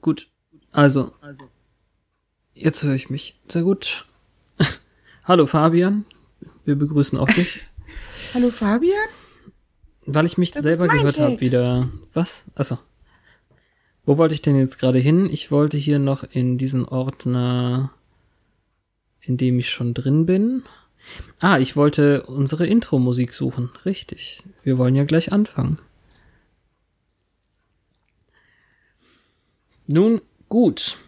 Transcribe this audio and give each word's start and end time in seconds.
Gut. 0.00 0.28
Also. 0.72 1.12
Jetzt 2.52 2.82
höre 2.82 2.94
ich 2.94 3.10
mich. 3.10 3.40
Sehr 3.48 3.62
gut. 3.62 4.06
Hallo 5.24 5.46
Fabian. 5.46 6.04
Wir 6.64 6.76
begrüßen 6.76 7.18
auch 7.18 7.28
dich. 7.28 7.60
Hallo 8.34 8.50
Fabian? 8.50 9.08
Weil 10.06 10.26
ich 10.26 10.38
mich 10.38 10.52
das 10.52 10.62
selber 10.62 10.88
gehört 10.88 11.18
habe 11.18 11.40
wieder. 11.40 11.88
Was? 12.14 12.44
Achso. 12.54 12.78
Wo 14.04 14.18
wollte 14.18 14.34
ich 14.34 14.42
denn 14.42 14.56
jetzt 14.56 14.78
gerade 14.78 14.98
hin? 14.98 15.28
Ich 15.30 15.50
wollte 15.50 15.76
hier 15.76 15.98
noch 15.98 16.24
in 16.24 16.58
diesen 16.58 16.84
Ordner, 16.84 17.92
in 19.20 19.36
dem 19.36 19.58
ich 19.58 19.70
schon 19.70 19.94
drin 19.94 20.26
bin. 20.26 20.62
Ah, 21.38 21.58
ich 21.58 21.76
wollte 21.76 22.22
unsere 22.24 22.66
Intro-Musik 22.66 23.32
suchen. 23.32 23.70
Richtig. 23.84 24.42
Wir 24.62 24.78
wollen 24.78 24.96
ja 24.96 25.04
gleich 25.04 25.32
anfangen. 25.32 25.78
Nun 29.92 30.20
gut. 30.48 30.98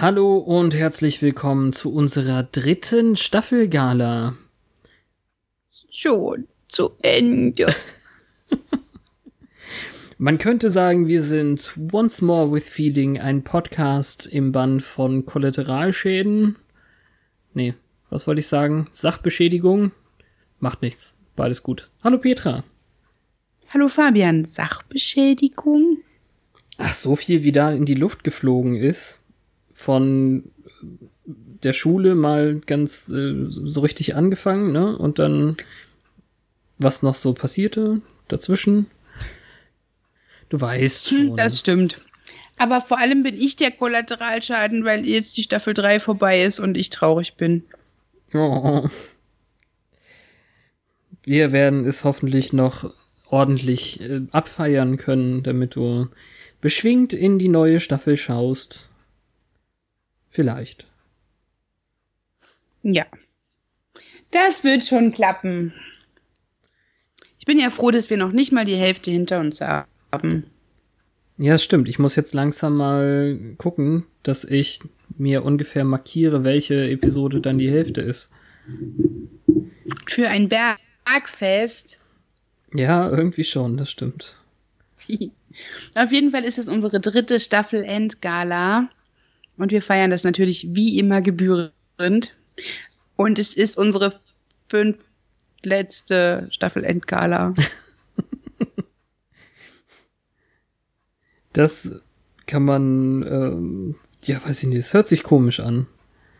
Hallo 0.00 0.36
und 0.36 0.76
herzlich 0.76 1.22
willkommen 1.22 1.72
zu 1.72 1.92
unserer 1.92 2.44
dritten 2.44 3.16
Staffelgala. 3.16 4.36
Schon 5.90 6.46
zu 6.68 6.92
Ende. 7.02 7.74
Man 10.18 10.38
könnte 10.38 10.70
sagen, 10.70 11.08
wir 11.08 11.24
sind 11.24 11.76
Once 11.90 12.22
More 12.22 12.52
with 12.52 12.68
Feeling, 12.68 13.18
ein 13.18 13.42
Podcast 13.42 14.26
im 14.26 14.52
Bann 14.52 14.78
von 14.78 15.26
Kollateralschäden. 15.26 16.54
Nee, 17.52 17.74
was 18.08 18.28
wollte 18.28 18.38
ich 18.38 18.46
sagen? 18.46 18.86
Sachbeschädigung? 18.92 19.90
Macht 20.60 20.80
nichts. 20.80 21.16
Beides 21.34 21.64
gut. 21.64 21.90
Hallo 22.04 22.18
Petra. 22.18 22.62
Hallo 23.74 23.88
Fabian. 23.88 24.44
Sachbeschädigung? 24.44 25.98
Ach, 26.76 26.94
so 26.94 27.16
viel 27.16 27.42
wie 27.42 27.50
da 27.50 27.72
in 27.72 27.84
die 27.84 27.94
Luft 27.96 28.22
geflogen 28.22 28.76
ist 28.76 29.24
von 29.78 30.50
der 31.62 31.72
Schule 31.72 32.14
mal 32.14 32.60
ganz 32.66 33.08
äh, 33.08 33.44
so 33.44 33.80
richtig 33.80 34.16
angefangen, 34.16 34.72
ne? 34.72 34.96
Und 34.96 35.18
dann 35.18 35.56
was 36.78 37.02
noch 37.02 37.14
so 37.14 37.32
passierte 37.32 38.00
dazwischen. 38.28 38.86
Du 40.48 40.60
weißt 40.60 41.10
hm, 41.10 41.16
schon. 41.16 41.36
Das 41.36 41.58
stimmt. 41.58 42.00
Aber 42.56 42.80
vor 42.80 42.98
allem 42.98 43.22
bin 43.22 43.40
ich 43.40 43.56
der 43.56 43.70
Kollateralschaden, 43.70 44.84
weil 44.84 45.06
jetzt 45.06 45.36
die 45.36 45.42
Staffel 45.42 45.74
3 45.74 46.00
vorbei 46.00 46.42
ist 46.42 46.58
und 46.58 46.76
ich 46.76 46.90
traurig 46.90 47.34
bin. 47.34 47.62
Oh. 48.34 48.88
Wir 51.22 51.52
werden 51.52 51.84
es 51.86 52.04
hoffentlich 52.04 52.52
noch 52.52 52.92
ordentlich 53.28 54.00
äh, 54.00 54.22
abfeiern 54.32 54.96
können, 54.96 55.42
damit 55.44 55.76
du 55.76 56.08
beschwingt 56.60 57.12
in 57.12 57.38
die 57.38 57.48
neue 57.48 57.78
Staffel 57.78 58.16
schaust. 58.16 58.87
Vielleicht. 60.30 60.86
Ja. 62.82 63.06
Das 64.30 64.64
wird 64.64 64.84
schon 64.84 65.12
klappen. 65.12 65.72
Ich 67.38 67.46
bin 67.46 67.58
ja 67.58 67.70
froh, 67.70 67.90
dass 67.90 68.10
wir 68.10 68.16
noch 68.16 68.32
nicht 68.32 68.52
mal 68.52 68.64
die 68.64 68.76
Hälfte 68.76 69.10
hinter 69.10 69.40
uns 69.40 69.60
haben. 69.60 70.44
Ja, 71.38 71.56
stimmt. 71.56 71.88
Ich 71.88 71.98
muss 71.98 72.16
jetzt 72.16 72.34
langsam 72.34 72.76
mal 72.76 73.38
gucken, 73.58 74.04
dass 74.22 74.44
ich 74.44 74.80
mir 75.16 75.44
ungefähr 75.44 75.84
markiere, 75.84 76.44
welche 76.44 76.90
Episode 76.90 77.40
dann 77.40 77.58
die 77.58 77.70
Hälfte 77.70 78.00
ist. 78.00 78.30
Für 80.06 80.28
ein 80.28 80.48
Bergfest. 80.48 81.98
Ja, 82.74 83.08
irgendwie 83.08 83.44
schon, 83.44 83.76
das 83.76 83.90
stimmt. 83.90 84.36
Auf 85.94 86.12
jeden 86.12 86.32
Fall 86.32 86.44
ist 86.44 86.58
es 86.58 86.68
unsere 86.68 87.00
dritte 87.00 87.40
Staffel 87.40 87.82
Endgala. 87.82 88.90
Und 89.58 89.72
wir 89.72 89.82
feiern 89.82 90.10
das 90.10 90.24
natürlich 90.24 90.74
wie 90.74 90.98
immer 90.98 91.20
gebührend. 91.20 92.36
Und 93.16 93.38
es 93.38 93.56
ist 93.56 93.76
unsere 93.76 94.18
fünftletzte 94.68 96.48
Staffel 96.50 96.84
Endgala. 96.84 97.54
das 101.52 101.90
kann 102.46 102.64
man, 102.64 103.22
ähm, 103.24 103.94
ja, 104.24 104.40
weiß 104.44 104.62
ich 104.62 104.68
nicht, 104.68 104.78
es 104.78 104.94
hört 104.94 105.06
sich 105.06 105.22
komisch 105.22 105.60
an. 105.60 105.86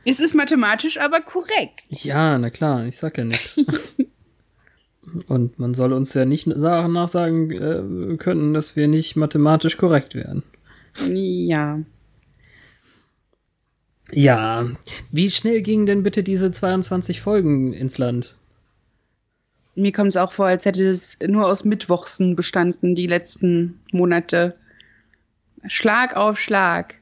Es 0.05 0.21
ist 0.21 0.35
mathematisch 0.35 0.99
aber 0.99 1.21
korrekt. 1.21 1.83
Ja, 1.89 2.39
na 2.39 2.51
klar, 2.51 2.87
ich 2.87 2.97
sag 2.97 3.19
ja 3.19 3.25
nichts. 3.25 3.59
Und 5.27 5.59
man 5.59 5.75
soll 5.75 5.93
uns 5.93 6.15
ja 6.15 6.25
nicht 6.25 6.47
nachsagen 6.47 7.51
äh, 7.51 8.17
können, 8.17 8.55
dass 8.55 8.77
wir 8.77 8.89
nicht 8.89 9.17
mathematisch 9.17 9.77
korrekt 9.77 10.15
wären. 10.15 10.43
Ja. 11.09 11.81
Ja, 14.13 14.67
wie 15.11 15.31
schnell 15.31 15.63
gingen 15.63 15.87
denn 15.87 16.03
bitte 16.03 16.23
diese 16.23 16.51
22 16.51 17.21
Folgen 17.21 17.73
ins 17.73 17.99
Land? 17.99 18.37
Mir 19.75 19.93
kommt 19.93 20.09
es 20.09 20.17
auch 20.17 20.33
vor, 20.33 20.47
als 20.47 20.65
hätte 20.65 20.89
es 20.89 21.19
nur 21.27 21.47
aus 21.47 21.65
Mittwochsen 21.65 22.35
bestanden, 22.35 22.95
die 22.95 23.07
letzten 23.07 23.79
Monate. 23.93 24.55
Schlag 25.67 26.17
auf 26.17 26.41
Schlag. 26.41 26.95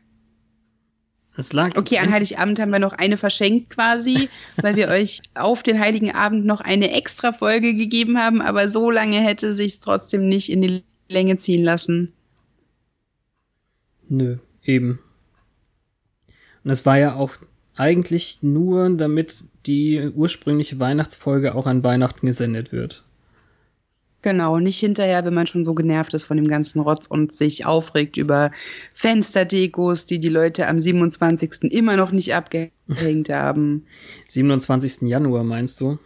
Das 1.37 1.53
lag 1.53 1.77
okay, 1.77 1.99
an 1.99 2.13
Heiligabend 2.13 2.59
haben 2.59 2.71
wir 2.71 2.79
noch 2.79 2.95
eine 2.95 3.19
verschenkt 3.19 3.71
quasi, 3.71 4.29
weil 4.57 4.77
wir 4.77 4.89
euch 4.89 5.23
auf 5.35 5.63
den 5.63 5.79
Heiligen 5.79 6.13
Abend 6.13 6.47
noch 6.47 6.61
eine 6.61 6.91
extra 6.93 7.33
Folge 7.33 7.75
gegeben 7.75 8.19
haben, 8.19 8.41
aber 8.41 8.69
so 8.69 8.91
lange 8.91 9.21
hätte 9.21 9.55
sich 9.55 9.81
trotzdem 9.81 10.29
nicht 10.29 10.51
in 10.51 10.63
die 10.63 10.83
Länge 11.09 11.37
ziehen 11.37 11.63
lassen. 11.63 12.13
Nö, 14.09 14.39
eben. 14.63 14.99
Und 16.67 16.73
es 16.73 16.85
war 16.85 16.99
ja 16.99 17.15
auch 17.15 17.37
eigentlich 17.77 18.39
nur, 18.43 18.91
damit 18.91 19.45
die 19.67 20.11
ursprüngliche 20.13 20.81
Weihnachtsfolge 20.81 21.55
auch 21.55 21.69
an 21.69 21.85
Weihnachten 21.85 22.27
gesendet 22.27 22.73
wird. 22.73 23.05
Genau, 24.23 24.59
nicht 24.59 24.81
hinterher, 24.81 25.25
wenn 25.25 25.33
man 25.33 25.47
schon 25.47 25.65
so 25.65 25.75
genervt 25.75 26.13
ist 26.15 26.25
von 26.25 26.37
dem 26.37 26.49
ganzen 26.49 26.81
Rotz 26.81 27.07
und 27.07 27.33
sich 27.33 27.67
aufregt 27.67 28.17
über 28.17 28.51
Fensterdekos, 28.95 30.07
die 30.07 30.19
die 30.19 30.29
Leute 30.29 30.67
am 30.67 30.81
27. 30.81 31.71
immer 31.71 31.97
noch 31.97 32.11
nicht 32.11 32.35
abgehängt 32.35 32.73
haben. 33.29 33.87
27. 34.27 35.03
Januar 35.03 35.45
meinst 35.45 35.81
du? 35.81 36.01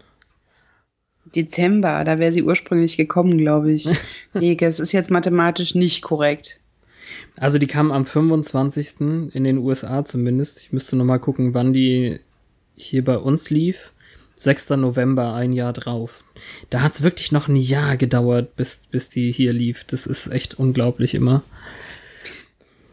Dezember, 1.34 2.04
da 2.04 2.18
wäre 2.18 2.34
sie 2.34 2.42
ursprünglich 2.42 2.98
gekommen, 2.98 3.38
glaube 3.38 3.72
ich. 3.72 3.88
nee, 4.34 4.58
es 4.60 4.78
ist 4.78 4.92
jetzt 4.92 5.10
mathematisch 5.10 5.74
nicht 5.74 6.02
korrekt. 6.02 6.59
Also 7.36 7.58
die 7.58 7.66
kam 7.66 7.92
am 7.92 8.04
25. 8.04 9.00
in 9.32 9.44
den 9.44 9.58
USA 9.58 10.04
zumindest. 10.04 10.60
Ich 10.60 10.72
müsste 10.72 10.96
noch 10.96 11.04
mal 11.04 11.18
gucken, 11.18 11.54
wann 11.54 11.72
die 11.72 12.20
hier 12.76 13.04
bei 13.04 13.18
uns 13.18 13.50
lief. 13.50 13.92
6. 14.36 14.70
November, 14.70 15.34
ein 15.34 15.52
Jahr 15.52 15.74
drauf. 15.74 16.24
Da 16.70 16.80
hat's 16.80 17.02
wirklich 17.02 17.30
noch 17.30 17.48
ein 17.48 17.56
Jahr 17.56 17.98
gedauert, 17.98 18.56
bis, 18.56 18.80
bis 18.90 19.10
die 19.10 19.32
hier 19.32 19.52
lief. 19.52 19.84
Das 19.84 20.06
ist 20.06 20.28
echt 20.28 20.54
unglaublich 20.54 21.14
immer. 21.14 21.42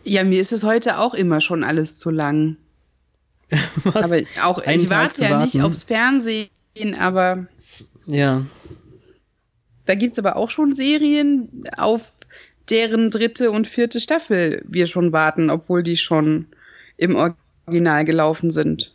Ja, 0.03 0.23
mir 0.23 0.41
ist 0.41 0.51
es 0.51 0.63
heute 0.63 0.99
auch 0.99 1.13
immer 1.13 1.39
schon 1.39 1.63
alles 1.63 1.97
zu 1.97 2.09
lang. 2.09 2.57
Was? 3.83 3.95
Aber 3.95 4.19
auch, 4.43 4.59
Einen 4.59 4.83
ich 4.83 4.89
warte 4.89 5.23
ja 5.23 5.43
nicht 5.43 5.61
aufs 5.61 5.85
Fernsehen, 5.85 6.49
aber. 6.97 7.47
Ja. 8.05 8.45
Da 9.85 9.95
gibt's 9.95 10.19
aber 10.19 10.35
auch 10.35 10.49
schon 10.49 10.73
Serien 10.73 11.63
auf 11.77 12.11
deren 12.69 13.11
dritte 13.11 13.51
und 13.51 13.67
vierte 13.67 13.99
Staffel 13.99 14.63
wir 14.67 14.87
schon 14.87 15.11
warten, 15.11 15.49
obwohl 15.49 15.83
die 15.83 15.97
schon 15.97 16.47
im 16.97 17.15
Original 17.15 18.05
gelaufen 18.05 18.51
sind. 18.51 18.93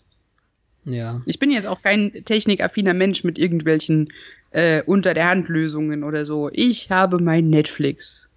Ja. 0.84 1.22
Ich 1.26 1.38
bin 1.38 1.50
jetzt 1.50 1.66
auch 1.66 1.82
kein 1.82 2.12
technikaffiner 2.24 2.94
Mensch 2.94 3.24
mit 3.24 3.38
irgendwelchen 3.38 4.12
äh, 4.50 4.82
unter 4.84 5.14
der 5.14 5.28
Hand 5.28 5.48
Lösungen 5.48 6.04
oder 6.04 6.26
so. 6.26 6.50
Ich 6.52 6.90
habe 6.90 7.22
mein 7.22 7.50
Netflix. 7.50 8.28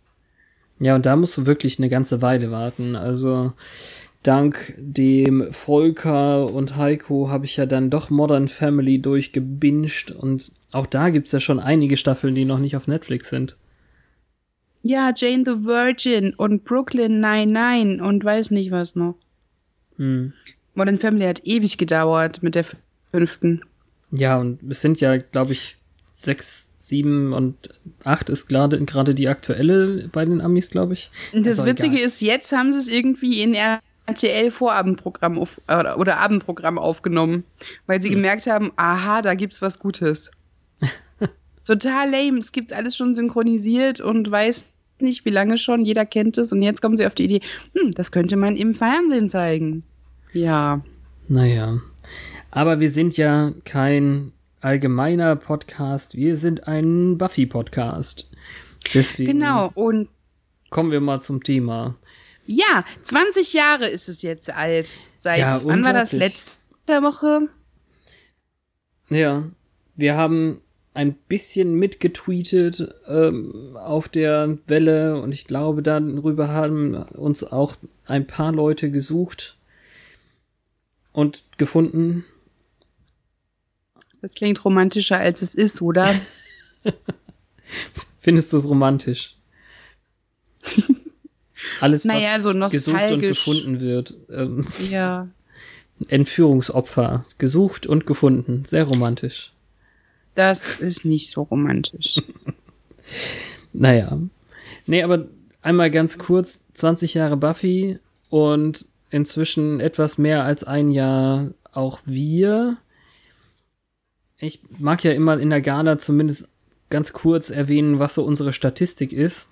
Ja, 0.80 0.96
und 0.96 1.06
da 1.06 1.16
musst 1.16 1.38
du 1.38 1.46
wirklich 1.46 1.80
eine 1.80 1.90
ganze 1.90 2.22
Weile 2.22 2.52
warten. 2.52 2.96
Also 2.96 3.54
dank 4.24 4.74
dem 4.78 5.52
Volker 5.52 6.52
und 6.52 6.76
Heiko 6.78 7.30
habe 7.30 7.46
ich 7.46 7.58
ja 7.58 7.66
dann 7.66 7.90
doch 7.90 8.10
Modern 8.10 8.48
Family 8.48 9.00
durchgebinged 9.00 10.12
und 10.12 10.52
auch 10.72 10.88
da 10.88 11.10
gibt's 11.10 11.32
ja 11.32 11.40
schon 11.40 11.60
einige 11.60 11.96
Staffeln, 11.96 12.36
die 12.36 12.46
noch 12.46 12.60
nicht 12.60 12.76
auf 12.76 12.88
Netflix 12.88 13.30
sind. 13.30 13.56
Ja, 14.88 15.12
Jane 15.16 15.44
the 15.44 15.66
Virgin 15.66 16.36
und 16.36 16.64
Brooklyn 16.64 17.20
99 17.20 18.02
und 18.02 18.24
weiß 18.24 18.52
nicht 18.52 18.70
was 18.70 18.96
noch. 18.96 19.16
Hm. 19.98 20.32
Modern 20.76 21.00
Family 21.00 21.26
hat 21.26 21.42
ewig 21.44 21.80
gedauert 21.80 22.44
mit 22.44 22.54
der 22.54 22.68
fünften. 23.10 23.62
Ja, 24.12 24.38
und 24.38 24.60
es 24.70 24.82
sind 24.82 25.02
ja, 25.02 25.18
glaube 25.18 25.54
ich, 25.54 25.78
sechs, 26.14 26.70
sieben 26.78 27.34
und 27.34 27.56
acht 28.04 28.30
ist 28.30 28.48
gerade 28.48 28.80
gerade 28.86 29.16
die 29.16 29.28
aktuelle 29.28 30.08
bei 30.10 30.24
den 30.24 30.40
Amis, 30.40 30.70
glaube 30.70 30.94
ich. 30.94 31.10
Und 31.34 31.48
das 31.48 31.58
also 31.58 31.72
Witzige 31.72 31.96
egal. 31.96 32.06
ist, 32.06 32.22
jetzt 32.22 32.52
haben 32.52 32.72
sie 32.72 32.78
es 32.78 32.88
irgendwie 32.88 33.42
in 33.42 33.56
RTL 34.06 34.52
Vorabendprogramm 34.52 35.40
auf, 35.40 35.60
oder, 35.68 35.98
oder 35.98 36.20
Abendprogramm 36.20 36.78
aufgenommen, 36.78 37.44
weil 37.88 38.04
sie 38.04 38.10
hm. 38.10 38.18
gemerkt 38.18 38.46
haben, 38.46 38.72
aha, 38.76 39.24
da 39.24 39.34
gibt's 39.34 39.64
was 39.64 39.80
Gutes. 39.80 40.30
Total 41.66 42.08
lame. 42.08 42.38
Es 42.38 42.52
gibt 42.52 42.72
alles 42.72 42.96
schon 42.96 43.16
synchronisiert 43.16 44.00
und 44.00 44.30
weiß 44.30 44.66
nicht, 45.02 45.26
wie 45.26 45.30
lange 45.30 45.58
schon. 45.58 45.86
Jeder 45.86 46.06
kennt 46.06 46.38
es. 46.38 46.52
Und 46.52 46.62
jetzt 46.62 46.82
kommen 46.82 46.96
sie 46.96 47.06
auf 47.06 47.16
die 47.16 47.26
Idee, 47.26 47.42
hm, 47.74 47.92
das 47.92 48.12
könnte 48.12 48.38
man 48.38 48.56
im 48.56 48.74
Fernsehen 48.74 49.30
zeigen. 49.30 49.84
Ja. 50.34 50.82
Naja. 51.28 51.80
Aber 52.52 52.80
wir 52.80 52.90
sind 52.90 53.18
ja 53.18 53.54
kein 53.64 54.32
allgemeiner 54.62 55.36
Podcast. 55.36 56.16
Wir 56.16 56.38
sind 56.38 56.68
ein 56.68 57.18
Buffy-Podcast. 57.18 58.30
Deswegen. 58.94 59.34
Genau. 59.34 59.72
Und 59.74 60.10
kommen 60.70 60.92
wir 60.92 61.02
mal 61.02 61.22
zum 61.22 61.44
Thema. 61.44 61.96
Ja, 62.48 62.86
20 63.04 63.54
Jahre 63.54 63.88
ist 63.88 64.08
es 64.08 64.22
jetzt 64.22 64.52
alt. 64.54 64.92
Seit 65.18 65.40
ja, 65.40 65.60
wann 65.64 65.84
war 65.84 65.94
das 65.94 66.12
letzte 66.12 67.02
Woche? 67.02 67.50
Ja, 69.10 69.44
wir 69.96 70.16
haben 70.16 70.62
ein 70.96 71.14
bisschen 71.14 71.76
mitgetweetet 71.76 72.96
ähm, 73.08 73.78
auf 73.78 74.08
der 74.08 74.58
Welle 74.66 75.22
und 75.22 75.34
ich 75.34 75.46
glaube, 75.46 75.84
darüber 75.84 76.48
haben 76.48 76.96
uns 76.96 77.44
auch 77.44 77.76
ein 78.06 78.26
paar 78.26 78.54
Leute 78.54 78.90
gesucht 78.90 79.58
und 81.12 81.44
gefunden. 81.58 82.24
Das 84.22 84.34
klingt 84.34 84.64
romantischer, 84.64 85.20
als 85.20 85.42
es 85.42 85.54
ist, 85.54 85.82
oder? 85.82 86.16
Findest 88.20 88.54
du 88.54 88.58
es 88.58 88.68
romantisch? 88.68 89.36
Alles, 91.82 92.06
was 92.06 92.14
naja, 92.14 92.40
so 92.40 92.54
gesucht 92.54 93.12
und 93.12 93.20
gefunden 93.20 93.80
wird. 93.82 94.16
Ähm, 94.30 94.66
ja. 94.90 95.28
Entführungsopfer. 96.08 97.26
Gesucht 97.38 97.86
und 97.86 98.06
gefunden. 98.06 98.64
Sehr 98.66 98.86
romantisch. 98.86 99.52
Das 100.36 100.80
ist 100.80 101.06
nicht 101.06 101.30
so 101.30 101.44
romantisch. 101.44 102.22
naja. 103.74 104.20
Nee, 104.86 105.04
aber 105.04 105.28
einmal 105.62 105.90
ganz 105.90 106.18
kurz, 106.18 106.62
20 106.74 107.14
Jahre 107.16 107.38
Buffy 107.38 108.00
und 108.30 108.86
inzwischen 109.10 109.80
etwas 109.80 110.18
mehr 110.18 110.44
als 110.44 110.64
ein 110.64 110.90
Jahr 110.90 111.52
auch 111.72 112.00
wir. 112.06 112.78
Ich 114.38 114.60
mag 114.78 115.04
ja 115.04 115.12
immer 115.12 115.40
in 115.40 115.50
der 115.50 115.62
Gala 115.62 115.98
zumindest 115.98 116.48
ganz 116.90 117.14
kurz 117.14 117.50
erwähnen, 117.50 118.00
was 118.00 118.16
so 118.16 118.24
unsere 118.24 118.54
Statistik 118.54 119.14
ist. 119.14 119.48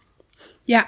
Ja. 0.65 0.83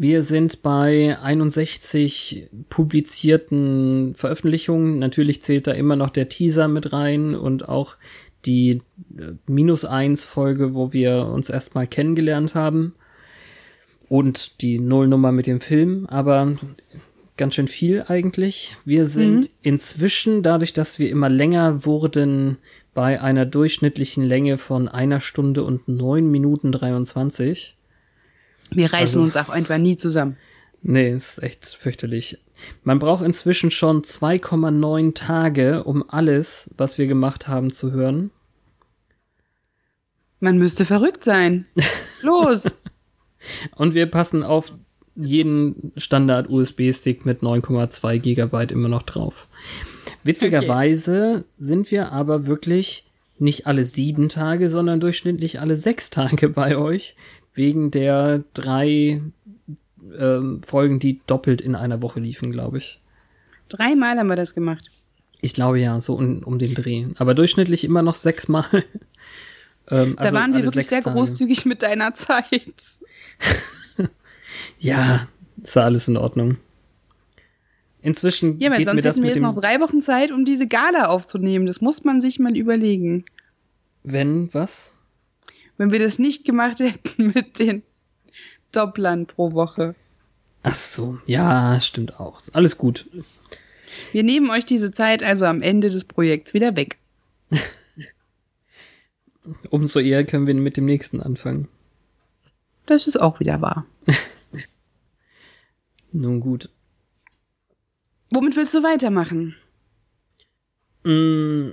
Wir 0.00 0.22
sind 0.22 0.62
bei 0.62 1.18
61 1.18 2.48
publizierten 2.68 4.14
Veröffentlichungen. 4.14 5.00
Natürlich 5.00 5.42
zählt 5.42 5.66
da 5.66 5.72
immer 5.72 5.96
noch 5.96 6.10
der 6.10 6.28
Teaser 6.28 6.68
mit 6.68 6.92
rein 6.92 7.34
und 7.34 7.68
auch 7.68 7.96
die 8.44 8.82
äh, 9.18 9.32
minus 9.46 9.84
eins 9.84 10.24
Folge, 10.24 10.74
wo 10.74 10.92
wir 10.92 11.26
uns 11.26 11.50
erstmal 11.50 11.86
kennengelernt 11.86 12.54
haben. 12.54 12.94
Und 14.08 14.62
die 14.62 14.78
Nullnummer 14.78 15.32
mit 15.32 15.46
dem 15.46 15.60
Film, 15.60 16.06
aber 16.06 16.56
ganz 17.36 17.54
schön 17.54 17.68
viel 17.68 18.04
eigentlich. 18.08 18.76
Wir 18.84 19.06
sind 19.06 19.40
mhm. 19.40 19.48
inzwischen, 19.62 20.42
dadurch, 20.42 20.72
dass 20.72 20.98
wir 20.98 21.10
immer 21.10 21.28
länger 21.28 21.84
wurden, 21.84 22.56
bei 22.94 23.20
einer 23.20 23.46
durchschnittlichen 23.46 24.24
Länge 24.24 24.58
von 24.58 24.88
einer 24.88 25.20
Stunde 25.20 25.62
und 25.62 25.88
neun 25.88 26.30
Minuten 26.30 26.72
23. 26.72 27.76
Wir 28.70 28.92
reißen 28.92 29.22
also, 29.22 29.22
uns 29.22 29.36
auch 29.36 29.52
einfach 29.52 29.78
nie 29.78 29.96
zusammen. 29.96 30.36
Nee, 30.82 31.12
ist 31.12 31.42
echt 31.42 31.66
fürchterlich. 31.66 32.38
Man 32.82 32.98
braucht 32.98 33.24
inzwischen 33.24 33.70
schon 33.70 34.02
2,9 34.02 35.14
Tage, 35.14 35.84
um 35.84 36.04
alles, 36.08 36.70
was 36.76 36.98
wir 36.98 37.06
gemacht 37.06 37.48
haben, 37.48 37.72
zu 37.72 37.92
hören. 37.92 38.30
Man 40.40 40.58
müsste 40.58 40.84
verrückt 40.84 41.24
sein. 41.24 41.66
Los! 42.22 42.78
Und 43.76 43.94
wir 43.94 44.06
passen 44.06 44.42
auf 44.42 44.72
jeden 45.16 45.92
Standard-USB-Stick 45.96 47.26
mit 47.26 47.42
9,2 47.42 48.18
Gigabyte 48.18 48.72
immer 48.72 48.88
noch 48.88 49.02
drauf. 49.02 49.48
Witzigerweise 50.22 51.38
okay. 51.38 51.44
sind 51.58 51.90
wir 51.90 52.12
aber 52.12 52.46
wirklich 52.46 53.04
nicht 53.38 53.66
alle 53.66 53.84
sieben 53.84 54.28
Tage, 54.28 54.68
sondern 54.68 55.00
durchschnittlich 55.00 55.60
alle 55.60 55.76
sechs 55.76 56.10
Tage 56.10 56.48
bei 56.48 56.76
euch, 56.76 57.16
wegen 57.54 57.90
der 57.90 58.44
drei 58.54 59.20
ähm, 60.18 60.62
Folgen, 60.62 60.98
die 60.98 61.20
doppelt 61.26 61.60
in 61.60 61.74
einer 61.74 62.02
Woche 62.02 62.20
liefen, 62.20 62.50
glaube 62.50 62.78
ich. 62.78 63.00
Dreimal 63.68 64.18
haben 64.18 64.28
wir 64.28 64.36
das 64.36 64.54
gemacht. 64.54 64.90
Ich 65.40 65.54
glaube 65.54 65.78
ja, 65.80 66.00
so 66.00 66.14
um, 66.14 66.42
um 66.42 66.58
den 66.58 66.74
Dreh. 66.74 67.06
Aber 67.18 67.34
durchschnittlich 67.34 67.84
immer 67.84 68.02
noch 68.02 68.14
sechsmal. 68.14 68.64
Ähm, 69.90 70.16
da 70.16 70.24
also 70.24 70.36
waren 70.36 70.54
wir 70.54 70.64
wirklich 70.64 70.86
sehr 70.86 71.02
Tage. 71.02 71.16
großzügig 71.16 71.64
mit 71.64 71.82
deiner 71.82 72.14
Zeit. 72.14 72.74
ja, 74.78 75.26
ist 75.62 75.76
ja 75.76 75.82
alles 75.84 76.08
in 76.08 76.18
Ordnung. 76.18 76.58
Inzwischen. 78.02 78.58
Ja, 78.60 78.70
weil 78.70 78.84
sonst 78.84 79.04
hätten 79.04 79.22
wir 79.22 79.30
jetzt 79.30 79.40
noch 79.40 79.54
drei 79.54 79.80
Wochen 79.80 80.02
Zeit, 80.02 80.30
um 80.30 80.44
diese 80.44 80.66
Gala 80.66 81.06
aufzunehmen. 81.06 81.66
Das 81.66 81.80
muss 81.80 82.04
man 82.04 82.20
sich 82.20 82.38
mal 82.38 82.56
überlegen. 82.56 83.24
Wenn, 84.04 84.52
was? 84.52 84.94
Wenn 85.78 85.90
wir 85.90 85.98
das 85.98 86.18
nicht 86.18 86.44
gemacht 86.44 86.80
hätten 86.80 87.32
mit 87.34 87.58
den 87.58 87.82
Dopplern 88.72 89.26
pro 89.26 89.52
Woche. 89.52 89.94
Ach 90.62 90.74
so, 90.74 91.18
ja, 91.26 91.80
stimmt 91.80 92.20
auch. 92.20 92.40
Alles 92.52 92.78
gut. 92.78 93.06
Wir 94.12 94.22
nehmen 94.22 94.50
euch 94.50 94.66
diese 94.66 94.92
Zeit 94.92 95.22
also 95.22 95.46
am 95.46 95.62
Ende 95.62 95.90
des 95.90 96.04
Projekts 96.04 96.54
wieder 96.54 96.76
weg. 96.76 96.98
Umso 99.70 100.00
eher 100.00 100.24
können 100.24 100.46
wir 100.46 100.54
mit 100.54 100.76
dem 100.76 100.84
nächsten 100.84 101.22
anfangen. 101.22 101.68
Das 102.86 103.06
ist 103.06 103.20
auch 103.20 103.40
wieder 103.40 103.60
wahr. 103.60 103.86
Nun 106.12 106.40
gut. 106.40 106.70
Womit 108.30 108.56
willst 108.56 108.74
du 108.74 108.82
weitermachen? 108.82 109.56
Mm, 111.04 111.70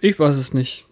ich 0.00 0.18
weiß 0.18 0.36
es 0.36 0.54
nicht. 0.54 0.86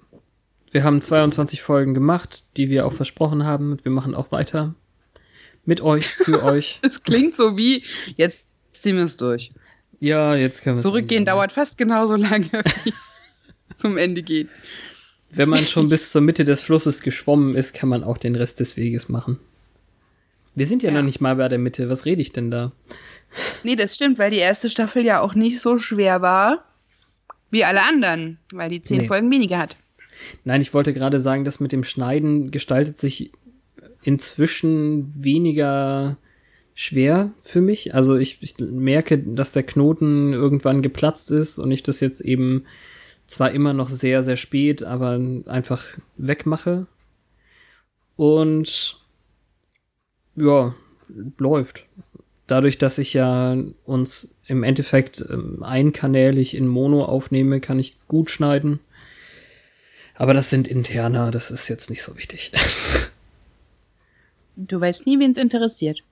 Wir 0.71 0.85
haben 0.85 1.01
22 1.01 1.63
Folgen 1.63 1.95
gemacht, 1.95 2.45
die 2.57 2.69
wir 2.71 2.87
auch 2.87 2.93
versprochen 2.93 3.45
haben. 3.45 3.77
Wir 3.83 3.91
machen 3.91 4.15
auch 4.15 4.31
weiter. 4.31 4.75
Mit 5.65 5.81
euch, 5.81 6.07
für 6.07 6.43
euch. 6.45 6.81
Es 6.83 7.03
klingt 7.03 7.37
so 7.37 7.57
wie, 7.57 7.85
jetzt 8.17 8.47
ziehen 8.73 8.97
wir 8.97 9.05
es 9.05 9.17
durch. 9.17 9.53
Ja, 10.01 10.35
jetzt 10.35 10.63
können 10.63 10.79
wir 10.79 10.83
Zurückgehen 10.83 11.25
dauert 11.25 11.53
fast 11.53 11.77
genauso 11.77 12.17
lange 12.17 12.51
wie 12.85 12.93
zum 13.77 13.97
Ende 13.97 14.23
gehen. 14.23 14.49
Wenn 15.31 15.49
man 15.49 15.67
schon 15.67 15.89
bis 15.89 16.11
zur 16.11 16.23
Mitte 16.23 16.45
des 16.45 16.63
Flusses 16.63 17.03
geschwommen 17.03 17.55
ist, 17.55 17.75
kann 17.75 17.89
man 17.89 18.03
auch 18.03 18.19
den 18.19 18.35
Rest 18.35 18.61
des 18.61 18.77
Weges 18.77 19.09
machen. 19.09 19.39
Wir 20.55 20.67
sind 20.67 20.83
ja, 20.83 20.91
ja, 20.91 20.97
noch 20.97 21.05
nicht 21.05 21.21
mal 21.21 21.37
bei 21.37 21.49
der 21.49 21.59
Mitte. 21.59 21.89
Was 21.89 22.05
rede 22.05 22.23
ich 22.23 22.33
denn 22.33 22.51
da? 22.51 22.73
Nee, 23.63 23.77
das 23.77 23.95
stimmt, 23.95 24.19
weil 24.19 24.31
die 24.31 24.39
erste 24.39 24.69
Staffel 24.69 25.05
ja 25.05 25.21
auch 25.21 25.35
nicht 25.35 25.61
so 25.61 25.79
schwer 25.79 26.21
war 26.23 26.65
wie 27.51 27.65
alle 27.65 27.83
anderen, 27.83 28.39
weil 28.53 28.71
die 28.71 28.83
zehn 28.83 29.03
nee. 29.03 29.07
Folgen 29.09 29.31
weniger 29.31 29.59
hat. 29.59 29.77
Nein, 30.45 30.61
ich 30.61 30.75
wollte 30.75 30.93
gerade 30.93 31.21
sagen, 31.21 31.45
das 31.45 31.61
mit 31.61 31.73
dem 31.73 31.85
Schneiden 31.85 32.51
gestaltet 32.51 32.99
sich 32.99 33.33
inzwischen 34.03 35.13
weniger 35.23 36.17
schwer 36.75 37.33
für 37.43 37.61
mich. 37.61 37.95
Also 37.95 38.17
ich, 38.17 38.39
ich 38.43 38.59
merke, 38.59 39.19
dass 39.19 39.53
der 39.53 39.63
Knoten 39.63 40.33
irgendwann 40.33 40.83
geplatzt 40.83 41.31
ist 41.31 41.59
und 41.59 41.71
ich 41.71 41.83
das 41.83 42.01
jetzt 42.01 42.21
eben 42.21 42.65
zwar 43.27 43.53
immer 43.53 43.73
noch 43.73 43.91
sehr, 43.91 44.23
sehr 44.23 44.37
spät, 44.37 44.83
aber 44.83 45.21
einfach 45.47 45.85
wegmache. 46.17 46.87
Und 48.17 49.01
ja, 50.37 50.75
läuft. 51.39 51.87
Dadurch, 52.47 52.79
dass 52.79 52.99
ich 52.99 53.15
ja 53.15 53.57
uns 53.85 54.35
im 54.47 54.65
Endeffekt 54.65 55.25
ähm, 55.29 55.63
einkanälig 55.63 56.57
in 56.57 56.67
Mono 56.67 57.05
aufnehme, 57.05 57.61
kann 57.61 57.79
ich 57.79 57.99
gut 58.09 58.31
schneiden. 58.31 58.81
Aber 60.15 60.35
das 60.35 60.51
sind 60.51 60.67
interner, 60.67 61.31
das 61.31 61.51
ist 61.51 61.69
jetzt 61.69 61.89
nicht 61.89 62.03
so 62.03 62.17
wichtig. 62.17 62.53
Du 64.67 64.81
weißt 64.81 65.07
nie, 65.07 65.19
wen 65.19 65.31
es 65.31 65.39
interessiert. 65.39 66.03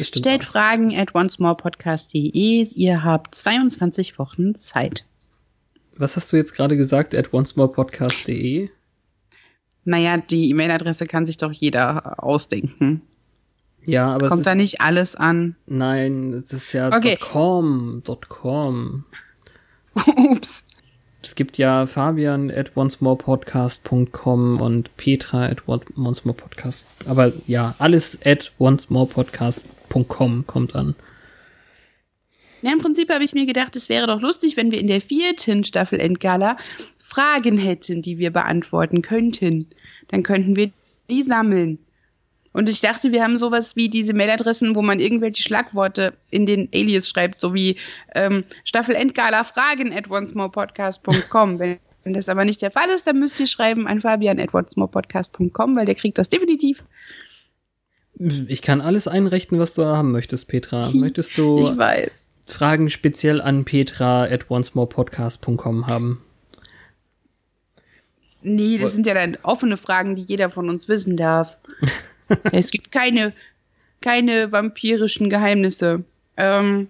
Stellt 0.00 0.42
auch. 0.42 0.52
Fragen 0.52 0.96
at 0.96 1.14
oncemorepodcast.de. 1.14 2.68
Ihr 2.74 3.04
habt 3.04 3.34
22 3.34 4.18
Wochen 4.18 4.54
Zeit. 4.56 5.04
Was 5.96 6.16
hast 6.16 6.32
du 6.32 6.36
jetzt 6.36 6.54
gerade 6.54 6.76
gesagt? 6.76 7.14
At 7.14 7.34
oncemorepodcast.de? 7.34 8.70
Naja, 9.84 10.16
die 10.16 10.48
E-Mail-Adresse 10.50 11.06
kann 11.06 11.26
sich 11.26 11.36
doch 11.36 11.52
jeder 11.52 12.22
ausdenken. 12.22 13.02
Ja, 13.84 14.14
aber 14.14 14.28
Kommt 14.28 14.46
da 14.46 14.54
nicht 14.54 14.80
alles 14.80 15.16
an? 15.16 15.56
Nein, 15.66 16.32
es 16.32 16.52
ist 16.52 16.72
ja 16.72 16.96
okay. 16.96 17.18
.com, 17.20 18.02
.com. 18.28 19.04
Ups. 20.06 20.66
Es 21.22 21.34
gibt 21.36 21.56
ja 21.56 21.86
Fabian 21.86 22.50
at 22.50 22.76
oncemorepodcast.com 22.76 24.60
und 24.60 24.96
Petra 24.96 25.46
at 25.46 25.62
oncemorepodcast. 25.68 26.84
Aber 27.06 27.32
ja, 27.46 27.74
alles 27.78 28.18
at 28.24 28.52
oncemorepodcast.com 28.58 30.46
kommt 30.46 30.74
an. 30.74 30.94
Ja, 32.62 32.72
im 32.72 32.78
Prinzip 32.78 33.10
habe 33.10 33.24
ich 33.24 33.34
mir 33.34 33.46
gedacht, 33.46 33.74
es 33.76 33.88
wäre 33.88 34.06
doch 34.06 34.20
lustig, 34.20 34.56
wenn 34.56 34.70
wir 34.70 34.78
in 34.78 34.86
der 34.86 35.00
vierten 35.00 35.64
Staffel 35.64 35.98
Endgala 35.98 36.56
Fragen 36.98 37.58
hätten, 37.58 38.02
die 38.02 38.18
wir 38.18 38.30
beantworten 38.30 39.02
könnten. 39.02 39.66
Dann 40.08 40.22
könnten 40.22 40.56
wir 40.56 40.70
die 41.10 41.22
sammeln. 41.22 41.78
Und 42.52 42.68
ich 42.68 42.80
dachte, 42.80 43.12
wir 43.12 43.22
haben 43.22 43.38
sowas 43.38 43.76
wie 43.76 43.88
diese 43.88 44.12
Mailadressen, 44.12 44.74
wo 44.74 44.82
man 44.82 45.00
irgendwelche 45.00 45.42
Schlagworte 45.42 46.12
in 46.30 46.46
den 46.46 46.68
Alias 46.74 47.08
schreibt, 47.08 47.40
so 47.40 47.54
wie 47.54 47.76
ähm, 48.14 48.44
Staffel 48.64 48.94
Endgala 48.94 49.44
Fragen 49.44 49.92
at 49.92 50.10
oncemorepodcast.com. 50.10 51.58
Wenn 52.04 52.14
das 52.14 52.28
aber 52.28 52.44
nicht 52.44 52.60
der 52.62 52.70
Fall 52.70 52.88
ist, 52.88 53.06
dann 53.06 53.18
müsst 53.18 53.38
ihr 53.40 53.46
schreiben 53.46 53.86
an 53.86 54.00
Fabian 54.00 54.38
at 54.40 54.52
oncemorepodcast.com, 54.52 55.76
weil 55.76 55.86
der 55.86 55.94
kriegt 55.94 56.18
das 56.18 56.28
definitiv. 56.28 56.82
Ich 58.18 58.60
kann 58.60 58.80
alles 58.80 59.08
einrichten, 59.08 59.58
was 59.58 59.74
du 59.74 59.84
haben 59.84 60.12
möchtest, 60.12 60.48
Petra. 60.48 60.90
Möchtest 60.94 61.38
du. 61.38 61.74
Fragen 62.44 62.90
speziell 62.90 63.40
an 63.40 63.64
Petra 63.64 64.24
at 64.24 64.50
oncemorepodcast.com 64.50 65.86
haben? 65.86 66.22
Nee, 68.42 68.78
das 68.78 68.92
sind 68.92 69.06
ja 69.06 69.14
dann 69.14 69.38
offene 69.44 69.76
Fragen, 69.76 70.16
die 70.16 70.22
jeder 70.22 70.50
von 70.50 70.68
uns 70.68 70.88
wissen 70.88 71.16
darf. 71.16 71.56
es 72.52 72.70
gibt 72.70 72.92
keine, 72.92 73.32
keine 74.00 74.52
vampirischen 74.52 75.30
Geheimnisse. 75.30 76.04
Ähm, 76.36 76.88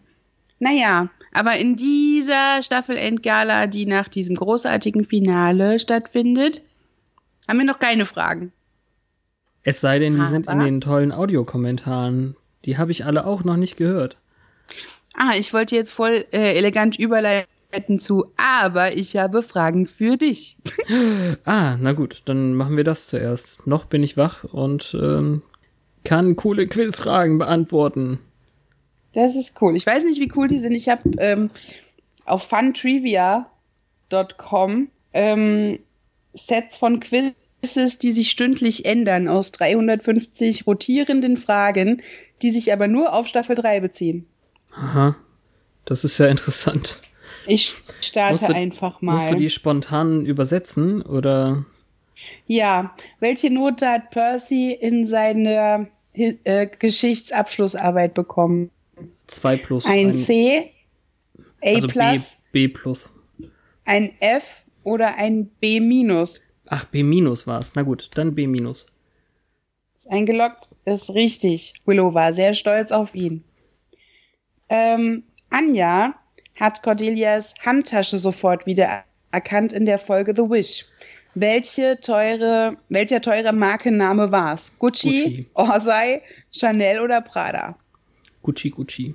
naja, 0.58 1.08
aber 1.32 1.56
in 1.56 1.76
dieser 1.76 2.62
Staffel 2.62 2.96
Endgala, 2.96 3.66
die 3.66 3.86
nach 3.86 4.08
diesem 4.08 4.36
großartigen 4.36 5.06
Finale 5.06 5.78
stattfindet, 5.78 6.62
haben 7.48 7.58
wir 7.58 7.66
noch 7.66 7.78
keine 7.78 8.04
Fragen. 8.04 8.52
Es 9.62 9.80
sei 9.80 9.98
denn, 9.98 10.14
die 10.14 10.20
aber 10.20 10.30
sind 10.30 10.48
in 10.48 10.60
den 10.60 10.80
tollen 10.80 11.12
Audiokommentaren. 11.12 12.36
Die 12.64 12.78
habe 12.78 12.92
ich 12.92 13.04
alle 13.04 13.26
auch 13.26 13.44
noch 13.44 13.56
nicht 13.56 13.76
gehört. 13.76 14.18
Ah, 15.14 15.32
ich 15.36 15.52
wollte 15.52 15.76
jetzt 15.76 15.92
voll 15.92 16.24
äh, 16.32 16.56
elegant 16.56 16.98
überleiten 16.98 17.51
zu, 17.98 18.26
aber 18.36 18.96
ich 18.96 19.16
habe 19.16 19.42
Fragen 19.42 19.86
für 19.86 20.16
dich. 20.16 20.56
ah, 21.44 21.76
na 21.80 21.92
gut, 21.92 22.22
dann 22.26 22.54
machen 22.54 22.76
wir 22.76 22.84
das 22.84 23.08
zuerst. 23.08 23.66
Noch 23.66 23.86
bin 23.86 24.02
ich 24.02 24.16
wach 24.16 24.44
und 24.44 24.96
ähm, 25.00 25.42
kann 26.04 26.36
coole 26.36 26.66
Quizfragen 26.66 27.38
beantworten. 27.38 28.18
Das 29.12 29.36
ist 29.36 29.60
cool. 29.60 29.76
Ich 29.76 29.86
weiß 29.86 30.04
nicht, 30.04 30.20
wie 30.20 30.32
cool 30.36 30.48
die 30.48 30.58
sind. 30.58 30.72
Ich 30.72 30.88
habe 30.88 31.10
ähm, 31.18 31.48
auf 32.24 32.44
funtrivia.com 32.44 34.88
ähm, 35.12 35.78
Sets 36.32 36.78
von 36.78 37.00
Quizzes, 37.00 37.98
die 37.98 38.12
sich 38.12 38.30
stündlich 38.30 38.86
ändern, 38.86 39.28
aus 39.28 39.52
350 39.52 40.66
rotierenden 40.66 41.36
Fragen, 41.36 42.00
die 42.40 42.50
sich 42.50 42.72
aber 42.72 42.88
nur 42.88 43.12
auf 43.12 43.26
Staffel 43.26 43.54
3 43.54 43.80
beziehen. 43.80 44.24
Aha, 44.74 45.14
das 45.84 46.04
ist 46.04 46.16
ja 46.18 46.28
interessant. 46.28 47.00
Ich 47.46 47.74
starte 48.00 48.46
du, 48.46 48.54
einfach 48.54 49.00
mal. 49.00 49.14
Musst 49.14 49.30
du 49.32 49.36
die 49.36 49.50
spontan 49.50 50.26
übersetzen 50.26 51.02
oder? 51.02 51.64
Ja, 52.46 52.94
welche 53.20 53.50
Note 53.50 53.88
hat 53.88 54.10
Percy 54.10 54.72
in 54.72 55.06
seiner 55.06 55.86
äh, 56.12 56.66
Geschichtsabschlussarbeit 56.66 58.14
bekommen? 58.14 58.70
Zwei 59.26 59.56
plus. 59.56 59.86
Ein, 59.86 60.10
ein 60.10 60.18
C, 60.18 60.70
A 61.62 61.74
also 61.74 61.88
plus, 61.88 62.38
B, 62.52 62.66
B 62.66 62.68
plus. 62.68 63.10
Ein 63.84 64.12
F 64.20 64.64
oder 64.84 65.16
ein 65.16 65.46
B 65.60 65.80
minus? 65.80 66.44
Ach, 66.68 66.84
B 66.84 67.02
minus 67.02 67.46
war 67.46 67.60
es. 67.60 67.74
Na 67.74 67.82
gut, 67.82 68.10
dann 68.14 68.34
B 68.34 68.46
minus. 68.46 68.86
Ist 69.96 70.10
eingeloggt, 70.10 70.68
ist 70.84 71.14
richtig. 71.14 71.74
Willow 71.84 72.14
war 72.14 72.34
sehr 72.34 72.54
stolz 72.54 72.92
auf 72.92 73.14
ihn. 73.14 73.44
Ähm, 74.68 75.24
Anja 75.50 76.14
hat 76.54 76.82
Cordelias 76.82 77.54
Handtasche 77.64 78.18
sofort 78.18 78.66
wieder 78.66 79.04
erkannt 79.30 79.72
in 79.72 79.86
der 79.86 79.98
Folge 79.98 80.34
The 80.36 80.42
Wish. 80.42 80.84
Welche 81.34 81.98
teure, 82.00 82.76
welcher 82.90 83.22
teure 83.22 83.52
Markenname 83.52 84.30
war's? 84.30 84.78
Gucci, 84.78 85.24
Gucci, 85.24 85.46
Orsay, 85.54 86.20
Chanel 86.50 87.00
oder 87.00 87.22
Prada? 87.22 87.76
Gucci, 88.42 88.70
Gucci. 88.70 89.14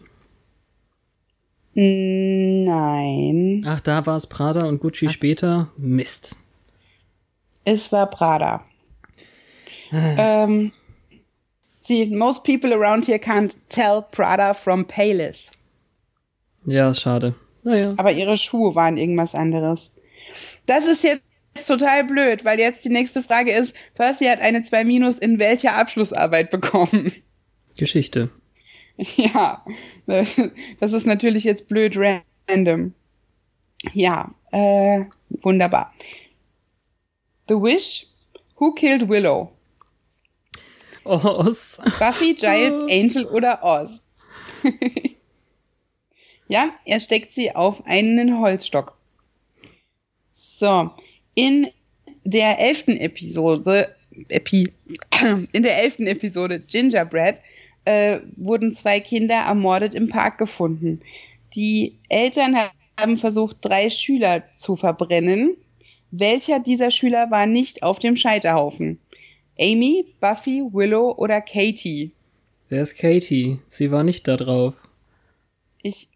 Nein. 1.75 3.63
Ach, 3.67 3.79
da 3.81 4.03
war 4.07 4.17
es 4.17 4.25
Prada 4.25 4.65
und 4.65 4.79
Gucci 4.79 5.05
Ach. 5.09 5.11
später? 5.11 5.69
Mist. 5.77 6.39
Es 7.65 7.91
war 7.91 8.09
Prada. 8.09 8.65
ähm, 9.91 10.71
see, 11.79 12.07
most 12.07 12.43
people 12.43 12.73
around 12.73 13.05
here 13.05 13.19
can't 13.19 13.55
tell 13.69 14.01
Prada 14.01 14.55
from 14.55 14.85
Payless. 14.85 15.51
Ja, 16.67 16.93
schade. 16.93 17.33
Naja. 17.63 17.93
Aber 17.97 18.11
ihre 18.11 18.35
Schuhe 18.37 18.75
waren 18.75 18.97
irgendwas 18.97 19.33
anderes. 19.33 19.93
Das 20.65 20.87
ist 20.87 21.03
jetzt 21.03 21.23
total 21.65 22.03
blöd, 22.03 22.43
weil 22.43 22.59
jetzt 22.59 22.83
die 22.83 22.89
nächste 22.89 23.23
Frage 23.23 23.53
ist, 23.53 23.75
Percy 23.95 24.25
hat 24.25 24.41
eine 24.41 24.61
2 24.61 24.83
Minus 24.83 25.17
in 25.17 25.39
welcher 25.39 25.75
Abschlussarbeit 25.75 26.51
bekommen? 26.51 27.11
Geschichte. 27.77 28.29
Ja, 29.15 29.63
das 30.07 30.93
ist 30.93 31.05
natürlich 31.05 31.43
jetzt 31.43 31.69
blöd 31.69 31.95
random. 31.95 32.95
Ja, 33.93 34.33
äh, 34.51 35.05
wunderbar. 35.29 35.93
The 37.47 37.53
Wish, 37.53 38.07
Who 38.55 38.73
Killed 38.73 39.07
Willow? 39.07 39.51
Oz. 41.03 41.79
Buffy, 41.99 42.33
Giles, 42.33 42.79
Angel 42.89 43.25
oder 43.25 43.63
Oz? 43.63 44.01
Ja, 46.47 46.73
er 46.85 46.99
steckt 46.99 47.33
sie 47.33 47.55
auf 47.55 47.85
einen 47.85 48.39
Holzstock. 48.39 48.97
So, 50.31 50.91
in 51.35 51.67
der 52.23 52.59
elften 52.59 52.97
Episode, 52.97 53.95
Epi, 54.29 54.71
in 55.51 55.63
der 55.63 55.77
elften 55.77 56.07
Episode 56.07 56.59
Gingerbread 56.59 57.41
äh, 57.85 58.19
wurden 58.35 58.73
zwei 58.73 58.99
Kinder 58.99 59.35
ermordet 59.35 59.93
im 59.93 60.09
Park 60.09 60.37
gefunden. 60.37 61.01
Die 61.55 61.97
Eltern 62.09 62.55
haben 62.99 63.17
versucht, 63.17 63.57
drei 63.61 63.89
Schüler 63.89 64.43
zu 64.57 64.75
verbrennen. 64.75 65.55
Welcher 66.11 66.59
dieser 66.59 66.91
Schüler 66.91 67.31
war 67.31 67.45
nicht 67.45 67.83
auf 67.83 67.99
dem 67.99 68.15
Scheiterhaufen? 68.15 68.99
Amy, 69.59 70.05
Buffy, 70.19 70.63
Willow 70.71 71.15
oder 71.17 71.41
Katie? 71.41 72.11
Wer 72.69 72.83
ist 72.83 72.97
Katie? 72.97 73.59
Sie 73.67 73.91
war 73.91 74.03
nicht 74.03 74.27
da 74.27 74.37
drauf. 74.37 74.75
Ich 75.81 76.09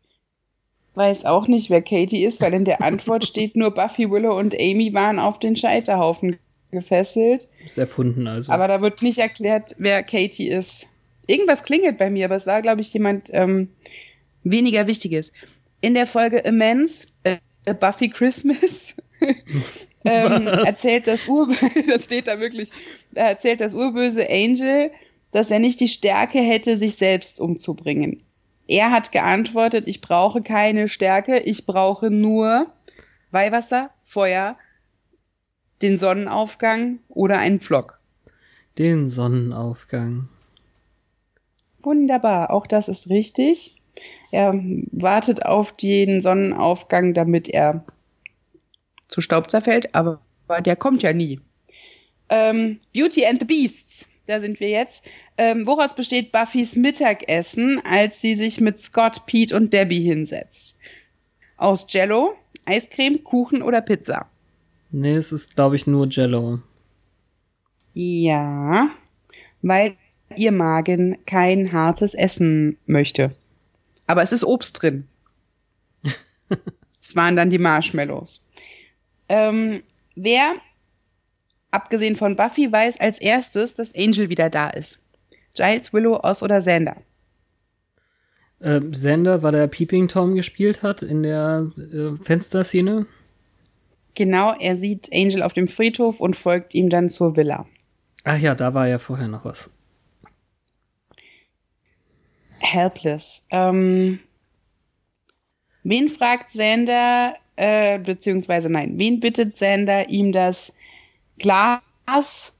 weiß 0.95 1.25
auch 1.25 1.47
nicht, 1.47 1.69
wer 1.69 1.81
Katie 1.81 2.23
ist, 2.25 2.41
weil 2.41 2.53
in 2.53 2.65
der 2.65 2.81
Antwort 2.81 3.25
steht 3.27 3.55
nur 3.55 3.71
Buffy, 3.71 4.09
Willow 4.09 4.37
und 4.37 4.53
Amy 4.53 4.93
waren 4.93 5.19
auf 5.19 5.39
den 5.39 5.55
Scheiterhaufen 5.55 6.37
gefesselt. 6.71 7.47
Ist 7.65 7.77
erfunden 7.77 8.27
also. 8.27 8.51
Aber 8.51 8.67
da 8.67 8.81
wird 8.81 9.01
nicht 9.01 9.19
erklärt, 9.19 9.75
wer 9.77 10.03
Katie 10.03 10.49
ist. 10.49 10.87
Irgendwas 11.27 11.63
klingelt 11.63 11.97
bei 11.97 12.09
mir, 12.09 12.25
aber 12.25 12.35
es 12.35 12.47
war, 12.47 12.61
glaube 12.61 12.81
ich, 12.81 12.93
jemand 12.93 13.29
ähm, 13.33 13.69
weniger 14.43 14.87
Wichtiges. 14.87 15.33
In 15.81 15.93
der 15.93 16.05
Folge 16.05 16.39
Immense, 16.39 17.07
äh, 17.23 17.37
Buffy 17.73 18.09
Christmas, 18.09 18.95
ähm, 20.05 20.47
erzählt 20.47 21.07
das 21.07 21.27
Urböse, 21.27 21.69
das 21.87 22.05
steht 22.05 22.27
da 22.27 22.39
wirklich, 22.39 22.71
erzählt 23.13 23.61
das 23.61 23.75
Urböse 23.75 24.27
Angel, 24.29 24.91
dass 25.31 25.51
er 25.51 25.59
nicht 25.59 25.79
die 25.79 25.87
Stärke 25.87 26.39
hätte, 26.39 26.75
sich 26.75 26.95
selbst 26.95 27.39
umzubringen. 27.39 28.21
Er 28.71 28.89
hat 28.89 29.11
geantwortet, 29.11 29.85
ich 29.89 29.99
brauche 29.99 30.41
keine 30.41 30.87
Stärke, 30.87 31.39
ich 31.39 31.65
brauche 31.65 32.09
nur 32.09 32.67
Weihwasser, 33.29 33.89
Feuer, 34.05 34.55
den 35.81 35.97
Sonnenaufgang 35.97 36.99
oder 37.09 37.37
einen 37.37 37.59
Pflock. 37.59 37.99
Den 38.77 39.09
Sonnenaufgang. 39.09 40.29
Wunderbar, 41.83 42.51
auch 42.51 42.65
das 42.65 42.87
ist 42.87 43.09
richtig. 43.09 43.75
Er 44.31 44.53
wartet 44.93 45.45
auf 45.45 45.73
den 45.73 46.21
Sonnenaufgang, 46.21 47.13
damit 47.13 47.49
er 47.49 47.83
zu 49.09 49.19
Staub 49.19 49.51
zerfällt, 49.51 49.93
aber 49.93 50.21
der 50.61 50.77
kommt 50.77 51.03
ja 51.03 51.11
nie. 51.11 51.41
Ähm, 52.29 52.79
Beauty 52.93 53.25
and 53.25 53.39
the 53.39 53.45
Beasts, 53.45 53.90
da 54.31 54.39
sind 54.39 54.59
wir 54.59 54.69
jetzt. 54.69 55.07
Ähm, 55.37 55.67
woraus 55.67 55.93
besteht 55.93 56.31
Buffys 56.31 56.75
Mittagessen, 56.75 57.81
als 57.83 58.21
sie 58.21 58.35
sich 58.35 58.61
mit 58.61 58.79
Scott, 58.79 59.25
Pete 59.25 59.55
und 59.55 59.73
Debbie 59.73 60.01
hinsetzt? 60.01 60.77
Aus 61.57 61.85
Jello, 61.89 62.33
Eiscreme, 62.65 63.23
Kuchen 63.23 63.61
oder 63.61 63.81
Pizza? 63.81 64.29
Nee, 64.91 65.15
es 65.15 65.31
ist, 65.31 65.55
glaube 65.55 65.75
ich, 65.75 65.85
nur 65.85 66.07
Jello. 66.07 66.59
Ja, 67.93 68.89
weil 69.61 69.95
ihr 70.35 70.51
Magen 70.51 71.17
kein 71.25 71.71
hartes 71.71 72.13
Essen 72.13 72.77
möchte. 72.85 73.35
Aber 74.07 74.23
es 74.23 74.31
ist 74.31 74.43
Obst 74.43 74.81
drin. 74.81 75.07
Es 77.03 77.15
waren 77.15 77.35
dann 77.35 77.49
die 77.49 77.57
Marshmallows. 77.57 78.45
Ähm, 79.27 79.81
wer, 80.15 80.53
abgesehen 81.71 82.15
von 82.15 82.35
Buffy, 82.35 82.71
weiß 82.71 82.99
als 82.99 83.19
erstes, 83.19 83.73
dass 83.73 83.95
Angel 83.95 84.29
wieder 84.29 84.49
da 84.49 84.69
ist? 84.69 84.99
Giles, 85.53 85.93
Willow, 85.93 86.19
Oz 86.23 86.43
oder 86.43 86.59
Xander? 86.59 86.97
Äh, 88.59 88.79
Xander, 88.79 89.41
weil 89.41 89.55
er 89.55 89.67
Peeping 89.67 90.07
Tom 90.07 90.35
gespielt 90.35 90.83
hat 90.83 91.01
in 91.01 91.23
der 91.23 91.71
äh, 91.77 92.23
Fensterszene. 92.23 93.07
Genau, 94.13 94.53
er 94.59 94.75
sieht 94.75 95.09
Angel 95.13 95.41
auf 95.41 95.53
dem 95.53 95.67
Friedhof 95.67 96.19
und 96.19 96.35
folgt 96.35 96.73
ihm 96.73 96.89
dann 96.89 97.09
zur 97.09 97.35
Villa. 97.35 97.65
Ach 98.23 98.37
ja, 98.37 98.55
da 98.55 98.73
war 98.73 98.87
ja 98.87 98.99
vorher 98.99 99.27
noch 99.27 99.45
was. 99.45 99.69
Helpless. 102.59 103.43
Ähm, 103.49 104.19
wen 105.83 106.09
fragt 106.09 106.49
Xander, 106.49 107.35
äh, 107.55 107.97
beziehungsweise 107.99 108.69
nein, 108.69 108.99
wen 108.99 109.19
bittet 109.19 109.55
Xander, 109.55 110.09
ihm 110.09 110.31
das 110.31 110.75
Glas 111.41 112.53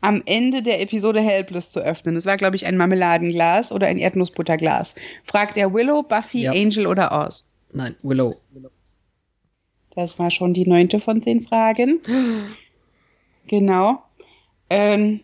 am 0.00 0.22
Ende 0.26 0.62
der 0.62 0.80
Episode 0.80 1.20
Helpless 1.20 1.70
zu 1.70 1.80
öffnen? 1.80 2.14
Das 2.14 2.26
war, 2.26 2.36
glaube 2.36 2.56
ich, 2.56 2.66
ein 2.66 2.76
Marmeladenglas 2.76 3.72
oder 3.72 3.86
ein 3.86 3.98
Erdnussbutterglas. 3.98 4.94
Fragt 5.24 5.56
er 5.56 5.72
Willow, 5.72 6.02
Buffy, 6.02 6.42
ja. 6.42 6.52
Angel 6.52 6.86
oder 6.86 7.12
Oz? 7.12 7.46
Nein, 7.72 7.96
Willow. 8.02 8.34
Das 9.94 10.18
war 10.18 10.30
schon 10.30 10.54
die 10.54 10.66
neunte 10.66 11.00
von 11.00 11.22
zehn 11.22 11.42
Fragen. 11.42 12.00
genau. 13.46 14.02
Ähm, 14.70 15.20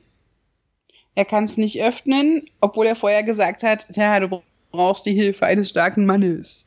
er 1.14 1.25
kann 1.25 1.45
es 1.45 1.57
nicht 1.57 1.83
öffnen, 1.83 2.49
obwohl 2.61 2.87
er 2.87 2.97
vorher 2.97 3.23
gesagt 3.23 3.62
hat, 3.62 3.87
ja, 3.97 4.21
du 4.21 4.42
brauchst 4.71 5.07
die 5.07 5.14
Hilfe 5.14 5.47
eines 5.47 5.69
starken 5.69 6.07
Mannes. 6.07 6.66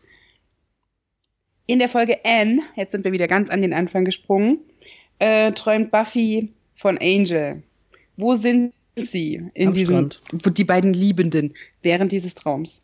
In 1.66 1.80
der 1.80 1.90
Folge 1.90 2.20
Anne, 2.26 2.62
jetzt 2.76 2.92
sind 2.92 3.06
wir 3.06 3.14
wieder 3.14 3.28
ganz 3.28 3.50
an 3.50 3.62
den 3.62 3.74
Anfang 3.74 4.04
gesprungen, 4.04 4.60
äh, 5.20 5.52
träumt 5.54 5.92
Buffy 5.92 6.52
von 6.76 6.98
Angel. 6.98 7.64
Wo 8.18 8.36
sind 8.36 8.74
sie 8.96 9.50
in 9.54 9.70
Am 9.70 9.74
diesem, 9.74 10.12
Strand. 10.12 10.58
die 10.58 10.64
beiden 10.64 10.94
Liebenden 10.94 11.54
während 11.82 12.12
dieses 12.12 12.36
Traums? 12.36 12.84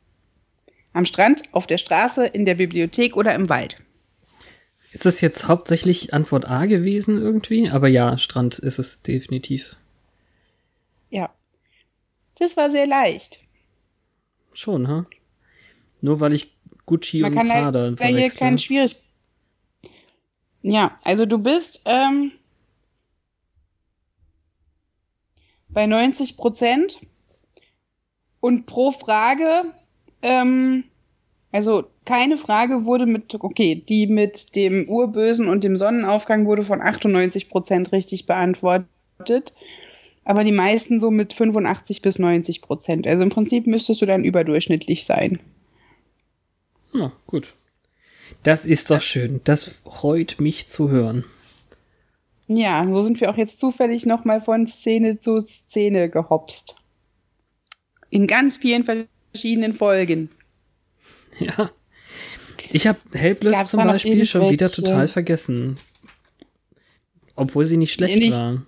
Am 0.94 1.06
Strand, 1.06 1.44
auf 1.52 1.68
der 1.68 1.78
Straße, 1.78 2.26
in 2.26 2.46
der 2.46 2.56
Bibliothek 2.56 3.16
oder 3.16 3.36
im 3.36 3.50
Wald? 3.50 3.78
Ist 4.92 5.06
das 5.06 5.22
jetzt 5.22 5.48
hauptsächlich 5.48 6.14
Antwort 6.14 6.50
A 6.50 6.66
gewesen 6.66 7.22
irgendwie? 7.22 7.70
Aber 7.70 7.88
ja, 7.88 8.18
Strand 8.18 8.58
ist 8.58 8.80
es 8.80 9.02
definitiv. 9.04 9.78
Ja. 11.12 11.30
Das 12.40 12.58
war 12.58 12.72
sehr 12.72 12.88
leicht. 12.88 13.40
Schon, 14.54 14.88
ha? 14.88 15.06
Nur 16.02 16.20
weil 16.20 16.34
ich 16.34 16.56
Gucci 16.86 17.22
Man 17.22 17.34
und 17.34 17.38
kann 17.38 17.48
Prada 17.50 17.80
halt 17.82 18.02
hier 18.02 18.30
kein 18.32 18.58
schwieriges. 18.58 19.04
Ja, 20.62 21.00
also 21.04 21.26
du 21.26 21.38
bist 21.38 21.82
ähm, 21.86 22.32
bei 25.70 25.86
90 25.86 26.38
Prozent 26.38 27.00
und 28.42 28.66
pro 28.66 28.92
Frage 28.92 29.74
ähm, 30.22 30.84
also 31.52 31.86
keine 32.06 32.38
Frage 32.38 32.86
wurde 32.86 33.06
mit, 33.06 33.34
okay, 33.40 33.76
die 33.88 34.08
mit 34.08 34.56
dem 34.56 34.88
Urbösen 34.88 35.48
und 35.48 35.64
dem 35.64 35.76
Sonnenaufgang 35.76 36.46
wurde 36.46 36.64
von 36.64 36.82
98 36.82 37.50
Prozent 37.50 37.92
richtig 37.92 38.28
beantwortet. 38.28 39.54
Aber 40.26 40.44
die 40.44 40.52
meisten 40.52 41.00
so 41.00 41.10
mit 41.10 41.34
85 41.34 42.04
bis 42.04 42.20
90 42.20 42.62
Prozent. 42.62 43.08
Also 43.08 43.24
im 43.24 43.30
Prinzip 43.30 43.66
müsstest 43.66 44.02
du 44.02 44.06
dann 44.06 44.24
überdurchschnittlich 44.24 45.06
sein. 45.06 45.40
Ja, 46.94 47.12
gut. 47.26 47.56
Das 48.44 48.66
ist 48.66 48.90
doch 48.90 49.02
schön. 49.02 49.42
Das 49.44 49.66
freut 49.66 50.38
mich 50.40 50.68
zu 50.68 50.90
hören. 50.90 51.26
Ja, 52.48 52.86
so 52.92 53.02
sind 53.02 53.22
wir 53.22 53.30
auch 53.30 53.38
jetzt 53.38 53.60
zufällig 53.60 54.06
nochmal 54.06 54.42
von 54.42 54.66
Szene 54.66 55.20
zu 55.20 55.40
Szene 55.40 56.10
gehopst. 56.10 56.76
In 58.10 58.26
ganz 58.26 58.58
vielen 58.58 58.84
verschiedenen 58.84 59.74
Folgen. 59.74 60.30
Ja. 61.40 61.72
Ich 62.72 62.88
habe 62.88 63.00
Helpless 63.14 63.54
Gab's 63.54 63.70
zum 63.70 63.84
Beispiel 63.84 64.26
schon 64.26 64.50
wieder 64.50 64.72
total 64.72 65.08
vergessen. 65.08 65.78
Obwohl 67.36 67.66
sie 67.66 67.78
nicht 67.78 67.94
schlecht 67.94 68.18
nicht, 68.18 68.34
war. 68.34 68.66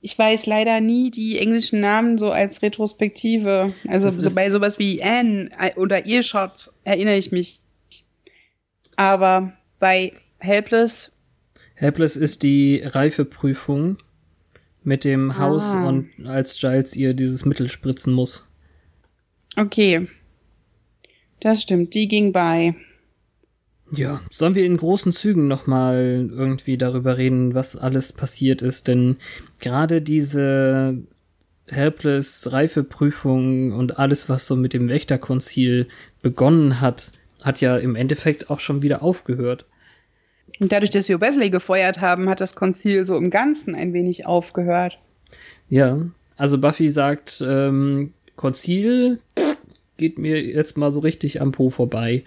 Ich 0.00 0.18
weiß 0.18 0.46
leider 0.46 0.80
nie 0.80 1.10
die 1.10 1.38
englischen 1.38 1.80
Namen 1.80 2.18
so 2.18 2.30
als 2.30 2.62
Retrospektive. 2.62 3.72
Also 3.88 4.10
so 4.10 4.34
bei 4.34 4.50
sowas 4.50 4.78
wie 4.78 5.02
Anne 5.02 5.50
äh, 5.58 5.74
oder 5.76 6.06
Earshot 6.06 6.72
erinnere 6.84 7.16
ich 7.16 7.32
mich. 7.32 7.60
Aber 8.96 9.52
bei 9.78 10.12
Helpless. 10.38 11.12
Helpless 11.74 12.16
ist 12.16 12.42
die 12.42 12.82
Reifeprüfung 12.84 13.98
mit 14.84 15.04
dem 15.04 15.38
Haus 15.38 15.64
ah. 15.74 15.88
und 15.88 16.10
als 16.24 16.58
Giles 16.58 16.96
ihr 16.96 17.14
dieses 17.14 17.44
Mittel 17.44 17.68
spritzen 17.68 18.12
muss. 18.12 18.44
Okay. 19.56 20.08
Das 21.40 21.62
stimmt, 21.62 21.94
die 21.94 22.08
ging 22.08 22.32
bei. 22.32 22.74
Ja, 23.94 24.22
sollen 24.30 24.54
wir 24.54 24.64
in 24.64 24.76
großen 24.78 25.12
Zügen 25.12 25.48
nochmal 25.48 26.30
irgendwie 26.30 26.78
darüber 26.78 27.18
reden, 27.18 27.54
was 27.54 27.76
alles 27.76 28.12
passiert 28.12 28.62
ist? 28.62 28.88
Denn 28.88 29.16
gerade 29.60 30.00
diese 30.00 31.02
Helpless 31.66 32.52
Reifeprüfung 32.52 33.72
und 33.72 33.98
alles, 33.98 34.28
was 34.28 34.46
so 34.46 34.56
mit 34.56 34.72
dem 34.72 34.88
Wächterkonzil 34.88 35.88
begonnen 36.22 36.80
hat, 36.80 37.12
hat 37.42 37.60
ja 37.60 37.76
im 37.76 37.96
Endeffekt 37.96 38.50
auch 38.50 38.60
schon 38.60 38.82
wieder 38.82 39.02
aufgehört. 39.02 39.66
Und 40.60 40.72
dadurch, 40.72 40.90
dass 40.90 41.08
wir 41.08 41.20
Wesley 41.20 41.50
gefeuert 41.50 42.00
haben, 42.00 42.28
hat 42.28 42.40
das 42.40 42.54
Konzil 42.54 43.06
so 43.06 43.16
im 43.16 43.30
Ganzen 43.30 43.74
ein 43.74 43.92
wenig 43.92 44.26
aufgehört. 44.26 44.98
Ja, 45.68 45.98
also 46.36 46.58
Buffy 46.58 46.88
sagt, 46.88 47.42
ähm, 47.46 48.12
Konzil, 48.36 49.20
geht 49.96 50.18
mir 50.18 50.42
jetzt 50.42 50.76
mal 50.76 50.90
so 50.90 51.00
richtig 51.00 51.40
am 51.40 51.52
Po 51.52 51.70
vorbei. 51.70 52.24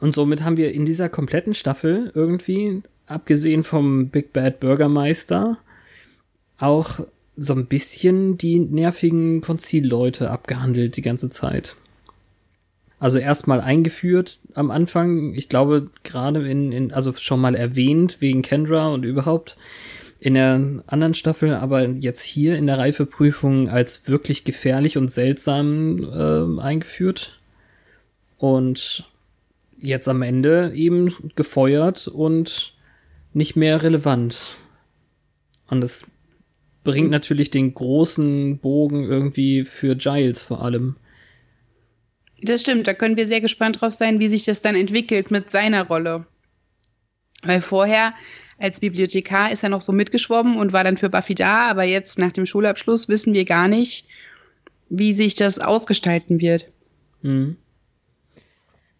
Und 0.00 0.14
somit 0.14 0.42
haben 0.42 0.56
wir 0.56 0.72
in 0.72 0.84
dieser 0.84 1.08
kompletten 1.08 1.54
Staffel 1.54 2.10
irgendwie, 2.14 2.82
abgesehen 3.06 3.62
vom 3.62 4.08
Big 4.08 4.32
Bad 4.32 4.60
Bürgermeister, 4.60 5.58
auch 6.58 7.00
so 7.36 7.54
ein 7.54 7.66
bisschen 7.66 8.38
die 8.38 8.58
nervigen 8.58 9.40
Konzilleute 9.40 10.30
abgehandelt 10.30 10.96
die 10.96 11.02
ganze 11.02 11.28
Zeit. 11.28 11.76
Also 13.04 13.18
erstmal 13.18 13.60
eingeführt 13.60 14.40
am 14.54 14.70
Anfang, 14.70 15.34
ich 15.34 15.50
glaube 15.50 15.90
gerade 16.04 16.48
in, 16.48 16.72
in, 16.72 16.90
also 16.90 17.12
schon 17.12 17.38
mal 17.38 17.54
erwähnt 17.54 18.22
wegen 18.22 18.40
Kendra 18.40 18.88
und 18.88 19.04
überhaupt 19.04 19.58
in 20.20 20.32
der 20.32 20.82
anderen 20.86 21.12
Staffel, 21.12 21.54
aber 21.54 21.86
jetzt 21.86 22.22
hier 22.22 22.56
in 22.56 22.66
der 22.66 22.78
Reifeprüfung 22.78 23.68
als 23.68 24.08
wirklich 24.08 24.44
gefährlich 24.44 24.96
und 24.96 25.10
seltsam 25.10 25.98
äh, 25.98 26.62
eingeführt. 26.62 27.38
Und 28.38 29.04
jetzt 29.78 30.08
am 30.08 30.22
Ende 30.22 30.72
eben 30.74 31.12
gefeuert 31.34 32.08
und 32.08 32.72
nicht 33.34 33.54
mehr 33.54 33.82
relevant. 33.82 34.56
Und 35.68 35.82
das 35.82 36.06
bringt 36.84 37.10
natürlich 37.10 37.50
den 37.50 37.74
großen 37.74 38.60
Bogen 38.60 39.04
irgendwie 39.04 39.66
für 39.66 39.94
Giles 39.94 40.40
vor 40.40 40.62
allem. 40.62 40.96
Das 42.44 42.60
stimmt, 42.60 42.86
da 42.86 42.94
können 42.94 43.16
wir 43.16 43.26
sehr 43.26 43.40
gespannt 43.40 43.80
drauf 43.80 43.94
sein, 43.94 44.20
wie 44.20 44.28
sich 44.28 44.44
das 44.44 44.60
dann 44.60 44.74
entwickelt 44.74 45.30
mit 45.30 45.50
seiner 45.50 45.86
Rolle. 45.86 46.26
Weil 47.42 47.62
vorher 47.62 48.14
als 48.58 48.80
Bibliothekar 48.80 49.50
ist 49.50 49.62
er 49.62 49.70
noch 49.70 49.82
so 49.82 49.92
mitgeschwommen 49.92 50.58
und 50.58 50.72
war 50.72 50.84
dann 50.84 50.98
für 50.98 51.08
Buffy 51.08 51.34
da, 51.34 51.68
aber 51.70 51.84
jetzt 51.84 52.18
nach 52.18 52.32
dem 52.32 52.46
Schulabschluss 52.46 53.08
wissen 53.08 53.32
wir 53.32 53.44
gar 53.44 53.66
nicht, 53.66 54.06
wie 54.90 55.14
sich 55.14 55.34
das 55.34 55.58
ausgestalten 55.58 56.40
wird. 56.40 56.70
Mhm. 57.22 57.56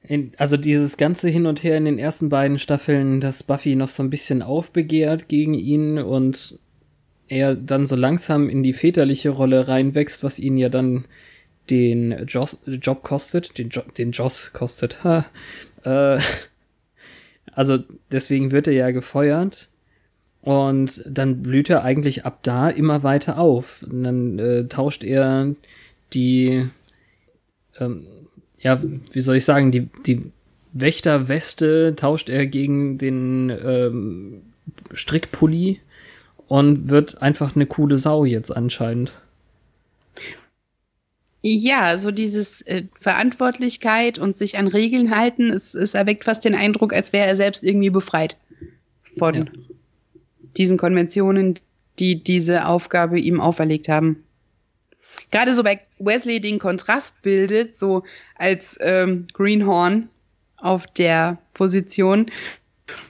In, 0.06 0.32
also 0.38 0.56
dieses 0.56 0.96
ganze 0.96 1.28
Hin 1.28 1.46
und 1.46 1.62
Her 1.62 1.76
in 1.76 1.84
den 1.84 1.98
ersten 1.98 2.28
beiden 2.30 2.58
Staffeln, 2.58 3.20
dass 3.20 3.42
Buffy 3.42 3.74
noch 3.74 3.88
so 3.88 4.02
ein 4.02 4.10
bisschen 4.10 4.42
aufbegehrt 4.42 5.28
gegen 5.28 5.54
ihn 5.54 5.98
und 5.98 6.58
er 7.28 7.54
dann 7.54 7.86
so 7.86 7.96
langsam 7.96 8.48
in 8.48 8.62
die 8.62 8.74
väterliche 8.74 9.30
Rolle 9.30 9.68
reinwächst, 9.68 10.22
was 10.22 10.38
ihn 10.38 10.56
ja 10.56 10.68
dann 10.68 11.04
den 11.70 12.26
Joss, 12.26 12.58
Job 12.66 13.02
kostet, 13.02 13.58
den, 13.58 13.70
jo 13.70 13.82
den 13.96 14.12
Joss 14.12 14.52
kostet. 14.52 15.04
Ha. 15.04 15.26
Äh, 15.84 16.18
also 17.52 17.78
deswegen 18.10 18.50
wird 18.50 18.66
er 18.66 18.74
ja 18.74 18.90
gefeuert. 18.90 19.68
Und 20.42 21.02
dann 21.06 21.42
blüht 21.42 21.70
er 21.70 21.84
eigentlich 21.84 22.26
ab 22.26 22.40
da 22.42 22.68
immer 22.68 23.02
weiter 23.02 23.38
auf. 23.38 23.82
Und 23.82 24.04
dann 24.04 24.38
äh, 24.38 24.68
tauscht 24.68 25.02
er 25.02 25.54
die, 26.12 26.66
ähm, 27.80 28.06
ja, 28.58 28.82
wie 29.12 29.20
soll 29.22 29.36
ich 29.36 29.44
sagen, 29.46 29.72
die, 29.72 29.88
die 30.06 30.30
Wächterweste 30.74 31.94
tauscht 31.96 32.28
er 32.28 32.46
gegen 32.46 32.98
den 32.98 33.50
ähm, 33.50 34.42
Strickpulli 34.92 35.80
und 36.46 36.90
wird 36.90 37.22
einfach 37.22 37.56
eine 37.56 37.66
coole 37.66 37.96
Sau 37.96 38.24
jetzt 38.24 38.54
anscheinend. 38.54 39.14
Ja, 41.46 41.98
so 41.98 42.10
dieses 42.10 42.62
äh, 42.62 42.84
Verantwortlichkeit 43.02 44.18
und 44.18 44.38
sich 44.38 44.56
an 44.56 44.66
Regeln 44.66 45.14
halten, 45.14 45.50
es, 45.50 45.74
es 45.74 45.92
erweckt 45.92 46.24
fast 46.24 46.42
den 46.42 46.54
Eindruck, 46.54 46.94
als 46.94 47.12
wäre 47.12 47.26
er 47.26 47.36
selbst 47.36 47.62
irgendwie 47.62 47.90
befreit 47.90 48.38
von 49.18 49.34
ja. 49.34 49.44
diesen 50.56 50.78
Konventionen, 50.78 51.58
die 51.98 52.24
diese 52.24 52.64
Aufgabe 52.66 53.20
ihm 53.20 53.42
auferlegt 53.42 53.90
haben. 53.90 54.24
Gerade 55.30 55.52
so 55.52 55.62
bei 55.62 55.82
Wesley 55.98 56.40
den 56.40 56.58
Kontrast 56.58 57.20
bildet, 57.20 57.76
so 57.76 58.04
als 58.36 58.78
ähm, 58.80 59.26
Greenhorn 59.34 60.08
auf 60.56 60.86
der 60.86 61.36
Position 61.52 62.30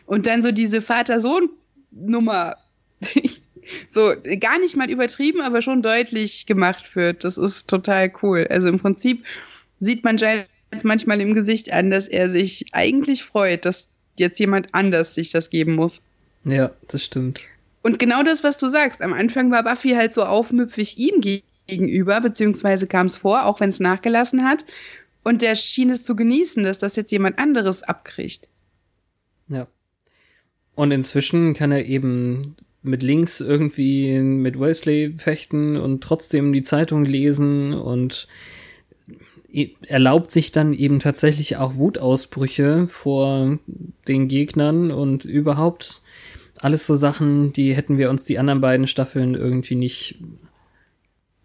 und 0.07 0.27
dann 0.27 0.43
so 0.43 0.51
diese 0.51 0.83
Vater-Sohn-Nummer 0.83 2.57
so 3.89 4.13
gar 4.41 4.59
nicht 4.59 4.77
mal 4.77 4.91
übertrieben, 4.91 5.41
aber 5.41 5.63
schon 5.63 5.83
deutlich 5.83 6.47
gemacht 6.47 6.97
wird. 6.97 7.25
Das 7.25 7.39
ist 7.39 7.69
total 7.69 8.13
cool. 8.23 8.47
Also 8.49 8.69
im 8.69 8.79
Prinzip 8.79 9.25
sieht 9.81 10.05
man 10.05 10.17
Giles 10.17 10.47
manchmal 10.83 11.21
im 11.21 11.35
Gesicht 11.35 11.73
an, 11.73 11.91
dass 11.91 12.09
er 12.09 12.31
sich 12.31 12.67
eigentlich 12.73 13.23
freut, 13.25 13.65
dass 13.65 13.89
jetzt 14.17 14.39
jemand 14.39 14.75
anders 14.75 15.15
sich 15.15 15.31
das 15.31 15.51
geben 15.51 15.75
muss. 15.75 16.03
Ja, 16.45 16.71
das 16.89 17.05
stimmt. 17.05 17.43
Und 17.83 17.99
genau 17.99 18.23
das, 18.23 18.45
was 18.45 18.57
du 18.57 18.69
sagst. 18.69 19.03
Am 19.03 19.13
Anfang 19.13 19.51
war 19.51 19.63
Buffy 19.63 19.91
halt 19.91 20.15
so 20.15 20.25
aufmüpfig 20.25 20.99
ihm 20.99 21.21
gegenüber, 21.67 22.21
beziehungsweise 22.21 22.87
kam 22.87 23.07
es 23.07 23.17
vor, 23.17 23.45
auch 23.45 23.61
wenn 23.61 23.71
es 23.71 23.81
nachgelassen 23.81 24.45
hat. 24.45 24.65
Und 25.23 25.43
der 25.43 25.55
schien 25.55 25.91
es 25.91 26.03
zu 26.03 26.17
genießen, 26.17 26.65
dass 26.65 26.79
das 26.79 26.97
jetzt 26.97 27.11
jemand 27.11 27.39
anderes 27.39 27.83
abkriegt. 27.83 28.49
Ja. 29.49 29.67
Und 30.75 30.91
inzwischen 30.91 31.55
kann 31.55 31.73
er 31.73 31.87
eben 31.87 32.57
mit 32.85 33.03
links 33.03 33.41
irgendwie 33.41 34.19
mit 34.21 34.61
Wesley 34.61 35.15
fechten 35.17 35.77
und 35.77 36.05
trotzdem 36.05 36.53
die 36.53 36.63
Zeitung 36.63 37.05
lesen 37.05 37.73
und 37.73 38.29
erlaubt 39.87 40.31
sich 40.31 40.53
dann 40.53 40.73
eben 40.73 40.99
tatsächlich 40.99 41.57
auch 41.57 41.77
Wutausbrüche 41.77 42.87
vor 42.89 43.59
den 44.09 44.29
Gegnern 44.29 44.91
und 44.91 45.25
überhaupt 45.25 46.03
alles 46.61 46.87
so 46.87 46.95
Sachen, 46.95 47.53
die 47.53 47.75
hätten 47.75 47.99
wir 47.99 48.11
uns 48.11 48.25
die 48.25 48.39
anderen 48.39 48.61
beiden 48.61 48.87
Staffeln 48.87 49.35
irgendwie 49.35 49.77
nicht, 49.77 50.19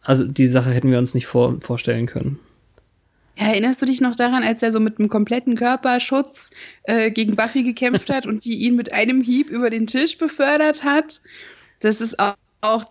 also 0.02 0.26
die 0.26 0.48
Sache 0.48 0.72
hätten 0.72 0.92
wir 0.92 0.98
uns 0.98 1.14
nicht 1.14 1.28
vor, 1.28 1.60
vorstellen 1.62 2.06
können. 2.06 2.40
Erinnerst 3.40 3.82
du 3.82 3.86
dich 3.86 4.02
noch 4.02 4.16
daran, 4.16 4.44
als 4.44 4.62
er 4.62 4.74
so 4.74 4.82
mit 4.82 5.00
einem 5.00 5.08
kompletten 5.08 5.56
Körperschutz 5.56 6.52
äh, 6.84 7.10
gegen 7.10 7.38
Buffy 7.38 7.64
gekämpft 7.64 8.10
hat 8.10 8.26
und 8.26 8.44
die 8.44 8.56
ihn 8.56 8.76
mit 8.76 8.92
einem 8.92 9.22
Hieb 9.22 9.50
über 9.50 9.70
den 9.70 9.88
Tisch 9.88 10.18
befördert 10.18 10.84
hat? 10.84 11.22
Das 11.80 12.02
ist 12.02 12.20
auch, 12.20 12.36
auch, 12.60 12.84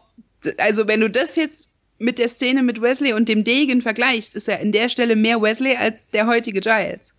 also 0.57 0.89
wenn 0.89 1.01
du 1.01 1.11
das 1.11 1.37
jetzt 1.37 1.69
mit 1.99 2.19
der 2.19 2.29
Szene 2.29 2.63
mit 2.63 2.81
Wesley 2.81 3.13
und 3.13 3.29
dem 3.29 3.45
Degen 3.45 3.83
vergleichst, 3.83 4.35
ist 4.35 4.49
er 4.49 4.61
in 4.61 4.73
der 4.73 4.89
Stelle 4.89 5.17
mehr 5.17 5.43
Wesley 5.43 5.77
als 5.77 6.09
der 6.09 6.27
heutige 6.27 6.61
Giles. 6.61 7.13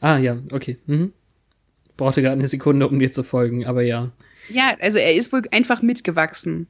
Ah 0.00 0.16
ja, 0.16 0.38
okay. 0.50 0.78
Mhm. 0.86 1.12
Brauchte 1.98 2.22
gerade 2.22 2.38
eine 2.38 2.48
Sekunde, 2.48 2.88
um 2.88 2.98
dir 2.98 3.12
zu 3.12 3.22
folgen, 3.22 3.66
aber 3.66 3.82
ja. 3.82 4.12
Ja, 4.48 4.74
also 4.80 4.96
er 4.96 5.14
ist 5.14 5.30
wohl 5.30 5.42
einfach 5.50 5.82
mitgewachsen. 5.82 6.68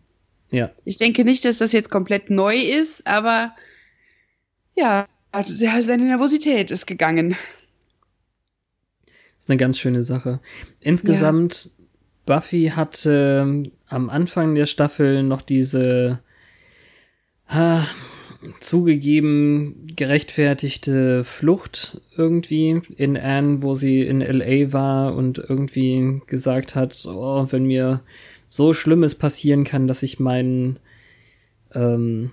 Ja. 0.50 0.72
Ich 0.84 0.96
denke 0.96 1.24
nicht, 1.24 1.44
dass 1.44 1.58
das 1.58 1.70
jetzt 1.70 1.90
komplett 1.90 2.28
neu 2.28 2.56
ist, 2.56 3.06
aber 3.06 3.54
ja, 4.76 5.08
seine 5.32 6.04
Nervosität 6.04 6.70
ist 6.70 6.86
gegangen. 6.86 7.36
Das 9.06 9.44
ist 9.44 9.50
eine 9.50 9.58
ganz 9.58 9.78
schöne 9.78 10.02
Sache. 10.02 10.40
Insgesamt, 10.80 11.64
ja. 11.64 11.70
Buffy 12.26 12.72
hatte 12.74 13.64
äh, 13.64 13.70
am 13.88 14.10
Anfang 14.10 14.54
der 14.54 14.66
Staffel 14.66 15.22
noch 15.22 15.42
diese 15.42 16.20
äh, 17.48 17.80
zugegeben 18.60 19.86
gerechtfertigte 19.94 21.24
Flucht 21.24 22.00
irgendwie 22.16 22.82
in 22.96 23.16
Anne, 23.16 23.62
wo 23.62 23.74
sie 23.74 24.02
in 24.02 24.20
LA 24.20 24.72
war 24.72 25.14
und 25.14 25.38
irgendwie 25.38 26.20
gesagt 26.26 26.74
hat, 26.74 27.06
oh, 27.06 27.46
wenn 27.50 27.64
mir 27.64 28.02
so 28.48 28.72
Schlimmes 28.74 29.14
passieren 29.14 29.64
kann, 29.64 29.86
dass 29.86 30.02
ich 30.02 30.20
meinen 30.20 30.78
ähm, 31.72 32.30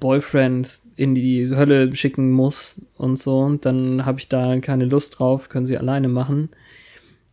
Boyfriend 0.00 0.80
in 0.96 1.14
die 1.14 1.50
Hölle 1.50 1.94
schicken 1.94 2.30
muss 2.30 2.80
und 2.96 3.18
so, 3.18 3.48
dann 3.60 4.04
habe 4.04 4.18
ich 4.18 4.28
da 4.28 4.58
keine 4.60 4.84
Lust 4.84 5.18
drauf, 5.18 5.48
können 5.48 5.66
sie 5.66 5.78
alleine 5.78 6.08
machen. 6.08 6.50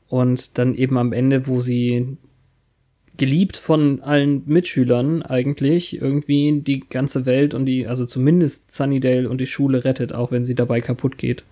Und 0.08 0.58
dann 0.58 0.76
eben 0.76 0.98
am 0.98 1.14
Ende, 1.14 1.48
wo 1.48 1.60
sie 1.60 2.18
geliebt 3.18 3.58
von 3.58 4.02
allen 4.02 4.44
Mitschülern 4.46 5.22
eigentlich 5.24 6.02
irgendwie 6.02 6.62
die 6.62 6.82
ganze 6.82 7.26
Welt 7.26 7.54
und 7.54 7.66
die, 7.66 7.88
also 7.88 8.06
zumindest 8.06 8.72
Sunnydale 8.72 9.30
und 9.30 9.40
die 9.40 9.48
Schule 9.48 9.86
rettet, 9.86 10.14
auch 10.14 10.32
wenn 10.32 10.46
sie 10.46 10.56
dabei 10.56 10.82
kaputt 10.82 11.18
geht. 11.18 11.44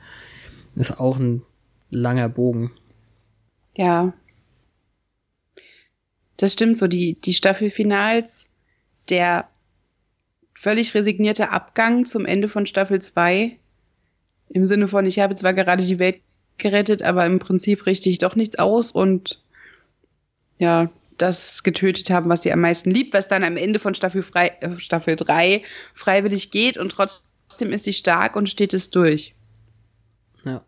Ist 0.75 0.99
auch 0.99 1.19
ein 1.19 1.43
langer 1.89 2.29
Bogen. 2.29 2.71
Ja. 3.75 4.13
Das 6.37 6.53
stimmt 6.53 6.77
so, 6.77 6.87
die, 6.87 7.15
die 7.21 7.33
Staffelfinals, 7.33 8.45
der 9.09 9.47
völlig 10.63 10.95
resignierte 10.95 11.49
Abgang 11.49 12.05
zum 12.05 12.25
Ende 12.25 12.47
von 12.47 12.65
Staffel 12.65 13.01
2. 13.01 13.57
Im 14.47 14.65
Sinne 14.65 14.87
von, 14.87 15.05
ich 15.05 15.19
habe 15.19 15.35
zwar 15.35 15.53
gerade 15.53 15.83
die 15.83 15.99
Welt 15.99 16.21
gerettet, 16.57 17.01
aber 17.01 17.25
im 17.25 17.39
Prinzip 17.39 17.85
richte 17.85 18.09
ich 18.09 18.19
doch 18.19 18.37
nichts 18.37 18.57
aus 18.57 18.91
und 18.91 19.41
ja, 20.59 20.89
das 21.17 21.63
getötet 21.63 22.09
haben, 22.09 22.29
was 22.29 22.43
sie 22.43 22.53
am 22.53 22.61
meisten 22.61 22.91
liebt, 22.91 23.13
was 23.13 23.27
dann 23.27 23.43
am 23.43 23.57
Ende 23.57 23.77
von 23.77 23.93
Staffel, 23.93 24.23
frei, 24.23 24.53
äh, 24.61 24.79
Staffel 24.79 25.17
3 25.17 25.63
freiwillig 25.93 26.49
geht 26.49 26.77
und 26.77 26.93
trotzdem 26.93 27.73
ist 27.73 27.83
sie 27.83 27.93
stark 27.93 28.37
und 28.37 28.49
steht 28.49 28.73
es 28.73 28.89
durch. 28.89 29.35
Ja. 30.45 30.63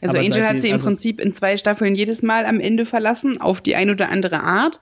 Also 0.00 0.16
aber 0.16 0.24
Angel 0.24 0.46
hat 0.46 0.60
sie 0.60 0.68
im 0.68 0.74
also 0.74 0.86
Prinzip 0.86 1.20
in 1.20 1.32
zwei 1.32 1.56
Staffeln 1.56 1.96
jedes 1.96 2.22
Mal 2.22 2.46
am 2.46 2.60
Ende 2.60 2.86
verlassen, 2.86 3.40
auf 3.40 3.60
die 3.60 3.74
ein 3.74 3.90
oder 3.90 4.10
andere 4.10 4.44
Art. 4.44 4.80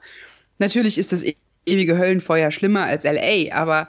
Natürlich 0.59 0.99
ist 0.99 1.13
das 1.13 1.25
ewige 1.69 1.99
Höllenfeuer 1.99 2.51
schlimmer 2.51 2.85
als 2.85 3.05
LA, 3.05 3.53
aber 3.53 3.89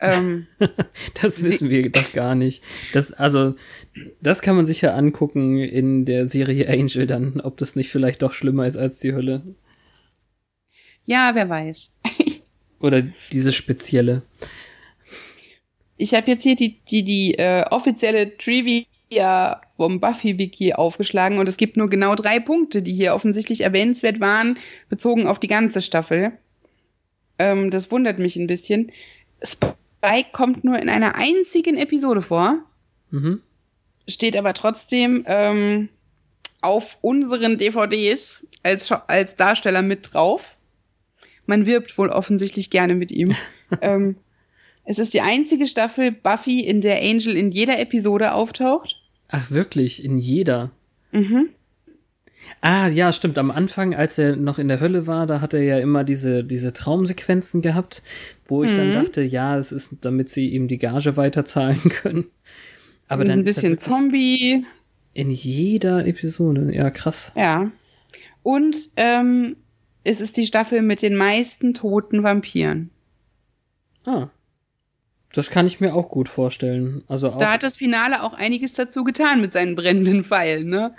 ähm, 0.00 0.46
das 1.22 1.42
wissen 1.42 1.70
wir 1.70 1.90
doch 1.90 2.12
gar 2.12 2.34
nicht. 2.34 2.62
Das, 2.92 3.12
also, 3.12 3.54
das 4.20 4.42
kann 4.42 4.56
man 4.56 4.66
sich 4.66 4.80
ja 4.80 4.94
angucken 4.94 5.58
in 5.58 6.04
der 6.04 6.28
Serie 6.28 6.68
Angel 6.68 7.06
dann, 7.06 7.40
ob 7.40 7.56
das 7.56 7.76
nicht 7.76 7.90
vielleicht 7.90 8.22
doch 8.22 8.32
schlimmer 8.32 8.66
ist 8.66 8.76
als 8.76 8.98
die 8.98 9.12
Hölle. 9.12 9.42
Ja, 11.04 11.34
wer 11.34 11.48
weiß. 11.48 11.90
Oder 12.80 13.02
diese 13.32 13.52
spezielle. 13.52 14.22
Ich 15.96 16.12
habe 16.14 16.30
jetzt 16.30 16.42
hier 16.42 16.56
die, 16.56 16.80
die, 16.90 17.04
die 17.04 17.38
äh, 17.38 17.64
offizielle 17.70 18.36
Trivia 18.36 19.60
vom 19.76 20.00
Buffy-Wiki 20.00 20.74
aufgeschlagen 20.74 21.38
und 21.38 21.48
es 21.48 21.56
gibt 21.56 21.76
nur 21.76 21.88
genau 21.88 22.14
drei 22.14 22.40
Punkte, 22.40 22.82
die 22.82 22.92
hier 22.92 23.14
offensichtlich 23.14 23.60
erwähnenswert 23.60 24.20
waren, 24.20 24.58
bezogen 24.88 25.26
auf 25.26 25.38
die 25.38 25.48
ganze 25.48 25.82
Staffel. 25.82 26.32
Ähm, 27.44 27.70
das 27.70 27.90
wundert 27.90 28.18
mich 28.18 28.36
ein 28.36 28.46
bisschen. 28.46 28.90
Spike 29.42 30.30
kommt 30.32 30.64
nur 30.64 30.78
in 30.78 30.88
einer 30.88 31.14
einzigen 31.14 31.76
Episode 31.76 32.22
vor. 32.22 32.58
Mhm. 33.10 33.42
Steht 34.08 34.36
aber 34.36 34.54
trotzdem 34.54 35.24
ähm, 35.26 35.90
auf 36.62 36.96
unseren 37.02 37.58
DVDs 37.58 38.46
als, 38.62 38.90
als 38.90 39.36
Darsteller 39.36 39.82
mit 39.82 40.14
drauf. 40.14 40.56
Man 41.44 41.66
wirbt 41.66 41.98
wohl 41.98 42.08
offensichtlich 42.08 42.70
gerne 42.70 42.94
mit 42.94 43.12
ihm. 43.12 43.36
ähm, 43.82 44.16
es 44.86 44.98
ist 44.98 45.12
die 45.12 45.20
einzige 45.20 45.66
Staffel 45.66 46.12
Buffy, 46.12 46.60
in 46.60 46.80
der 46.80 47.02
Angel 47.02 47.36
in 47.36 47.50
jeder 47.50 47.78
Episode 47.78 48.32
auftaucht. 48.32 49.00
Ach, 49.28 49.50
wirklich? 49.50 50.02
In 50.02 50.16
jeder? 50.16 50.70
Mhm. 51.12 51.50
Ah, 52.60 52.88
ja, 52.88 53.12
stimmt. 53.12 53.38
Am 53.38 53.50
Anfang, 53.50 53.94
als 53.94 54.18
er 54.18 54.36
noch 54.36 54.58
in 54.58 54.68
der 54.68 54.80
Hölle 54.80 55.06
war, 55.06 55.26
da 55.26 55.40
hat 55.40 55.54
er 55.54 55.62
ja 55.62 55.78
immer 55.78 56.04
diese, 56.04 56.44
diese 56.44 56.72
Traumsequenzen 56.72 57.62
gehabt, 57.62 58.02
wo 58.46 58.64
ich 58.64 58.72
mhm. 58.72 58.76
dann 58.76 58.92
dachte, 58.92 59.22
ja, 59.22 59.58
es 59.58 59.72
ist, 59.72 59.92
damit 60.00 60.28
sie 60.28 60.48
ihm 60.48 60.68
die 60.68 60.78
Gage 60.78 61.16
weiterzahlen 61.16 61.80
können. 61.88 62.26
Aber 63.08 63.24
dann 63.24 63.40
ein 63.40 63.44
bisschen 63.44 63.78
Zombie. 63.78 64.64
In 65.12 65.30
jeder 65.30 66.06
Episode, 66.06 66.74
ja, 66.74 66.90
krass. 66.90 67.32
Ja. 67.36 67.70
Und 68.42 68.76
ähm, 68.96 69.56
es 70.02 70.20
ist 70.20 70.36
die 70.36 70.46
Staffel 70.46 70.82
mit 70.82 71.02
den 71.02 71.16
meisten 71.16 71.74
toten 71.74 72.22
Vampiren. 72.22 72.90
Ah. 74.04 74.28
Das 75.32 75.50
kann 75.50 75.66
ich 75.66 75.80
mir 75.80 75.94
auch 75.94 76.10
gut 76.10 76.28
vorstellen. 76.28 77.02
Also 77.08 77.30
auch 77.30 77.38
da 77.38 77.52
hat 77.52 77.64
das 77.64 77.76
Finale 77.76 78.22
auch 78.22 78.34
einiges 78.34 78.74
dazu 78.74 79.02
getan 79.02 79.40
mit 79.40 79.52
seinen 79.52 79.74
brennenden 79.74 80.22
Pfeilen, 80.22 80.68
ne? 80.68 80.94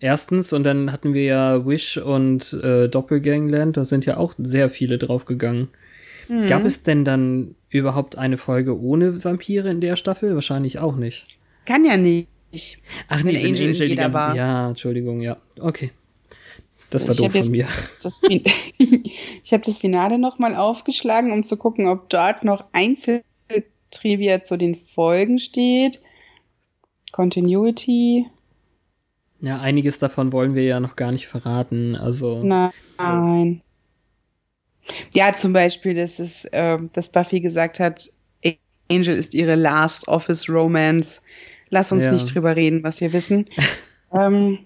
Erstens, 0.00 0.52
und 0.52 0.64
dann 0.64 0.92
hatten 0.92 1.14
wir 1.14 1.24
ja 1.24 1.66
Wish 1.66 1.98
und 1.98 2.52
äh, 2.54 2.88
Doppelgangland, 2.88 3.76
da 3.76 3.84
sind 3.84 4.06
ja 4.06 4.16
auch 4.16 4.34
sehr 4.38 4.70
viele 4.70 4.98
draufgegangen. 4.98 5.68
Mhm. 6.28 6.46
Gab 6.46 6.64
es 6.64 6.82
denn 6.82 7.04
dann 7.04 7.54
überhaupt 7.68 8.16
eine 8.18 8.36
Folge 8.36 8.78
ohne 8.78 9.24
Vampire 9.24 9.70
in 9.70 9.80
der 9.80 9.96
Staffel? 9.96 10.34
Wahrscheinlich 10.34 10.78
auch 10.78 10.96
nicht. 10.96 11.26
Kann 11.66 11.84
ja 11.84 11.96
nicht. 11.96 12.28
Ach 13.08 13.22
nee, 13.22 13.36
Angel, 13.36 13.68
Angel 13.68 13.88
die 13.88 13.96
ganze, 13.96 14.18
war. 14.18 14.36
Ja, 14.36 14.68
Entschuldigung, 14.68 15.20
ja. 15.20 15.36
Okay 15.58 15.90
Das 16.90 17.08
war 17.08 17.14
doof 17.14 17.32
von 17.32 17.50
mir. 17.50 17.66
Das, 18.02 18.20
ich 18.28 19.52
habe 19.52 19.62
das 19.64 19.78
Finale 19.78 20.18
nochmal 20.18 20.54
aufgeschlagen, 20.54 21.32
um 21.32 21.42
zu 21.42 21.56
gucken, 21.56 21.88
ob 21.88 22.08
dort 22.10 22.44
noch 22.44 22.64
Einzeltrivia 22.72 24.42
zu 24.42 24.56
den 24.56 24.76
Folgen 24.76 25.38
steht. 25.38 26.00
Continuity. 27.12 28.26
Ja, 29.44 29.60
einiges 29.60 29.98
davon 29.98 30.32
wollen 30.32 30.54
wir 30.54 30.64
ja 30.64 30.80
noch 30.80 30.96
gar 30.96 31.12
nicht 31.12 31.26
verraten. 31.26 31.96
Also. 31.96 32.42
Nein. 32.42 33.60
Ja, 35.12 35.34
zum 35.34 35.52
Beispiel, 35.52 35.92
dass, 35.92 36.18
es, 36.18 36.46
äh, 36.46 36.78
dass 36.94 37.12
Buffy 37.12 37.40
gesagt 37.40 37.78
hat, 37.78 38.10
Angel 38.90 39.16
ist 39.18 39.34
ihre 39.34 39.54
Last 39.54 40.08
Office 40.08 40.48
Romance. 40.48 41.20
Lass 41.68 41.92
uns 41.92 42.06
ja. 42.06 42.12
nicht 42.12 42.34
drüber 42.34 42.56
reden, 42.56 42.82
was 42.84 43.02
wir 43.02 43.12
wissen. 43.12 43.44
ähm, 44.14 44.60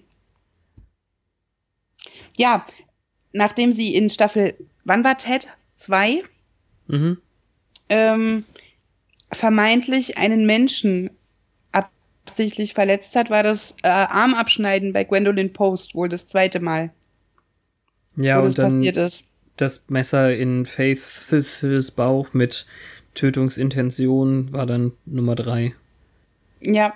ja, 2.37 2.65
nachdem 3.33 3.73
sie 3.73 3.93
in 3.93 4.09
Staffel, 4.09 4.55
wann 4.85 5.03
war 5.03 5.17
Ted? 5.17 5.49
Zwei? 5.75 6.23
Mhm. 6.87 7.17
Ähm, 7.89 8.45
vermeintlich 9.33 10.17
einen 10.17 10.45
Menschen 10.45 11.09
absichtlich 12.29 12.73
verletzt 12.73 13.15
hat, 13.15 13.29
war 13.29 13.43
das 13.43 13.75
äh, 13.83 13.87
Armabschneiden 13.87 14.93
bei 14.93 15.03
Gwendolyn 15.03 15.51
Post 15.51 15.95
wohl 15.95 16.09
das 16.09 16.27
zweite 16.27 16.59
Mal. 16.59 16.91
Ja, 18.15 18.37
wo 18.37 18.41
und 18.41 18.47
das 18.47 18.55
dann 18.55 18.73
passiert 18.73 18.97
ist. 18.97 19.27
das 19.57 19.85
Messer 19.89 20.35
in 20.35 20.65
Faiths 20.65 21.91
Bauch 21.95 22.33
mit 22.33 22.65
Tötungsintention 23.15 24.53
war 24.53 24.65
dann 24.65 24.93
Nummer 25.05 25.35
drei. 25.35 25.73
Ja. 26.61 26.93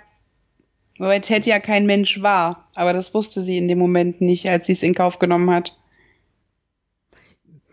Wobei 0.99 1.19
Ted 1.19 1.47
ja 1.47 1.59
kein 1.59 1.87
Mensch 1.87 2.21
war, 2.21 2.69
aber 2.75 2.93
das 2.93 3.13
wusste 3.15 3.41
sie 3.41 3.57
in 3.57 3.67
dem 3.67 3.79
Moment 3.79 4.21
nicht, 4.21 4.47
als 4.47 4.67
sie 4.67 4.73
es 4.73 4.83
in 4.83 4.93
Kauf 4.93 5.17
genommen 5.17 5.49
hat. 5.49 5.75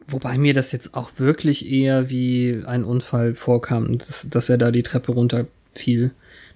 Wobei 0.07 0.38
mir 0.38 0.55
das 0.55 0.73
jetzt 0.73 0.94
auch 0.94 1.18
wirklich 1.18 1.70
eher 1.70 2.09
wie 2.09 2.62
ein 2.66 2.85
Unfall 2.85 3.35
vorkam, 3.35 3.99
dass, 3.99 4.27
dass 4.29 4.49
er 4.49 4.57
da 4.57 4.70
die 4.70 4.83
Treppe 4.83 5.12
runterfiel, 5.12 6.12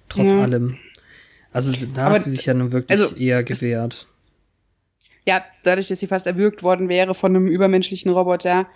trotz 0.09 0.33
ja. 0.33 0.41
allem. 0.41 0.77
Also 1.55 1.71
da 1.93 2.07
aber, 2.07 2.15
hat 2.15 2.21
sie 2.21 2.31
sich 2.31 2.45
ja 2.45 2.53
nun 2.53 2.73
wirklich 2.73 2.99
also, 2.99 3.15
eher 3.15 3.41
gewehrt. 3.41 4.07
Ja, 5.25 5.41
dadurch, 5.63 5.87
dass 5.87 6.01
sie 6.01 6.07
fast 6.07 6.27
erwürgt 6.27 6.63
worden 6.63 6.89
wäre 6.89 7.15
von 7.15 7.33
einem 7.33 7.47
übermenschlichen 7.47 8.11
Roboter. 8.11 8.67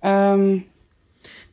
Ähm, 0.00 0.62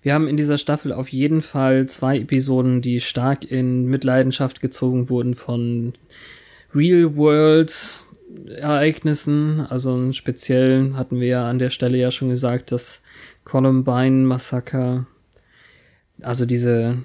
wir 0.04 0.14
haben 0.14 0.28
in 0.28 0.38
dieser 0.38 0.60
Staffel 0.60 0.94
auf 0.94 1.10
jeden 1.10 1.42
Fall 1.42 1.88
zwei 1.88 2.20
Episoden, 2.20 2.84
die 2.84 3.02
stark 3.02 3.50
in 3.50 3.86
Mitleidenschaft 3.86 4.62
gezogen 4.62 5.10
wurden 5.10 5.34
von 5.34 5.94
Real 6.76 7.16
World 7.16 8.06
Ereignissen. 8.56 9.66
Also 9.68 10.12
speziell 10.12 10.94
hatten 10.94 11.20
wir 11.20 11.28
ja 11.28 11.50
an 11.50 11.58
der 11.58 11.72
Stelle 11.72 11.98
ja 11.98 12.12
schon 12.12 12.30
gesagt, 12.30 12.72
dass 12.72 13.02
Columbine 13.46 14.28
Massaker, 14.28 15.08
also 16.22 16.46
diese 16.46 17.00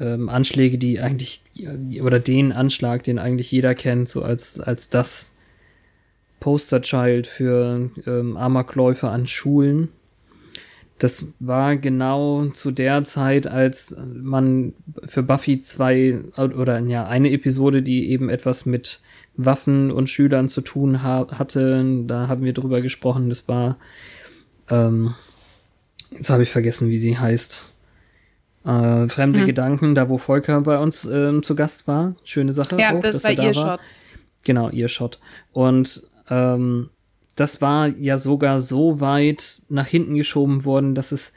ähm, 0.00 0.28
Anschläge, 0.28 0.78
die 0.78 1.00
eigentlich, 1.00 1.44
oder 2.02 2.20
den 2.20 2.52
Anschlag, 2.52 3.02
den 3.02 3.18
eigentlich 3.18 3.50
jeder 3.50 3.74
kennt, 3.74 4.08
so 4.08 4.22
als, 4.22 4.60
als 4.60 4.90
das 4.90 5.34
Posterchild 6.40 7.26
für 7.26 7.90
ähm, 8.06 8.36
Amokläufe 8.36 9.08
an 9.08 9.26
Schulen 9.26 9.88
das 10.98 11.26
war 11.40 11.76
genau 11.76 12.46
zu 12.46 12.70
der 12.70 13.04
Zeit, 13.04 13.46
als 13.46 13.94
man 14.14 14.72
für 15.06 15.22
Buffy 15.22 15.60
zwei 15.60 16.20
oder 16.36 16.80
ja 16.80 17.06
eine 17.06 17.32
Episode, 17.32 17.82
die 17.82 18.10
eben 18.10 18.30
etwas 18.30 18.64
mit 18.64 19.00
Waffen 19.36 19.90
und 19.90 20.08
Schülern 20.08 20.48
zu 20.48 20.62
tun 20.62 21.02
ha 21.02 21.26
hatte. 21.32 21.84
Da 22.06 22.28
haben 22.28 22.44
wir 22.44 22.54
drüber 22.54 22.80
gesprochen. 22.80 23.28
Das 23.28 23.46
war 23.46 23.76
ähm, 24.70 25.14
jetzt 26.10 26.30
habe 26.30 26.44
ich 26.44 26.50
vergessen, 26.50 26.88
wie 26.88 26.98
sie 26.98 27.18
heißt. 27.18 27.74
Äh, 28.66 29.08
Fremde 29.08 29.40
hm. 29.40 29.46
Gedanken, 29.46 29.94
da 29.94 30.08
wo 30.08 30.18
Volker 30.18 30.60
bei 30.62 30.78
uns 30.78 31.04
ähm, 31.04 31.42
zu 31.42 31.54
Gast 31.54 31.86
war. 31.86 32.16
Schöne 32.24 32.52
Sache. 32.52 32.76
Ja, 32.80 32.96
auch, 32.96 33.00
das 33.00 33.22
war 33.22 33.30
ihr 33.30 33.54
Shot. 33.54 33.80
Genau, 34.44 34.70
ihr 34.70 34.88
Shot. 34.88 35.20
Und 35.52 36.02
ähm, 36.28 36.90
das 37.36 37.60
war 37.60 37.88
ja 37.88 38.18
sogar 38.18 38.60
so 38.60 39.00
weit 39.00 39.62
nach 39.68 39.86
hinten 39.86 40.16
geschoben 40.16 40.64
worden, 40.64 40.94
dass 40.94 41.12
es 41.12 41.32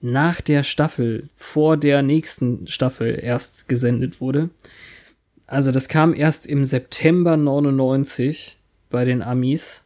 nach 0.00 0.40
der 0.40 0.62
Staffel, 0.62 1.28
vor 1.34 1.76
der 1.76 2.02
nächsten 2.02 2.66
Staffel 2.68 3.18
erst 3.20 3.68
gesendet 3.68 4.20
wurde. 4.20 4.50
Also 5.46 5.72
das 5.72 5.88
kam 5.88 6.14
erst 6.14 6.46
im 6.46 6.64
September 6.64 7.36
99 7.36 8.58
bei 8.90 9.04
den 9.04 9.22
Amis. 9.22 9.82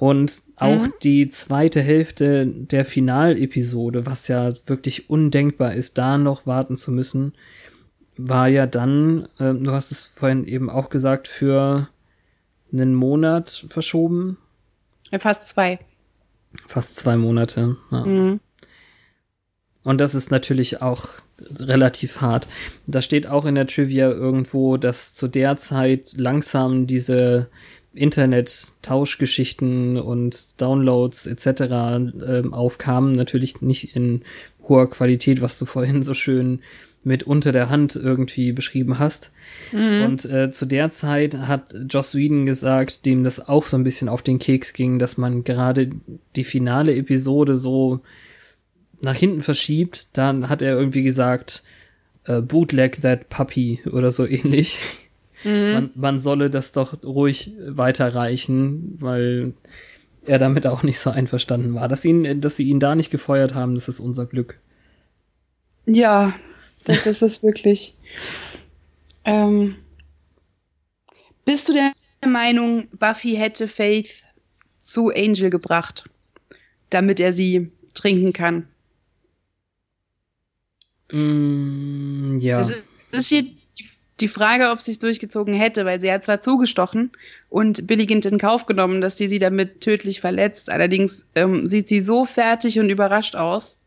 Und 0.00 0.44
auch 0.56 0.86
mhm. 0.86 0.94
die 1.02 1.28
zweite 1.28 1.82
Hälfte 1.82 2.46
der 2.46 2.86
Finalepisode, 2.86 4.06
was 4.06 4.28
ja 4.28 4.50
wirklich 4.64 5.10
undenkbar 5.10 5.74
ist, 5.74 5.98
da 5.98 6.16
noch 6.16 6.46
warten 6.46 6.78
zu 6.78 6.90
müssen, 6.90 7.34
war 8.16 8.48
ja 8.48 8.64
dann, 8.64 9.28
äh, 9.38 9.52
du 9.52 9.72
hast 9.72 9.92
es 9.92 10.00
vorhin 10.00 10.46
eben 10.46 10.70
auch 10.70 10.88
gesagt, 10.88 11.28
für 11.28 11.90
einen 12.72 12.94
Monat 12.94 13.66
verschoben. 13.68 14.38
Fast 15.18 15.48
zwei. 15.48 15.78
Fast 16.66 16.98
zwei 16.98 17.18
Monate. 17.18 17.76
Ja. 17.90 18.06
Mhm. 18.06 18.40
Und 19.82 20.00
das 20.00 20.14
ist 20.14 20.30
natürlich 20.30 20.80
auch 20.80 21.08
relativ 21.58 22.22
hart. 22.22 22.48
Da 22.86 23.02
steht 23.02 23.26
auch 23.26 23.44
in 23.44 23.54
der 23.54 23.66
Trivia 23.66 24.08
irgendwo, 24.08 24.78
dass 24.78 25.12
zu 25.12 25.28
der 25.28 25.58
Zeit 25.58 26.14
langsam 26.16 26.86
diese 26.86 27.50
Internet-Tauschgeschichten 27.94 29.98
und 29.98 30.60
Downloads 30.60 31.26
etc. 31.26 31.46
Äh, 31.46 32.42
aufkamen. 32.50 33.12
Natürlich 33.12 33.62
nicht 33.62 33.96
in 33.96 34.22
hoher 34.62 34.88
Qualität, 34.88 35.42
was 35.42 35.58
du 35.58 35.66
vorhin 35.66 36.02
so 36.02 36.14
schön 36.14 36.60
mit 37.02 37.22
unter 37.22 37.52
der 37.52 37.70
Hand 37.70 37.96
irgendwie 37.96 38.52
beschrieben 38.52 38.98
hast. 38.98 39.32
Mhm. 39.72 40.02
Und 40.04 40.24
äh, 40.26 40.50
zu 40.50 40.66
der 40.66 40.90
Zeit 40.90 41.34
hat 41.34 41.74
Joss 41.88 42.14
Whedon 42.14 42.46
gesagt, 42.46 43.06
dem 43.06 43.24
das 43.24 43.48
auch 43.48 43.64
so 43.64 43.76
ein 43.76 43.84
bisschen 43.84 44.08
auf 44.08 44.22
den 44.22 44.38
Keks 44.38 44.74
ging, 44.74 44.98
dass 44.98 45.16
man 45.16 45.44
gerade 45.44 45.90
die 46.36 46.44
finale 46.44 46.94
Episode 46.94 47.56
so 47.56 48.00
nach 49.00 49.14
hinten 49.14 49.40
verschiebt. 49.40 50.08
Dann 50.12 50.50
hat 50.50 50.60
er 50.60 50.78
irgendwie 50.78 51.02
gesagt, 51.02 51.64
äh, 52.24 52.42
bootleg 52.42 53.00
that 53.00 53.30
puppy 53.30 53.80
oder 53.90 54.12
so 54.12 54.26
ähnlich. 54.26 54.78
Mhm. 55.44 55.72
Man, 55.72 55.90
man 55.94 56.18
solle 56.18 56.50
das 56.50 56.72
doch 56.72 57.02
ruhig 57.02 57.52
weiterreichen, 57.66 58.96
weil 59.00 59.54
er 60.24 60.38
damit 60.38 60.66
auch 60.66 60.82
nicht 60.82 60.98
so 60.98 61.10
einverstanden 61.10 61.74
war. 61.74 61.88
Dass, 61.88 62.04
ihn, 62.04 62.40
dass 62.40 62.56
sie 62.56 62.68
ihn 62.68 62.80
da 62.80 62.94
nicht 62.94 63.10
gefeuert 63.10 63.54
haben, 63.54 63.74
das 63.74 63.88
ist 63.88 64.00
unser 64.00 64.26
Glück. 64.26 64.58
Ja, 65.86 66.34
das 66.84 67.06
ist 67.06 67.22
es 67.22 67.42
wirklich. 67.42 67.94
Ähm, 69.24 69.76
bist 71.44 71.68
du 71.68 71.72
der 71.72 71.92
Meinung, 72.26 72.88
Buffy 72.92 73.34
hätte 73.36 73.66
Faith 73.66 74.24
zu 74.82 75.08
Angel 75.08 75.50
gebracht, 75.50 76.08
damit 76.90 77.20
er 77.20 77.32
sie 77.32 77.70
trinken 77.94 78.32
kann? 78.32 78.68
Mm, 81.12 82.38
ja. 82.38 82.58
Das 82.58 82.70
ist, 82.70 82.84
das 83.10 83.22
ist 83.22 83.28
hier 83.28 83.44
die 84.20 84.28
Frage, 84.28 84.70
ob 84.70 84.80
sie 84.80 84.92
es 84.92 84.98
durchgezogen 84.98 85.54
hätte, 85.54 85.84
weil 85.84 86.00
sie 86.00 86.12
hat 86.12 86.24
zwar 86.24 86.40
zugestochen 86.40 87.10
und 87.48 87.86
billigend 87.86 88.26
in 88.26 88.38
Kauf 88.38 88.66
genommen, 88.66 89.00
dass 89.00 89.16
sie 89.16 89.28
sie 89.28 89.38
damit 89.38 89.80
tödlich 89.80 90.20
verletzt. 90.20 90.70
Allerdings 90.70 91.24
ähm, 91.34 91.66
sieht 91.66 91.88
sie 91.88 92.00
so 92.00 92.24
fertig 92.24 92.78
und 92.78 92.90
überrascht 92.90 93.36
aus, 93.36 93.78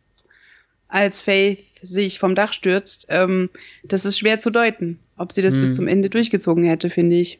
als 0.88 1.20
Faith 1.20 1.66
sich 1.82 2.20
vom 2.20 2.36
Dach 2.36 2.54
stürzt, 2.54 3.08
ähm, 3.10 3.50
das 3.84 4.06
ist 4.06 4.20
schwer 4.20 4.40
zu 4.40 4.52
deuten, 4.52 5.00
ob 5.18 5.32
sie 5.32 5.42
das 5.42 5.56
hm. 5.56 5.62
bis 5.62 5.74
zum 5.74 5.88
Ende 5.88 6.10
durchgezogen 6.10 6.64
hätte, 6.64 6.90
finde 6.90 7.16
ich. 7.16 7.40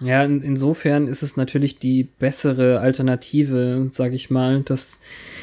Ja, 0.00 0.24
in, 0.24 0.42
insofern 0.42 1.06
ist 1.06 1.22
es 1.22 1.36
natürlich 1.36 1.78
die 1.78 2.04
bessere 2.04 2.80
Alternative, 2.80 3.88
sag 3.90 4.12
ich 4.12 4.30
mal, 4.30 4.62
dass 4.62 5.00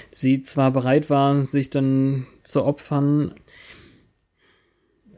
sie 0.10 0.42
zwar 0.42 0.72
bereit 0.72 1.10
war, 1.10 1.46
sich 1.46 1.70
dann 1.70 2.28
zu 2.44 2.66
opfern. 2.66 3.34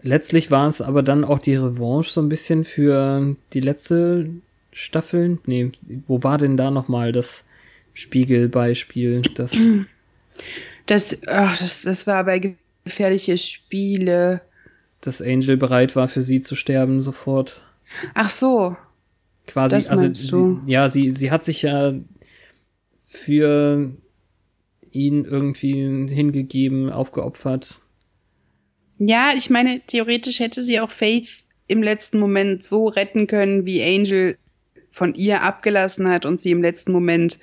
Letztlich 0.03 0.51
war 0.51 0.67
es 0.67 0.81
aber 0.81 1.01
dann 1.01 1.23
auch 1.23 1.39
die 1.39 1.55
Revanche 1.55 2.11
so 2.11 2.21
ein 2.21 2.29
bisschen 2.29 2.63
für 2.63 3.35
die 3.53 3.61
letzte 3.61 4.29
Staffel. 4.71 5.39
Nee, 5.45 5.71
wo 6.07 6.23
war 6.23 6.37
denn 6.37 6.57
da 6.57 6.71
nochmal 6.71 7.11
das 7.11 7.45
Spiegelbeispiel? 7.93 9.23
Das 9.35 9.57
Das, 10.85 11.17
ach, 11.27 11.57
das, 11.59 11.83
das 11.83 12.07
war 12.07 12.25
bei 12.25 12.55
gefährliche 12.83 13.37
Spiele. 13.37 14.41
Dass 15.01 15.21
Angel 15.21 15.57
bereit 15.57 15.95
war, 15.95 16.07
für 16.07 16.21
sie 16.21 16.41
zu 16.41 16.55
sterben 16.55 17.01
sofort. 17.01 17.61
Ach 18.13 18.29
so. 18.29 18.75
Quasi, 19.47 19.75
das 19.75 19.89
also 19.89 20.13
sie, 20.13 20.71
ja, 20.71 20.89
sie, 20.89 21.11
sie 21.11 21.31
hat 21.31 21.43
sich 21.43 21.63
ja 21.63 21.93
für 23.07 23.91
ihn 24.91 25.25
irgendwie 25.25 25.73
hingegeben, 26.13 26.89
aufgeopfert. 26.89 27.81
Ja, 28.97 29.33
ich 29.35 29.49
meine, 29.49 29.81
theoretisch 29.85 30.39
hätte 30.39 30.61
sie 30.61 30.79
auch 30.79 30.91
Faith 30.91 31.43
im 31.67 31.81
letzten 31.81 32.19
Moment 32.19 32.63
so 32.63 32.87
retten 32.87 33.27
können, 33.27 33.65
wie 33.65 33.83
Angel 33.83 34.37
von 34.91 35.15
ihr 35.15 35.41
abgelassen 35.41 36.07
hat 36.07 36.25
und 36.25 36.39
sie 36.39 36.51
im 36.51 36.61
letzten 36.61 36.91
Moment 36.91 37.39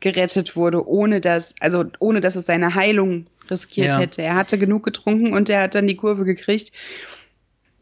gerettet 0.00 0.56
wurde, 0.56 0.86
ohne 0.86 1.20
dass, 1.20 1.54
also 1.60 1.84
ohne 1.98 2.20
dass 2.20 2.36
es 2.36 2.46
seine 2.46 2.74
Heilung 2.74 3.24
riskiert 3.50 3.88
ja. 3.88 3.98
hätte. 3.98 4.22
Er 4.22 4.36
hatte 4.36 4.58
genug 4.58 4.84
getrunken 4.84 5.32
und 5.32 5.48
er 5.48 5.62
hat 5.62 5.74
dann 5.74 5.86
die 5.86 5.96
Kurve 5.96 6.24
gekriegt. 6.24 6.72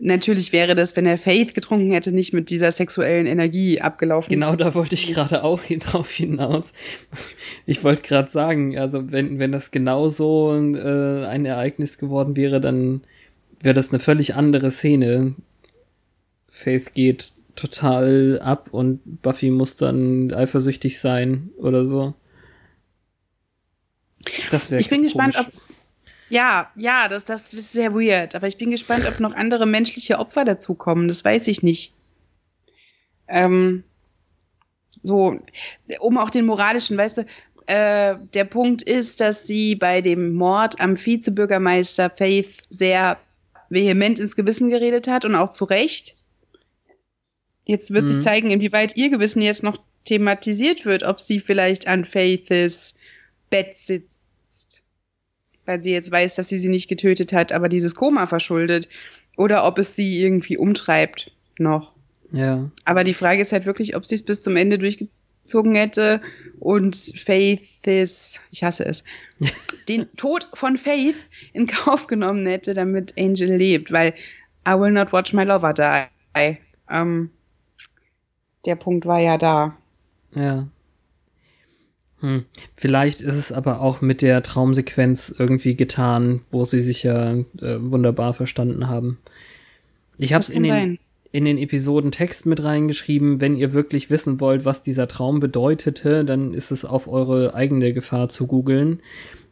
Natürlich 0.00 0.52
wäre 0.52 0.74
das, 0.74 0.96
wenn 0.96 1.07
er 1.07 1.18
Faith 1.18 1.54
getrunken 1.54 1.92
hätte, 1.92 2.11
nicht 2.11 2.33
mit 2.33 2.50
dieser 2.50 2.72
sexuellen 2.72 3.26
Energie 3.26 3.80
abgelaufen. 3.80 4.28
Genau, 4.28 4.57
da 4.57 4.74
wollte 4.74 4.94
ich 4.94 5.07
gerade 5.07 5.44
auch 5.44 5.62
drauf 5.62 6.11
hinaus. 6.11 6.72
Ich 7.64 7.85
wollte 7.85 8.02
gerade 8.02 8.30
sagen, 8.30 8.76
also 8.76 9.12
wenn, 9.12 9.38
wenn 9.38 9.52
das 9.52 9.70
genauso 9.70 10.52
äh, 10.54 11.24
ein 11.26 11.44
Ereignis 11.44 11.98
geworden 11.98 12.37
wäre, 12.37 12.61
dann 12.61 13.02
wäre 13.61 13.74
das 13.74 13.90
eine 13.90 14.00
völlig 14.00 14.35
andere 14.35 14.70
Szene. 14.72 15.35
Faith 16.48 16.94
geht 16.94 17.33
total 17.54 18.40
ab 18.42 18.68
und 18.72 19.00
Buffy 19.22 19.50
muss 19.50 19.76
dann 19.76 20.33
eifersüchtig 20.33 21.00
sein 21.00 21.50
oder 21.57 21.85
so. 21.85 22.14
Das 24.50 24.70
wäre 24.70 24.80
Ich 24.80 24.88
bin 24.88 25.02
gespannt, 25.02 25.37
ob. 25.38 25.46
Ja, 26.35 26.68
ja, 26.75 27.07
das, 27.07 27.25
das 27.25 27.53
ist 27.53 27.70
sehr 27.70 27.94
weird. 27.94 28.35
Aber 28.35 28.49
ich 28.49 28.59
bin 28.59 28.73
gespannt, 28.73 29.07
ob 29.07 29.20
noch 29.20 29.35
andere 29.35 29.66
menschliche 29.66 30.18
Opfer 30.18 30.44
dazukommen. 30.44 31.07
Das 31.07 31.25
weiß 31.25 31.47
ich 31.47 31.62
nicht. 31.62 31.92
Ähm, 33.29 33.85
so, 35.05 35.38
um 36.01 36.18
auch 36.18 36.31
den 36.31 36.44
moralischen, 36.44 36.97
weißt 36.97 37.18
du, 37.18 37.27
äh, 37.66 38.16
der 38.35 38.44
Punkt 38.47 38.83
ist, 38.83 39.20
dass 39.20 39.47
sie 39.47 39.77
bei 39.77 40.01
dem 40.01 40.35
Mord 40.35 40.81
am 40.81 40.97
Vizebürgermeister 40.97 42.11
Faith 42.11 42.64
sehr 42.68 43.16
vehement 43.70 44.18
ins 44.18 44.35
Gewissen 44.35 44.70
geredet 44.70 45.07
hat 45.07 45.25
und 45.25 45.37
auch 45.37 45.51
zu 45.51 45.64
Recht. 45.64 46.16
Jetzt 47.64 47.92
wird 47.92 48.07
mhm. 48.07 48.09
sich 48.09 48.25
zeigen, 48.25 48.51
inwieweit 48.51 48.97
ihr 48.97 49.09
Gewissen 49.09 49.40
jetzt 49.40 49.62
noch 49.62 49.77
thematisiert 50.05 50.85
wird, 50.85 51.05
ob 51.05 51.20
sie 51.20 51.38
vielleicht 51.38 51.87
an 51.87 52.05
Faiths 52.05 52.99
Bett 53.51 53.79
sitzt, 53.79 54.13
weil 55.66 55.83
sie 55.83 55.92
jetzt 55.92 56.11
weiß, 56.11 56.35
dass 56.35 56.48
sie 56.48 56.59
sie 56.59 56.68
nicht 56.68 56.88
getötet 56.88 57.33
hat, 57.33 57.53
aber 57.53 57.68
dieses 57.68 57.94
Koma 57.94 58.27
verschuldet, 58.27 58.88
oder 59.37 59.64
ob 59.64 59.79
es 59.79 59.96
sie 59.96 60.20
irgendwie 60.20 60.57
umtreibt 60.57 61.33
noch. 61.59 61.92
Ja. 62.33 62.70
Aber 62.85 63.05
die 63.05 63.14
Frage 63.14 63.42
ist 63.42 63.53
halt 63.53 63.66
wirklich, 63.66 63.96
ob 63.96 64.05
sie 64.05 64.14
es 64.16 64.24
bis 64.24 64.42
zum 64.42 64.57
Ende 64.57 64.79
durchgezogen 64.79 65.74
hätte 65.74 66.20
und 66.59 66.96
Faiths, 67.16 68.40
ich 68.50 68.64
hasse 68.64 68.85
es, 68.85 69.05
den 69.88 70.11
Tod 70.16 70.48
von 70.55 70.77
Faith 70.77 71.16
in 71.53 71.66
Kauf 71.66 72.07
genommen 72.07 72.46
hätte, 72.46 72.74
damit 72.74 73.14
Angel 73.18 73.55
lebt, 73.57 73.92
weil 73.92 74.14
I 74.66 74.72
will 74.72 74.90
not 74.90 75.12
watch 75.12 75.33
my 75.33 75.44
lover 75.44 75.72
die. 75.72 76.59
Ähm, 76.90 77.31
der 78.66 78.77
Punkt 78.77 79.07
war 79.07 79.20
ja 79.20 79.38
da. 79.38 79.77
Ja. 80.35 80.66
Hm. 82.25 82.45
Vielleicht 82.75 83.21
ist 83.21 83.37
es 83.37 83.53
aber 83.53 83.83
auch 83.83 84.01
mit 84.01 84.23
der 84.23 84.43
Traumsequenz 84.43 85.35
irgendwie 85.39 85.77
getan, 85.77 86.41
wo 86.51 86.65
sie 86.65 86.81
sich 86.81 87.03
ja 87.03 87.35
äh, 87.35 87.45
wunderbar 87.81 88.33
verstanden 88.33 88.89
haben. 88.89 89.19
Ich 90.19 90.33
habe 90.33 90.41
es 90.41 90.49
in 90.49 90.63
den, 90.63 90.99
in 91.33 91.45
den 91.45 91.59
Episoden 91.59 92.13
Text 92.13 92.47
mit 92.47 92.65
reingeschrieben. 92.65 93.43
Wenn 93.43 93.57
ihr 93.57 93.75
wirklich 93.75 94.09
wissen 94.09 94.41
wollt, 94.41 94.65
was 94.65 94.81
dieser 94.81 95.07
Traum 95.07 95.39
bedeutete, 95.39 96.25
dann 96.25 96.55
ist 96.55 96.71
es 96.71 96.87
auf 96.87 97.09
eure 97.09 97.55
eigene 97.55 97.93
Gefahr 97.93 98.31
zu 98.31 98.47
googeln. 98.47 99.01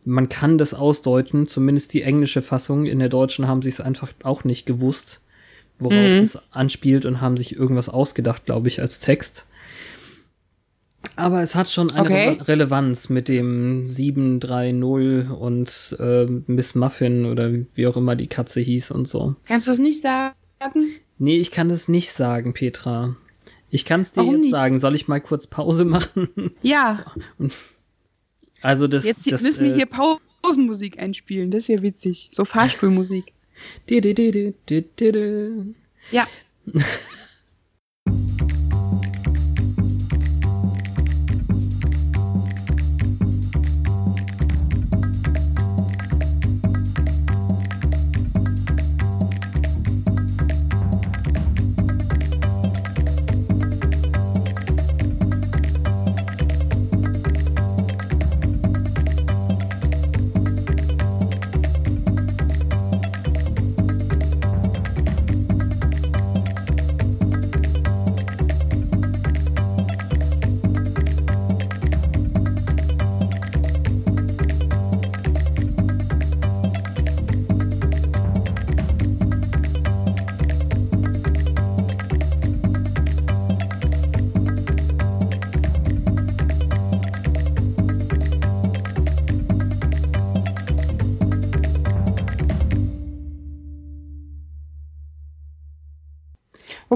Man 0.06 0.30
kann 0.30 0.56
das 0.56 0.72
ausdeuten, 0.72 1.46
zumindest 1.46 1.92
die 1.92 2.02
englische 2.02 2.40
Fassung. 2.40 2.86
In 2.86 3.00
der 3.00 3.10
deutschen 3.10 3.48
haben 3.48 3.60
sie 3.60 3.68
es 3.68 3.82
einfach 3.82 4.12
auch 4.22 4.44
nicht 4.44 4.64
gewusst 4.64 5.20
worauf 5.82 6.12
mhm. 6.12 6.18
das 6.18 6.38
anspielt 6.50 7.06
und 7.06 7.20
haben 7.20 7.36
sich 7.36 7.56
irgendwas 7.56 7.88
ausgedacht, 7.88 8.44
glaube 8.46 8.68
ich, 8.68 8.80
als 8.80 9.00
Text. 9.00 9.46
Aber 11.16 11.42
es 11.42 11.54
hat 11.54 11.68
schon 11.68 11.90
eine 11.90 12.00
okay. 12.00 12.28
Re 12.28 12.48
Relevanz 12.48 13.08
mit 13.08 13.28
dem 13.28 13.88
730 13.88 15.30
und 15.30 15.96
äh, 15.98 16.26
Miss 16.46 16.74
Muffin 16.74 17.26
oder 17.26 17.52
wie 17.74 17.86
auch 17.86 17.96
immer 17.96 18.16
die 18.16 18.28
Katze 18.28 18.60
hieß 18.60 18.90
und 18.90 19.06
so. 19.06 19.36
Kannst 19.46 19.66
du 19.66 19.72
es 19.72 19.78
nicht 19.78 20.00
sagen? 20.00 20.34
Nee, 21.18 21.38
ich 21.38 21.50
kann 21.50 21.70
es 21.70 21.88
nicht 21.88 22.12
sagen, 22.12 22.54
Petra. 22.54 23.16
Ich 23.70 23.84
kann 23.84 24.02
es 24.02 24.12
dir 24.12 24.20
Warum 24.20 24.34
jetzt 24.34 24.42
nicht? 24.42 24.50
sagen. 24.52 24.78
Soll 24.78 24.94
ich 24.94 25.08
mal 25.08 25.20
kurz 25.20 25.46
Pause 25.46 25.84
machen? 25.84 26.28
Ja. 26.62 27.04
Also 28.60 28.86
das. 28.86 29.04
Jetzt 29.04 29.30
das, 29.30 29.42
müssen 29.42 29.64
wir 29.64 29.72
äh, 29.72 29.76
hier 29.76 29.86
Pausenmusik 29.86 30.98
einspielen. 30.98 31.50
Das 31.50 31.64
ist 31.64 31.68
ja 31.68 31.82
witzig. 31.82 32.30
So 32.32 32.44
Fahrstuhlmusik. 32.44 33.32
Ja. 36.10 36.26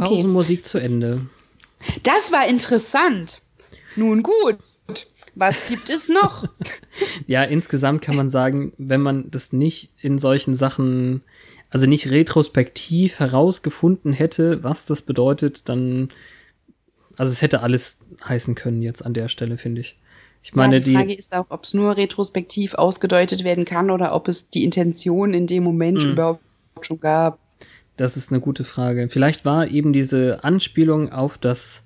Pausenmusik 0.09 0.65
zu 0.65 0.79
Ende. 0.79 1.27
Das 2.03 2.33
war 2.33 2.47
interessant. 2.49 3.41
Nun 3.97 4.23
gut. 4.23 4.59
Was 5.35 5.67
gibt 5.69 5.91
es 5.91 6.09
noch? 6.09 6.49
ja, 7.27 7.43
insgesamt 7.43 8.01
kann 8.01 8.17
man 8.17 8.31
sagen, 8.31 8.73
wenn 8.79 9.03
man 9.03 9.31
das 9.31 9.53
nicht 9.53 9.93
in 10.01 10.19
solchen 10.19 10.55
Sachen, 10.55 11.23
also 11.69 11.87
nicht 11.87 12.11
retrospektiv 12.11 13.21
herausgefunden 13.21 14.15
hätte, 14.15 14.65
was 14.65 14.87
das 14.87 15.03
bedeutet, 15.03 15.69
dann, 15.69 16.09
also 17.17 17.31
es 17.31 17.43
hätte 17.43 17.61
alles 17.61 17.99
heißen 18.27 18.55
können 18.55 18.81
jetzt 18.81 19.05
an 19.05 19.13
der 19.13 19.29
Stelle, 19.29 19.59
finde 19.59 19.83
ich. 19.83 19.99
Ich 20.43 20.55
meine, 20.55 20.77
ja, 20.77 20.81
die 20.81 20.95
Frage 20.95 21.09
die, 21.09 21.17
ist 21.17 21.35
auch, 21.35 21.47
ob 21.51 21.65
es 21.65 21.75
nur 21.75 21.97
retrospektiv 21.97 22.75
ausgedeutet 22.75 23.45
werden 23.45 23.65
kann 23.67 23.91
oder 23.91 24.15
ob 24.15 24.29
es 24.29 24.49
die 24.49 24.65
Intention 24.65 25.35
in 25.35 25.47
dem 25.47 25.65
Moment 25.65 25.99
mh. 25.99 26.13
überhaupt 26.13 26.41
schon 26.81 27.01
gab. 27.01 27.39
Das 27.97 28.17
ist 28.17 28.31
eine 28.31 28.41
gute 28.41 28.65
Frage. 28.65 29.09
Vielleicht 29.09 29.45
war 29.45 29.69
eben 29.69 29.93
diese 29.93 30.45
Anspielung 30.45 31.13
auf 31.13 31.39
das 31.39 31.83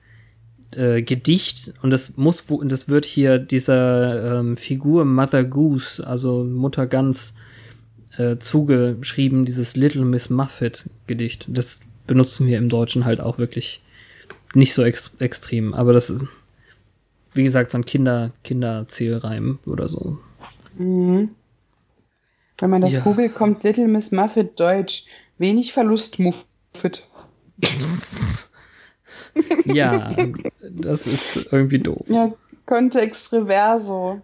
äh, 0.73 1.03
Gedicht 1.03 1.75
und 1.83 1.91
das 1.91 2.17
muss 2.17 2.43
und 2.43 2.71
das 2.71 2.89
wird 2.89 3.05
hier 3.05 3.39
dieser 3.39 4.41
ähm, 4.41 4.57
Figur 4.57 5.05
Mother 5.05 5.45
Goose, 5.45 6.07
also 6.07 6.45
Mutter 6.45 6.87
Gans, 6.87 7.35
äh, 8.17 8.39
zugeschrieben, 8.39 9.45
dieses 9.45 9.77
Little 9.77 10.05
Miss 10.05 10.31
Muffet 10.31 10.89
Gedicht. 11.07 11.47
Das 11.49 11.81
benutzen 12.07 12.47
wir 12.47 12.59
im 12.59 12.69
Deutschen 12.69 13.05
halt 13.05 13.21
auch 13.21 13.39
wirklich 13.39 13.83
nicht 14.55 14.75
so 14.75 14.83
ex 14.83 15.13
extrem, 15.19 15.75
aber 15.75 15.93
das 15.93 16.11
ist, 16.11 16.25
wie 17.35 17.45
gesagt, 17.45 17.71
so 17.71 17.79
ein 17.79 17.85
Kinder 17.85 18.33
Kinderzählreim 18.43 19.61
oder 19.67 19.89
so. 19.89 20.19
Mhm. 20.77 21.31
Wenn 22.59 22.71
man 22.71 22.83
das 22.83 22.95
ja. 22.95 23.01
googelt, 23.01 23.35
kommt 23.35 23.63
Little 23.65 23.89
Miss 23.89 24.13
Muffet 24.13 24.51
Deutsch. 24.57 25.05
Wenig 25.41 25.73
Verlust, 25.73 26.19
Muffet. 26.19 27.09
ja, 29.65 30.15
das 30.63 31.07
ist 31.07 31.49
irgendwie 31.51 31.79
doof. 31.79 32.07
Ja, 32.09 32.33
Kontext 32.67 33.33
Reverso. 33.33 34.21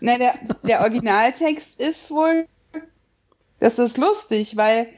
Na, 0.00 0.18
der, 0.18 0.38
der 0.62 0.82
Originaltext 0.82 1.80
ist 1.80 2.12
wohl, 2.12 2.46
das 3.58 3.80
ist 3.80 3.98
lustig, 3.98 4.56
weil 4.56 4.88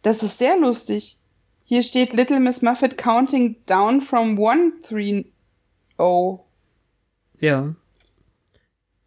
das 0.00 0.22
ist 0.22 0.38
sehr 0.38 0.56
lustig. 0.56 1.18
Hier 1.64 1.82
steht 1.82 2.14
Little 2.14 2.40
Miss 2.40 2.62
Muffet 2.62 2.96
counting 2.96 3.56
down 3.66 4.00
from 4.00 4.38
130. 4.38 5.26
Ja. 7.38 7.74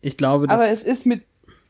Ich 0.02 0.18
glaube, 0.18 0.46
das. 0.46 0.54
Aber 0.62 0.70
es 0.70 0.84
ist 0.84 1.08
mit 1.08 1.24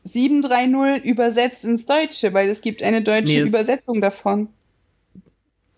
730 0.04 1.04
übersetzt 1.04 1.64
ins 1.64 1.86
Deutsche, 1.86 2.32
weil 2.32 2.48
es 2.48 2.60
gibt 2.60 2.82
eine 2.82 3.02
deutsche 3.02 3.42
nee, 3.42 3.48
Übersetzung 3.48 4.00
davon. 4.00 4.48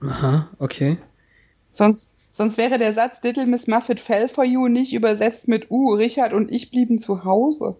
Aha, 0.01 0.49
okay. 0.59 0.99
Sonst, 1.73 2.17
Sonst 2.33 2.57
wäre 2.57 2.79
der 2.79 2.95
Satz 2.95 3.23
Little 3.23 3.47
Miss 3.47 3.67
Muffet 3.67 4.01
fell 4.01 4.27
for 4.27 4.45
you 4.45 4.67
nicht 4.67 4.95
übersetzt 4.95 5.49
mit 5.49 5.71
Uh, 5.71 5.93
Richard 5.93 6.33
und 6.33 6.51
ich 6.51 6.71
blieben 6.71 6.99
zu 6.99 7.25
Hause. 7.25 7.77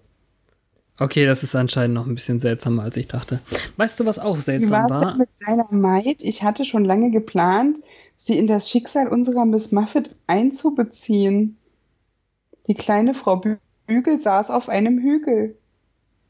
Okay, 0.99 1.25
das 1.25 1.43
ist 1.43 1.57
anscheinend 1.57 1.95
noch 1.95 2.07
ein 2.07 2.15
bisschen 2.15 2.39
seltsamer, 2.39 2.83
als 2.83 2.99
ich 2.99 3.09
dachte. 3.09 3.41
Weißt 3.79 3.99
du, 3.99 4.05
was 4.05 4.19
auch 4.19 4.37
seltsam 4.37 4.85
Wie 4.85 4.91
war? 4.91 5.09
Denn 5.09 5.19
mit 5.19 5.31
deiner 5.47 5.67
Maid? 5.73 6.23
Ich 6.23 6.43
hatte 6.43 6.67
schon 6.67 6.85
lange 6.85 7.11
geplant, 7.11 7.81
sie 8.19 8.39
in 8.39 8.47
das 8.47 8.69
Schicksal 8.69 9.09
unserer 9.09 9.47
Miss 9.47 9.73
Muffet 9.73 10.15
einzubeziehen. 10.27 11.57
Die 12.67 12.75
kleine 12.75 13.15
Frau 13.15 13.41
Bügel 13.87 14.21
saß 14.21 14.51
auf 14.51 14.69
einem 14.69 14.99
Hügel. 14.99 15.57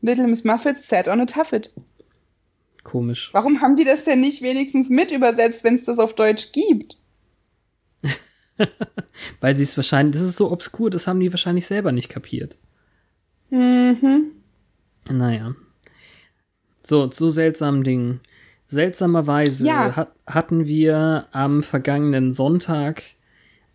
Little 0.02 0.26
Miss 0.26 0.44
Muffet 0.44 0.76
sat 0.78 1.08
on 1.08 1.20
a 1.20 1.26
tuffet. 1.26 1.70
Komisch. 2.82 3.30
Warum 3.32 3.60
haben 3.60 3.76
die 3.76 3.84
das 3.84 4.04
denn 4.04 4.20
nicht 4.20 4.42
wenigstens 4.42 4.90
mit 4.90 5.12
übersetzt, 5.12 5.62
wenn 5.64 5.76
es 5.76 5.84
das 5.84 5.98
auf 5.98 6.14
Deutsch 6.14 6.50
gibt? 6.52 6.98
Weil 9.40 9.54
sie 9.56 9.62
es 9.62 9.76
wahrscheinlich, 9.76 10.14
das 10.16 10.22
ist 10.28 10.36
so 10.36 10.50
obskur, 10.50 10.90
das 10.90 11.06
haben 11.06 11.20
die 11.20 11.32
wahrscheinlich 11.32 11.66
selber 11.66 11.92
nicht 11.92 12.08
kapiert. 12.08 12.58
Mhm. 13.50 14.32
Naja. 15.10 15.54
So, 16.82 17.06
zu 17.06 17.30
seltsamen 17.30 17.84
Dingen. 17.84 18.20
Seltsamerweise 18.66 19.64
Ja. 19.66 19.94
hat, 19.96 20.12
hatten 20.26 20.66
wir 20.66 21.26
am 21.30 21.62
vergangenen 21.62 22.32
Sonntag 22.32 23.02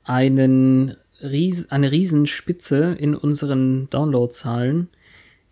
einen 0.03 0.97
Ries 1.21 1.69
eine 1.71 1.91
Riesenspitze 1.91 2.95
in 2.99 3.15
unseren 3.15 3.89
Downloadzahlen. 3.89 4.89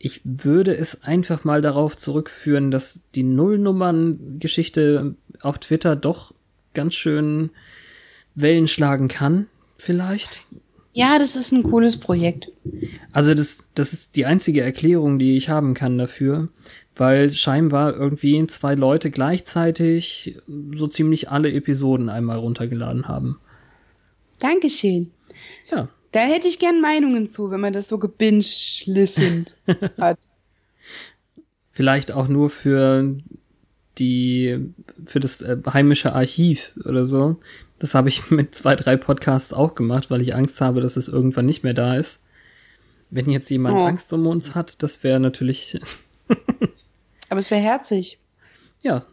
Ich 0.05 0.21
würde 0.23 0.77
es 0.77 1.01
einfach 1.01 1.45
mal 1.45 1.63
darauf 1.63 1.97
zurückführen, 1.97 2.69
dass 2.69 3.01
die 3.15 3.23
Nullnummern-Geschichte 3.23 5.15
auf 5.41 5.57
Twitter 5.57 5.95
doch 5.95 6.31
ganz 6.75 6.93
schön 6.93 7.49
Wellen 8.35 8.67
schlagen 8.67 9.07
kann, 9.07 9.47
vielleicht. 9.79 10.45
Ja, 10.93 11.17
das 11.17 11.35
ist 11.35 11.51
ein 11.51 11.63
cooles 11.63 11.99
Projekt. 11.99 12.51
Also 13.13 13.33
das, 13.33 13.63
das 13.73 13.93
ist 13.93 14.15
die 14.15 14.27
einzige 14.27 14.61
Erklärung, 14.61 15.17
die 15.17 15.37
ich 15.37 15.49
haben 15.49 15.73
kann 15.73 15.97
dafür, 15.97 16.49
weil 16.95 17.31
scheinbar 17.31 17.95
irgendwie 17.95 18.45
zwei 18.45 18.75
Leute 18.75 19.09
gleichzeitig 19.09 20.37
so 20.71 20.85
ziemlich 20.85 21.31
alle 21.31 21.51
Episoden 21.51 22.09
einmal 22.09 22.37
runtergeladen 22.37 23.07
haben. 23.07 23.39
Dankeschön. 24.37 25.09
Ja, 25.71 25.89
Da 26.15 26.21
hätte 26.21 26.47
ich 26.47 26.59
gern 26.59 26.79
Meinungen 26.79 27.27
zu, 27.27 27.51
wenn 27.51 27.59
man 27.59 27.73
das 27.73 27.89
so 27.89 27.99
gebinge-listened 27.99 29.57
hat. 29.99 30.19
vielleicht 31.71 32.13
auch 32.13 32.29
nur 32.29 32.49
für 32.49 33.17
die 33.97 34.59
für 35.05 35.19
das 35.19 35.41
äh, 35.41 35.57
heimische 35.73 36.13
Archiv 36.13 36.73
oder 36.85 37.05
so. 37.05 37.37
Das 37.79 37.95
habe 37.95 38.07
ich 38.07 38.31
mit 38.31 38.55
zwei, 38.55 38.77
drei 38.77 38.95
Podcasts 38.95 39.51
auch 39.53 39.75
gemacht, 39.75 40.09
weil 40.09 40.21
ich 40.21 40.35
Angst 40.35 40.61
habe, 40.61 40.79
dass 40.79 40.95
es 40.95 41.09
irgendwann 41.09 41.45
nicht 41.47 41.63
mehr 41.65 41.73
da 41.73 41.95
ist. 41.95 42.21
Wenn 43.09 43.29
jetzt 43.29 43.49
jemand 43.49 43.77
Oh. 43.77 43.83
Angst 43.83 44.11
um 44.13 44.25
uns 44.25 44.55
hat, 44.55 44.81
das 44.83 45.03
wäre 45.03 45.19
natürlich 45.19 45.77
Aber 47.29 47.39
es 47.39 47.51
wäre 47.51 47.61
herzig. 47.61 48.19
ja. 48.83 49.05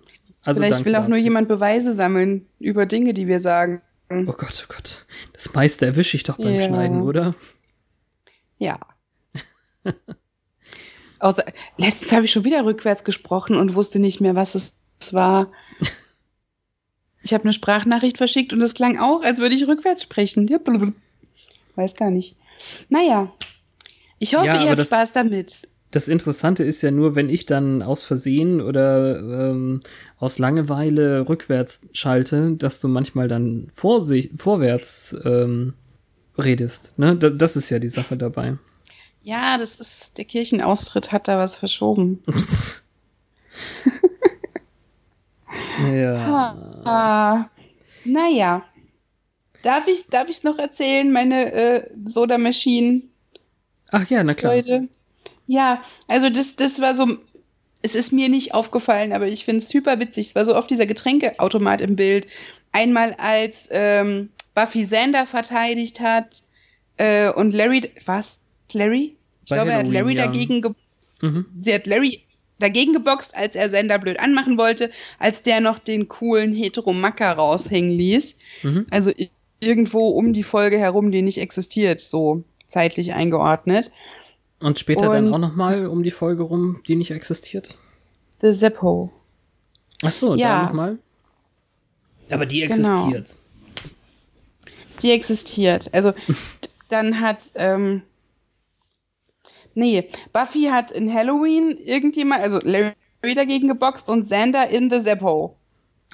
Also 0.44 0.60
Vielleicht 0.62 0.84
will 0.84 0.94
auch 0.96 1.02
nur 1.02 1.10
dafür. 1.10 1.22
jemand 1.24 1.48
Beweise 1.48 1.94
sammeln 1.94 2.46
über 2.60 2.84
Dinge, 2.86 3.12
die 3.14 3.26
wir 3.28 3.38
sagen. 3.40 3.80
Oh 4.28 4.32
Gott, 4.32 4.66
oh 4.68 4.72
Gott. 4.72 5.06
Das 5.32 5.52
meiste 5.54 5.86
erwische 5.86 6.16
ich 6.16 6.22
doch 6.22 6.36
beim 6.38 6.54
Ja. 6.54 6.60
Schneiden, 6.60 7.02
oder? 7.02 7.34
Ja. 8.58 8.78
Außer, 11.18 11.44
letztens 11.76 12.12
habe 12.12 12.24
ich 12.24 12.32
schon 12.32 12.44
wieder 12.44 12.64
rückwärts 12.64 13.04
gesprochen 13.04 13.56
und 13.56 13.74
wusste 13.74 13.98
nicht 13.98 14.20
mehr, 14.20 14.34
was 14.34 14.54
es 14.54 14.74
war. 15.12 15.50
Ich 17.24 17.32
habe 17.32 17.44
eine 17.44 17.52
Sprachnachricht 17.52 18.16
verschickt 18.16 18.52
und 18.52 18.60
es 18.62 18.74
klang 18.74 18.98
auch, 18.98 19.22
als 19.22 19.38
würde 19.38 19.54
ich 19.54 19.68
rückwärts 19.68 20.02
sprechen. 20.02 20.50
Weiß 21.76 21.94
gar 21.94 22.10
nicht. 22.10 22.36
Naja. 22.88 23.32
Ich 24.18 24.34
hoffe, 24.34 24.46
Ja, 24.46 24.60
ihr 24.60 24.70
habt 24.70 24.80
das- 24.80 24.88
Spaß 24.88 25.12
damit. 25.12 25.68
Das 25.92 26.08
Interessante 26.08 26.64
ist 26.64 26.82
ja 26.82 26.90
nur, 26.90 27.14
wenn 27.14 27.28
ich 27.28 27.46
dann 27.46 27.82
aus 27.82 28.02
Versehen 28.02 28.60
oder 28.60 29.20
ähm, 29.20 29.80
aus 30.18 30.38
Langeweile 30.38 31.28
rückwärts 31.28 31.82
schalte, 31.92 32.56
dass 32.56 32.80
du 32.80 32.88
manchmal 32.88 33.28
dann 33.28 33.68
vor 33.74 34.00
sich, 34.00 34.30
vorwärts 34.36 35.14
ähm, 35.24 35.74
redest. 36.36 36.94
Ne? 36.98 37.14
Da, 37.16 37.30
das 37.30 37.56
ist 37.56 37.70
ja 37.70 37.78
die 37.78 37.88
Sache 37.88 38.16
dabei. 38.16 38.58
Ja, 39.22 39.56
das 39.56 39.76
ist, 39.76 40.18
der 40.18 40.24
Kirchenaustritt 40.24 41.12
hat 41.12 41.28
da 41.28 41.38
was 41.38 41.54
verschoben. 41.54 42.22
ja. 45.94 46.56
Ah, 46.84 47.50
naja. 48.04 48.64
Darf 49.62 49.86
ich, 49.86 50.08
darf 50.08 50.28
ich 50.28 50.42
noch 50.42 50.58
erzählen, 50.58 51.12
meine 51.12 51.52
äh, 51.52 51.90
Soda 52.04 52.36
Machine 52.36 53.02
Ach 53.92 54.08
ja, 54.08 54.24
na 54.24 54.34
klar. 54.34 54.56
Leute. 54.56 54.88
Ja, 55.46 55.82
also 56.08 56.30
das, 56.30 56.56
das 56.56 56.80
war 56.80 56.94
so, 56.94 57.16
es 57.82 57.94
ist 57.94 58.12
mir 58.12 58.28
nicht 58.28 58.54
aufgefallen, 58.54 59.12
aber 59.12 59.26
ich 59.28 59.44
finde 59.44 59.58
es 59.58 59.68
super 59.68 59.98
witzig. 59.98 60.28
Es 60.28 60.34
war 60.34 60.44
so 60.44 60.54
oft 60.56 60.70
dieser 60.70 60.86
Getränkeautomat 60.86 61.80
im 61.80 61.96
Bild. 61.96 62.26
Einmal 62.72 63.14
als 63.14 63.68
ähm, 63.70 64.30
Buffy 64.54 64.84
Sander 64.84 65.26
verteidigt 65.26 66.00
hat 66.00 66.42
äh, 66.96 67.30
und 67.32 67.52
Larry, 67.52 67.90
was? 68.06 68.38
Larry? 68.72 69.16
Ich 69.44 69.50
Bei 69.50 69.56
glaube, 69.56 69.70
er 69.72 69.78
hat 69.78 69.86
Halloween, 69.86 70.02
Larry 70.02 70.16
ja. 70.16 70.26
dagegen, 70.26 70.62
ge 70.62 70.72
Mhm. 71.20 71.46
sie 71.60 71.72
hat 71.72 71.86
Larry 71.86 72.22
dagegen 72.58 72.92
geboxt, 72.92 73.36
als 73.36 73.54
er 73.54 73.70
Sander 73.70 73.98
blöd 73.98 74.18
anmachen 74.18 74.58
wollte, 74.58 74.90
als 75.20 75.42
der 75.44 75.60
noch 75.60 75.78
den 75.78 76.08
coolen 76.08 76.52
Heteromacker 76.52 77.30
raushängen 77.32 77.96
ließ. 77.96 78.36
Mhm. 78.64 78.86
Also 78.90 79.12
irgendwo 79.60 80.08
um 80.08 80.32
die 80.32 80.42
Folge 80.42 80.78
herum, 80.78 81.12
die 81.12 81.22
nicht 81.22 81.38
existiert, 81.38 82.00
so 82.00 82.42
zeitlich 82.68 83.12
eingeordnet. 83.12 83.92
Und 84.62 84.78
später 84.78 85.08
dann 85.10 85.26
Und- 85.28 85.34
auch 85.34 85.38
noch 85.38 85.56
mal 85.56 85.86
um 85.86 86.02
die 86.02 86.10
Folge 86.10 86.42
rum, 86.42 86.80
die 86.86 86.94
nicht 86.96 87.10
existiert. 87.10 87.78
The 88.40 88.52
Zeppo. 88.52 89.12
Ach 90.04 90.10
so, 90.10 90.34
Ja. 90.34 90.60
da 90.60 90.66
noch 90.66 90.72
mal. 90.72 90.98
Aber 92.30 92.46
die 92.46 92.60
Genau. 92.60 93.06
existiert. 93.08 93.36
Die 95.02 95.10
existiert. 95.10 95.92
Also 95.92 96.12
dann 96.88 97.20
hat, 97.20 97.44
ähm, 97.54 98.02
nee, 99.74 100.08
Buffy 100.32 100.64
hat 100.70 100.90
in 100.90 101.12
Halloween 101.12 101.76
irgendjemand, 101.76 102.42
also 102.42 102.58
Larry 102.62 102.94
dagegen 103.34 103.68
geboxt 103.68 104.08
und 104.08 104.22
Xander 104.22 104.68
in 104.68 104.90
The 104.90 105.00
Zeppo 105.02 105.56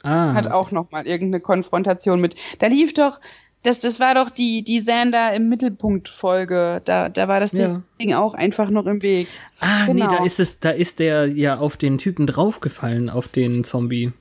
Ah, 0.04 0.32
hat 0.32 0.46
auch 0.46 0.70
noch 0.70 0.90
mal 0.92 1.06
irgendeine 1.08 1.40
Konfrontation 1.40 2.20
mit. 2.20 2.36
Da 2.60 2.68
lief 2.68 2.94
doch, 2.94 3.20
das, 3.62 3.80
das 3.80 3.98
war 3.98 4.14
doch 4.14 4.30
die, 4.30 4.62
die 4.62 4.80
Xander 4.80 5.34
im 5.34 5.48
Mittelpunkt 5.48 6.08
Folge. 6.08 6.80
Da, 6.84 7.08
da 7.08 7.28
war 7.28 7.40
das 7.40 7.52
Ja. 7.52 7.82
Ding 8.00 8.14
auch 8.14 8.34
einfach 8.34 8.70
noch 8.70 8.86
im 8.86 9.02
Weg. 9.02 9.28
ah 9.60 9.86
nee, 9.86 9.94
genau. 9.94 10.08
da 10.08 10.24
ist 10.24 10.38
es, 10.40 10.60
da 10.60 10.70
ist 10.70 11.00
der 11.00 11.26
ja 11.26 11.58
auf 11.58 11.76
den 11.76 11.98
Typen 11.98 12.26
draufgefallen, 12.26 13.10
auf 13.10 13.28
den 13.28 13.64
Zombie. 13.64 14.12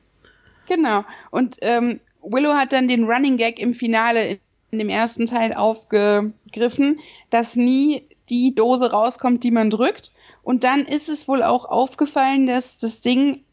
Genau. 0.67 1.05
Und 1.29 1.57
ähm, 1.61 1.99
Willow 2.21 2.53
hat 2.53 2.73
dann 2.73 2.87
den 2.87 3.05
Running 3.05 3.37
Gag 3.37 3.59
im 3.59 3.73
Finale 3.73 4.39
in, 4.71 4.79
dem 4.79 4.89
ersten 4.89 5.25
Teil 5.27 5.53
aufgegriffen, 5.53 6.99
dass 7.29 7.55
nie 7.55 8.03
die 8.29 8.53
Dose 8.53 8.91
rauskommt, 8.91 9.43
die 9.43 9.51
man 9.51 9.69
drückt. 9.69 10.11
Und 10.43 10.63
dann 10.63 10.85
ist 10.85 11.09
es 11.09 11.27
wohl 11.27 11.43
auch 11.43 11.65
aufgefallen, 11.65 12.47
dass 12.47 12.77
das 12.77 12.99
Ding 12.99 13.43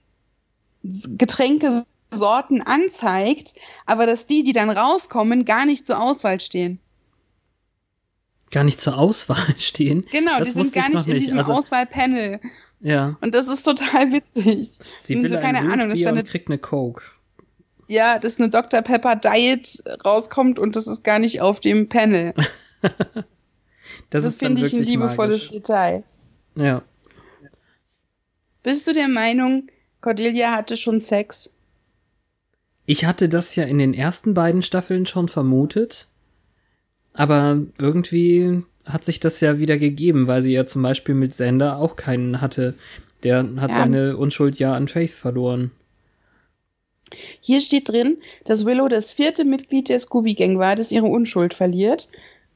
Getränkesorten 2.15 2.62
anzeigt, 2.62 3.55
aber 3.87 4.07
dass 4.07 4.27
die, 4.27 4.43
die 4.43 4.53
dann 4.53 4.71
rauskommen, 4.71 5.45
gar 5.45 5.67
nicht 5.67 5.87
zur 5.87 6.01
Auswahl 6.01 6.41
stehen. 6.41 6.79
Gar 8.51 8.65
nicht 8.65 8.81
zur 8.81 8.97
Auswahl 8.99 9.55
stehen. 9.59 10.07
Genau, 10.12 10.39
das 10.39 10.55
die 10.55 10.65
sind 10.65 10.73
gar 10.75 10.89
ich 10.89 10.95
nicht 10.95 11.07
in 11.09 11.21
diesem 11.21 11.39
Also, 11.39 11.53
Auswahlpanel. 11.53 12.41
ja. 12.81 13.17
Und 13.21 13.35
das 13.35 13.49
ist 13.49 13.65
total 13.65 14.12
witzig. 14.12 14.79
Sie 15.03 15.21
will 15.23 15.31
so, 15.31 15.37
ein 15.37 15.43
keine 15.43 15.59
Ahnung, 15.61 15.91
ist 15.91 15.99
Wildbier 15.99 16.05
dann 16.07 16.15
und 16.15 16.19
eine 16.21 16.29
kriegt 16.29 16.49
eine 16.49 16.59
Coke. 16.59 17.03
ja, 17.89 18.19
dass 18.19 18.39
eine 18.39 18.49
Dr. 18.51 18.83
Pepper 18.83 19.17
Diet 19.17 19.83
rauskommt 20.05 20.59
und 20.59 20.77
das 20.77 20.87
ist 20.87 21.03
gar 21.05 21.19
nicht 21.19 21.41
auf 21.41 21.61
dem 21.61 21.89
Panel. 21.89 22.35
Das, 24.11 24.25
Das, 24.25 24.37
finde 24.37 24.67
ich 24.67 24.73
ein 24.73 24.83
liebevolles 24.83 25.43
magisch. 25.45 25.49
Detail. 25.49 26.05
Ja. 26.57 26.83
Bist 28.62 28.87
du 28.87 28.93
der 28.93 29.09
Meinung, 29.09 29.69
Cordelia 30.01 30.53
hatte 30.53 30.77
schon 30.77 31.01
Sex? 31.01 31.51
Ich 32.87 33.05
hatte 33.05 33.28
das 33.28 33.57
ja 33.57 33.64
in 33.64 33.78
den 33.78 33.95
ersten 33.95 34.35
beiden 34.35 34.62
Staffeln 34.62 35.07
schon 35.07 35.28
vermutet, 35.28 36.09
aber 37.12 37.62
irgendwie 37.78 38.62
hat 38.85 39.05
sich 39.05 39.20
das 39.20 39.41
ja 39.41 39.59
wieder 39.59 39.78
gegeben, 39.78 40.26
weil 40.26 40.43
sie 40.43 40.53
ja 40.53 40.66
zum 40.66 40.82
Beispiel 40.82 41.14
mit 41.14 41.32
Sander 41.32 41.78
auch 41.78 41.97
keinen 41.97 42.41
hatte. 42.41 42.74
Der 43.22 43.39
hat 43.57 43.70
Ja. 43.70 43.76
seine 43.76 44.16
Unschuld 44.18 44.59
ja 44.59 44.74
an 44.74 44.89
Faith 44.89 45.12
verloren. 45.12 45.70
Hier 47.41 47.61
steht 47.61 47.89
drin, 47.89 48.18
dass 48.45 48.64
Willow 48.66 48.89
das 48.89 49.11
vierte 49.11 49.45
Mitglied 49.45 49.89
der 49.89 49.99
Scooby-Gang 49.99 50.59
war, 50.59 50.76
das 50.76 50.91
ihre 50.93 51.07
Unschuld 51.07 51.55
verliert, 51.55 52.09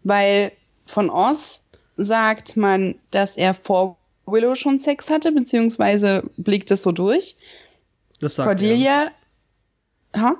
weil 0.05 0.53
von 0.85 1.11
Oz 1.11 1.65
sagt 1.97 2.57
man, 2.57 2.97
dass 3.11 3.37
er 3.37 3.55
vor 3.55 3.97
Willow 4.27 4.55
schon 4.55 4.79
Sex 4.79 5.11
hatte, 5.11 5.33
beziehungsweise 5.33 6.23
blickt 6.37 6.71
es 6.71 6.83
so 6.83 6.93
durch. 6.93 7.37
Das 8.21 8.35
sagt 8.35 8.49
Cordelia, 8.49 9.11
ha? 10.15 10.37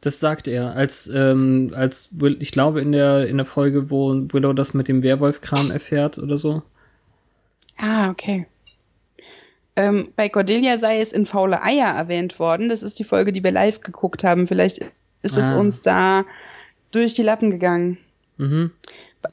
Das 0.00 0.18
sagt 0.18 0.48
er, 0.48 0.74
als, 0.74 1.08
ähm, 1.08 1.72
als 1.74 2.08
Will, 2.12 2.38
ich 2.40 2.52
glaube 2.52 2.80
in 2.80 2.92
der, 2.92 3.26
in 3.26 3.36
der 3.36 3.46
Folge, 3.46 3.90
wo 3.90 4.14
Willow 4.14 4.54
das 4.54 4.72
mit 4.72 4.88
dem 4.88 5.02
Werwolf-Kram 5.02 5.70
erfährt 5.70 6.18
oder 6.18 6.38
so. 6.38 6.62
Ah, 7.76 8.10
okay. 8.10 8.46
Ähm, 9.76 10.08
bei 10.16 10.28
Cordelia 10.28 10.78
sei 10.78 11.00
es 11.00 11.12
in 11.12 11.26
faule 11.26 11.62
Eier 11.62 11.88
erwähnt 11.88 12.38
worden. 12.38 12.68
Das 12.68 12.82
ist 12.82 12.98
die 12.98 13.04
Folge, 13.04 13.32
die 13.32 13.44
wir 13.44 13.52
live 13.52 13.80
geguckt 13.80 14.24
haben. 14.24 14.46
Vielleicht 14.46 14.78
ist 15.22 15.36
es 15.36 15.52
ah. 15.52 15.58
uns 15.58 15.82
da 15.82 16.24
durch 16.90 17.14
die 17.14 17.22
Lappen 17.22 17.50
gegangen. 17.50 17.98
Mhm. 18.38 18.72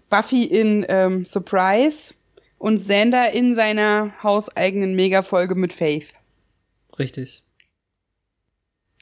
Buffy 0.10 0.44
in 0.44 0.86
ähm, 0.90 1.26
Surprise 1.26 2.14
und 2.58 2.78
Xander 2.78 3.32
in 3.32 3.56
seiner 3.56 4.12
hauseigenen 4.22 4.96
Mega-Folge 4.96 5.56
mit 5.56 5.74
Faith. 5.74 6.14
Richtig. 7.00 7.44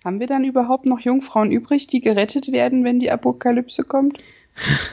Haben 0.05 0.19
wir 0.19 0.27
dann 0.27 0.43
überhaupt 0.43 0.85
noch 0.85 0.99
Jungfrauen 0.99 1.51
übrig, 1.51 1.87
die 1.87 1.99
gerettet 1.99 2.51
werden, 2.51 2.83
wenn 2.83 2.99
die 2.99 3.09
Apokalypse 3.09 3.83
kommt? 3.83 4.19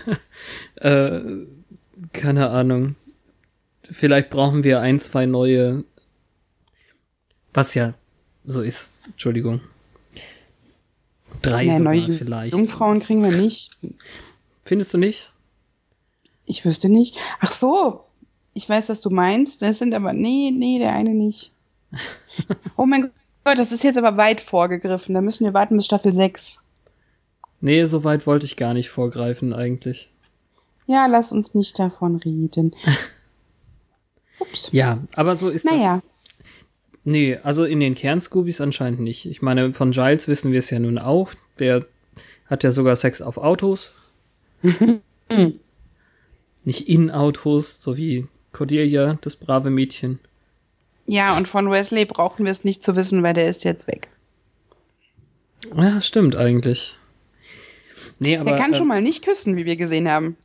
äh, 0.76 1.20
keine 2.14 2.48
Ahnung. 2.48 2.96
Vielleicht 3.82 4.30
brauchen 4.30 4.64
wir 4.64 4.80
ein, 4.80 4.98
zwei 4.98 5.26
neue. 5.26 5.84
Was 7.52 7.74
ja 7.74 7.92
so 8.46 8.62
ist. 8.62 8.88
Entschuldigung. 9.06 9.60
Drei 11.42 11.66
naja, 11.66 11.78
sogar 11.78 11.94
neue 11.94 12.12
vielleicht. 12.12 12.52
Jungfrauen 12.54 13.00
kriegen 13.00 13.22
wir 13.22 13.32
nicht. 13.32 13.76
Findest 14.64 14.94
du 14.94 14.98
nicht? 14.98 15.30
Ich 16.46 16.64
wüsste 16.64 16.88
nicht. 16.88 17.18
Ach 17.40 17.52
so. 17.52 18.06
Ich 18.54 18.66
weiß, 18.66 18.88
was 18.88 19.02
du 19.02 19.10
meinst. 19.10 19.60
Das 19.60 19.78
sind 19.78 19.94
aber. 19.94 20.14
Nee, 20.14 20.52
nee, 20.52 20.78
der 20.78 20.94
eine 20.94 21.12
nicht. 21.12 21.52
oh 22.78 22.86
mein 22.86 23.02
Gott. 23.02 23.12
Gott, 23.45 23.59
das 23.59 23.72
ist 23.72 23.84
jetzt 23.84 23.99
aber 23.99 24.16
weit 24.16 24.40
vorgegriffen. 24.40 25.14
Da 25.14 25.20
müssen 25.20 25.45
wir 25.45 25.55
warten 25.55 25.76
bis 25.76 25.86
Staffel 25.86 26.14
6. 26.14 26.61
Nee, 27.61 27.84
so 27.84 28.05
weit 28.05 28.26
wollte 28.26 28.47
ich 28.47 28.57
gar 28.57 28.74
nicht 28.74 28.90
vorgreifen 28.90 29.53
eigentlich. 29.53 30.11
Ja, 30.86 31.07
lass 31.07 31.32
uns 31.32 31.55
nicht 31.55 31.78
davon 31.78 32.16
reden. 32.16 32.74
Ups. 34.38 34.70
Ja, 34.72 34.99
aber 35.14 35.36
so 35.36 35.49
ist 35.49 35.64
naja. 35.64 35.97
das. 35.97 36.03
Nee, 37.05 37.36
also 37.36 37.64
in 37.64 37.80
den 37.80 37.95
Kernscoobies 37.95 38.61
anscheinend 38.61 39.01
nicht. 39.01 39.26
Ich 39.26 39.43
meine, 39.43 39.72
von 39.72 39.90
Giles 39.90 40.28
wissen 40.28 40.53
wir 40.53 40.61
es 40.61 40.70
ja 40.70 40.78
nun 40.78 40.99
auch. 40.99 41.32
Der 41.59 41.86
hat 42.47 42.62
ja 42.62 42.70
sogar 42.70 42.97
Sex 42.97 43.22
auf 43.22 43.38
Autos. 43.38 43.93
nicht 46.64 46.88
in 46.88 47.11
Autos, 47.11 47.82
so 47.82 47.97
wie 47.97 48.26
Cordelia, 48.53 49.18
das 49.20 49.36
brave 49.36 49.70
Mädchen. 49.70 50.20
Ja, 51.12 51.36
und 51.36 51.46
von 51.46 51.70
Wesley 51.70 52.06
brauchen 52.06 52.46
wir 52.46 52.50
es 52.50 52.64
nicht 52.64 52.82
zu 52.82 52.96
wissen, 52.96 53.22
weil 53.22 53.34
der 53.34 53.46
ist 53.46 53.64
jetzt 53.64 53.86
weg. 53.86 54.08
Ja, 55.76 56.00
stimmt 56.00 56.36
eigentlich. 56.36 56.96
Nee, 58.18 58.38
aber, 58.38 58.52
er 58.52 58.56
kann 58.56 58.72
äh, 58.72 58.76
schon 58.76 58.88
mal 58.88 59.02
nicht 59.02 59.22
küssen, 59.22 59.54
wie 59.58 59.66
wir 59.66 59.76
gesehen 59.76 60.08
haben. 60.08 60.38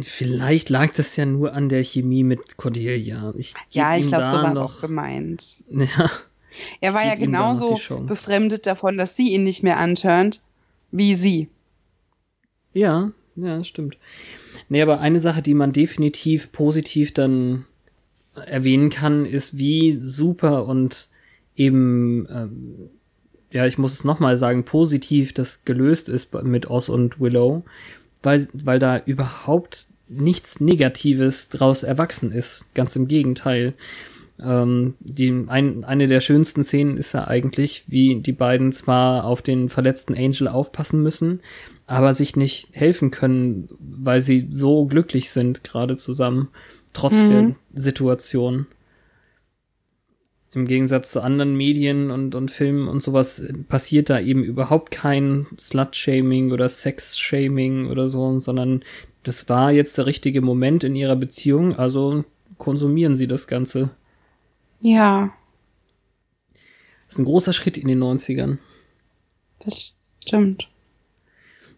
Vielleicht 0.00 0.70
lag 0.70 0.94
das 0.94 1.14
ja 1.16 1.26
nur 1.26 1.52
an 1.52 1.68
der 1.68 1.84
Chemie 1.84 2.24
mit 2.24 2.56
Cordelia. 2.56 3.34
Ich 3.36 3.52
ja, 3.68 3.94
ich 3.94 4.08
glaube, 4.08 4.28
so 4.28 4.36
war 4.36 4.52
es 4.54 4.58
auch 4.58 4.80
gemeint. 4.80 5.56
Ja. 5.68 6.10
Er 6.80 6.92
war 6.94 7.04
ja 7.04 7.14
genauso 7.14 7.78
befremdet 8.06 8.66
davon, 8.66 8.98
dass 8.98 9.16
sie 9.16 9.32
ihn 9.32 9.44
nicht 9.44 9.62
mehr 9.62 9.78
antörnt, 9.78 10.42
wie 10.90 11.14
sie. 11.14 11.48
Ja, 12.74 13.10
ja, 13.36 13.64
stimmt. 13.64 13.96
Nee, 14.68 14.82
aber 14.82 15.00
eine 15.00 15.18
Sache, 15.18 15.40
die 15.40 15.54
man 15.54 15.72
definitiv 15.72 16.52
positiv 16.52 17.14
dann 17.14 17.64
erwähnen 18.34 18.90
kann, 18.90 19.26
ist, 19.26 19.58
wie 19.58 19.98
super 20.00 20.66
und 20.66 21.08
eben, 21.56 22.26
ähm, 22.30 22.90
ja, 23.50 23.66
ich 23.66 23.78
muss 23.78 23.92
es 23.92 24.04
nochmal 24.04 24.36
sagen, 24.36 24.64
positiv 24.64 25.34
das 25.34 25.64
gelöst 25.64 26.08
ist 26.08 26.32
mit 26.42 26.70
Oz 26.70 26.88
und 26.88 27.20
Willow, 27.20 27.64
weil, 28.22 28.48
weil 28.52 28.78
da 28.78 28.98
überhaupt 29.04 29.86
nichts 30.08 30.60
Negatives 30.60 31.48
draus 31.48 31.82
erwachsen 31.82 32.32
ist. 32.32 32.64
Ganz 32.74 32.96
im 32.96 33.08
Gegenteil. 33.08 33.74
Ähm, 34.40 34.94
die, 35.00 35.44
ein, 35.46 35.84
eine 35.84 36.06
der 36.06 36.20
schönsten 36.20 36.64
Szenen 36.64 36.96
ist 36.96 37.12
ja 37.12 37.28
eigentlich, 37.28 37.84
wie 37.88 38.16
die 38.16 38.32
beiden 38.32 38.72
zwar 38.72 39.24
auf 39.24 39.42
den 39.42 39.68
verletzten 39.68 40.14
Angel 40.14 40.48
aufpassen 40.48 41.02
müssen, 41.02 41.40
aber 41.86 42.14
sich 42.14 42.36
nicht 42.36 42.68
helfen 42.72 43.10
können, 43.10 43.68
weil 43.78 44.20
sie 44.20 44.48
so 44.50 44.86
glücklich 44.86 45.30
sind 45.30 45.64
gerade 45.64 45.96
zusammen 45.96 46.48
trotz 46.92 47.14
mhm. 47.14 47.28
der 47.28 47.54
Situation. 47.74 48.66
Im 50.54 50.66
Gegensatz 50.66 51.12
zu 51.12 51.22
anderen 51.22 51.56
Medien 51.56 52.10
und, 52.10 52.34
und 52.34 52.50
Filmen 52.50 52.86
und 52.86 53.02
sowas 53.02 53.42
passiert 53.68 54.10
da 54.10 54.20
eben 54.20 54.44
überhaupt 54.44 54.90
kein 54.90 55.46
Slut-Shaming 55.58 56.52
oder 56.52 56.68
Sex-Shaming 56.68 57.88
oder 57.88 58.06
so, 58.06 58.38
sondern 58.38 58.84
das 59.22 59.48
war 59.48 59.72
jetzt 59.72 59.96
der 59.96 60.06
richtige 60.06 60.42
Moment 60.42 60.84
in 60.84 60.94
ihrer 60.94 61.16
Beziehung, 61.16 61.74
also 61.74 62.24
konsumieren 62.58 63.16
sie 63.16 63.26
das 63.26 63.46
Ganze. 63.46 63.90
Ja. 64.80 65.32
Das 67.06 67.14
ist 67.14 67.18
ein 67.20 67.24
großer 67.24 67.52
Schritt 67.52 67.78
in 67.78 67.88
den 67.88 68.02
90ern. 68.02 68.58
Das 69.60 69.94
stimmt. 70.20 70.68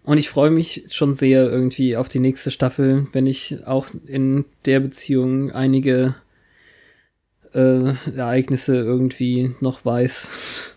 Und 0.05 0.18
ich 0.18 0.28
freue 0.28 0.50
mich 0.50 0.84
schon 0.90 1.14
sehr 1.14 1.50
irgendwie 1.50 1.96
auf 1.96 2.09
die 2.09 2.18
nächste 2.18 2.50
Staffel, 2.50 3.07
wenn 3.12 3.26
ich 3.26 3.66
auch 3.66 3.86
in 4.07 4.44
der 4.66 4.80
Beziehung 4.80 5.50
einige 5.50 6.14
äh, 7.55 7.94
Ereignisse 8.14 8.76
irgendwie 8.76 9.55
noch 9.61 9.84
weiß. 9.84 10.76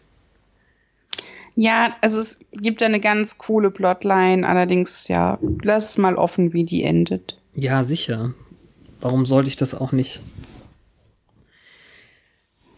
Ja, 1.56 1.96
also 2.02 2.20
es 2.20 2.40
gibt 2.52 2.82
eine 2.84 3.02
ganz 3.02 3.38
coole 3.38 3.70
Plotline, 3.70 4.48
allerdings 4.48 5.08
ja, 5.08 5.40
lass 5.62 5.98
mal 5.98 6.16
offen, 6.16 6.54
wie 6.54 6.64
die 6.64 6.84
endet. 6.84 7.38
Ja, 7.54 7.84
sicher. 7.84 8.34
Warum 9.02 9.26
sollte 9.26 9.50
ich 9.50 9.58
das 9.58 9.76
auch 9.76 9.92
nicht? 9.92 10.22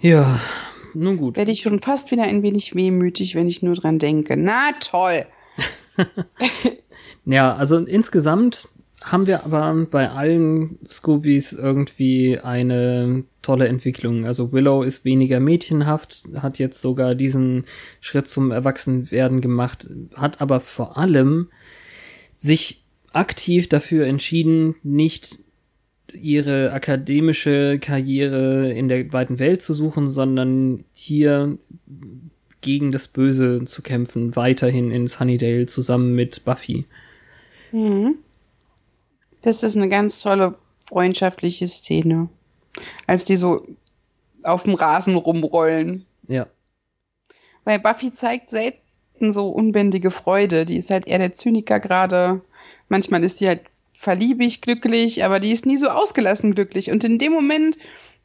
Ja, 0.02 0.40
nun 0.94 1.18
gut. 1.18 1.38
Werde 1.38 1.52
ich 1.52 1.62
schon 1.62 1.82
fast 1.82 2.10
wieder 2.12 2.24
ein 2.24 2.42
wenig 2.42 2.74
wehmütig, 2.74 3.36
wenn 3.36 3.48
ich 3.48 3.62
nur 3.62 3.76
dran 3.76 4.00
denke. 4.00 4.38
Na 4.38 4.72
toll. 4.80 5.26
ja, 7.26 7.54
also 7.54 7.78
insgesamt 7.78 8.70
haben 9.02 9.28
wir 9.28 9.46
aber 9.46 9.74
bei 9.90 10.10
allen 10.10 10.78
Scoobies 10.86 11.54
irgendwie 11.54 12.38
eine 12.38 13.24
tolle 13.42 13.68
Entwicklung. 13.68 14.26
Also 14.26 14.52
Willow 14.52 14.84
ist 14.84 15.06
weniger 15.06 15.40
mädchenhaft, 15.40 16.24
hat 16.36 16.60
jetzt 16.60 16.82
sogar 16.82 17.16
diesen 17.16 17.64
Schritt 18.02 18.28
zum 18.28 18.52
Erwachsenwerden 18.52 19.40
gemacht, 19.40 19.88
hat 20.16 20.42
aber 20.42 20.60
vor 20.60 20.98
allem 20.98 21.50
sich 22.36 22.84
aktiv 23.14 23.70
dafür 23.70 24.06
entschieden, 24.06 24.76
nicht 24.84 25.40
ihre 26.14 26.74
akademische 26.74 27.80
Karriere 27.80 28.72
in 28.72 28.88
der 28.88 29.12
weiten 29.14 29.40
Welt 29.40 29.62
zu 29.62 29.74
suchen, 29.74 30.10
sondern 30.10 30.84
hier 30.92 31.58
gegen 32.62 32.92
das 32.92 33.08
Böse 33.08 33.66
zu 33.66 33.82
kämpfen, 33.82 34.36
weiterhin 34.36 34.92
in 34.92 35.08
Sunnydale 35.08 35.66
zusammen 35.66 36.16
mit 36.16 36.44
Buffy. 36.46 36.86
Mhm. 37.72 38.16
Das 39.42 39.64
ist 39.64 39.78
eine 39.78 39.90
ganz 39.90 40.22
tolle 40.22 40.56
freundschaftliche 40.88 41.68
Szene. 41.68 42.30
Als 43.08 43.26
die 43.26 43.38
so 43.38 43.66
auf 44.44 44.64
dem 44.64 44.74
Rasen 44.74 45.16
rumrollen. 45.16 46.06
Ja. 46.28 46.48
Weil 47.64 47.80
Buffy 47.80 48.14
zeigt 48.14 48.50
selten 48.50 49.34
so 49.34 49.50
unbändige 49.50 50.12
Freude. 50.12 50.66
Die 50.66 50.78
ist 50.78 50.90
halt 50.90 51.08
eher 51.08 51.20
der 51.20 51.34
Zyniker 51.34 51.80
gerade. 51.80 52.42
Manchmal 52.90 53.24
ist 53.24 53.38
sie 53.38 53.48
halt 53.48 53.62
verliebig 53.94 54.62
glücklich, 54.62 55.24
aber 55.24 55.40
die 55.40 55.52
ist 55.52 55.66
nie 55.66 55.78
so 55.78 55.90
ausgelassen 55.90 56.56
glücklich. 56.56 56.92
Und 56.92 57.04
in 57.04 57.20
dem 57.20 57.34
Moment 57.34 57.78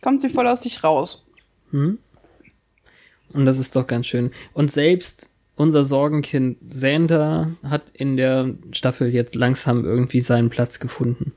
kommt 0.03 0.21
sie 0.21 0.29
voll 0.29 0.47
aus 0.47 0.63
sich 0.63 0.85
raus. 0.85 1.27
Hm. 1.71 1.99
Und 3.35 3.47
das 3.47 3.59
ist 3.59 3.77
doch 3.77 3.87
ganz 3.87 4.07
schön. 4.07 4.31
Und 4.53 4.71
selbst 4.71 5.29
unser 5.57 5.85
Sorgenkind 5.85 6.59
Sander 6.73 7.53
hat 7.63 7.83
in 7.93 8.17
der 8.17 8.55
Staffel 8.73 9.13
jetzt 9.13 9.35
langsam 9.35 9.85
irgendwie 9.85 10.21
seinen 10.21 10.51
Platz 10.51 10.81
gefunden. 10.81 11.33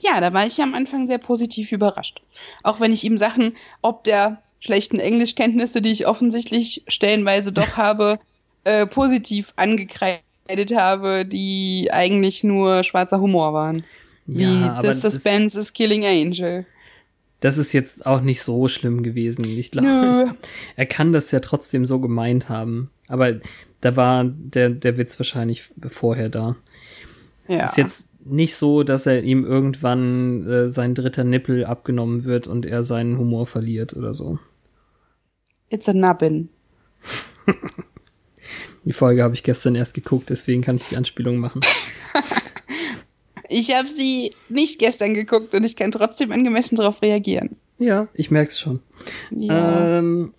Ja, 0.00 0.20
da 0.20 0.32
war 0.32 0.46
ich 0.46 0.56
ja 0.56 0.64
am 0.64 0.74
Anfang 0.74 1.06
sehr 1.06 1.18
positiv 1.18 1.72
überrascht. 1.72 2.22
Auch 2.62 2.80
wenn 2.80 2.92
ich 2.92 3.04
ihm 3.04 3.16
Sachen, 3.16 3.56
ob 3.82 4.04
der 4.04 4.42
schlechten 4.60 4.98
Englischkenntnisse, 4.98 5.82
die 5.82 5.92
ich 5.92 6.06
offensichtlich 6.06 6.82
stellenweise 6.88 7.52
doch 7.52 7.72
habe, 7.76 8.18
äh, 8.64 8.86
positiv 8.86 9.52
angekreidet 9.56 10.74
habe, 10.74 11.24
die 11.24 11.88
eigentlich 11.92 12.44
nur 12.44 12.84
schwarzer 12.84 13.20
Humor 13.20 13.52
waren. 13.52 13.84
Ja, 14.26 14.82
Wie 14.82 14.88
The 14.88 14.92
Suspense 14.98 15.58
is 15.58 15.72
Killing 15.72 16.04
Angel 16.04 16.66
das 17.40 17.58
ist 17.58 17.72
jetzt 17.72 18.06
auch 18.06 18.20
nicht 18.20 18.42
so 18.42 18.68
schlimm 18.68 19.02
gewesen. 19.02 19.44
Ich 19.44 19.70
glaube, 19.70 20.34
er 20.76 20.86
kann 20.86 21.12
das 21.12 21.30
ja 21.30 21.40
trotzdem 21.40 21.84
so 21.84 22.00
gemeint 22.00 22.48
haben. 22.48 22.90
Aber 23.08 23.34
da 23.80 23.96
war 23.96 24.24
der, 24.24 24.70
der 24.70 24.98
Witz 24.98 25.18
wahrscheinlich 25.18 25.64
vorher 25.86 26.28
da. 26.28 26.56
Ja. 27.46 27.64
Ist 27.64 27.76
jetzt 27.76 28.08
nicht 28.24 28.56
so, 28.56 28.82
dass 28.82 29.06
er 29.06 29.22
ihm 29.22 29.44
irgendwann 29.44 30.46
äh, 30.46 30.68
sein 30.68 30.94
dritter 30.94 31.24
Nippel 31.24 31.64
abgenommen 31.64 32.24
wird 32.24 32.46
und 32.48 32.66
er 32.66 32.82
seinen 32.82 33.18
Humor 33.18 33.46
verliert 33.46 33.94
oder 33.94 34.14
so. 34.14 34.38
It's 35.68 35.88
a 35.88 35.92
nubbin. 35.92 36.48
Die 38.84 38.92
Folge 38.92 39.22
habe 39.22 39.34
ich 39.34 39.42
gestern 39.42 39.74
erst 39.74 39.94
geguckt, 39.94 40.30
deswegen 40.30 40.62
kann 40.62 40.76
ich 40.76 40.88
die 40.88 40.96
Anspielung 40.96 41.38
machen. 41.38 41.60
ich 43.48 43.74
habe 43.74 43.88
sie 43.88 44.34
nicht 44.48 44.78
gestern 44.78 45.14
geguckt 45.14 45.54
und 45.54 45.64
ich 45.64 45.76
kann 45.76 45.92
trotzdem 45.92 46.32
angemessen 46.32 46.76
darauf 46.76 47.00
reagieren. 47.02 47.56
Ja, 47.78 48.08
ich 48.14 48.30
merke 48.30 48.50
es 48.50 48.58
schon. 48.58 48.80
Ja. 49.30 49.98
Ähm, 49.98 50.32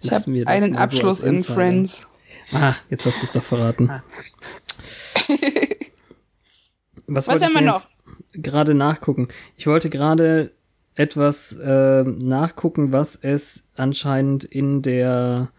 ich 0.00 0.10
habe 0.10 0.44
einen 0.46 0.76
Abschluss 0.76 1.18
so 1.18 1.26
in 1.26 1.42
Friends. 1.42 2.06
Ah, 2.52 2.74
jetzt 2.88 3.04
hast 3.04 3.20
du 3.20 3.26
es 3.26 3.32
doch 3.32 3.42
verraten. 3.42 3.90
Ah. 3.90 4.02
Was, 7.06 7.26
Was 7.26 7.34
wollte 7.34 7.46
ich 7.46 7.56
denn 7.56 7.64
noch? 7.64 7.88
gerade 8.34 8.74
nachgucken? 8.74 9.28
Ich 9.56 9.66
wollte 9.66 9.88
gerade 9.88 10.52
etwas 10.94 11.56
äh, 11.56 12.02
nachgucken, 12.02 12.92
was 12.92 13.16
es 13.16 13.64
anscheinend 13.76 14.44
in 14.44 14.82
der 14.82 15.50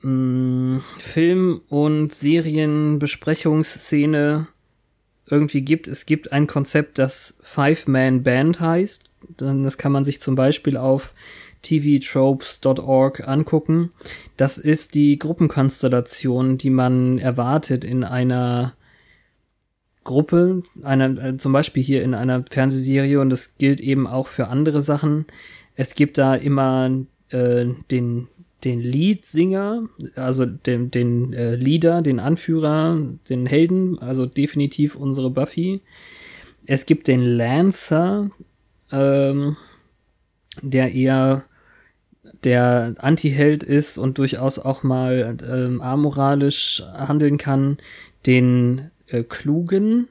mh, 0.00 0.10
mm, 0.10 0.82
Film- 0.98 1.60
und 1.68 2.12
Serienbesprechungsszene 2.12 4.48
irgendwie 5.26 5.62
gibt. 5.62 5.88
Es 5.88 6.06
gibt 6.06 6.32
ein 6.32 6.46
Konzept, 6.46 6.98
das 6.98 7.34
Five-Man-Band 7.40 8.60
heißt. 8.60 9.10
Das 9.36 9.78
kann 9.78 9.92
man 9.92 10.04
sich 10.04 10.20
zum 10.20 10.34
Beispiel 10.34 10.76
auf 10.76 11.14
tvtropes.org 11.62 13.26
angucken. 13.26 13.92
Das 14.36 14.58
ist 14.58 14.94
die 14.94 15.18
Gruppenkonstellation, 15.18 16.58
die 16.58 16.70
man 16.70 17.18
erwartet 17.18 17.84
in 17.84 18.04
einer 18.04 18.74
Gruppe, 20.04 20.62
einer, 20.82 21.24
äh, 21.24 21.36
zum 21.36 21.52
Beispiel 21.52 21.82
hier 21.82 22.02
in 22.02 22.14
einer 22.14 22.44
Fernsehserie 22.50 23.20
und 23.20 23.30
das 23.30 23.56
gilt 23.58 23.80
eben 23.80 24.08
auch 24.08 24.26
für 24.26 24.48
andere 24.48 24.82
Sachen. 24.82 25.26
Es 25.76 25.94
gibt 25.94 26.18
da 26.18 26.34
immer 26.34 26.90
äh, 27.28 27.66
den 27.90 28.28
den 28.64 28.80
Leadsinger, 28.80 29.88
also 30.14 30.46
den, 30.46 30.90
den 30.90 31.32
äh, 31.32 31.56
Leader, 31.56 32.02
den 32.02 32.20
Anführer, 32.20 32.98
den 33.28 33.46
Helden, 33.46 33.98
also 33.98 34.26
definitiv 34.26 34.94
unsere 34.94 35.30
Buffy. 35.30 35.80
Es 36.66 36.86
gibt 36.86 37.08
den 37.08 37.22
Lancer, 37.22 38.30
ähm, 38.90 39.56
der 40.60 40.92
eher 40.92 41.44
der 42.44 42.94
Anti-Held 42.98 43.62
ist 43.62 43.98
und 43.98 44.18
durchaus 44.18 44.58
auch 44.58 44.82
mal 44.82 45.36
ähm, 45.48 45.80
amoralisch 45.80 46.82
handeln 46.92 47.36
kann, 47.36 47.78
den 48.26 48.90
äh, 49.06 49.22
Klugen, 49.22 50.08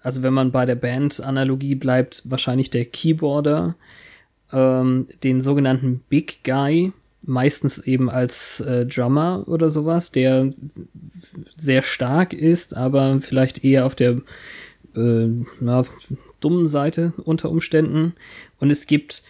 also 0.00 0.22
wenn 0.22 0.34
man 0.34 0.52
bei 0.52 0.66
der 0.66 0.74
Band-Analogie 0.74 1.74
bleibt, 1.74 2.22
wahrscheinlich 2.26 2.68
der 2.68 2.84
Keyboarder, 2.84 3.74
ähm, 4.52 5.06
den 5.22 5.40
sogenannten 5.40 6.04
Big 6.10 6.44
Guy, 6.44 6.92
meistens 7.26 7.78
eben 7.78 8.10
als 8.10 8.60
äh, 8.60 8.86
Drummer 8.86 9.44
oder 9.46 9.70
sowas, 9.70 10.12
der 10.12 10.50
sehr 11.56 11.82
stark 11.82 12.32
ist, 12.32 12.76
aber 12.76 13.20
vielleicht 13.20 13.64
eher 13.64 13.86
auf 13.86 13.94
der 13.94 14.20
äh, 14.94 15.28
na, 15.60 15.84
dummen 16.40 16.68
Seite 16.68 17.12
unter 17.24 17.50
Umständen. 17.50 18.14
Und 18.58 18.70
es 18.70 18.86
gibt 18.86 19.22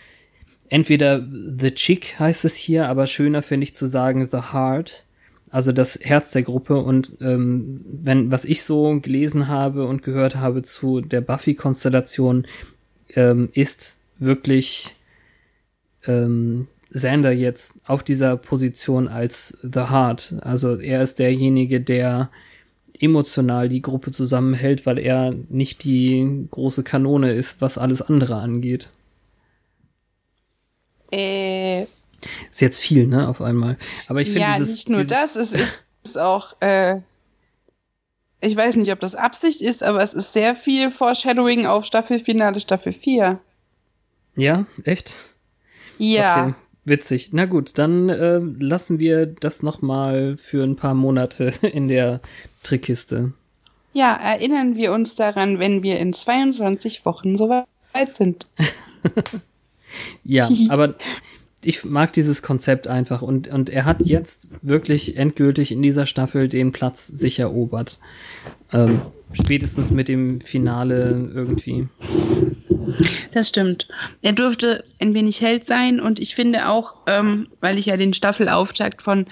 entweder 0.68 1.26
The 1.56 1.72
Chick 1.72 2.18
heißt 2.18 2.44
es 2.44 2.56
hier, 2.56 2.88
aber 2.88 3.06
schöner 3.06 3.42
finde 3.42 3.64
ich 3.64 3.74
zu 3.74 3.86
sagen 3.86 4.28
The 4.30 4.52
Heart, 4.52 5.04
also 5.50 5.72
das 5.72 5.98
Herz 6.02 6.32
der 6.32 6.42
Gruppe. 6.42 6.78
Und 6.78 7.16
ähm, 7.20 7.84
wenn 7.86 8.32
was 8.32 8.44
ich 8.44 8.62
so 8.62 9.00
gelesen 9.00 9.48
habe 9.48 9.86
und 9.86 10.02
gehört 10.02 10.36
habe 10.36 10.62
zu 10.62 11.00
der 11.00 11.20
Buffy-Konstellation, 11.20 12.46
ähm, 13.14 13.48
ist 13.52 13.98
wirklich 14.18 14.94
ähm, 16.06 16.68
Xander 16.94 17.32
jetzt 17.32 17.74
auf 17.84 18.02
dieser 18.02 18.36
Position 18.36 19.08
als 19.08 19.58
The 19.62 19.90
Heart. 19.90 20.36
Also 20.42 20.78
er 20.78 21.02
ist 21.02 21.18
derjenige, 21.18 21.80
der 21.80 22.30
emotional 23.00 23.68
die 23.68 23.82
Gruppe 23.82 24.12
zusammenhält, 24.12 24.86
weil 24.86 24.98
er 24.98 25.34
nicht 25.48 25.84
die 25.84 26.46
große 26.50 26.84
Kanone 26.84 27.32
ist, 27.32 27.60
was 27.60 27.78
alles 27.78 28.00
andere 28.00 28.36
angeht. 28.36 28.90
Äh, 31.10 31.82
ist 32.50 32.60
jetzt 32.60 32.80
viel, 32.80 33.06
ne, 33.06 33.28
auf 33.28 33.42
einmal. 33.42 33.76
Aber 34.06 34.20
ich 34.20 34.28
finde 34.28 34.42
ja, 34.42 34.56
dieses. 34.56 34.70
nicht 34.70 34.88
nur 34.88 35.04
das, 35.04 35.36
es 35.36 35.52
ist 36.04 36.18
auch, 36.18 36.60
äh, 36.60 37.00
ich 38.40 38.56
weiß 38.56 38.76
nicht, 38.76 38.92
ob 38.92 39.00
das 39.00 39.16
Absicht 39.16 39.62
ist, 39.62 39.82
aber 39.82 40.02
es 40.02 40.14
ist 40.14 40.32
sehr 40.32 40.54
viel 40.54 40.90
Foreshadowing 40.90 41.66
auf 41.66 41.84
Staffelfinale 41.84 42.60
Staffel 42.60 42.92
4. 42.92 43.40
Ja, 44.36 44.66
echt? 44.84 45.16
Ja. 45.98 46.46
Okay. 46.46 46.54
Witzig. 46.84 47.30
Na 47.32 47.46
gut, 47.46 47.78
dann 47.78 48.08
äh, 48.08 48.38
lassen 48.38 49.00
wir 49.00 49.26
das 49.26 49.62
noch 49.62 49.80
mal 49.80 50.36
für 50.36 50.62
ein 50.62 50.76
paar 50.76 50.94
Monate 50.94 51.52
in 51.62 51.88
der 51.88 52.20
Trickkiste. 52.62 53.32
Ja, 53.94 54.14
erinnern 54.14 54.76
wir 54.76 54.92
uns 54.92 55.14
daran, 55.14 55.58
wenn 55.58 55.82
wir 55.82 55.98
in 55.98 56.12
22 56.12 57.06
Wochen 57.06 57.36
so 57.36 57.48
weit 57.48 58.14
sind. 58.14 58.48
ja, 60.24 60.50
aber 60.68 60.94
ich 61.62 61.84
mag 61.84 62.12
dieses 62.12 62.42
Konzept 62.42 62.88
einfach 62.88 63.22
und, 63.22 63.48
und 63.48 63.70
er 63.70 63.86
hat 63.86 64.04
jetzt 64.04 64.50
wirklich 64.60 65.16
endgültig 65.16 65.72
in 65.72 65.80
dieser 65.80 66.04
Staffel 66.04 66.48
den 66.48 66.72
Platz 66.72 67.06
sich 67.06 67.38
erobert. 67.38 68.00
Ähm, 68.72 69.00
spätestens 69.32 69.90
mit 69.90 70.08
dem 70.08 70.40
Finale 70.40 71.30
irgendwie. 71.32 71.88
Das 73.32 73.48
stimmt. 73.48 73.88
Er 74.22 74.32
durfte 74.32 74.84
ein 75.00 75.14
wenig 75.14 75.40
Held 75.40 75.66
sein 75.66 76.00
und 76.00 76.20
ich 76.20 76.34
finde 76.34 76.68
auch, 76.68 76.96
ähm, 77.06 77.48
weil 77.60 77.78
ich 77.78 77.86
ja 77.86 77.96
den 77.96 78.14
Staffelauftakt 78.14 79.02
von 79.02 79.26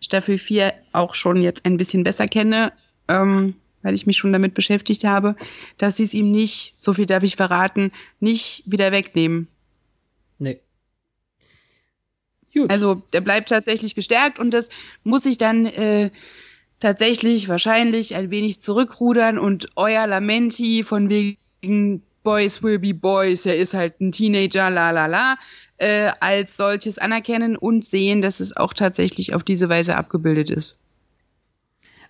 Staffel 0.00 0.38
4 0.38 0.72
auch 0.92 1.14
schon 1.14 1.42
jetzt 1.42 1.64
ein 1.64 1.76
bisschen 1.76 2.04
besser 2.04 2.26
kenne, 2.26 2.72
ähm, 3.08 3.54
weil 3.82 3.94
ich 3.94 4.06
mich 4.06 4.16
schon 4.16 4.32
damit 4.32 4.54
beschäftigt 4.54 5.04
habe, 5.04 5.36
dass 5.78 5.96
sie 5.96 6.04
es 6.04 6.14
ihm 6.14 6.30
nicht, 6.30 6.74
so 6.78 6.92
viel 6.92 7.06
darf 7.06 7.22
ich 7.22 7.36
verraten, 7.36 7.92
nicht 8.18 8.62
wieder 8.66 8.92
wegnehmen. 8.92 9.48
Nee. 10.38 10.60
Gut. 12.52 12.70
Also 12.70 13.02
der 13.12 13.20
bleibt 13.20 13.50
tatsächlich 13.50 13.94
gestärkt 13.94 14.38
und 14.38 14.50
das 14.50 14.68
muss 15.04 15.24
ich 15.24 15.38
dann 15.38 15.66
äh, 15.66 16.10
tatsächlich 16.80 17.48
wahrscheinlich 17.48 18.16
ein 18.16 18.30
wenig 18.30 18.60
zurückrudern 18.60 19.38
und 19.38 19.70
euer 19.76 20.06
Lamenti 20.06 20.82
von 20.82 21.08
wegen 21.08 22.02
Boys 22.22 22.62
will 22.62 22.78
be 22.78 22.94
Boys, 22.94 23.46
er 23.46 23.56
ist 23.56 23.74
halt 23.74 24.00
ein 24.00 24.12
Teenager, 24.12 24.70
la 24.70 24.90
la 24.90 25.06
la, 25.06 25.36
äh, 25.78 26.10
als 26.20 26.56
solches 26.56 26.98
anerkennen 26.98 27.56
und 27.56 27.84
sehen, 27.84 28.22
dass 28.22 28.40
es 28.40 28.56
auch 28.56 28.74
tatsächlich 28.74 29.34
auf 29.34 29.42
diese 29.42 29.68
Weise 29.68 29.96
abgebildet 29.96 30.50
ist. 30.50 30.76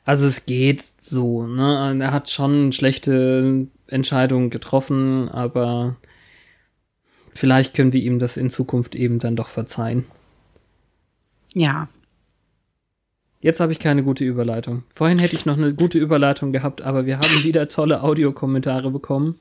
Also 0.05 0.27
es 0.27 0.47
geht 0.47 0.81
so, 0.81 1.47
ne? 1.47 1.97
Er 2.01 2.13
hat 2.13 2.31
schon 2.31 2.73
schlechte 2.73 3.69
Entscheidungen 3.87 4.51
getroffen, 4.51 5.29
aber 5.29 5.97
vielleicht 7.35 7.75
können 7.75 7.93
wir 7.93 8.03
ihm 8.03 8.19
das 8.19 8.37
in 8.37 8.51
Zukunft 8.51 8.95
eben 8.95 9.19
dann 9.19 9.37
doch 9.37 9.49
verzeihen. 9.49 10.07
Ja. 11.55 11.89
Jetzt 13.41 13.61
habe 13.61 13.73
ich 13.73 13.79
keine 13.79 14.03
gute 14.03 14.25
Überleitung. 14.25 14.85
Vorhin 14.95 15.19
hätte 15.19 15.37
ich 15.37 15.47
noch 15.47 15.57
eine 15.57 15.75
gute 15.75 15.99
Überleitung 15.99 16.53
gehabt, 16.53 16.83
aber 16.83 17.07
wir 17.07 17.19
haben 17.19 17.45
wieder 17.45 17.69
tolle 17.69 18.03
Audiokommentare 18.03 18.91
bekommen 18.91 19.39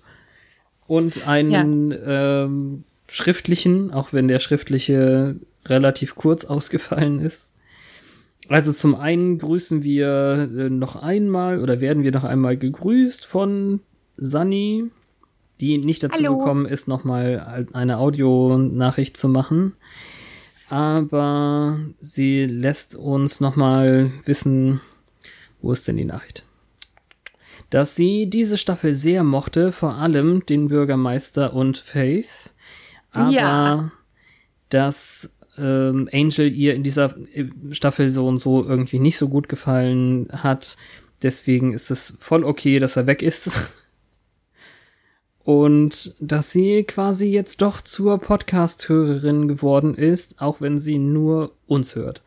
und 0.90 1.26
einen 1.26 1.92
ja. 1.92 2.44
ähm, 2.44 2.84
schriftlichen, 3.08 3.92
auch 3.92 4.12
wenn 4.12 4.28
der 4.28 4.40
schriftliche 4.40 5.38
relativ 5.66 6.16
kurz 6.16 6.44
ausgefallen 6.46 7.20
ist. 7.20 7.54
Also 8.50 8.72
zum 8.72 8.96
einen 8.96 9.38
grüßen 9.38 9.84
wir 9.84 10.50
äh, 10.54 10.70
noch 10.70 10.98
einmal 11.02 11.62
oder 11.62 11.80
werden 11.80 12.04
wir 12.04 12.12
noch 12.12 12.26
einmal 12.26 12.58
gegrüßt 12.58 13.26
von 13.26 13.80
Sunny, 14.18 14.90
die 15.62 15.78
nicht 15.78 16.04
dazu 16.04 16.20
Hallo. 16.20 16.38
gekommen 16.38 16.66
ist, 16.66 16.88
nochmal 16.88 17.66
eine 17.72 18.00
Audionachricht 18.00 19.16
zu 19.16 19.30
machen 19.30 19.74
aber 20.70 21.80
sie 22.00 22.46
lässt 22.46 22.96
uns 22.96 23.40
nochmal 23.40 24.12
wissen, 24.26 24.82
wo 25.62 25.72
ist 25.72 25.88
denn 25.88 25.98
die 25.98 26.06
Nachricht? 26.06 26.46
Dass 27.70 27.96
sie 27.96 28.30
diese 28.30 28.58
Staffel 28.58 28.94
sehr 28.94 29.24
mochte, 29.24 29.72
vor 29.72 29.96
allem 29.96 30.46
den 30.46 30.70
Bürgermeister 30.70 31.54
und 31.54 31.78
Faith, 31.78 32.52
aber 33.12 33.32
ja. 33.32 33.92
dass 34.70 35.30
ähm, 35.58 36.10
Angel 36.12 36.52
ihr 36.52 36.74
in 36.74 36.84
dieser 36.84 37.16
äh, 37.34 37.46
Staffel 37.72 38.10
so 38.10 38.28
und 38.28 38.40
so 38.40 38.64
irgendwie 38.64 39.00
nicht 39.00 39.18
so 39.18 39.30
gut 39.30 39.50
gefallen 39.50 40.28
hat. 40.32 40.78
Deswegen 41.22 41.74
ist 41.74 41.92
es 41.92 42.16
voll 42.18 42.44
okay, 42.44 42.80
dass 42.80 42.96
er 42.96 43.08
weg 43.08 43.22
ist. 43.22 43.52
und 45.44 46.16
dass 46.20 46.52
sie 46.52 46.84
quasi 46.84 47.28
jetzt 47.28 47.62
doch 47.62 47.82
zur 47.82 48.20
Podcast-Hörerin 48.20 49.48
geworden 49.48 49.96
ist, 49.96 50.42
auch 50.42 50.62
wenn 50.62 50.78
sie 50.78 50.98
nur 50.98 51.56
uns 51.66 51.96
hört. 51.96 52.24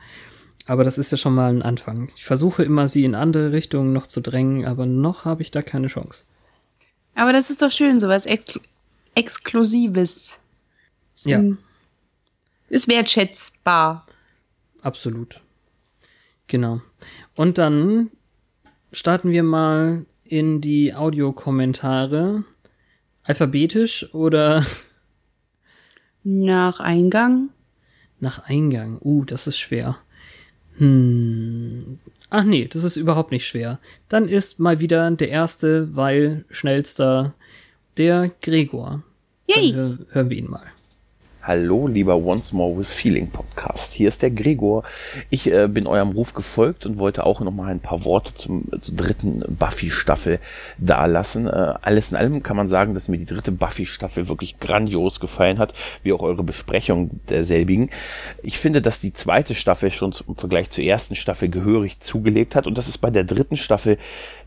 Aber 0.66 0.84
das 0.84 0.98
ist 0.98 1.10
ja 1.10 1.18
schon 1.18 1.34
mal 1.34 1.52
ein 1.52 1.62
Anfang. 1.62 2.08
Ich 2.16 2.24
versuche 2.24 2.62
immer, 2.62 2.88
sie 2.88 3.04
in 3.04 3.14
andere 3.14 3.52
Richtungen 3.52 3.92
noch 3.92 4.06
zu 4.06 4.20
drängen, 4.20 4.64
aber 4.64 4.86
noch 4.86 5.24
habe 5.24 5.42
ich 5.42 5.50
da 5.50 5.62
keine 5.62 5.88
Chance. 5.88 6.24
Aber 7.14 7.32
das 7.32 7.50
ist 7.50 7.62
doch 7.62 7.70
schön, 7.70 8.00
sowas 8.00 8.26
Ex 8.26 8.58
Exklusives. 9.14 10.38
Ist 11.14 11.26
ja. 11.26 11.42
Ist 12.68 12.88
wertschätzbar. 12.88 14.06
Absolut. 14.80 15.42
Genau. 16.46 16.80
Und 17.34 17.58
dann 17.58 18.10
starten 18.92 19.30
wir 19.30 19.42
mal 19.42 20.06
in 20.24 20.60
die 20.62 20.94
Audiokommentare. 20.94 22.44
Alphabetisch 23.24 24.14
oder? 24.14 24.64
Nach 26.24 26.80
Eingang. 26.80 27.50
Nach 28.20 28.38
Eingang. 28.44 28.98
Uh, 29.02 29.24
das 29.24 29.46
ist 29.46 29.58
schwer. 29.58 29.98
Hm. 30.78 31.98
Ach 32.30 32.44
nee, 32.44 32.66
das 32.66 32.84
ist 32.84 32.96
überhaupt 32.96 33.30
nicht 33.30 33.46
schwer. 33.46 33.78
Dann 34.08 34.28
ist 34.28 34.58
mal 34.58 34.80
wieder 34.80 35.10
der 35.10 35.28
erste, 35.28 35.94
weil 35.94 36.44
schnellster, 36.50 37.34
der 37.98 38.30
Gregor. 38.40 39.02
Yay. 39.48 39.72
Dann 39.72 39.76
hör, 39.76 39.98
hören 40.10 40.30
wir 40.30 40.38
ihn 40.38 40.50
mal. 40.50 40.66
Hallo, 41.44 41.88
lieber 41.88 42.18
Once 42.18 42.52
More 42.52 42.78
with 42.78 42.94
Feeling 42.94 43.28
Podcast. 43.28 43.94
Hier 43.94 44.06
ist 44.06 44.22
der 44.22 44.30
Gregor. 44.30 44.84
Ich 45.28 45.50
äh, 45.50 45.66
bin 45.66 45.88
eurem 45.88 46.10
Ruf 46.10 46.34
gefolgt 46.34 46.86
und 46.86 47.00
wollte 47.00 47.26
auch 47.26 47.40
noch 47.40 47.50
mal 47.50 47.66
ein 47.66 47.80
paar 47.80 48.04
Worte 48.04 48.32
zum, 48.32 48.68
zur 48.80 48.94
dritten 48.94 49.42
Buffy-Staffel 49.48 50.38
dalassen. 50.78 51.48
Äh, 51.48 51.74
alles 51.82 52.12
in 52.12 52.16
allem 52.16 52.44
kann 52.44 52.56
man 52.56 52.68
sagen, 52.68 52.94
dass 52.94 53.08
mir 53.08 53.18
die 53.18 53.24
dritte 53.24 53.50
Buffy-Staffel 53.50 54.28
wirklich 54.28 54.60
grandios 54.60 55.18
gefallen 55.18 55.58
hat, 55.58 55.74
wie 56.04 56.12
auch 56.12 56.22
eure 56.22 56.44
Besprechung 56.44 57.10
derselbigen. 57.28 57.90
Ich 58.44 58.60
finde, 58.60 58.80
dass 58.80 59.00
die 59.00 59.12
zweite 59.12 59.56
Staffel 59.56 59.90
schon 59.90 60.14
im 60.28 60.36
Vergleich 60.36 60.70
zur 60.70 60.84
ersten 60.84 61.16
Staffel 61.16 61.48
gehörig 61.48 61.98
zugelegt 61.98 62.54
hat 62.54 62.68
und 62.68 62.78
das 62.78 62.86
ist 62.86 62.98
bei 62.98 63.10
der 63.10 63.24
dritten 63.24 63.56
Staffel 63.56 63.98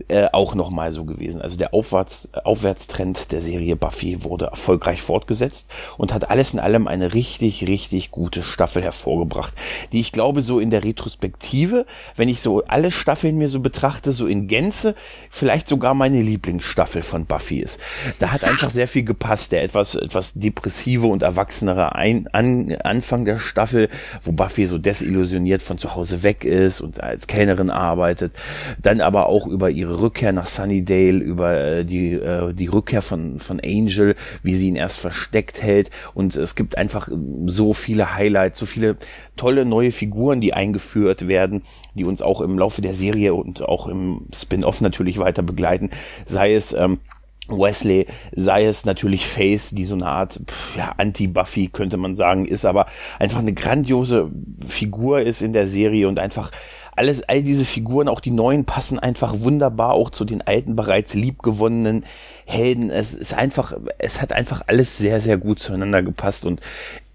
äh, 0.08 0.28
auch 0.32 0.56
noch 0.56 0.70
mal 0.70 0.93
so 0.93 1.04
gewesen. 1.04 1.41
Also 1.41 1.58
der 1.58 1.74
Aufwärts, 1.74 2.30
Aufwärtstrend 2.46 3.34
der 3.34 3.41
Serie 3.41 3.76
Buffy 3.76 4.24
wurde 4.24 4.46
erfolgreich 4.46 5.02
fortgesetzt 5.02 5.70
und 5.98 6.14
hat 6.14 6.30
alles 6.30 6.54
in 6.54 6.62
allem 6.62 6.85
eine 6.88 7.14
richtig, 7.14 7.68
richtig 7.68 8.12
gute 8.12 8.44
Staffel 8.44 8.84
hervorgebracht, 8.84 9.54
die 9.92 10.00
ich 10.00 10.12
glaube 10.12 10.42
so 10.42 10.60
in 10.60 10.70
der 10.70 10.84
Retrospektive, 10.84 11.86
wenn 12.16 12.30
ich 12.30 12.42
so 12.42 12.64
alle 12.66 12.92
Staffeln 12.92 13.38
mir 13.38 13.50
so 13.50 13.60
betrachte, 13.60 14.12
so 14.12 14.28
in 14.28 14.48
Gänze, 14.48 14.96
vielleicht 15.30 15.68
sogar 15.68 15.94
meine 15.94 16.22
Lieblingsstaffel 16.22 17.02
von 17.02 17.26
Buffy 17.26 17.60
ist. 17.60 17.80
Da 18.20 18.32
hat 18.32 18.44
einfach 18.44 18.70
sehr 18.70 18.88
viel 18.88 19.04
gepasst, 19.04 19.52
der 19.52 19.64
etwas, 19.64 19.96
etwas 19.96 20.34
depressive 20.34 21.08
und 21.08 21.24
erwachsenere 21.24 21.96
Ein 21.96 22.28
An 22.32 22.76
Anfang 22.84 23.26
der 23.26 23.40
Staffel, 23.40 23.90
wo 24.22 24.32
Buffy 24.32 24.66
so 24.66 24.78
desillusioniert 24.78 25.62
von 25.62 25.78
zu 25.78 25.96
Hause 25.96 26.24
weg 26.24 26.44
ist 26.46 26.82
und 26.82 27.02
als 27.02 27.28
Kellnerin 27.28 27.70
arbeitet, 27.70 28.38
dann 28.82 29.02
aber 29.02 29.28
auch 29.28 29.48
über 29.48 29.70
ihre 29.70 30.02
Rückkehr 30.02 30.32
nach 30.32 30.48
Sunnydale, 30.48 31.20
über 31.20 31.60
äh, 31.60 31.86
die, 31.86 32.14
äh, 32.14 32.54
die 32.54 32.68
Rückkehr 32.68 33.02
von, 33.02 33.40
von 33.40 33.60
Angel, 33.60 34.16
wie 34.44 34.56
sie 34.56 34.68
ihn 34.68 34.76
erst 34.76 34.98
versteckt 34.98 35.62
hält 35.62 35.90
und 36.14 36.36
es 36.36 36.56
gibt 36.56 36.75
einfach 36.78 37.10
so 37.46 37.74
viele 37.74 38.16
Highlights, 38.16 38.60
so 38.60 38.66
viele 38.66 38.98
tolle 39.36 39.66
neue 39.66 39.92
Figuren, 39.92 40.42
die 40.42 40.54
eingeführt 40.54 41.28
werden, 41.28 41.64
die 41.94 42.06
uns 42.06 42.22
auch 42.22 42.42
im 42.42 42.58
Laufe 42.58 42.82
der 42.82 42.94
Serie 42.94 43.34
und 43.34 43.62
auch 43.62 43.88
im 43.88 44.28
Spin-off 44.34 44.82
natürlich 44.82 45.18
weiter 45.20 45.44
begleiten. 45.44 45.90
Sei 46.26 46.54
es 46.54 46.74
ähm, 46.74 47.00
Wesley, 47.48 48.08
sei 48.32 48.66
es 48.66 48.86
natürlich 48.86 49.28
Face, 49.28 49.72
die 49.72 49.86
so 49.86 49.96
eine 49.96 50.08
Art 50.08 50.40
ja, 50.76 50.94
Anti-Buffy 50.98 51.68
könnte 51.68 51.98
man 51.98 52.16
sagen, 52.16 52.46
ist 52.46 52.66
aber 52.66 52.88
einfach 53.20 53.40
eine 53.40 53.54
grandiose 53.54 54.32
Figur 54.66 55.22
ist 55.22 55.42
in 55.42 55.54
der 55.54 55.68
Serie 55.68 56.08
und 56.08 56.20
einfach 56.20 56.52
alles, 56.96 57.24
all 57.24 57.44
diese 57.44 57.66
Figuren, 57.66 58.08
auch 58.08 58.22
die 58.22 58.32
neuen, 58.32 58.66
passen 58.66 59.00
einfach 59.00 59.40
wunderbar 59.40 59.94
auch 59.94 60.10
zu 60.10 60.24
den 60.26 60.42
alten, 60.42 60.76
bereits 60.76 61.14
liebgewonnenen 61.14 62.06
Helden. 62.46 62.89
Es 62.89 63.14
ist 63.14 63.34
einfach, 63.34 63.74
es 63.98 64.22
hat 64.22 64.32
einfach 64.32 64.62
alles 64.68 64.98
sehr, 64.98 65.20
sehr 65.20 65.38
gut 65.38 65.60
zueinander 65.60 66.04
gepasst 66.04 66.46
und 66.46 66.62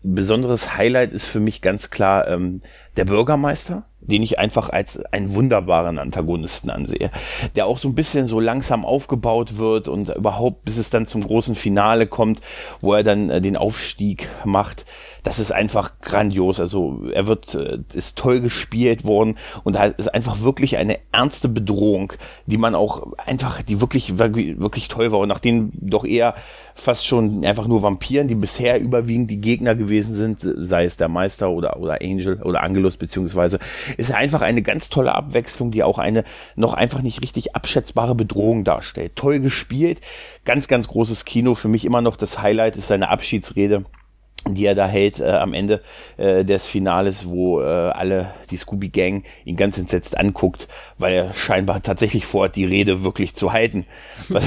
besonderes 0.02 0.76
Highlight 0.76 1.12
ist 1.12 1.26
für 1.26 1.40
mich 1.40 1.60
ganz 1.60 1.90
klar 1.90 2.26
ähm, 2.26 2.62
der 2.96 3.04
Bürgermeister, 3.04 3.84
den 4.00 4.22
ich 4.22 4.38
einfach 4.38 4.70
als 4.70 4.98
einen 5.12 5.34
wunderbaren 5.34 5.98
Antagonisten 5.98 6.70
ansehe, 6.70 7.10
der 7.54 7.66
auch 7.66 7.78
so 7.78 7.88
ein 7.88 7.94
bisschen 7.94 8.26
so 8.26 8.40
langsam 8.40 8.84
aufgebaut 8.84 9.58
wird 9.58 9.88
und 9.88 10.08
überhaupt 10.08 10.64
bis 10.64 10.78
es 10.78 10.88
dann 10.90 11.06
zum 11.06 11.22
großen 11.22 11.54
Finale 11.54 12.06
kommt, 12.06 12.40
wo 12.80 12.94
er 12.94 13.02
dann 13.02 13.28
äh, 13.28 13.40
den 13.40 13.56
Aufstieg 13.56 14.28
macht 14.44 14.86
das 15.22 15.38
ist 15.38 15.52
einfach 15.52 16.00
grandios. 16.00 16.60
Also 16.60 17.08
er 17.12 17.26
wird, 17.26 17.54
äh, 17.54 17.78
ist 17.92 18.18
toll 18.18 18.40
gespielt 18.40 19.04
worden 19.04 19.36
und 19.64 19.76
da 19.76 19.84
ist 19.84 20.12
einfach 20.12 20.40
wirklich 20.40 20.76
eine 20.76 20.98
ernste 21.12 21.48
Bedrohung, 21.48 22.12
die 22.46 22.58
man 22.58 22.74
auch 22.74 23.12
einfach, 23.18 23.62
die 23.62 23.80
wirklich, 23.80 24.18
wirklich 24.18 24.88
toll 24.88 25.12
war 25.12 25.18
und 25.18 25.28
nachdem 25.28 25.72
doch 25.74 26.04
eher 26.04 26.34
fast 26.74 27.06
schon 27.06 27.44
einfach 27.44 27.66
nur 27.66 27.82
Vampiren, 27.82 28.28
die 28.28 28.34
bisher 28.34 28.80
überwiegend 28.80 29.30
die 29.30 29.40
Gegner 29.40 29.74
gewesen 29.74 30.14
sind, 30.14 30.38
sei 30.40 30.84
es 30.84 30.96
der 30.96 31.08
Meister 31.08 31.50
oder, 31.50 31.78
oder 31.78 31.98
Angel 32.00 32.42
oder 32.42 32.62
Angelus 32.62 32.96
beziehungsweise, 32.96 33.58
ist 33.96 34.12
einfach 34.12 34.40
eine 34.40 34.62
ganz 34.62 34.88
tolle 34.88 35.14
Abwechslung, 35.14 35.70
die 35.70 35.82
auch 35.82 35.98
eine 35.98 36.24
noch 36.56 36.74
einfach 36.74 37.02
nicht 37.02 37.22
richtig 37.22 37.54
abschätzbare 37.54 38.14
Bedrohung 38.14 38.64
darstellt. 38.64 39.16
Toll 39.16 39.40
gespielt, 39.40 40.00
ganz, 40.44 40.68
ganz 40.68 40.88
großes 40.88 41.24
Kino. 41.24 41.54
Für 41.54 41.68
mich 41.68 41.84
immer 41.84 42.00
noch 42.00 42.16
das 42.16 42.40
Highlight 42.40 42.76
ist 42.76 42.88
seine 42.88 43.10
Abschiedsrede 43.10 43.84
die 44.48 44.64
er 44.64 44.74
da 44.74 44.86
hält 44.86 45.20
äh, 45.20 45.30
am 45.30 45.52
Ende 45.52 45.82
äh, 46.16 46.44
des 46.44 46.64
Finales, 46.64 47.26
wo 47.26 47.60
äh, 47.60 47.64
alle 47.64 48.30
die 48.50 48.56
Scooby 48.56 48.88
Gang 48.88 49.24
ihn 49.44 49.56
ganz 49.56 49.76
entsetzt 49.78 50.16
anguckt, 50.16 50.66
weil 50.98 51.14
er 51.14 51.34
scheinbar 51.34 51.82
tatsächlich 51.82 52.24
vorhat, 52.26 52.56
die 52.56 52.64
Rede 52.64 53.04
wirklich 53.04 53.34
zu 53.34 53.52
halten, 53.52 53.84
was, 54.28 54.44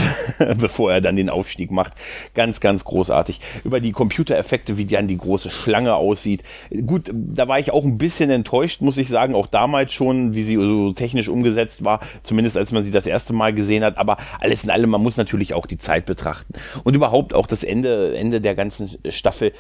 bevor 0.57 0.91
er 0.91 1.01
dann 1.01 1.15
den 1.15 1.29
Aufstieg 1.29 1.71
macht. 1.71 1.93
Ganz, 2.33 2.59
ganz 2.59 2.85
großartig. 2.85 3.39
Über 3.63 3.79
die 3.79 3.91
Computereffekte, 3.91 4.77
wie 4.77 4.85
dann 4.85 5.07
die 5.07 5.17
große 5.17 5.51
Schlange 5.51 5.95
aussieht. 5.95 6.43
Gut, 6.85 7.11
da 7.13 7.47
war 7.47 7.59
ich 7.59 7.71
auch 7.71 7.83
ein 7.83 7.97
bisschen 7.97 8.29
enttäuscht, 8.29 8.81
muss 8.81 8.97
ich 8.97 9.09
sagen, 9.09 9.35
auch 9.35 9.47
damals 9.47 9.93
schon, 9.93 10.33
wie 10.33 10.43
sie 10.43 10.55
so 10.55 10.91
technisch 10.93 11.29
umgesetzt 11.29 11.85
war, 11.85 11.99
zumindest 12.23 12.57
als 12.57 12.71
man 12.71 12.83
sie 12.83 12.91
das 12.91 13.05
erste 13.05 13.33
Mal 13.33 13.53
gesehen 13.53 13.83
hat. 13.83 13.97
Aber 13.97 14.17
alles 14.39 14.63
in 14.63 14.71
allem, 14.71 14.89
man 14.89 15.03
muss 15.03 15.17
natürlich 15.17 15.53
auch 15.53 15.67
die 15.67 15.77
Zeit 15.77 16.05
betrachten 16.05 16.53
und 16.83 16.95
überhaupt 16.95 17.33
auch 17.33 17.45
das 17.45 17.63
Ende, 17.63 18.17
Ende 18.17 18.41
der 18.41 18.55
ganzen 18.55 18.89
Staffel 19.09 19.53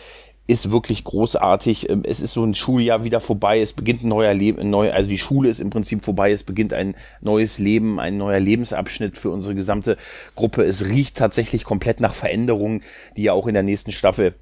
ist 0.45 0.71
wirklich 0.71 1.03
großartig. 1.03 1.89
Ähm, 1.89 2.03
es 2.05 2.21
ist 2.21 2.33
so 2.33 2.43
ein 2.43 2.55
Schuljahr 2.55 3.03
wieder 3.03 3.19
vorbei. 3.19 3.61
Es 3.61 3.73
beginnt 3.73 4.03
ein 4.03 4.09
neuer 4.09 4.33
Leben, 4.33 4.69
neu, 4.69 4.91
also 4.91 5.07
die 5.07 5.17
Schule 5.17 5.49
ist 5.49 5.59
im 5.59 5.69
Prinzip 5.69 6.03
vorbei. 6.03 6.31
Es 6.31 6.43
beginnt 6.43 6.73
ein 6.73 6.95
neues 7.21 7.59
Leben, 7.59 7.99
ein 7.99 8.17
neuer 8.17 8.39
Lebensabschnitt 8.39 9.17
für 9.17 9.29
unsere 9.29 9.55
gesamte 9.55 9.97
Gruppe. 10.35 10.63
Es 10.63 10.85
riecht 10.85 11.17
tatsächlich 11.17 11.63
komplett 11.63 11.99
nach 11.99 12.13
Veränderungen, 12.13 12.83
die 13.15 13.23
ja 13.23 13.33
auch 13.33 13.47
in 13.47 13.53
der 13.53 13.63
nächsten 13.63 13.91
Staffel 13.91 14.35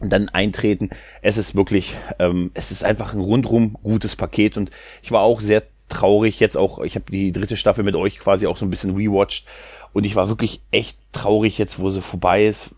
dann 0.00 0.28
eintreten. 0.28 0.90
Es 1.22 1.36
ist 1.36 1.54
wirklich, 1.54 1.94
ähm, 2.18 2.50
es 2.54 2.70
ist 2.70 2.84
einfach 2.84 3.12
ein 3.12 3.20
rundrum 3.20 3.76
gutes 3.82 4.16
Paket 4.16 4.56
und 4.56 4.70
ich 5.02 5.12
war 5.12 5.20
auch 5.20 5.40
sehr 5.40 5.62
traurig 5.88 6.40
jetzt 6.40 6.56
auch. 6.56 6.80
Ich 6.80 6.94
habe 6.94 7.10
die 7.10 7.32
dritte 7.32 7.56
Staffel 7.56 7.84
mit 7.84 7.94
euch 7.94 8.18
quasi 8.18 8.46
auch 8.46 8.56
so 8.56 8.64
ein 8.64 8.70
bisschen 8.70 8.96
rewatcht 8.96 9.46
und 9.92 10.04
ich 10.04 10.16
war 10.16 10.28
wirklich 10.28 10.60
echt 10.72 10.98
traurig 11.12 11.58
jetzt, 11.58 11.78
wo 11.78 11.90
sie 11.90 12.00
vorbei 12.00 12.46
ist, 12.46 12.70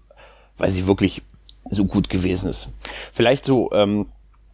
weil 0.58 0.70
sie 0.70 0.86
wirklich 0.86 1.22
so 1.70 1.84
gut 1.84 2.08
gewesen 2.08 2.48
ist. 2.50 2.72
Vielleicht 3.12 3.44
so 3.44 3.70
ähm, 3.72 4.06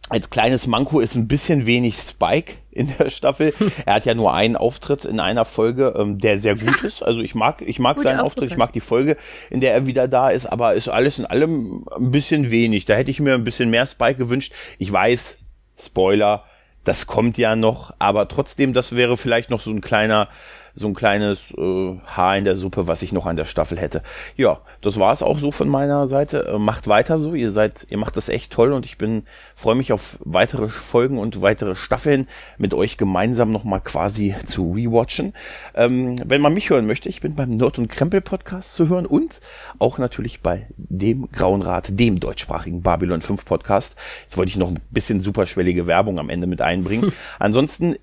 als 0.09 0.29
kleines 0.29 0.67
Manko 0.67 0.99
ist 0.99 1.15
ein 1.15 1.27
bisschen 1.27 1.65
wenig 1.65 1.97
Spike 1.97 2.53
in 2.71 2.93
der 2.97 3.09
Staffel. 3.09 3.53
er 3.85 3.95
hat 3.95 4.05
ja 4.05 4.13
nur 4.13 4.33
einen 4.33 4.55
Auftritt 4.55 5.05
in 5.05 5.19
einer 5.19 5.45
Folge, 5.45 5.95
ähm, 5.97 6.19
der 6.19 6.37
sehr 6.37 6.55
gut 6.55 6.81
ist. 6.83 7.01
Also 7.01 7.21
ich 7.21 7.35
mag, 7.35 7.61
ich 7.61 7.79
mag 7.79 7.99
seinen 7.99 8.19
Auftritt, 8.19 8.51
ich 8.51 8.57
mag 8.57 8.73
die 8.73 8.79
Folge, 8.79 9.17
in 9.49 9.61
der 9.61 9.73
er 9.73 9.87
wieder 9.87 10.07
da 10.07 10.29
ist, 10.29 10.45
aber 10.45 10.73
ist 10.73 10.89
alles 10.89 11.19
in 11.19 11.25
allem 11.25 11.85
ein 11.97 12.11
bisschen 12.11 12.51
wenig. 12.51 12.85
Da 12.85 12.95
hätte 12.95 13.11
ich 13.11 13.19
mir 13.19 13.33
ein 13.33 13.43
bisschen 13.43 13.69
mehr 13.69 13.85
Spike 13.85 14.15
gewünscht. 14.15 14.53
Ich 14.77 14.91
weiß, 14.91 15.37
Spoiler, 15.79 16.43
das 16.83 17.07
kommt 17.07 17.37
ja 17.37 17.55
noch, 17.55 17.93
aber 17.97 18.27
trotzdem, 18.27 18.73
das 18.73 18.95
wäre 18.95 19.17
vielleicht 19.17 19.49
noch 19.49 19.61
so 19.61 19.71
ein 19.71 19.81
kleiner 19.81 20.27
so 20.75 20.87
ein 20.87 20.93
kleines 20.93 21.53
äh, 21.57 21.97
Haar 22.05 22.37
in 22.37 22.43
der 22.43 22.55
Suppe, 22.55 22.87
was 22.87 23.01
ich 23.01 23.11
noch 23.11 23.25
an 23.25 23.35
der 23.35 23.45
Staffel 23.45 23.77
hätte. 23.77 24.01
Ja, 24.35 24.61
das 24.81 24.99
war 24.99 25.13
es 25.13 25.21
auch 25.21 25.37
so 25.37 25.51
von 25.51 25.69
meiner 25.69 26.07
Seite. 26.07 26.47
Äh, 26.47 26.57
macht 26.57 26.87
weiter 26.87 27.19
so, 27.19 27.35
ihr 27.35 27.51
seid, 27.51 27.85
ihr 27.89 27.97
macht 27.97 28.17
das 28.17 28.29
echt 28.29 28.51
toll 28.51 28.71
und 28.71 28.85
ich 28.85 28.97
bin 28.97 29.23
freue 29.55 29.75
mich 29.75 29.93
auf 29.93 30.17
weitere 30.23 30.69
Folgen 30.69 31.19
und 31.19 31.41
weitere 31.41 31.75
Staffeln 31.75 32.27
mit 32.57 32.73
euch 32.73 32.97
gemeinsam 32.97 33.51
nochmal 33.51 33.81
quasi 33.81 34.35
zu 34.45 34.71
rewatchen. 34.73 35.33
Ähm, 35.75 36.15
wenn 36.25 36.41
man 36.41 36.53
mich 36.53 36.69
hören 36.69 36.87
möchte, 36.87 37.09
ich 37.09 37.21
bin 37.21 37.35
beim 37.35 37.49
Nerd 37.49 37.77
und 37.77 37.87
Krempel 37.87 38.21
Podcast 38.21 38.73
zu 38.73 38.89
hören 38.89 39.05
und 39.05 39.41
auch 39.79 39.99
natürlich 39.99 40.41
bei 40.41 40.67
dem 40.77 41.29
Grauen 41.31 41.61
Rat, 41.61 41.99
dem 41.99 42.19
deutschsprachigen 42.19 42.81
Babylon 42.81 43.21
5 43.21 43.45
Podcast. 43.45 43.95
Jetzt 44.23 44.37
wollte 44.37 44.49
ich 44.49 44.57
noch 44.57 44.69
ein 44.69 44.79
bisschen 44.89 45.21
superschwellige 45.21 45.87
Werbung 45.87 46.19
am 46.19 46.29
Ende 46.29 46.47
mit 46.47 46.61
einbringen. 46.61 47.13
Ansonsten 47.39 47.95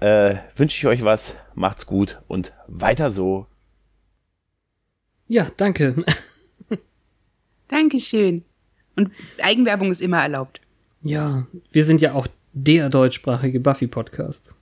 äh, 0.00 0.34
wünsche 0.56 0.78
ich 0.78 0.86
euch 0.86 1.04
was 1.04 1.36
macht's 1.58 1.86
gut 1.86 2.20
und 2.28 2.52
weiter 2.66 3.10
so. 3.10 3.46
Ja, 5.26 5.50
danke. 5.56 6.04
Dankeschön. 7.68 8.44
Und 8.96 9.12
Eigenwerbung 9.42 9.90
ist 9.90 10.00
immer 10.00 10.22
erlaubt. 10.22 10.60
Ja, 11.02 11.46
wir 11.70 11.84
sind 11.84 12.00
ja 12.00 12.14
auch 12.14 12.26
der 12.52 12.88
deutschsprachige 12.88 13.60
Buffy-Podcast. 13.60 14.56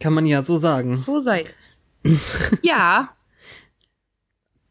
Kann 0.00 0.12
man 0.12 0.26
ja 0.26 0.42
so 0.42 0.56
sagen. 0.56 0.94
So 0.94 1.20
sei 1.20 1.44
es. 1.56 1.80
ja. 2.62 3.14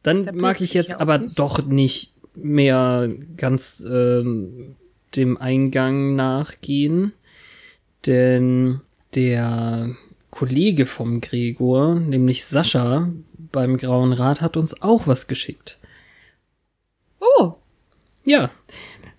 Dann 0.04 0.36
mag 0.36 0.62
ich 0.62 0.74
jetzt 0.74 1.00
aber 1.00 1.20
nicht. 1.20 1.40
doch 1.40 1.66
nicht 1.66 2.14
mehr 2.36 3.10
ganz 3.38 3.84
ähm, 3.88 4.76
dem 5.16 5.38
Eingang 5.38 6.16
nachgehen. 6.16 7.14
Denn 8.06 8.82
der 9.16 9.90
Kollege 10.30 10.86
vom 10.86 11.22
Gregor, 11.22 11.96
nämlich 11.96 12.46
Sascha 12.46 13.10
beim 13.52 13.78
Grauen 13.78 14.14
Rat, 14.14 14.42
hat 14.42 14.58
uns 14.58 14.82
auch 14.82 15.08
was 15.08 15.28
geschickt. 15.28 15.78
Oh. 17.20 17.54
Ja. 18.26 18.50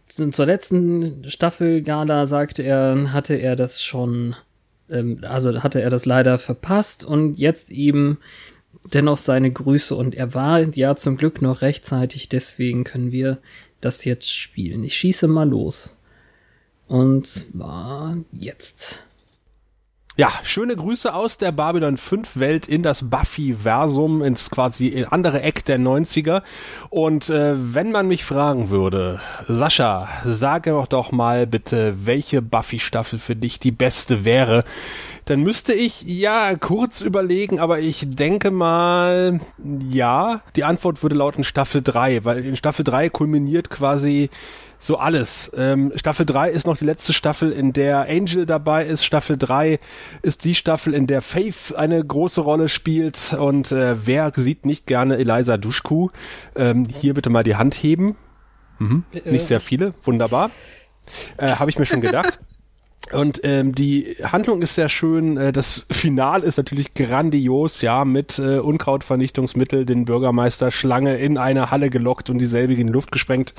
Zur 0.08 0.46
letzten 0.46 1.28
Staffel 1.30 1.82
Gala 1.82 2.26
sagte 2.26 2.62
er, 2.62 3.12
hatte 3.12 3.34
er 3.34 3.56
das 3.56 3.82
schon, 3.82 4.36
ähm, 4.90 5.20
also 5.22 5.62
hatte 5.62 5.80
er 5.80 5.90
das 5.90 6.04
leider 6.04 6.38
verpasst 6.38 7.04
und 7.04 7.38
jetzt 7.38 7.70
eben 7.70 8.18
dennoch 8.92 9.18
seine 9.18 9.50
Grüße 9.50 9.94
und 9.94 10.14
er 10.14 10.34
war 10.34 10.60
ja 10.60 10.96
zum 10.96 11.16
Glück 11.16 11.40
noch 11.40 11.62
rechtzeitig, 11.62 12.28
deswegen 12.28 12.84
können 12.84 13.12
wir 13.12 13.38
das 13.80 14.04
jetzt 14.04 14.30
spielen. 14.30 14.84
Ich 14.84 14.96
schieße 14.96 15.28
mal 15.28 15.48
los. 15.48 15.96
Und 16.88 17.26
zwar 17.26 18.18
jetzt. 18.32 19.02
Ja, 20.14 20.30
schöne 20.42 20.76
Grüße 20.76 21.14
aus 21.14 21.38
der 21.38 21.52
Babylon 21.52 21.96
5 21.96 22.36
Welt 22.36 22.68
in 22.68 22.82
das 22.82 23.08
Buffy-Versum, 23.08 24.22
ins 24.22 24.50
quasi 24.50 25.06
andere 25.08 25.40
Eck 25.40 25.64
der 25.64 25.78
90er. 25.78 26.42
Und 26.90 27.30
äh, 27.30 27.54
wenn 27.56 27.92
man 27.92 28.08
mich 28.08 28.22
fragen 28.22 28.68
würde, 28.68 29.22
Sascha, 29.48 30.10
sage 30.22 30.84
doch 30.90 31.12
mal 31.12 31.46
bitte, 31.46 31.94
welche 32.04 32.42
Buffy-Staffel 32.42 33.18
für 33.18 33.36
dich 33.36 33.58
die 33.58 33.70
beste 33.70 34.26
wäre, 34.26 34.64
dann 35.24 35.40
müsste 35.40 35.72
ich 35.72 36.02
ja 36.02 36.56
kurz 36.56 37.00
überlegen, 37.00 37.58
aber 37.58 37.78
ich 37.78 38.04
denke 38.06 38.50
mal, 38.50 39.40
ja, 39.88 40.42
die 40.56 40.64
Antwort 40.64 41.02
würde 41.02 41.14
lauten 41.14 41.42
Staffel 41.42 41.80
3, 41.80 42.26
weil 42.26 42.44
in 42.44 42.56
Staffel 42.56 42.84
3 42.84 43.08
kulminiert 43.08 43.70
quasi 43.70 44.28
so 44.82 44.96
alles. 44.96 45.52
Ähm, 45.56 45.92
Staffel 45.94 46.26
3 46.26 46.50
ist 46.50 46.66
noch 46.66 46.76
die 46.76 46.84
letzte 46.84 47.12
Staffel, 47.12 47.52
in 47.52 47.72
der 47.72 48.08
Angel 48.08 48.46
dabei 48.46 48.84
ist. 48.84 49.04
Staffel 49.04 49.38
3 49.38 49.78
ist 50.22 50.44
die 50.44 50.56
Staffel, 50.56 50.92
in 50.92 51.06
der 51.06 51.22
Faith 51.22 51.72
eine 51.76 52.04
große 52.04 52.40
Rolle 52.40 52.68
spielt. 52.68 53.32
Und 53.32 53.70
äh, 53.70 54.06
wer 54.06 54.32
sieht 54.34 54.66
nicht 54.66 54.88
gerne 54.88 55.18
Eliza 55.18 55.56
Duschku? 55.56 56.08
Ähm, 56.56 56.88
hier 57.00 57.14
bitte 57.14 57.30
mal 57.30 57.44
die 57.44 57.54
Hand 57.54 57.74
heben. 57.74 58.16
Mhm. 58.78 59.04
Äh, 59.12 59.30
nicht 59.30 59.46
sehr 59.46 59.60
viele, 59.60 59.94
wunderbar. 60.02 60.50
Äh, 61.36 61.52
Habe 61.52 61.70
ich 61.70 61.78
mir 61.78 61.86
schon 61.86 62.00
gedacht. 62.00 62.40
Und 63.12 63.40
ähm, 63.44 63.74
die 63.74 64.16
Handlung 64.22 64.62
ist 64.62 64.74
sehr 64.74 64.88
schön. 64.88 65.36
Äh, 65.36 65.52
das 65.52 65.84
Final 65.90 66.42
ist 66.42 66.56
natürlich 66.56 66.94
grandios, 66.94 67.82
ja, 67.82 68.04
mit 68.04 68.38
äh, 68.38 68.58
Unkrautvernichtungsmittel 68.58 69.84
den 69.84 70.04
Bürgermeister 70.04 70.70
Schlange 70.70 71.16
in 71.16 71.38
eine 71.38 71.70
Halle 71.70 71.90
gelockt 71.90 72.30
und 72.30 72.38
dieselbe 72.38 72.74
in 72.74 72.86
die 72.86 72.92
Luft 72.92 73.12
gesprengt. 73.12 73.54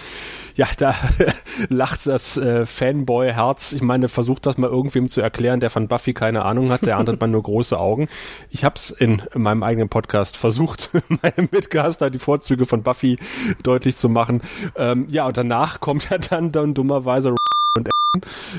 Ja, 0.55 0.67
da 0.77 0.95
lacht 1.69 2.07
das 2.07 2.37
äh, 2.37 2.65
Fanboy-Herz. 2.65 3.73
Ich 3.73 3.81
meine, 3.81 4.09
versucht 4.09 4.45
das 4.45 4.57
mal 4.57 4.69
irgendwem 4.69 5.09
zu 5.09 5.21
erklären, 5.21 5.59
der 5.59 5.69
von 5.69 5.87
Buffy 5.87 6.13
keine 6.13 6.45
Ahnung 6.45 6.71
hat. 6.71 6.85
Der 6.85 6.97
andere 6.97 7.17
mal 7.17 7.27
nur 7.27 7.43
große 7.43 7.77
Augen. 7.77 8.07
Ich 8.49 8.63
habe 8.63 8.75
es 8.75 8.89
in 8.91 9.21
meinem 9.35 9.63
eigenen 9.63 9.89
Podcast 9.89 10.37
versucht, 10.37 10.89
meinem 11.07 11.49
Mitcaster 11.51 12.09
die 12.09 12.19
Vorzüge 12.19 12.65
von 12.65 12.83
Buffy 12.83 13.17
deutlich 13.61 13.97
zu 13.97 14.09
machen. 14.09 14.41
Ähm, 14.75 15.07
ja, 15.09 15.27
und 15.27 15.37
danach 15.37 15.79
kommt 15.79 16.09
ja 16.09 16.17
dann, 16.17 16.51
dann 16.51 16.73
dummerweise 16.73 17.35
und 17.75 17.89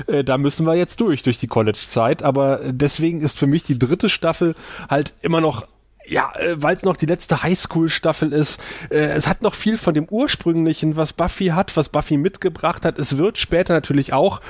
äh, 0.07 0.23
da 0.23 0.37
müssen 0.37 0.65
wir 0.65 0.75
jetzt 0.75 0.99
durch, 0.99 1.23
durch 1.23 1.37
die 1.37 1.47
College-Zeit. 1.47 2.23
Aber 2.23 2.59
deswegen 2.65 3.21
ist 3.21 3.37
für 3.37 3.47
mich 3.47 3.63
die 3.63 3.79
dritte 3.79 4.09
Staffel 4.09 4.55
halt 4.89 5.13
immer 5.21 5.41
noch 5.41 5.67
ja, 6.07 6.33
äh, 6.35 6.61
weil 6.61 6.75
es 6.75 6.83
noch 6.83 6.97
die 6.97 7.07
letzte 7.07 7.41
Highschool-Staffel 7.41 8.31
ist. 8.31 8.61
Äh, 8.91 9.07
es 9.13 9.27
hat 9.27 9.41
noch 9.41 9.55
viel 9.55 9.77
von 9.77 9.95
dem 9.95 10.05
ursprünglichen, 10.05 10.97
was 10.97 11.13
Buffy 11.13 11.47
hat, 11.47 11.75
was 11.77 11.89
Buffy 11.89 12.17
mitgebracht 12.17 12.85
hat. 12.85 12.99
Es 12.99 13.17
wird 13.17 13.39
später 13.39 13.73
natürlich 13.73 14.13
auch 14.13 14.41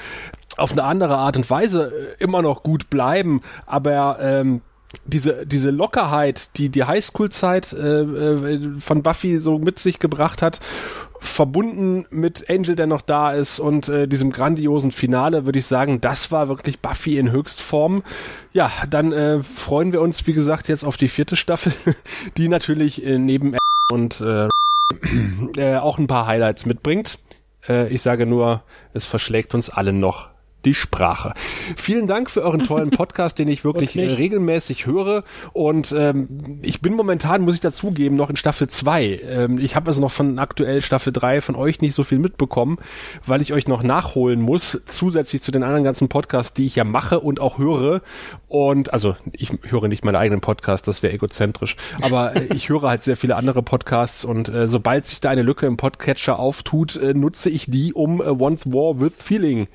auf 0.58 0.74
eine 0.74 0.84
andere 0.84 1.18
Art 1.18 1.38
und 1.38 1.50
Weise 1.50 1.94
äh, 2.20 2.24
immer 2.24 2.42
noch 2.42 2.64
gut 2.64 2.90
bleiben, 2.90 3.42
aber 3.66 4.20
ähm, 4.20 4.62
diese 5.06 5.46
diese 5.46 5.72
Lockerheit, 5.72 6.58
die 6.58 6.70
die 6.70 6.84
Highschool-Zeit 6.84 7.72
äh, 7.74 8.60
von 8.80 9.04
Buffy 9.04 9.38
so 9.38 9.60
mit 9.60 9.80
sich 9.80 10.00
gebracht 10.00 10.42
hat 10.42 10.60
verbunden 11.26 12.06
mit 12.10 12.50
Angel, 12.50 12.76
der 12.76 12.88
noch 12.88 13.02
da 13.02 13.32
ist 13.32 13.60
und 13.60 13.90
äh, 13.90 14.08
diesem 14.08 14.32
grandiosen 14.32 14.92
Finale, 14.92 15.46
würde 15.46 15.60
ich 15.60 15.66
sagen, 15.66 16.02
das 16.02 16.32
war 16.32 16.48
wirklich 16.48 16.80
Buffy 16.80 17.18
in 17.18 17.32
Höchstform. 17.32 18.04
Ja, 18.54 18.72
dann 18.90 19.12
äh, 19.12 19.44
freuen 19.44 19.92
wir 19.92 20.02
uns, 20.02 20.26
wie 20.28 20.34
gesagt, 20.34 20.68
jetzt 20.68 20.84
auf 20.84 20.98
die 20.98 21.08
vierte 21.08 21.36
Staffel, 21.36 21.74
die 22.38 22.48
natürlich 22.48 23.04
äh, 23.04 23.18
neben 23.18 23.58
und 23.92 24.22
äh, 24.22 24.48
äh, 25.58 25.78
auch 25.78 25.98
ein 25.98 26.08
paar 26.08 26.28
Highlights 26.28 26.66
mitbringt. 26.66 27.20
Äh, 27.68 27.90
ich 27.90 28.02
sage 28.02 28.26
nur, 28.26 28.64
es 28.94 29.06
verschlägt 29.06 29.54
uns 29.54 29.70
alle 29.70 29.94
noch 29.94 30.35
die 30.66 30.74
Sprache. 30.74 31.34
Vielen 31.76 32.08
Dank 32.08 32.30
für 32.30 32.42
euren 32.42 32.64
tollen 32.64 32.90
Podcast, 32.92 33.40
den 33.40 33.48
ich 33.48 33.64
wirklich 33.64 33.96
regelmäßig 33.96 34.86
höre. 34.86 35.24
Und 35.54 35.94
ähm, 35.98 36.28
ich 36.62 36.82
bin 36.82 36.94
momentan, 36.94 37.44
muss 37.44 37.56
ich 37.56 37.62
dazugeben, 37.62 38.18
noch 38.18 38.30
in 38.30 38.36
Staffel 38.36 38.68
2. 38.68 39.22
Ähm, 39.24 39.60
ich 39.60 39.76
habe 39.76 39.88
also 39.88 40.02
noch 40.02 40.12
von 40.12 40.40
aktuell 40.40 40.82
Staffel 40.82 41.14
3 41.14 41.42
von 41.42 41.56
euch 41.56 41.82
nicht 41.82 41.96
so 41.96 42.04
viel 42.04 42.20
mitbekommen, 42.20 42.78
weil 43.26 43.42
ich 43.42 43.54
euch 43.54 43.68
noch 43.68 43.84
nachholen 43.84 44.42
muss, 44.42 44.82
zusätzlich 44.86 45.42
zu 45.42 45.52
den 45.52 45.64
anderen 45.64 45.84
ganzen 45.84 46.10
Podcasts, 46.10 46.54
die 46.54 46.66
ich 46.66 46.76
ja 46.76 46.84
mache 46.84 47.20
und 47.20 47.40
auch 47.40 47.58
höre. 47.58 48.02
Und 48.48 48.94
also 48.94 49.16
ich 49.34 49.52
höre 49.64 49.88
nicht 49.88 50.04
meine 50.04 50.18
eigenen 50.18 50.42
Podcasts, 50.42 50.86
das 50.86 51.04
wäre 51.04 51.14
egozentrisch. 51.14 51.76
Aber 52.02 52.36
äh, 52.36 52.46
ich 52.54 52.70
höre 52.70 52.84
halt 52.84 53.04
sehr 53.04 53.18
viele 53.18 53.36
andere 53.36 53.62
Podcasts 53.62 54.26
und 54.26 54.50
äh, 54.50 54.68
sobald 54.68 55.06
sich 55.06 55.20
da 55.22 55.30
eine 55.30 55.44
Lücke 55.44 55.66
im 55.66 55.78
Podcatcher 55.78 56.40
auftut, 56.40 56.96
äh, 56.96 57.14
nutze 57.14 57.50
ich 57.50 57.70
die, 57.70 57.94
um 57.94 58.22
äh, 58.22 58.26
Once 58.26 58.66
War 58.72 59.00
with 59.00 59.14
Feeling 59.18 59.68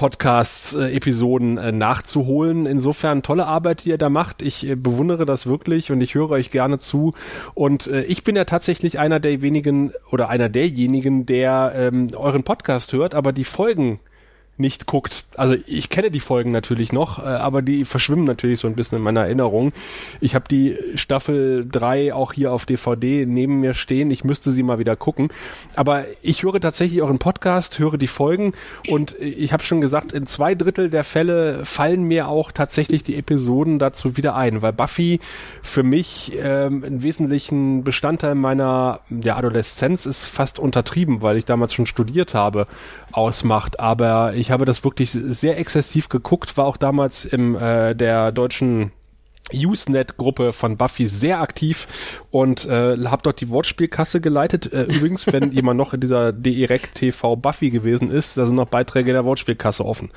Podcasts-Episoden 0.00 1.58
äh, 1.58 1.68
äh, 1.68 1.72
nachzuholen. 1.72 2.64
Insofern 2.64 3.22
tolle 3.22 3.44
Arbeit, 3.46 3.84
die 3.84 3.90
ihr 3.90 3.98
da 3.98 4.08
macht. 4.08 4.40
Ich 4.40 4.66
äh, 4.66 4.74
bewundere 4.74 5.26
das 5.26 5.46
wirklich 5.46 5.92
und 5.92 6.00
ich 6.00 6.14
höre 6.14 6.30
euch 6.30 6.50
gerne 6.50 6.78
zu. 6.78 7.12
Und 7.52 7.86
äh, 7.86 8.04
ich 8.04 8.24
bin 8.24 8.34
ja 8.34 8.46
tatsächlich 8.46 8.98
einer 8.98 9.20
der 9.20 9.42
wenigen 9.42 9.92
oder 10.10 10.30
einer 10.30 10.48
derjenigen, 10.48 11.26
der 11.26 11.72
ähm, 11.76 12.08
euren 12.16 12.44
Podcast 12.44 12.94
hört, 12.94 13.14
aber 13.14 13.34
die 13.34 13.44
Folgen 13.44 14.00
nicht 14.60 14.86
guckt. 14.86 15.24
Also 15.36 15.56
ich 15.66 15.88
kenne 15.88 16.10
die 16.10 16.20
Folgen 16.20 16.52
natürlich 16.52 16.92
noch, 16.92 17.18
äh, 17.18 17.22
aber 17.22 17.62
die 17.62 17.84
verschwimmen 17.84 18.24
natürlich 18.24 18.60
so 18.60 18.68
ein 18.68 18.74
bisschen 18.74 18.98
in 18.98 19.04
meiner 19.04 19.22
Erinnerung. 19.22 19.72
Ich 20.20 20.34
habe 20.34 20.44
die 20.48 20.76
Staffel 20.94 21.66
3 21.70 22.14
auch 22.14 22.32
hier 22.32 22.52
auf 22.52 22.66
DVD 22.66 23.26
neben 23.26 23.60
mir 23.60 23.74
stehen. 23.74 24.10
Ich 24.10 24.24
müsste 24.24 24.50
sie 24.50 24.62
mal 24.62 24.78
wieder 24.78 24.96
gucken. 24.96 25.28
Aber 25.74 26.04
ich 26.22 26.42
höre 26.42 26.60
tatsächlich 26.60 27.02
euren 27.02 27.18
Podcast, 27.18 27.78
höre 27.78 27.98
die 27.98 28.06
Folgen 28.06 28.52
und 28.88 29.18
ich 29.18 29.52
habe 29.52 29.64
schon 29.64 29.80
gesagt, 29.80 30.12
in 30.12 30.26
zwei 30.26 30.54
Drittel 30.54 30.90
der 30.90 31.04
Fälle 31.04 31.64
fallen 31.64 32.04
mir 32.04 32.28
auch 32.28 32.52
tatsächlich 32.52 33.02
die 33.02 33.16
Episoden 33.16 33.78
dazu 33.78 34.16
wieder 34.16 34.36
ein, 34.36 34.62
weil 34.62 34.72
Buffy 34.72 35.20
für 35.62 35.82
mich 35.82 36.32
ähm, 36.36 36.84
einen 36.84 37.02
wesentlichen 37.02 37.82
Bestandteil 37.84 38.34
meiner 38.34 39.00
der 39.08 39.36
Adoleszenz 39.36 40.06
ist 40.06 40.26
fast 40.26 40.58
untertrieben, 40.58 41.22
weil 41.22 41.36
ich 41.36 41.44
damals 41.44 41.74
schon 41.74 41.86
studiert 41.86 42.34
habe, 42.34 42.66
ausmacht. 43.12 43.80
Aber 43.80 44.34
ich 44.34 44.49
habe 44.50 44.64
das 44.64 44.84
wirklich 44.84 45.10
sehr 45.10 45.58
exzessiv 45.58 46.08
geguckt, 46.08 46.56
war 46.56 46.66
auch 46.66 46.76
damals 46.76 47.24
im 47.24 47.56
äh, 47.56 47.94
der 47.94 48.32
deutschen 48.32 48.92
Usenet-Gruppe 49.52 50.52
von 50.52 50.76
Buffy 50.76 51.06
sehr 51.06 51.40
aktiv 51.40 51.88
und 52.30 52.66
äh, 52.66 52.96
habe 53.04 53.22
dort 53.22 53.40
die 53.40 53.48
Wortspielkasse 53.48 54.20
geleitet. 54.20 54.72
Äh, 54.72 54.84
übrigens, 54.84 55.26
wenn 55.26 55.52
jemand 55.52 55.78
noch 55.78 55.94
in 55.94 56.00
dieser 56.00 56.32
Direct 56.32 56.94
TV 56.94 57.36
Buffy 57.36 57.70
gewesen 57.70 58.10
ist, 58.10 58.36
da 58.36 58.46
sind 58.46 58.54
noch 58.54 58.68
Beiträge 58.68 59.12
der 59.12 59.24
Wortspielkasse 59.24 59.84
offen. 59.84 60.10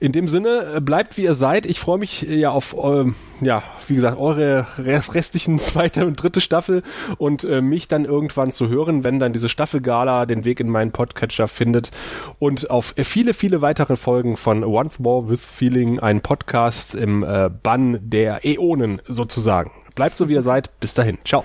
In 0.00 0.12
dem 0.12 0.28
Sinne, 0.28 0.74
äh, 0.76 0.80
bleibt 0.80 1.16
wie 1.16 1.22
ihr 1.22 1.34
seid. 1.34 1.66
Ich 1.66 1.80
freue 1.80 1.98
mich 1.98 2.28
äh, 2.28 2.36
ja 2.36 2.50
auf, 2.50 2.76
ähm, 2.82 3.14
ja, 3.40 3.62
wie 3.88 3.94
gesagt, 3.94 4.18
eure 4.18 4.66
restlichen 4.78 5.58
zweite 5.58 6.06
und 6.06 6.22
dritte 6.22 6.40
Staffel 6.40 6.82
und 7.18 7.44
äh, 7.44 7.60
mich 7.60 7.88
dann 7.88 8.04
irgendwann 8.04 8.52
zu 8.52 8.68
hören, 8.68 9.04
wenn 9.04 9.18
dann 9.18 9.32
diese 9.32 9.48
Staffelgala 9.48 10.26
den 10.26 10.44
Weg 10.44 10.60
in 10.60 10.68
meinen 10.68 10.92
Podcatcher 10.92 11.48
findet 11.48 11.90
und 12.38 12.70
auf 12.70 12.94
viele, 12.96 13.34
viele 13.34 13.62
weitere 13.62 13.96
Folgen 13.96 14.36
von 14.36 14.64
Once 14.64 14.98
More 14.98 15.28
with 15.28 15.44
Feeling, 15.44 16.00
ein 16.00 16.20
Podcast 16.20 16.94
im 16.94 17.22
äh, 17.22 17.50
Bann 17.62 17.98
der 18.02 18.44
Äonen 18.44 19.00
sozusagen. 19.06 19.72
Bleibt 19.94 20.16
so 20.16 20.28
wie 20.28 20.34
ihr 20.34 20.42
seid. 20.42 20.78
Bis 20.78 20.94
dahin. 20.94 21.18
Ciao. 21.24 21.44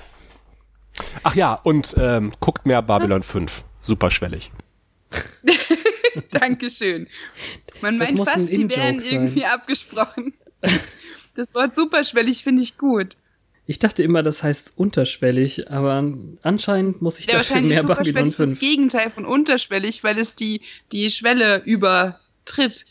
Ach 1.23 1.35
ja, 1.35 1.53
und 1.53 1.95
ähm, 1.97 2.33
guckt 2.39 2.65
mehr 2.65 2.81
Babylon 2.81 3.23
5. 3.23 3.63
Superschwellig. 3.79 4.51
Dankeschön. 6.31 7.07
Man 7.81 7.97
meint 7.97 8.17
fast, 8.17 8.51
die 8.51 8.69
wären 8.69 8.99
irgendwie 8.99 9.45
abgesprochen. 9.45 10.33
Das 11.33 11.55
Wort 11.55 11.73
superschwellig 11.73 12.43
finde 12.43 12.61
ich 12.61 12.77
gut. 12.77 13.15
Ich 13.65 13.79
dachte 13.79 14.03
immer, 14.03 14.21
das 14.21 14.43
heißt 14.43 14.73
unterschwellig, 14.75 15.71
aber 15.71 16.03
anscheinend 16.41 17.01
muss 17.01 17.19
ich 17.19 17.27
ja, 17.27 17.37
dafür 17.37 17.61
mehr 17.61 17.83
Babylon 17.83 18.29
5. 18.29 18.39
ist 18.39 18.39
das 18.39 18.59
Gegenteil 18.59 19.09
von 19.09 19.25
unterschwellig, 19.25 20.03
weil 20.03 20.19
es 20.19 20.35
die, 20.35 20.59
die 20.91 21.09
Schwelle 21.09 21.61
übertritt. 21.63 22.85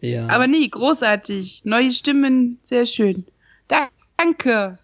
Ja. 0.00 0.26
Aber 0.28 0.46
nee, 0.46 0.66
großartig. 0.66 1.62
Neue 1.64 1.90
Stimmen, 1.90 2.58
sehr 2.64 2.86
schön. 2.86 3.26
Danke. 3.68 4.78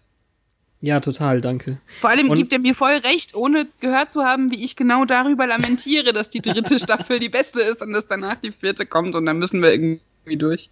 Ja, 0.81 1.01
total, 1.01 1.41
danke. 1.41 1.77
Vor 1.99 2.09
allem 2.09 2.29
und 2.29 2.37
gibt 2.37 2.53
er 2.53 2.59
mir 2.59 2.73
voll 2.73 2.93
recht, 2.93 3.35
ohne 3.35 3.67
gehört 3.81 4.11
zu 4.11 4.23
haben, 4.23 4.49
wie 4.49 4.63
ich 4.63 4.77
genau 4.77 5.03
darüber 5.03 5.45
lamentiere, 5.45 6.13
dass 6.13 6.29
die 6.29 6.41
dritte 6.41 6.79
Staffel 6.79 7.19
die 7.19 7.27
beste 7.27 7.61
ist 7.61 7.81
und 7.81 7.91
dass 7.91 8.07
danach 8.07 8.35
die 8.35 8.51
vierte 8.51 8.85
kommt 8.85 9.13
und 9.15 9.25
dann 9.25 9.39
müssen 9.39 9.61
wir 9.61 9.71
irgendwie 9.73 10.01
durch. 10.37 10.69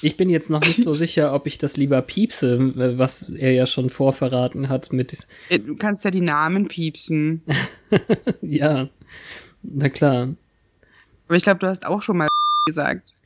Ich 0.00 0.16
bin 0.16 0.30
jetzt 0.30 0.48
noch 0.48 0.60
nicht 0.60 0.82
so 0.82 0.94
sicher, 0.94 1.34
ob 1.34 1.46
ich 1.46 1.58
das 1.58 1.76
lieber 1.76 2.00
piepse, 2.00 2.72
was 2.98 3.28
er 3.28 3.52
ja 3.52 3.66
schon 3.66 3.90
vorverraten 3.90 4.70
hat 4.70 4.92
mit. 4.92 5.26
Äh, 5.50 5.58
du 5.58 5.76
kannst 5.76 6.04
ja 6.04 6.10
die 6.10 6.22
Namen 6.22 6.68
piepsen. 6.68 7.42
ja, 8.40 8.88
na 9.62 9.88
klar. 9.90 10.34
Aber 11.26 11.36
ich 11.36 11.42
glaube, 11.42 11.58
du 11.58 11.66
hast 11.66 11.84
auch 11.84 12.00
schon 12.00 12.16
mal 12.16 12.28
gesagt. 12.66 13.16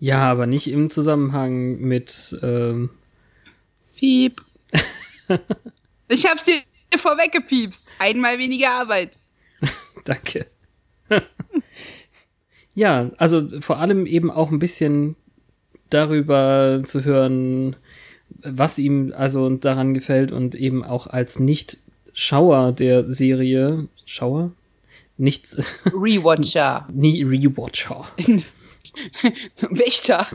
Ja, 0.00 0.30
aber 0.30 0.46
nicht 0.46 0.68
im 0.68 0.90
Zusammenhang 0.90 1.78
mit. 1.78 2.36
Ähm 2.42 2.90
Piep. 3.96 4.42
Ich 6.08 6.26
hab's 6.26 6.44
dir 6.44 6.62
vorweggepiepst. 6.96 7.84
Einmal 7.98 8.38
weniger 8.38 8.70
Arbeit. 8.70 9.18
Danke. 10.04 10.46
ja, 12.74 13.10
also 13.16 13.60
vor 13.60 13.78
allem 13.78 14.06
eben 14.06 14.30
auch 14.30 14.50
ein 14.50 14.58
bisschen 14.58 15.16
darüber 15.90 16.82
zu 16.84 17.04
hören, 17.04 17.76
was 18.28 18.78
ihm 18.78 19.12
also 19.16 19.50
daran 19.50 19.94
gefällt 19.94 20.32
und 20.32 20.54
eben 20.54 20.84
auch 20.84 21.06
als 21.06 21.38
Nicht-Schauer 21.38 22.72
der 22.72 23.10
Serie, 23.10 23.88
Schauer? 24.04 24.52
Nicht 25.18 25.56
Rewatcher. 25.86 26.86
Nie 26.92 27.22
Rewatcher. 27.22 28.04
Wächter. 29.70 30.26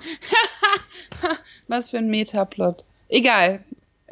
was 1.68 1.92
für 1.92 1.98
ein 2.00 2.10
Metaplot. 2.10 2.84
Egal. 3.10 3.64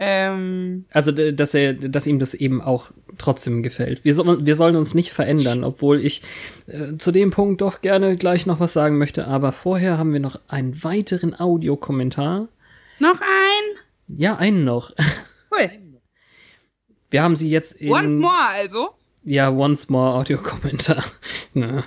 Ähm, 0.01 0.85
also, 0.91 1.11
dass 1.11 1.53
er, 1.53 1.73
dass 1.73 2.07
ihm 2.07 2.19
das 2.19 2.33
eben 2.33 2.61
auch 2.61 2.91
trotzdem 3.17 3.61
gefällt. 3.63 4.05
Wir, 4.05 4.15
so, 4.15 4.45
wir 4.45 4.55
sollen 4.55 4.77
uns 4.77 4.93
nicht 4.93 5.11
verändern, 5.11 5.65
obwohl 5.65 5.99
ich 5.99 6.23
äh, 6.67 6.95
zu 6.97 7.11
dem 7.11 7.31
Punkt 7.31 7.59
doch 7.59 7.81
gerne 7.81 8.15
gleich 8.15 8.45
noch 8.45 8.61
was 8.61 8.71
sagen 8.71 8.97
möchte. 8.97 9.27
Aber 9.27 9.51
vorher 9.51 9.97
haben 9.97 10.13
wir 10.13 10.21
noch 10.21 10.39
einen 10.47 10.81
weiteren 10.85 11.37
Audiokommentar. 11.37 12.47
Noch 12.99 13.19
ein? 13.19 14.17
Ja, 14.17 14.37
einen 14.37 14.63
noch. 14.63 14.91
Cool. 15.51 15.69
Wir 17.09 17.23
haben 17.23 17.35
sie 17.35 17.49
jetzt 17.49 17.73
in. 17.73 17.91
Once 17.91 18.15
more, 18.15 18.49
also? 18.53 18.89
Ja, 19.23 19.51
once 19.51 19.89
more 19.89 20.13
Audiokommentar. 20.13 21.03
ne. 21.53 21.83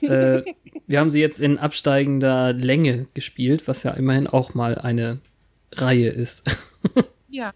äh, 0.00 0.42
wir 0.86 1.00
haben 1.00 1.10
sie 1.10 1.20
jetzt 1.20 1.40
in 1.40 1.58
absteigender 1.58 2.52
Länge 2.52 3.06
gespielt, 3.12 3.68
was 3.68 3.82
ja 3.82 3.90
immerhin 3.90 4.26
auch 4.28 4.54
mal 4.54 4.78
eine 4.78 5.18
Reihe 5.72 6.08
ist. 6.08 6.42
Ja. 7.30 7.52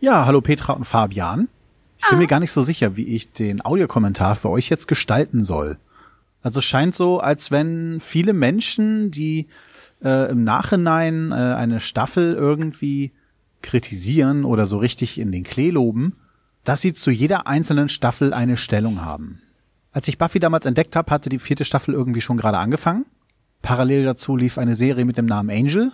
Ja, 0.00 0.26
hallo 0.26 0.40
Petra 0.40 0.72
und 0.72 0.84
Fabian. 0.84 1.48
Ich 1.98 2.10
bin 2.10 2.18
mir 2.18 2.26
gar 2.26 2.40
nicht 2.40 2.52
so 2.52 2.60
sicher, 2.60 2.96
wie 2.96 3.14
ich 3.14 3.32
den 3.32 3.64
Audiokommentar 3.64 4.34
für 4.34 4.50
euch 4.50 4.68
jetzt 4.68 4.88
gestalten 4.88 5.42
soll. 5.42 5.78
Also 6.42 6.58
es 6.58 6.66
scheint 6.66 6.94
so, 6.94 7.20
als 7.20 7.50
wenn 7.50 8.00
viele 8.00 8.32
Menschen, 8.32 9.10
die 9.10 9.46
äh, 10.04 10.30
im 10.30 10.44
Nachhinein 10.44 11.32
äh, 11.32 11.34
eine 11.34 11.80
Staffel 11.80 12.34
irgendwie 12.34 13.12
kritisieren 13.62 14.44
oder 14.44 14.66
so 14.66 14.78
richtig 14.78 15.18
in 15.18 15.32
den 15.32 15.44
Klee 15.44 15.70
loben, 15.70 16.16
dass 16.64 16.82
sie 16.82 16.92
zu 16.92 17.10
jeder 17.10 17.46
einzelnen 17.46 17.88
Staffel 17.88 18.34
eine 18.34 18.56
Stellung 18.56 19.02
haben. 19.04 19.40
Als 19.92 20.08
ich 20.08 20.18
Buffy 20.18 20.40
damals 20.40 20.66
entdeckt 20.66 20.94
habe, 20.94 21.10
hatte 21.10 21.30
die 21.30 21.38
vierte 21.38 21.64
Staffel 21.64 21.94
irgendwie 21.94 22.20
schon 22.20 22.36
gerade 22.36 22.58
angefangen. 22.58 23.06
Parallel 23.62 24.04
dazu 24.04 24.36
lief 24.36 24.58
eine 24.58 24.74
Serie 24.74 25.04
mit 25.04 25.16
dem 25.16 25.26
Namen 25.26 25.50
Angel, 25.50 25.92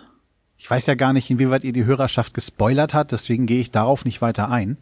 ich 0.63 0.71
weiß 0.71 0.85
ja 0.85 0.95
gar 0.95 1.11
nicht, 1.11 1.29
inwieweit 1.29 1.65
ihr 1.65 1.73
die 1.73 1.83
Hörerschaft 1.83 2.33
gespoilert 2.33 2.93
hat, 2.93 3.11
deswegen 3.11 3.47
gehe 3.47 3.59
ich 3.59 3.71
darauf 3.71 4.05
nicht 4.05 4.21
weiter 4.21 4.49
ein. 4.49 4.77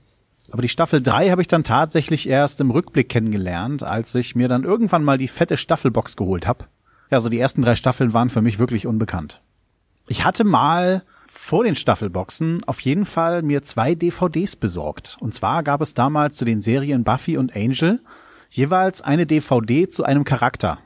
Aber 0.52 0.62
die 0.62 0.70
Staffel 0.70 1.02
3 1.02 1.32
habe 1.32 1.42
ich 1.42 1.48
dann 1.48 1.64
tatsächlich 1.64 2.30
erst 2.30 2.62
im 2.62 2.70
Rückblick 2.70 3.10
kennengelernt, 3.10 3.82
als 3.82 4.14
ich 4.14 4.36
mir 4.36 4.48
dann 4.48 4.64
irgendwann 4.64 5.04
mal 5.04 5.18
die 5.18 5.28
fette 5.28 5.58
Staffelbox 5.58 6.18
geholt 6.18 6.46
habe. 6.46 6.66
Ja, 7.10 7.18
also 7.18 7.30
die 7.30 7.40
ersten 7.40 7.64
drei 7.64 7.74
Staffeln 7.74 8.14
waren 8.14 8.30
für 8.30 8.44
mich 8.44 8.60
wirklich 8.60 8.86
unbekannt. 8.86 9.42
Ich 10.08 10.24
hatte 10.24 10.44
mal 10.44 11.02
vor 11.26 11.64
den 11.64 11.74
Staffelboxen 11.74 12.64
auf 12.68 12.80
jeden 12.82 13.06
Fall 13.06 13.42
mir 13.42 13.64
zwei 13.64 13.96
DVDs 13.96 14.58
besorgt. 14.58 15.18
Und 15.20 15.34
zwar 15.34 15.64
gab 15.64 15.82
es 15.82 15.96
damals 15.96 16.36
zu 16.36 16.46
den 16.46 16.62
Serien 16.62 17.04
Buffy 17.04 17.38
und 17.38 17.56
Angel 17.56 18.02
jeweils 18.52 19.02
eine 19.02 19.26
DVD 19.26 19.90
zu 19.90 20.04
einem 20.04 20.26
Charakter. 20.26 20.78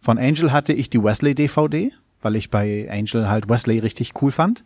Von 0.00 0.18
Angel 0.18 0.50
hatte 0.50 0.72
ich 0.72 0.90
die 0.90 1.00
Wesley 1.00 1.36
DVD 1.36 1.92
weil 2.22 2.36
ich 2.36 2.50
bei 2.50 2.88
Angel 2.90 3.28
halt 3.28 3.48
Wesley 3.48 3.78
richtig 3.78 4.12
cool 4.22 4.30
fand. 4.30 4.64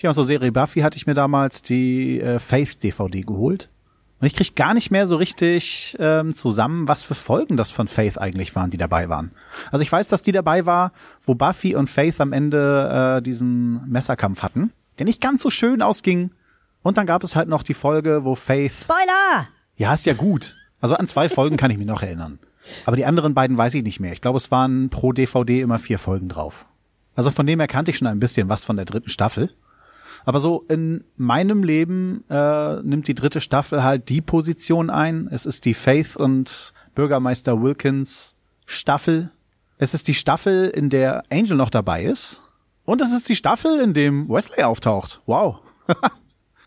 Ja, 0.00 0.10
aus 0.10 0.16
der 0.16 0.24
Serie 0.24 0.52
Buffy 0.52 0.80
hatte 0.80 0.96
ich 0.96 1.06
mir 1.06 1.14
damals 1.14 1.62
die 1.62 2.20
äh, 2.20 2.38
Faith 2.38 2.82
DVD 2.82 3.20
geholt. 3.20 3.68
Und 4.18 4.26
ich 4.26 4.34
krieg 4.34 4.56
gar 4.56 4.72
nicht 4.72 4.90
mehr 4.90 5.06
so 5.06 5.16
richtig 5.16 5.94
ähm, 6.00 6.32
zusammen, 6.32 6.88
was 6.88 7.02
für 7.02 7.14
Folgen 7.14 7.58
das 7.58 7.70
von 7.70 7.86
Faith 7.86 8.16
eigentlich 8.16 8.56
waren, 8.56 8.70
die 8.70 8.78
dabei 8.78 9.10
waren. 9.10 9.32
Also 9.70 9.82
ich 9.82 9.92
weiß, 9.92 10.08
dass 10.08 10.22
die 10.22 10.32
dabei 10.32 10.64
war, 10.64 10.92
wo 11.20 11.34
Buffy 11.34 11.74
und 11.74 11.90
Faith 11.90 12.18
am 12.22 12.32
Ende 12.32 13.18
äh, 13.18 13.22
diesen 13.22 13.86
Messerkampf 13.90 14.42
hatten, 14.42 14.72
der 14.98 15.04
nicht 15.04 15.20
ganz 15.20 15.42
so 15.42 15.50
schön 15.50 15.82
ausging. 15.82 16.30
Und 16.82 16.96
dann 16.96 17.04
gab 17.04 17.24
es 17.24 17.36
halt 17.36 17.48
noch 17.48 17.62
die 17.62 17.74
Folge, 17.74 18.24
wo 18.24 18.34
Faith. 18.36 18.72
Spoiler! 18.72 19.48
Ja, 19.76 19.92
ist 19.92 20.06
ja 20.06 20.14
gut. 20.14 20.56
Also 20.80 20.94
an 20.94 21.06
zwei 21.06 21.28
Folgen 21.28 21.58
kann 21.58 21.70
ich 21.70 21.76
mich 21.76 21.86
noch 21.86 22.02
erinnern. 22.02 22.38
Aber 22.86 22.96
die 22.96 23.04
anderen 23.04 23.34
beiden 23.34 23.58
weiß 23.58 23.74
ich 23.74 23.82
nicht 23.82 24.00
mehr. 24.00 24.12
Ich 24.12 24.22
glaube, 24.22 24.38
es 24.38 24.50
waren 24.50 24.88
pro 24.88 25.12
DVD 25.12 25.60
immer 25.60 25.78
vier 25.78 25.98
Folgen 25.98 26.28
drauf. 26.28 26.66
Also 27.16 27.30
von 27.30 27.46
dem 27.46 27.58
her 27.58 27.66
kannte 27.66 27.90
ich 27.90 27.98
schon 27.98 28.06
ein 28.06 28.20
bisschen 28.20 28.48
was 28.48 28.64
von 28.64 28.76
der 28.76 28.84
dritten 28.84 29.08
Staffel. 29.08 29.50
Aber 30.24 30.40
so 30.40 30.64
in 30.68 31.04
meinem 31.16 31.62
Leben 31.62 32.24
äh, 32.28 32.82
nimmt 32.82 33.08
die 33.08 33.14
dritte 33.14 33.40
Staffel 33.40 33.82
halt 33.82 34.08
die 34.08 34.20
Position 34.20 34.90
ein. 34.90 35.28
Es 35.30 35.46
ist 35.46 35.64
die 35.64 35.74
Faith 35.74 36.16
und 36.16 36.72
Bürgermeister 36.94 37.62
Wilkins 37.62 38.36
Staffel. 38.66 39.30
Es 39.78 39.94
ist 39.94 40.08
die 40.08 40.14
Staffel, 40.14 40.68
in 40.68 40.90
der 40.90 41.22
Angel 41.30 41.56
noch 41.56 41.70
dabei 41.70 42.04
ist. 42.04 42.42
Und 42.84 43.00
es 43.00 43.12
ist 43.12 43.28
die 43.28 43.36
Staffel, 43.36 43.80
in 43.80 43.94
dem 43.94 44.28
Wesley 44.28 44.64
auftaucht. 44.64 45.20
Wow. 45.26 45.60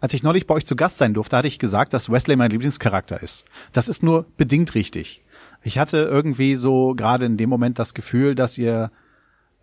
Als 0.02 0.14
ich 0.14 0.24
neulich 0.24 0.48
bei 0.48 0.56
euch 0.56 0.66
zu 0.66 0.76
Gast 0.76 0.98
sein 0.98 1.14
durfte, 1.14 1.36
hatte 1.36 1.48
ich 1.48 1.60
gesagt, 1.60 1.94
dass 1.94 2.10
Wesley 2.10 2.38
mein 2.38 2.52
Lieblingscharakter 2.52 3.22
ist. 3.22 3.46
Das 3.74 3.90
ist 3.90 4.04
nur 4.04 4.26
bedingt 4.38 4.74
richtig. 4.76 5.26
Ich 5.62 5.78
hatte 5.78 5.98
irgendwie 5.98 6.56
so 6.56 6.94
gerade 6.96 7.26
in 7.26 7.36
dem 7.36 7.50
Moment 7.50 7.80
das 7.80 7.94
Gefühl, 7.94 8.36
dass 8.36 8.58
ihr 8.58 8.92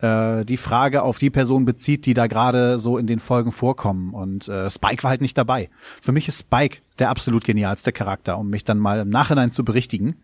äh, 0.01 0.45
die 0.45 0.57
Frage 0.57 1.03
auf 1.03 1.19
die 1.19 1.31
Person 1.31 1.65
bezieht, 1.65 2.07
die 2.07 2.15
da 2.15 2.27
gerade 2.27 2.79
so 2.79 2.99
in 2.99 3.07
den 3.07 3.19
Folgen 3.19 3.53
vorkommen. 3.53 4.13
Und 4.13 4.49
äh, 4.49 4.71
Spike 4.71 5.03
war 5.03 5.11
halt 5.11 5.21
nicht 5.21 5.39
dabei. 5.39 5.71
Für 6.03 6.13
mich 6.13 6.29
ist 6.29 6.41
Spike 6.41 6.79
der 6.99 7.11
absolut 7.11 7.45
genialste 7.45 7.93
Charakter, 7.93 8.39
um 8.39 8.49
mich 8.49 8.65
dann 8.65 8.79
mal 8.79 9.01
im 9.01 9.09
Nachhinein 9.09 9.53
zu 9.53 9.65
berichtigen. 9.65 10.17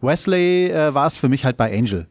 Wesley 0.00 0.70
äh, 0.70 0.94
war 0.94 1.06
es 1.06 1.16
für 1.16 1.28
mich 1.28 1.44
halt 1.44 1.56
bei 1.56 1.76
Angel. 1.76 2.08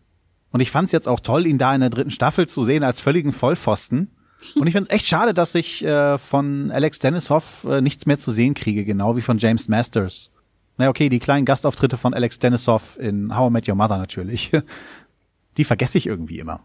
Und 0.52 0.60
ich 0.60 0.72
fand 0.72 0.88
es 0.88 0.92
jetzt 0.92 1.08
auch 1.08 1.20
toll, 1.20 1.46
ihn 1.46 1.58
da 1.58 1.74
in 1.74 1.82
der 1.82 1.90
dritten 1.90 2.12
Staffel 2.12 2.48
zu 2.48 2.64
sehen 2.64 2.84
als 2.84 3.00
völligen 3.00 3.32
Vollpfosten. 3.32 4.12
Und 4.56 4.68
ich 4.68 4.74
finde 4.74 4.90
es 4.90 4.96
echt 4.96 5.08
schade, 5.08 5.34
dass 5.34 5.56
ich 5.56 5.84
äh, 5.86 6.18
von 6.18 6.72
Alex 6.72 7.00
Denisov 7.00 7.66
äh, 7.70 7.82
nichts 7.82 8.06
mehr 8.06 8.18
zu 8.18 8.32
sehen 8.32 8.54
kriege, 8.54 8.86
genau 8.86 9.16
wie 9.16 9.22
von 9.22 9.38
James 9.38 9.68
Masters. 9.68 10.32
Na 10.78 10.90
okay, 10.90 11.10
die 11.10 11.20
kleinen 11.20 11.46
Gastauftritte 11.46 11.98
von 11.98 12.14
Alex 12.14 12.40
Denisov 12.40 12.98
in 13.00 13.36
How 13.36 13.50
I 13.50 13.54
Met 13.54 13.68
Your 13.68 13.76
Mother 13.76 13.98
natürlich. 13.98 14.52
Die 15.58 15.66
vergesse 15.66 15.98
ich 15.98 16.08
irgendwie 16.08 16.40
immer. 16.40 16.62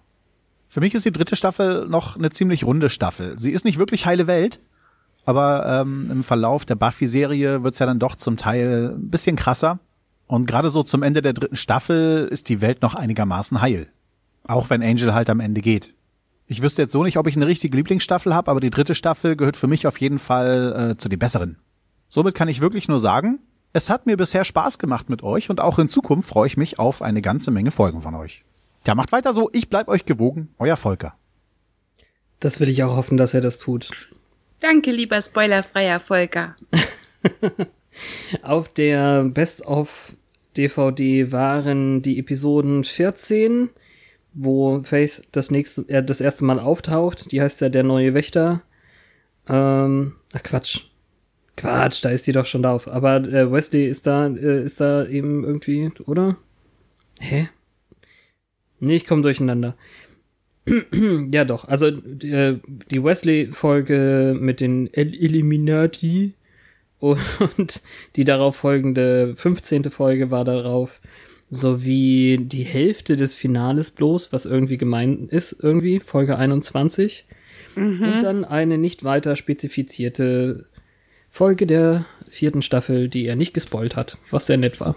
Für 0.77 0.81
mich 0.81 0.95
ist 0.95 1.07
die 1.07 1.11
dritte 1.11 1.37
Staffel 1.37 1.89
noch 1.89 2.18
eine 2.18 2.29
ziemlich 2.29 2.64
runde 2.64 2.91
Staffel. 2.91 3.39
Sie 3.39 3.51
ist 3.51 3.64
nicht 3.64 3.79
wirklich 3.79 4.05
heile 4.05 4.27
Welt, 4.27 4.61
aber 5.24 5.64
ähm, 5.66 6.11
im 6.11 6.22
Verlauf 6.22 6.66
der 6.66 6.74
Buffy-Serie 6.74 7.62
wird's 7.62 7.79
ja 7.79 7.87
dann 7.87 7.99
doch 7.99 8.14
zum 8.14 8.37
Teil 8.37 8.95
ein 8.95 9.09
bisschen 9.09 9.37
krasser. 9.37 9.79
Und 10.27 10.45
gerade 10.45 10.68
so 10.68 10.83
zum 10.83 11.03
Ende 11.03 11.22
der 11.22 11.33
dritten 11.33 11.57
Staffel 11.57 12.29
ist 12.31 12.51
die 12.51 12.61
Welt 12.61 12.83
noch 12.83 12.95
einigermaßen 12.95 13.62
heil. 13.62 13.89
Auch 14.47 14.68
wenn 14.68 14.83
Angel 14.83 15.14
halt 15.14 15.31
am 15.31 15.41
Ende 15.41 15.62
geht. 15.62 15.95
Ich 16.47 16.61
wüsste 16.61 16.83
jetzt 16.83 16.93
so 16.93 17.03
nicht, 17.05 17.16
ob 17.16 17.27
ich 17.27 17.37
eine 17.37 17.47
richtige 17.47 17.74
Lieblingsstaffel 17.74 18.35
habe, 18.35 18.51
aber 18.51 18.61
die 18.61 18.68
dritte 18.68 18.95
Staffel 18.95 19.35
gehört 19.35 19.57
für 19.57 19.68
mich 19.68 19.87
auf 19.87 19.99
jeden 19.99 20.18
Fall 20.18 20.91
äh, 20.91 20.97
zu 20.99 21.09
den 21.09 21.18
besseren. 21.18 21.57
Somit 22.11 22.35
kann 22.35 22.49
ich 22.49 22.61
wirklich 22.61 22.87
nur 22.87 23.01
sagen, 23.01 23.39
es 23.72 23.89
hat 23.89 24.05
mir 24.05 24.18
bisher 24.18 24.45
Spaß 24.45 24.77
gemacht 24.77 25.09
mit 25.09 25.22
euch 25.22 25.49
und 25.49 25.62
auch 25.62 25.79
in 25.79 25.89
Zukunft 25.89 26.29
freue 26.29 26.49
ich 26.49 26.59
mich 26.59 26.79
auf 26.79 27.01
eine 27.01 27.22
ganze 27.22 27.51
Menge 27.51 27.70
Folgen 27.70 28.03
von 28.03 28.14
euch. 28.14 28.45
Ja, 28.87 28.95
macht 28.95 29.11
weiter 29.11 29.32
so. 29.32 29.51
Ich 29.53 29.68
bleib 29.68 29.89
euch 29.89 30.05
gewogen. 30.05 30.55
Euer 30.59 30.76
Volker. 30.76 31.16
Das 32.39 32.61
will 32.61 32.68
ich 32.68 32.84
auch 32.84 32.97
hoffen, 32.97 33.16
dass 33.16 33.34
er 33.34 33.41
das 33.41 33.59
tut. 33.59 33.91
Danke, 34.61 34.93
lieber 34.93 35.20
spoilerfreier 35.20 35.99
Volker. 35.99 36.57
Auf 38.43 38.68
der 38.68 39.24
Best-of 39.24 40.16
DVD 40.57 41.32
waren 41.32 42.03
die 42.03 42.18
Episoden 42.18 42.84
14, 42.84 43.70
wo 44.34 44.82
Faith 44.82 45.22
das 45.32 45.51
nächste, 45.51 45.82
äh, 45.89 46.05
das 46.05 46.20
erste 46.20 46.45
Mal 46.45 46.61
auftaucht. 46.61 47.32
Die 47.32 47.41
heißt 47.41 47.61
ja 47.62 47.68
der 47.68 47.82
neue 47.82 48.14
Wächter. 48.14 48.62
Ähm, 49.49 50.14
ach 50.32 50.43
Quatsch. 50.45 50.82
Quatsch, 51.57 52.05
da 52.05 52.11
ist 52.11 52.26
die 52.26 52.32
doch 52.32 52.47
schon 52.47 52.62
drauf. 52.62 52.87
Aber 52.87 53.16
äh, 53.16 53.51
Wesley 53.51 53.89
ist 53.89 54.07
da, 54.07 54.26
äh, 54.26 54.62
ist 54.62 54.80
da 54.80 55.07
eben 55.07 55.43
irgendwie, 55.43 55.91
oder? 56.07 56.37
Hä? 57.18 57.49
Nee, 58.81 58.97
ich 58.97 59.07
komme 59.07 59.22
durcheinander. 59.22 59.77
ja, 61.33 61.45
doch. 61.45 61.66
Also 61.66 61.87
äh, 61.87 62.59
die 62.91 63.03
Wesley-Folge 63.03 64.37
mit 64.39 64.61
den 64.61 64.93
El 64.93 65.14
Illuminati 65.14 66.35
und 66.99 67.83
die 68.16 68.24
darauf 68.24 68.57
folgende 68.57 69.35
15. 69.37 69.85
Folge 69.91 70.31
war 70.31 70.45
darauf. 70.45 71.01
sowie 71.49 72.39
die 72.41 72.64
Hälfte 72.64 73.16
des 73.16 73.37
Finales 73.37 73.93
bloß, 73.93 74.33
was 74.33 74.47
irgendwie 74.47 74.79
gemeint 74.79 75.31
ist, 75.31 75.57
irgendwie, 75.61 76.01
Folge 76.01 76.37
21. 76.37 77.27
Mhm. 77.77 78.03
Und 78.03 78.22
dann 78.22 78.45
eine 78.45 78.79
nicht 78.79 79.05
weiter 79.05 79.37
spezifizierte 79.37 80.66
Folge 81.29 81.66
der 81.66 82.07
vierten 82.29 82.62
Staffel, 82.62 83.09
die 83.09 83.27
er 83.27 83.37
nicht 83.37 83.55
gespoilt 83.55 83.95
hat, 83.95 84.18
was 84.31 84.47
sehr 84.47 84.57
nett 84.57 84.81
war. 84.81 84.97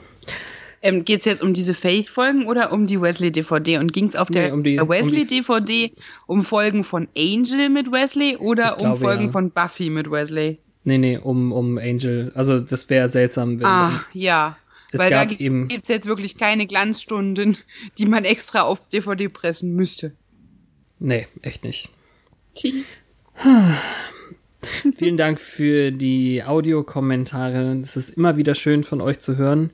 Ähm, 0.82 1.04
Geht 1.04 1.20
es 1.20 1.26
jetzt 1.26 1.42
um 1.42 1.54
diese 1.54 1.74
Faith-Folgen 1.74 2.48
oder 2.48 2.72
um 2.72 2.88
die 2.88 3.02
Wesley-DVD? 3.02 3.80
Und 3.80 3.92
ging 3.92 4.08
es 4.08 4.16
auf 4.16 4.30
der 4.30 4.56
nee, 4.56 4.80
um 4.80 4.90
Wesley-DVD 4.90 5.92
um, 6.28 6.40
um, 6.40 6.44
Folgen 6.44 6.84
von 6.84 7.08
Angel 7.18 7.70
mit 7.70 7.92
Wesley 7.92 8.38
oder 8.38 8.76
glaube, 8.78 8.94
um 8.94 8.96
Folgen 8.96 9.26
ja. 9.26 9.32
von 9.32 9.52
Buffy 9.52 9.90
mit 9.90 10.10
Wesley? 10.10 10.60
Nee, 10.86 10.98
nee, 10.98 11.18
um, 11.18 11.52
um 11.52 11.78
Angel. 11.78 12.32
Also 12.36 12.60
das 12.60 12.90
wäre 12.90 13.10
seltsam, 13.10 13.60
wenn. 13.60 13.66
Ah, 13.66 14.06
ja. 14.14 14.58
Es 14.92 15.00
Weil 15.00 15.10
da 15.12 15.26
gibt 15.26 15.84
es 15.84 15.88
jetzt 15.88 16.08
wirklich 16.08 16.38
keine 16.38 16.66
Glanzstunden, 16.66 17.58
die 17.98 18.06
man 18.06 18.26
extra 18.26 18.62
auf 18.62 18.86
DVD 18.90 19.28
pressen 19.28 19.76
müsste. 19.76 20.14
Nee, 21.00 21.28
echt 21.42 21.64
nicht. 21.64 21.90
Vielen 24.98 25.16
Dank 25.16 25.40
für 25.40 25.92
die 25.92 26.44
Audiokommentare. 26.44 27.80
Es 27.82 27.96
ist 27.96 28.10
immer 28.10 28.36
wieder 28.36 28.56
schön 28.56 28.84
von 28.84 29.00
euch 29.00 29.20
zu 29.20 29.38
hören. 29.38 29.70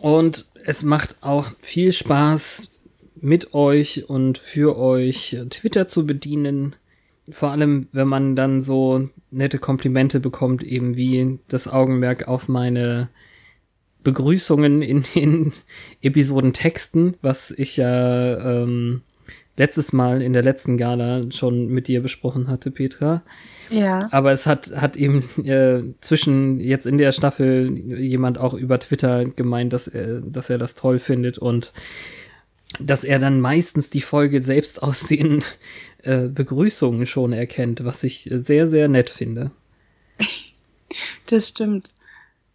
Und 0.00 0.46
es 0.64 0.82
macht 0.82 1.16
auch 1.20 1.52
viel 1.60 1.92
Spaß, 1.92 2.70
mit 3.20 3.54
euch 3.54 4.08
und 4.08 4.38
für 4.38 4.78
euch 4.78 5.36
Twitter 5.50 5.86
zu 5.86 6.06
bedienen. 6.06 6.74
Vor 7.30 7.50
allem, 7.50 7.86
wenn 7.92 8.08
man 8.08 8.34
dann 8.34 8.60
so 8.60 9.08
nette 9.30 9.58
Komplimente 9.58 10.20
bekommt, 10.20 10.62
eben 10.62 10.96
wie 10.96 11.38
das 11.48 11.68
Augenmerk 11.68 12.28
auf 12.28 12.48
meine 12.48 13.08
Begrüßungen 14.02 14.82
in 14.82 15.04
den 15.14 15.52
Episodentexten, 16.02 17.16
was 17.20 17.50
ich 17.50 17.76
ja 17.76 18.62
ähm, 18.62 19.02
letztes 19.60 19.92
Mal 19.92 20.22
in 20.22 20.32
der 20.32 20.42
letzten 20.42 20.78
Gala 20.78 21.30
schon 21.30 21.68
mit 21.68 21.86
dir 21.86 22.00
besprochen 22.00 22.48
hatte, 22.48 22.70
Petra. 22.70 23.22
Ja. 23.68 24.08
Aber 24.10 24.32
es 24.32 24.46
hat, 24.46 24.72
hat 24.74 24.96
eben 24.96 25.22
äh, 25.44 25.82
zwischen 26.00 26.60
jetzt 26.60 26.86
in 26.86 26.96
der 26.96 27.12
Staffel 27.12 27.78
jemand 27.78 28.38
auch 28.38 28.54
über 28.54 28.80
Twitter 28.80 29.26
gemeint, 29.26 29.74
dass 29.74 29.86
er, 29.86 30.22
dass 30.22 30.48
er 30.48 30.56
das 30.56 30.76
toll 30.76 30.98
findet 30.98 31.36
und 31.36 31.74
dass 32.78 33.04
er 33.04 33.18
dann 33.18 33.42
meistens 33.42 33.90
die 33.90 34.00
Folge 34.00 34.42
selbst 34.42 34.82
aus 34.82 35.00
den 35.00 35.44
äh, 36.02 36.28
Begrüßungen 36.28 37.04
schon 37.04 37.34
erkennt, 37.34 37.84
was 37.84 38.02
ich 38.02 38.30
sehr, 38.32 38.66
sehr 38.66 38.88
nett 38.88 39.10
finde. 39.10 39.50
Das 41.26 41.48
stimmt. 41.48 41.94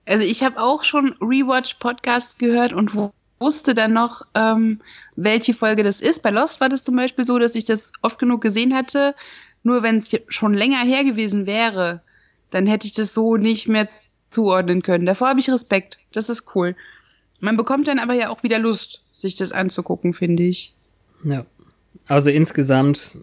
Also 0.07 0.23
ich 0.23 0.41
habe 0.41 0.59
auch 0.59 0.83
schon 0.83 1.13
Rewatch-Podcasts 1.21 2.39
gehört 2.39 2.73
und 2.73 2.95
wusste 3.39 3.73
dann 3.73 3.93
noch, 3.93 4.21
ähm, 4.33 4.81
welche 5.15 5.53
Folge 5.53 5.83
das 5.83 6.01
ist. 6.01 6.23
Bei 6.23 6.29
Lost 6.29 6.61
war 6.61 6.69
das 6.69 6.83
zum 6.83 6.95
Beispiel 6.95 7.25
so, 7.25 7.37
dass 7.37 7.55
ich 7.55 7.65
das 7.65 7.91
oft 8.01 8.19
genug 8.19 8.41
gesehen 8.41 8.73
hatte. 8.73 9.13
Nur 9.63 9.83
wenn 9.83 9.97
es 9.97 10.09
schon 10.27 10.53
länger 10.53 10.83
her 10.83 11.03
gewesen 11.03 11.45
wäre, 11.45 12.01
dann 12.51 12.67
hätte 12.67 12.87
ich 12.87 12.93
das 12.93 13.13
so 13.13 13.35
nicht 13.37 13.67
mehr 13.67 13.87
zuordnen 14.29 14.81
können. 14.81 15.05
Davor 15.05 15.29
habe 15.29 15.39
ich 15.39 15.49
Respekt. 15.49 15.97
Das 16.11 16.29
ist 16.29 16.55
cool. 16.55 16.75
Man 17.39 17.57
bekommt 17.57 17.87
dann 17.87 17.99
aber 17.99 18.13
ja 18.13 18.29
auch 18.29 18.43
wieder 18.43 18.59
Lust, 18.59 19.01
sich 19.11 19.35
das 19.35 19.51
anzugucken, 19.51 20.13
finde 20.13 20.43
ich. 20.43 20.73
Ja. 21.23 21.45
Also 22.07 22.29
insgesamt 22.29 23.17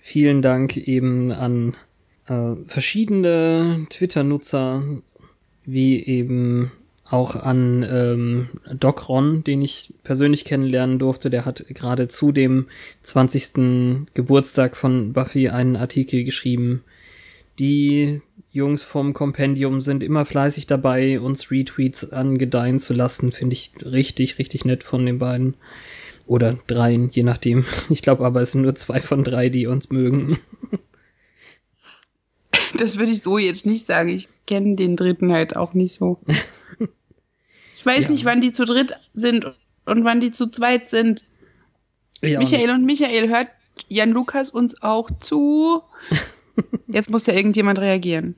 vielen 0.00 0.42
Dank 0.42 0.76
eben 0.76 1.32
an 1.32 1.76
äh, 2.26 2.54
verschiedene 2.66 3.86
Twitter-Nutzer, 3.88 4.82
wie 5.64 6.02
eben 6.04 6.72
auch 7.10 7.34
an 7.34 7.84
ähm, 7.90 8.48
Doc 8.78 9.08
Ron, 9.08 9.42
den 9.42 9.62
ich 9.62 9.92
persönlich 10.04 10.44
kennenlernen 10.44 10.98
durfte. 10.98 11.28
Der 11.28 11.44
hat 11.44 11.64
gerade 11.68 12.08
zu 12.08 12.30
dem 12.30 12.66
20. 13.02 14.06
Geburtstag 14.14 14.76
von 14.76 15.12
Buffy 15.12 15.48
einen 15.48 15.76
Artikel 15.76 16.22
geschrieben. 16.22 16.84
Die 17.58 18.22
Jungs 18.52 18.84
vom 18.84 19.12
Kompendium 19.12 19.80
sind 19.80 20.02
immer 20.02 20.24
fleißig 20.24 20.66
dabei, 20.66 21.20
uns 21.20 21.50
Retweets 21.50 22.10
angedeihen 22.12 22.78
zu 22.78 22.94
lassen. 22.94 23.32
Finde 23.32 23.54
ich 23.54 23.72
richtig, 23.84 24.38
richtig 24.38 24.64
nett 24.64 24.84
von 24.84 25.04
den 25.04 25.18
beiden. 25.18 25.54
Oder 26.26 26.56
dreien, 26.68 27.08
je 27.08 27.24
nachdem. 27.24 27.64
Ich 27.90 28.02
glaube 28.02 28.24
aber, 28.24 28.40
es 28.40 28.52
sind 28.52 28.62
nur 28.62 28.76
zwei 28.76 29.00
von 29.00 29.24
drei, 29.24 29.48
die 29.48 29.66
uns 29.66 29.90
mögen. 29.90 30.38
Das 32.76 32.98
würde 32.98 33.10
ich 33.10 33.20
so 33.22 33.36
jetzt 33.36 33.66
nicht 33.66 33.84
sagen. 33.86 34.10
Ich 34.10 34.28
kenne 34.46 34.76
den 34.76 34.94
dritten 34.94 35.32
halt 35.32 35.56
auch 35.56 35.74
nicht 35.74 35.92
so. 35.92 36.20
Ich 37.80 37.86
weiß 37.86 38.04
ja. 38.04 38.10
nicht, 38.10 38.26
wann 38.26 38.42
die 38.42 38.52
zu 38.52 38.66
dritt 38.66 38.92
sind 39.14 39.46
und 39.86 40.04
wann 40.04 40.20
die 40.20 40.30
zu 40.30 40.48
zweit 40.48 40.90
sind. 40.90 41.24
Ich 42.20 42.36
Michael 42.36 42.72
und 42.72 42.84
Michael, 42.84 43.30
hört 43.30 43.48
Jan 43.88 44.10
Lukas 44.10 44.50
uns 44.50 44.82
auch 44.82 45.10
zu? 45.20 45.80
Jetzt 46.88 47.08
muss 47.08 47.24
ja 47.24 47.32
irgendjemand 47.32 47.78
reagieren. 47.78 48.34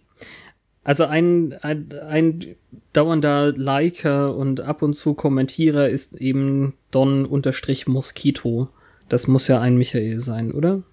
Also 0.84 1.06
ein, 1.06 1.54
ein, 1.60 1.92
ein 2.08 2.54
dauernder 2.92 3.50
Liker 3.50 4.36
und 4.36 4.60
ab 4.60 4.80
und 4.80 4.94
zu 4.94 5.14
Kommentierer 5.14 5.88
ist 5.88 6.14
eben 6.14 6.74
Don-Moskito. 6.92 8.68
Das 9.08 9.26
muss 9.26 9.48
ja 9.48 9.60
ein 9.60 9.76
Michael 9.76 10.20
sein, 10.20 10.52
oder? 10.52 10.84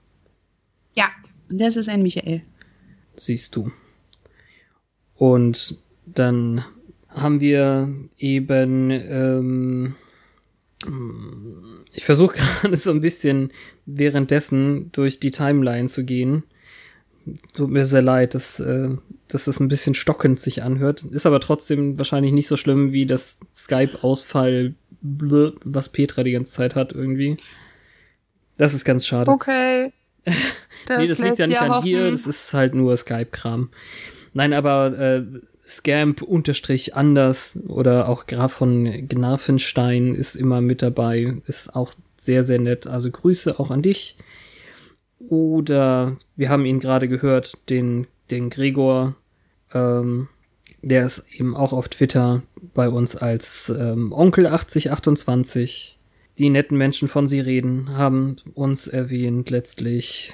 Ja, 0.95 1.09
das 1.49 1.75
ist 1.75 1.87
ein 1.87 2.01
Michael. 2.01 2.41
Siehst 3.15 3.55
du. 3.55 3.71
Und 5.13 5.77
dann 6.07 6.65
haben 7.09 7.41
wir 7.41 7.93
eben, 8.17 8.91
ähm, 8.91 9.95
ich 11.93 12.05
versuche 12.05 12.35
gerade 12.61 12.77
so 12.77 12.91
ein 12.91 13.01
bisschen 13.01 13.51
währenddessen 13.85 14.91
durch 14.91 15.19
die 15.19 15.31
Timeline 15.31 15.89
zu 15.89 16.03
gehen. 16.03 16.43
Tut 17.53 17.69
mir 17.69 17.85
sehr 17.85 18.01
leid, 18.01 18.33
dass, 18.33 18.59
äh, 18.59 18.89
dass 19.27 19.45
das 19.45 19.59
ein 19.59 19.67
bisschen 19.67 19.93
stockend 19.93 20.39
sich 20.39 20.63
anhört. 20.63 21.03
Ist 21.03 21.25
aber 21.25 21.39
trotzdem 21.39 21.97
wahrscheinlich 21.97 22.31
nicht 22.31 22.47
so 22.47 22.55
schlimm 22.55 22.91
wie 22.91 23.05
das 23.05 23.39
Skype-Ausfall, 23.53 24.73
was 25.01 25.89
Petra 25.89 26.23
die 26.23 26.31
ganze 26.31 26.53
Zeit 26.53 26.75
hat 26.75 26.93
irgendwie. 26.93 27.37
Das 28.57 28.73
ist 28.73 28.85
ganz 28.85 29.05
schade. 29.05 29.31
Okay. 29.31 29.93
Das 30.85 30.97
nee, 30.97 31.07
das 31.07 31.19
liegt 31.19 31.39
ja 31.39 31.45
nicht 31.45 31.61
an 31.61 31.71
hoffen. 31.71 31.85
dir, 31.85 32.09
das 32.09 32.25
ist 32.25 32.53
halt 32.53 32.73
nur 32.73 32.95
Skype-Kram. 32.95 33.69
Nein, 34.33 34.53
aber 34.53 34.97
äh, 34.97 35.23
Scamp 35.69 36.23
unterstrich 36.23 36.95
anders 36.95 37.59
oder 37.67 38.09
auch 38.09 38.25
Graf 38.25 38.53
von 38.53 39.07
Gnarfenstein 39.07 40.15
ist 40.15 40.35
immer 40.35 40.61
mit 40.61 40.81
dabei, 40.81 41.35
ist 41.45 41.75
auch 41.75 41.93
sehr, 42.17 42.43
sehr 42.43 42.59
nett. 42.59 42.87
Also 42.87 43.11
Grüße 43.11 43.59
auch 43.59 43.69
an 43.69 43.83
dich. 43.83 44.17
Oder 45.19 46.17
wir 46.35 46.49
haben 46.49 46.65
ihn 46.65 46.79
gerade 46.79 47.07
gehört, 47.07 47.57
den, 47.69 48.07
den 48.31 48.49
Gregor, 48.49 49.15
ähm, 49.73 50.27
der 50.81 51.05
ist 51.05 51.23
eben 51.33 51.55
auch 51.55 51.73
auf 51.73 51.89
Twitter 51.89 52.41
bei 52.73 52.89
uns 52.89 53.15
als 53.15 53.69
ähm, 53.69 54.11
Onkel 54.11 54.47
8028. 54.47 55.99
Die 56.39 56.49
netten 56.49 56.77
Menschen 56.77 57.07
von 57.07 57.27
Sie 57.27 57.41
reden 57.41 57.97
haben 57.97 58.37
uns 58.55 58.87
erwähnt 58.87 59.49
letztlich. 59.49 60.33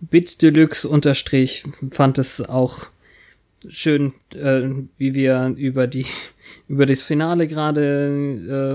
Bit 0.00 0.42
Deluxe 0.42 0.88
unterstrich 0.88 1.64
fand 1.90 2.18
es 2.18 2.40
auch 2.40 2.91
schön, 3.68 4.12
äh, 4.34 4.62
wie 4.96 5.14
wir 5.14 5.54
über 5.56 5.86
die 5.86 6.06
über 6.68 6.86
das 6.86 7.02
Finale 7.02 7.46
gerade 7.46 8.06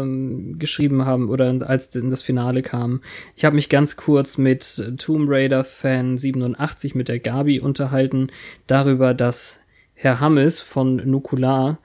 ähm, 0.02 0.60
geschrieben 0.60 1.06
haben 1.06 1.30
oder 1.30 1.56
als 1.68 1.90
das 1.90 2.24
Finale 2.24 2.62
kam. 2.62 3.02
Ich 3.36 3.46
habe 3.46 3.56
mich 3.56 3.70
ganz 3.70 3.96
kurz 3.96 4.38
mit 4.38 4.94
Tomb 4.98 5.30
Raider 5.30 5.64
Fan 5.64 6.18
87 6.18 6.96
mit 6.96 7.08
der 7.08 7.20
Gabi 7.20 7.60
unterhalten 7.60 8.30
darüber, 8.68 9.14
dass 9.14 9.60
Herr 9.94 10.20
Hammes 10.20 10.60
von 10.60 10.98
Nukular 10.98 11.80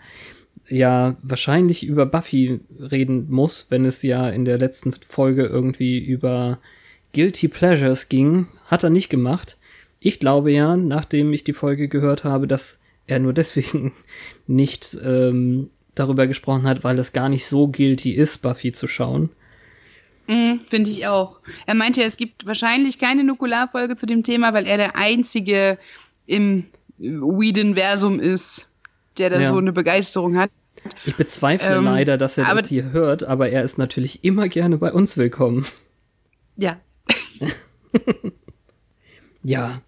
ja 0.68 1.16
wahrscheinlich 1.22 1.86
über 1.86 2.06
Buffy 2.06 2.60
reden 2.78 3.26
muss, 3.30 3.66
wenn 3.70 3.84
es 3.84 4.02
ja 4.02 4.28
in 4.28 4.44
der 4.44 4.58
letzten 4.58 4.92
Folge 4.92 5.44
irgendwie 5.44 5.98
über 5.98 6.58
Guilty 7.14 7.48
Pleasures 7.48 8.08
ging, 8.08 8.48
hat 8.66 8.84
er 8.84 8.90
nicht 8.90 9.08
gemacht. 9.08 9.58
Ich 9.98 10.18
glaube 10.18 10.52
ja, 10.52 10.76
nachdem 10.76 11.32
ich 11.32 11.44
die 11.44 11.52
Folge 11.52 11.88
gehört 11.88 12.24
habe, 12.24 12.46
dass 12.46 12.78
er 13.06 13.18
nur 13.18 13.32
deswegen 13.32 13.92
nicht 14.46 14.96
ähm, 15.04 15.70
darüber 15.94 16.26
gesprochen 16.26 16.64
hat, 16.64 16.84
weil 16.84 16.98
es 16.98 17.12
gar 17.12 17.28
nicht 17.28 17.46
so 17.46 17.68
guilty 17.68 18.12
ist, 18.12 18.42
Buffy 18.42 18.72
zu 18.72 18.86
schauen. 18.86 19.30
Mm, 20.26 20.60
Finde 20.68 20.90
ich 20.90 21.06
auch. 21.06 21.40
Er 21.66 21.74
meinte, 21.74 22.02
es 22.02 22.16
gibt 22.16 22.46
wahrscheinlich 22.46 22.98
keine 22.98 23.24
Nukularfolge 23.24 23.96
zu 23.96 24.06
dem 24.06 24.22
Thema, 24.22 24.54
weil 24.54 24.66
er 24.66 24.76
der 24.76 24.96
Einzige 24.96 25.78
im 26.26 26.66
Whedon-Versum 26.98 28.20
ist, 28.20 28.68
der 29.18 29.30
da 29.30 29.40
ja. 29.40 29.48
so 29.48 29.56
eine 29.56 29.72
Begeisterung 29.72 30.36
hat. 30.36 30.50
Ich 31.04 31.16
bezweifle 31.16 31.76
ähm, 31.76 31.84
leider, 31.84 32.16
dass 32.16 32.38
er 32.38 32.54
das 32.54 32.68
hier 32.68 32.90
hört, 32.90 33.22
aber 33.24 33.50
er 33.50 33.62
ist 33.62 33.78
natürlich 33.78 34.24
immer 34.24 34.48
gerne 34.48 34.78
bei 34.78 34.92
uns 34.92 35.16
willkommen. 35.16 35.66
Ja. 36.56 36.80
ja, 39.42 39.80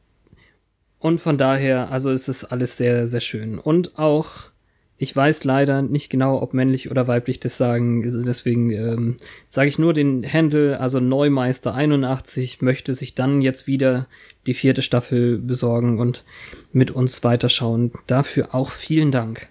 und 1.04 1.18
von 1.18 1.36
daher, 1.36 1.90
also 1.90 2.10
ist 2.10 2.28
es 2.28 2.44
alles 2.44 2.76
sehr, 2.76 3.06
sehr 3.06 3.20
schön. 3.20 3.58
Und 3.58 3.98
auch 3.98 4.50
Ich 4.96 5.14
weiß 5.14 5.42
leider 5.42 5.82
nicht 5.82 6.08
genau, 6.08 6.40
ob 6.40 6.54
männlich 6.54 6.88
oder 6.90 7.08
weiblich 7.08 7.40
das 7.40 7.56
sagen. 7.56 8.24
Deswegen 8.24 8.70
ähm, 8.70 9.16
sage 9.48 9.68
ich 9.68 9.78
nur 9.78 9.92
den 9.92 10.24
Handle, 10.24 10.78
also 10.78 11.00
Neumeister 11.00 11.74
81 11.74 12.62
möchte 12.62 12.94
sich 12.94 13.14
dann 13.14 13.42
jetzt 13.42 13.66
wieder 13.66 14.06
die 14.46 14.54
vierte 14.54 14.82
Staffel 14.82 15.38
besorgen 15.38 15.98
und 15.98 16.24
mit 16.72 16.92
uns 16.92 17.24
weiterschauen. 17.24 17.90
Dafür 18.06 18.54
auch 18.54 18.70
vielen 18.70 19.10
Dank. 19.10 19.48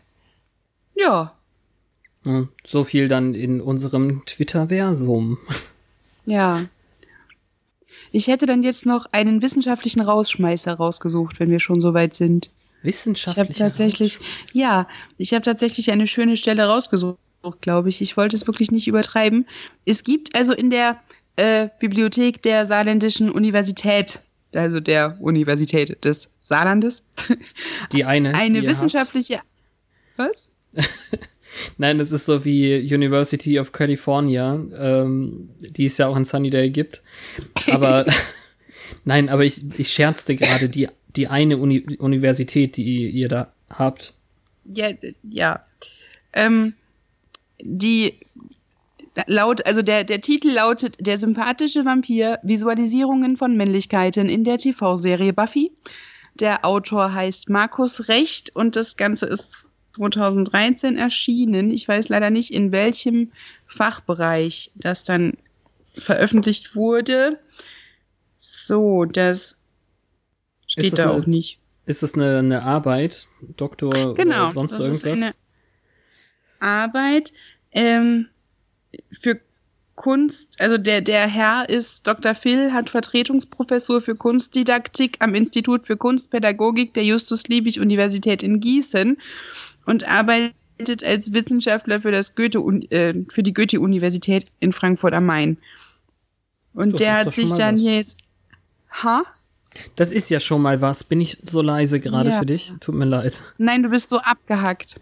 Ja 0.96 1.34
so 2.66 2.84
viel 2.84 3.08
dann 3.08 3.34
in 3.34 3.62
unserem 3.62 4.26
Twitter-Versum. 4.26 5.38
Ja. 6.26 6.66
Ich 8.14 8.27
hätte 8.27 8.45
dann 8.45 8.61
jetzt 8.61 8.85
noch 8.85 9.07
einen 9.11 9.41
wissenschaftlichen 9.41 9.99
Rausschmeißer 9.99 10.76
rausgesucht, 10.76 11.40
wenn 11.40 11.49
wir 11.49 11.60
schon 11.60 11.81
so 11.81 11.95
weit 11.95 12.14
sind. 12.14 12.52
Wissenschaftlich. 12.84 13.49
Ich 13.49 13.60
habe 13.60 13.69
tatsächlich, 13.72 14.19
ja, 14.53 14.88
ich 15.18 15.34
habe 15.34 15.41
tatsächlich 15.44 15.91
eine 15.91 16.06
schöne 16.06 16.38
Stelle 16.38 16.65
rausgesucht, 16.65 17.18
glaube 17.61 17.90
ich. 17.90 18.02
Ich 18.02 18.15
wollte 18.15 18.35
es 18.35 18.45
wirklich 18.45 18.72
nicht 18.72 18.88
übertreiben. 18.88 19.48
Es 19.85 20.03
gibt 20.03 20.35
also 20.35 20.53
in 20.53 20.69
der 20.69 20.99
äh, 21.38 21.69
Bibliothek 21.80 22.44
der 22.44 22.68
Saarländischen 22.68 23.31
Universität, 23.31 24.19
also 24.53 24.80
der 24.80 25.18
Universität 25.19 26.06
des 26.06 26.30
Saarlandes, 26.40 27.02
die 27.94 28.06
eine, 28.06 28.35
eine 28.35 28.61
die 28.61 28.68
wissenschaftliche. 28.68 29.40
Was? 30.18 30.49
Nein, 31.78 31.98
das 31.98 32.12
ist 32.12 32.26
so 32.26 32.46
wie 32.46 32.80
University 32.80 33.60
of 33.60 33.72
California, 33.72 34.60
ähm, 34.78 35.50
die 35.60 35.86
es 35.86 35.98
ja 35.98 36.08
auch 36.08 36.18
in 36.18 36.26
Sunnydale 36.26 36.70
gibt. 36.70 37.02
Aber 37.68 38.06
nein, 39.06 39.30
aber 39.30 39.44
ich, 39.44 39.62
ich 39.78 39.92
scherzte 39.92 40.36
gerade, 40.36 40.70
die 40.70 40.88
die 41.16 41.28
eine 41.28 41.58
Uni 41.58 41.86
Universität, 42.00 42.78
die 42.78 43.10
ihr 43.10 43.30
da 43.30 43.54
habt. 43.70 44.14
Ja, 44.66 44.90
ja. 45.24 45.64
Ähm, 46.34 46.74
die 47.62 48.18
laut, 49.28 49.66
also 49.66 49.82
der, 49.82 50.04
der 50.04 50.22
Titel 50.22 50.50
lautet 50.50 51.06
Der 51.06 51.18
sympathische 51.18 51.86
Vampir, 51.86 52.40
Visualisierungen 52.44 53.38
von 53.38 53.56
Männlichkeiten 53.56 54.28
in 54.30 54.44
der 54.44 54.58
TV-Serie 54.58 55.34
Buffy. 55.34 55.72
Der 56.36 56.66
Autor 56.66 57.14
heißt 57.14 57.50
Markus 57.50 58.08
Recht 58.08 58.56
und 58.56 58.76
das 58.76 58.98
Ganze 58.98 59.28
ist 59.28 59.68
2013 59.95 60.98
erschienen. 60.98 61.72
Ich 61.72 61.88
weiß 61.88 62.10
leider 62.10 62.30
nicht, 62.30 62.52
in 62.52 62.72
welchem 62.72 63.32
Fachbereich 63.68 64.72
das 64.76 65.03
dann 65.03 65.34
veröffentlicht 65.95 66.76
wurde. 66.76 67.40
So, 68.38 69.06
das 69.06 69.60
Steht 70.68 70.98
da 70.98 71.03
eine, 71.03 71.14
auch 71.14 71.26
nicht. 71.28 71.60
Ist 71.86 72.03
das 72.03 72.15
eine, 72.15 72.40
eine 72.40 72.64
Arbeit, 72.64 73.28
Doktor 73.57 74.15
genau, 74.15 74.45
oder 74.45 74.53
sonst 74.53 74.74
das 74.74 74.80
irgendwas? 74.80 75.03
Ist 75.03 75.24
eine 75.24 75.34
Arbeit 76.60 77.34
ähm, 77.72 78.28
für 79.11 79.40
Kunst, 79.95 80.60
also 80.60 80.80
der, 80.80 81.02
der 81.02 81.28
Herr 81.28 81.70
ist 81.70 82.07
Dr. 82.07 82.34
Phil, 82.34 82.74
hat 82.74 82.90
Vertretungsprofessur 82.90 84.02
für 84.02 84.15
Kunstdidaktik 84.15 85.18
am 85.20 85.36
Institut 85.36 85.86
für 85.86 85.98
Kunstpädagogik 85.98 86.95
der 86.95 87.06
Justus-Liebig-Universität 87.06 88.41
in 88.41 88.60
Gießen 88.60 89.18
und 89.86 90.08
arbeitet 90.08 91.04
als 91.04 91.34
Wissenschaftler 91.34 92.02
für, 92.02 92.12
das 92.12 92.36
Goethe, 92.36 92.60
äh, 92.90 93.14
für 93.30 93.44
die 93.44 93.54
Goethe-Universität 93.54 94.48
in 94.60 94.72
Frankfurt 94.74 95.14
am 95.14 95.26
Main. 95.26 95.58
Und 96.74 96.94
Das 96.94 97.02
der 97.02 97.14
hat 97.18 97.34
sich 97.34 97.52
dann 97.54 97.76
was. 97.76 97.82
hier 97.82 97.96
jetzt. 97.98 98.18
Ha? 99.04 99.24
Das 99.96 100.12
ist 100.12 100.30
ja 100.30 100.40
schon 100.40 100.62
mal 100.62 100.82
was. 100.82 101.04
Bin 101.04 101.20
ich 101.22 101.38
so 101.44 101.62
leise 101.62 102.00
gerade 102.00 102.32
Ja. 102.32 102.40
für 102.40 102.46
dich? 102.46 102.74
Tut 102.80 102.96
mir 102.96 103.06
leid. 103.06 103.42
Nein, 103.58 103.84
du 103.84 103.90
bist 103.90 104.10
so 104.10 104.20
abgehackt. 104.20 104.96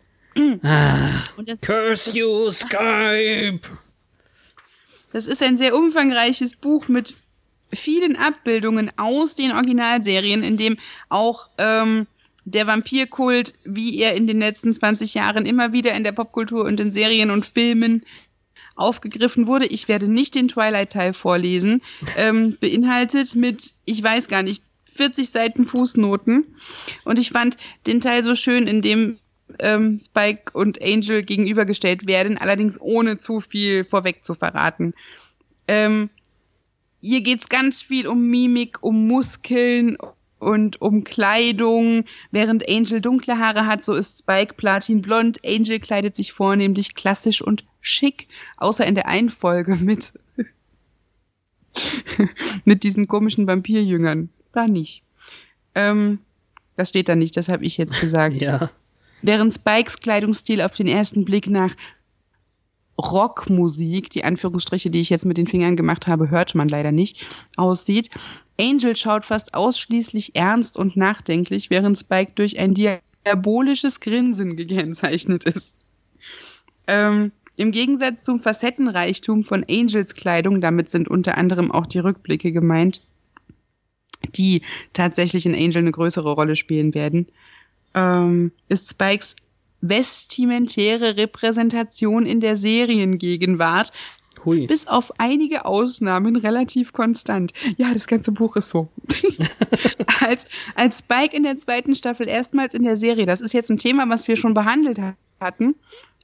Ah, 0.64 1.10
curse 1.62 2.18
you, 2.18 2.50
Skype! 2.52 3.60
das 5.12 5.28
ist 5.28 5.44
ein 5.44 5.58
sehr 5.58 5.76
umfangreiches 5.76 6.56
Buch 6.56 6.88
mit 6.88 7.16
vielen 7.74 8.16
Abbildungen 8.16 8.92
aus 8.96 9.36
den 9.36 9.52
Originalserien, 9.52 10.42
in 10.42 10.56
dem 10.56 10.78
auch 11.10 11.50
ähm, 11.58 12.08
der 12.46 12.68
Vampirkult, 12.68 13.54
wie 13.64 13.98
er 14.00 14.16
in 14.16 14.28
den 14.28 14.40
letzten 14.40 14.74
20 14.74 15.14
Jahren 15.14 15.46
immer 15.46 15.74
wieder 15.74 15.94
in 15.94 16.04
der 16.04 16.12
Popkultur 16.12 16.66
und 16.66 16.80
in 16.80 16.94
Serien 16.94 17.32
und 17.32 17.46
Filmen 17.46 18.04
aufgegriffen 18.76 19.48
wurde. 19.48 19.66
Ich 19.68 19.88
werde 19.88 20.08
nicht 20.08 20.36
den 20.36 20.48
Twilight-Teil 20.48 21.14
vorlesen. 21.14 21.82
Ähm, 22.18 22.58
beinhaltet 22.60 23.36
mit, 23.36 23.74
ich 23.86 24.02
weiß 24.02 24.28
gar 24.28 24.44
nicht, 24.44 24.64
40 24.96 25.30
Seiten 25.30 25.66
Fußnoten. 25.66 26.56
Und 27.06 27.20
ich 27.20 27.30
fand 27.30 27.58
den 27.88 28.02
Teil 28.02 28.24
so 28.24 28.36
schön, 28.36 28.68
in 28.68 28.82
dem 28.82 29.20
ähm, 29.60 30.00
Spike 30.00 30.52
und 30.54 30.82
Angel 30.82 31.24
gegenübergestellt 31.24 32.08
werden, 32.08 32.38
allerdings 32.38 32.80
ohne 32.80 33.20
zu 33.20 33.40
viel 33.40 33.86
vorweg 33.86 34.26
zu 34.26 34.34
verraten. 34.34 34.94
Ähm, 35.68 36.10
hier 37.02 37.22
geht's 37.22 37.50
ganz 37.50 37.82
viel 37.82 38.08
um 38.08 38.30
Mimik, 38.30 38.78
um 38.82 39.08
Muskeln 39.08 39.98
und 40.42 40.82
um 40.82 41.04
Kleidung. 41.04 42.06
Während 42.32 42.68
Angel 42.68 43.02
dunkle 43.02 43.38
Haare 43.38 43.66
hat, 43.66 43.84
so 43.84 43.94
ist 43.94 44.20
Spike 44.20 44.56
platinblond. 44.56 45.40
Angel 45.46 45.80
kleidet 45.80 46.16
sich 46.16 46.34
vornehmlich 46.34 46.96
klassisch 46.96 47.42
und 47.42 47.64
schick, 47.80 48.28
außer 48.58 48.86
in 48.86 48.96
der 48.96 49.08
Einfolge 49.08 49.76
mit 49.76 50.14
mit 52.66 52.84
diesen 52.84 53.08
komischen 53.08 53.48
Vampirjüngern. 53.48 54.30
Da 54.52 54.68
nicht. 54.68 55.04
Ähm, 55.76 56.20
das 56.76 56.90
steht 56.90 57.10
da 57.10 57.16
nicht, 57.16 57.38
das 57.38 57.50
habe 57.50 57.64
ich 57.64 57.78
jetzt 57.78 58.00
gesagt. 58.00 58.36
Ja. 58.42 58.70
Während 59.24 59.54
Spikes 59.54 60.00
Kleidungsstil 60.00 60.62
auf 60.62 60.72
den 60.72 60.88
ersten 60.88 61.26
Blick 61.26 61.48
nach 61.48 61.76
Rockmusik, 62.98 64.10
die 64.10 64.24
Anführungsstriche, 64.24 64.90
die 64.90 65.00
ich 65.00 65.12
jetzt 65.12 65.26
mit 65.26 65.38
den 65.38 65.46
Fingern 65.46 65.76
gemacht 65.76 66.08
habe, 66.08 66.30
hört 66.30 66.56
man 66.56 66.68
leider 66.68 66.92
nicht, 66.92 67.26
aussieht. 67.56 68.10
Angel 68.62 68.96
schaut 68.96 69.26
fast 69.26 69.54
ausschließlich 69.54 70.36
ernst 70.36 70.78
und 70.78 70.96
nachdenklich, 70.96 71.70
während 71.70 71.98
Spike 71.98 72.34
durch 72.36 72.60
ein 72.60 72.76
diabolisches 72.76 74.00
Grinsen 74.00 74.56
gekennzeichnet 74.56 75.46
ist. 75.46 75.76
Ähm, 76.88 77.32
Im 77.56 77.72
Gegensatz 77.72 78.24
zum 78.24 78.40
Facettenreichtum 78.40 79.44
von 79.44 79.66
Angels 79.68 80.14
Kleidung, 80.14 80.62
damit 80.62 80.92
sind 80.92 81.08
unter 81.08 81.38
anderem 81.38 81.72
auch 81.72 81.88
die 81.88 82.00
Rückblicke 82.00 82.52
gemeint, 82.52 83.02
die 84.36 84.62
tatsächlich 84.94 85.46
in 85.46 85.56
Angel 85.56 85.78
eine 85.78 85.92
größere 85.92 86.32
Rolle 86.32 86.56
spielen 86.56 86.94
werden, 86.94 87.28
ähm, 87.96 88.52
ist 88.70 88.90
Spikes 88.90 89.36
vestimentäre 89.82 91.18
Repräsentation 91.18 92.28
in 92.28 92.40
der 92.40 92.56
Seriengegenwart 92.56 93.92
Hui. 94.46 94.68
bis 94.68 94.88
auf 94.88 95.12
einige 95.20 95.66
Ausnahmen 95.66 96.36
relativ 96.36 96.94
konstant. 96.94 97.54
Ja, 97.78 97.94
das 97.94 98.08
ganze 98.08 98.32
Buch 98.32 98.56
ist 98.56 98.70
so. 98.70 98.88
als, 100.22 100.46
als 100.76 101.00
Spike 101.00 101.36
in 101.36 101.44
der 101.44 101.58
zweiten 101.58 101.96
Staffel 101.96 102.28
erstmals 102.28 102.74
in 102.74 102.84
der 102.84 102.98
Serie, 102.98 103.26
das 103.26 103.42
ist 103.42 103.54
jetzt 103.54 103.70
ein 103.70 103.78
Thema, 103.78 104.08
was 104.10 104.28
wir 104.28 104.36
schon 104.36 104.54
behandelt 104.54 105.00
ha- 105.00 105.16
hatten, 105.40 105.76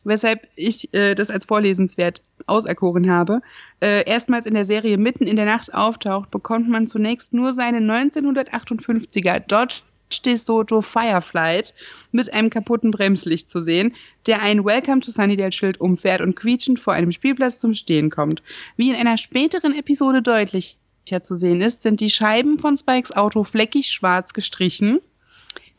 weshalb 0.03 0.48
ich 0.56 0.94
äh, 0.94 1.15
das 1.15 1.30
als 1.30 1.45
vorlesenswert 1.45 2.22
auserkoren 2.45 3.10
habe, 3.11 3.41
äh, 3.81 4.03
erstmals 4.10 4.45
in 4.45 4.53
der 4.53 4.65
Serie 4.65 4.98
mitten 4.98 5.26
in 5.27 5.35
der 5.35 5.45
Nacht 5.45 5.73
auftaucht, 5.73 6.31
bekommt 6.31 6.69
man 6.69 6.88
zunächst 6.88 7.34
nur 7.34 7.52
seinen 7.52 7.89
1958er 7.89 9.39
Dodge 9.39 9.81
DeSoto 10.26 10.82
Fireflight 10.82 11.74
mit 12.12 12.34
einem 12.34 12.50
kaputten 12.50 12.92
Bremslicht 12.92 13.50
zu 13.50 13.60
sehen, 13.60 13.96
der 14.26 14.42
ein 14.42 14.64
Welcome 14.66 15.02
to 15.02 15.12
Sunnydale 15.12 15.52
Schild 15.52 15.80
umfährt 15.80 16.22
und 16.22 16.36
quietschend 16.36 16.80
vor 16.80 16.94
einem 16.94 17.12
Spielplatz 17.12 17.60
zum 17.60 17.74
Stehen 17.74 18.10
kommt. 18.10 18.42
Wie 18.76 18.90
in 18.90 18.96
einer 18.96 19.18
späteren 19.18 19.74
Episode 19.74 20.22
deutlicher 20.22 20.78
zu 21.22 21.36
sehen 21.36 21.62
ist, 21.62 21.82
sind 21.82 22.00
die 22.00 22.10
Scheiben 22.10 22.60
von 22.60 22.78
Spikes 22.78 23.16
Auto 23.16 23.44
fleckig 23.44 23.88
schwarz 23.88 24.34
gestrichen. 24.34 25.00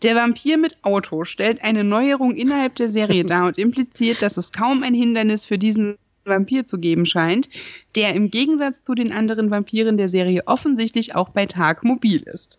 Der 0.03 0.15
Vampir 0.15 0.59
mit 0.59 0.79
Auto 0.83 1.25
stellt 1.25 1.63
eine 1.65 1.83
Neuerung 1.83 2.37
innerhalb 2.37 2.77
der 2.77 2.89
Serie 2.89 3.25
dar 3.25 3.47
und 3.47 3.59
impliziert, 3.59 4.23
dass 4.23 4.37
es 4.37 4.53
kaum 4.53 4.85
ein 4.85 4.95
Hindernis 4.95 5.45
für 5.45 5.59
diesen 5.59 5.97
Vampir 6.25 6.67
zu 6.67 6.79
geben 6.79 7.05
scheint, 7.05 7.49
der 7.97 8.15
im 8.15 8.31
Gegensatz 8.31 8.85
zu 8.85 8.95
den 8.95 9.13
anderen 9.13 9.51
Vampiren 9.51 9.97
der 9.97 10.09
Serie 10.09 10.43
offensichtlich 10.47 11.15
auch 11.15 11.31
bei 11.31 11.47
Tag 11.47 11.83
mobil 11.83 12.23
ist. 12.23 12.59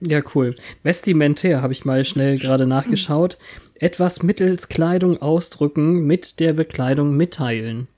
Ja, 0.00 0.20
cool. 0.34 0.54
Vestimentär 0.82 1.60
habe 1.60 1.72
ich 1.72 1.84
mal 1.84 2.04
schnell 2.04 2.38
gerade 2.38 2.66
nachgeschaut. 2.66 3.36
Etwas 3.74 4.22
mittels 4.22 4.68
Kleidung 4.68 5.20
ausdrücken, 5.20 6.06
mit 6.06 6.40
der 6.40 6.52
Bekleidung 6.52 7.16
mitteilen. 7.16 7.88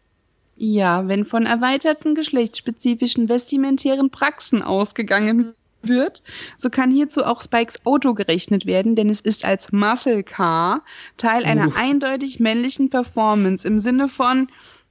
Ja, 0.56 1.08
wenn 1.08 1.24
von 1.24 1.46
erweiterten 1.46 2.14
geschlechtsspezifischen 2.14 3.28
vestimentären 3.28 4.10
Praxen 4.10 4.62
ausgegangen 4.62 5.54
wird, 5.82 6.22
so 6.56 6.68
kann 6.68 6.90
hierzu 6.90 7.24
auch 7.24 7.40
Spikes 7.40 7.84
Auto 7.86 8.12
gerechnet 8.12 8.66
werden, 8.66 8.96
denn 8.96 9.08
es 9.08 9.22
ist 9.22 9.44
als 9.44 9.72
Muscle 9.72 10.22
Car 10.22 10.82
Teil 11.16 11.44
einer 11.44 11.68
Uff. 11.68 11.76
eindeutig 11.78 12.40
männlichen 12.40 12.90
Performance 12.90 13.66
im 13.66 13.78
Sinne 13.78 14.08
von 14.08 14.48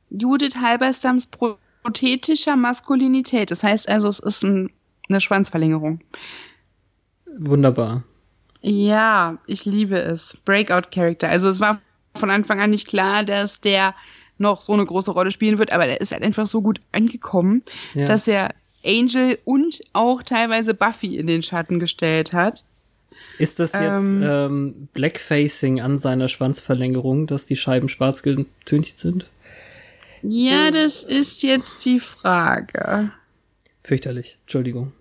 Judith 0.09 0.55
Halberstams 0.55 1.27
prothetischer 1.27 2.55
Maskulinität. 2.55 3.51
Das 3.51 3.61
heißt 3.61 3.89
also, 3.89 4.07
es 4.07 4.19
ist 4.19 4.43
ein, 4.43 4.71
eine 5.07 5.21
Schwanzverlängerung. 5.21 5.99
Wunderbar. 7.37 8.03
Ja, 8.61 9.37
ich 9.45 9.65
liebe 9.65 9.97
es. 9.97 10.37
Breakout 10.45 10.89
Character. 10.91 11.29
Also 11.29 11.47
es 11.47 11.59
war 11.59 11.81
von 12.15 12.29
Anfang 12.29 12.59
an 12.59 12.71
nicht 12.71 12.87
klar, 12.87 13.23
dass 13.23 13.61
der 13.61 13.95
noch 14.37 14.61
so 14.61 14.73
eine 14.73 14.85
große 14.85 15.11
Rolle 15.11 15.31
spielen 15.31 15.57
wird, 15.57 15.71
aber 15.71 15.85
der 15.85 16.01
ist 16.01 16.11
halt 16.11 16.23
einfach 16.23 16.47
so 16.47 16.61
gut 16.61 16.79
angekommen, 16.91 17.63
ja. 17.93 18.05
dass 18.05 18.27
er 18.27 18.53
Angel 18.85 19.37
und 19.43 19.81
auch 19.93 20.23
teilweise 20.23 20.73
Buffy 20.73 21.17
in 21.17 21.27
den 21.27 21.43
Schatten 21.43 21.79
gestellt 21.79 22.33
hat. 22.33 22.63
Ist 23.37 23.59
das 23.59 23.73
jetzt 23.73 23.81
ähm, 23.81 24.23
ähm, 24.23 24.87
Blackfacing 24.93 25.81
an 25.81 25.97
seiner 25.97 26.27
Schwanzverlängerung, 26.27 27.27
dass 27.27 27.45
die 27.45 27.57
Scheiben 27.57 27.89
schwarz 27.89 28.23
getüncht 28.23 28.99
sind? 28.99 29.29
Ja, 30.21 30.71
das 30.71 31.03
ist 31.03 31.43
jetzt 31.43 31.85
die 31.85 31.99
Frage. 31.99 33.11
Fürchterlich, 33.83 34.37
Entschuldigung. 34.41 34.91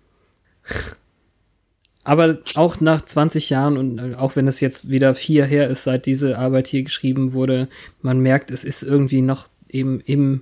Aber 2.09 2.39
auch 2.55 2.81
nach 2.81 3.03
20 3.03 3.51
Jahren 3.51 3.77
und 3.77 3.99
äh, 3.99 4.15
auch 4.15 4.35
wenn 4.35 4.49
es 4.49 4.61
jetzt 4.61 4.91
wieder 4.91 5.15
vier 5.15 5.45
her 5.45 5.69
ist, 5.69 5.83
seit 5.83 6.07
diese 6.07 6.39
Arbeit 6.39 6.67
hier 6.67 6.83
geschrieben 6.83 7.35
wurde, 7.35 7.69
man 8.01 8.21
merkt, 8.21 8.51
es 8.51 8.65
ist 8.65 8.83
irgendwie 8.83 9.21
noch 9.21 9.47
eben 9.69 10.01
im 10.01 10.41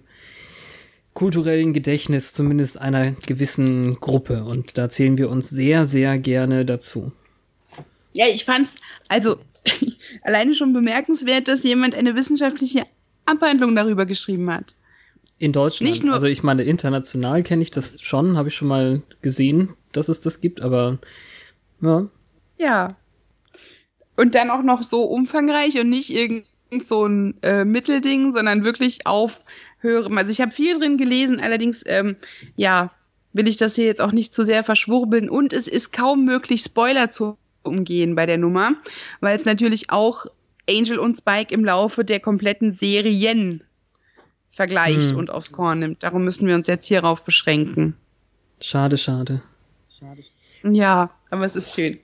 kulturellen 1.13 1.73
Gedächtnis 1.73 2.33
zumindest 2.33 2.81
einer 2.81 3.11
gewissen 3.27 3.99
Gruppe 3.99 4.45
und 4.45 4.79
da 4.79 4.89
zählen 4.89 5.19
wir 5.19 5.29
uns 5.29 5.51
sehr, 5.51 5.87
sehr 5.87 6.21
gerne 6.21 6.65
dazu. 6.65 7.11
Ja, 8.13 8.27
ich 8.33 8.45
fand's 8.45 8.77
also 9.09 9.37
alleine 10.23 10.55
schon 10.55 10.73
bemerkenswert, 10.73 11.49
dass 11.49 11.65
jemand 11.65 11.97
eine 11.97 12.15
wissenschaftliche 12.15 12.85
Abhandlung 13.25 13.75
darüber 13.75 14.07
geschrieben 14.07 14.53
hat. 14.53 14.77
In 15.41 15.51
Deutschland. 15.51 15.91
Nicht 15.91 16.05
nur 16.05 16.15
also 16.15 16.27
ich 16.27 16.45
meine, 16.45 16.63
international 16.63 17.43
kenne 17.43 17.63
ich 17.63 17.73
das 17.73 18.01
schon, 18.01 18.37
habe 18.37 18.51
ich 18.51 18.55
schon 18.55 18.69
mal 18.69 19.03
gesehen, 19.21 19.71
dass 19.91 20.09
es 20.09 20.21
das 20.21 20.41
gibt, 20.41 20.61
aber 20.61 21.01
ja. 21.81 22.07
Ja. 22.59 22.97
Und 24.17 24.35
dann 24.35 24.51
auch 24.51 24.63
noch 24.63 24.83
so 24.83 25.05
umfangreich 25.05 25.79
und 25.79 25.91
nicht 25.91 26.11
irgend 26.11 26.47
so 26.81 27.07
ein 27.07 27.35
äh, 27.43 27.65
Mittelding, 27.65 28.33
sondern 28.33 28.65
wirklich 28.65 29.07
auf 29.07 29.41
höherem. 29.81 30.17
Also 30.17 30.33
ich 30.33 30.41
habe 30.41 30.53
viel 30.53 30.79
drin 30.79 30.97
gelesen, 30.97 31.41
allerdings, 31.41 31.83
ähm, 31.87 32.17
ja, 32.57 32.91
will 33.33 33.47
ich 33.47 33.59
das 33.59 33.75
hier 33.75 33.85
jetzt 33.85 34.01
auch 34.01 34.13
nicht 34.13 34.33
zu 34.33 34.43
sehr 34.43 34.65
verschwurbeln. 34.65 35.29
Und 35.29 35.53
es 35.53 35.69
ist 35.69 35.93
kaum 35.93 36.25
möglich, 36.25 36.63
Spoiler 36.63 37.11
zu 37.11 37.37
umgehen 37.63 38.15
bei 38.15 38.27
der 38.27 38.39
Nummer, 38.39 38.73
weil 39.21 39.37
es 39.37 39.45
natürlich 39.45 39.91
auch 39.91 40.27
Angel 40.69 40.99
und 40.99 41.17
Spike 41.17 41.53
im 41.53 41.65
Laufe 41.65 42.05
der 42.05 42.21
kompletten 42.21 42.73
Serien 42.73 43.63
vergleicht 44.51 45.11
hm. 45.11 45.19
und 45.19 45.31
aufs 45.31 45.53
Korn 45.53 45.81
nimmt. 45.81 46.03
Darum 46.03 46.25
müssen 46.25 46.47
wir 46.47 46.55
uns 46.55 46.67
jetzt 46.67 46.87
hierauf 46.87 47.25
beschränken. 47.25 47.95
Schade, 48.61 48.97
schade. 48.97 49.43
Schade. 49.99 50.25
Ja, 50.63 51.11
aber 51.31 51.45
es 51.45 51.57
ist 51.57 51.75
schön. 51.75 51.99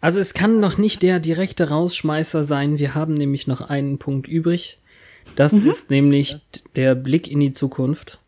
Also 0.00 0.18
es 0.18 0.34
kann 0.34 0.58
noch 0.58 0.78
nicht 0.78 1.02
der 1.02 1.20
direkte 1.20 1.68
Rausschmeißer 1.68 2.42
sein. 2.42 2.78
Wir 2.78 2.94
haben 2.94 3.14
nämlich 3.14 3.46
noch 3.46 3.60
einen 3.60 3.98
Punkt 3.98 4.26
übrig. 4.26 4.78
Das 5.36 5.52
mhm. 5.52 5.70
ist 5.70 5.90
nämlich 5.90 6.38
der 6.74 6.94
Blick 6.94 7.30
in 7.30 7.40
die 7.40 7.52
Zukunft. 7.52 8.18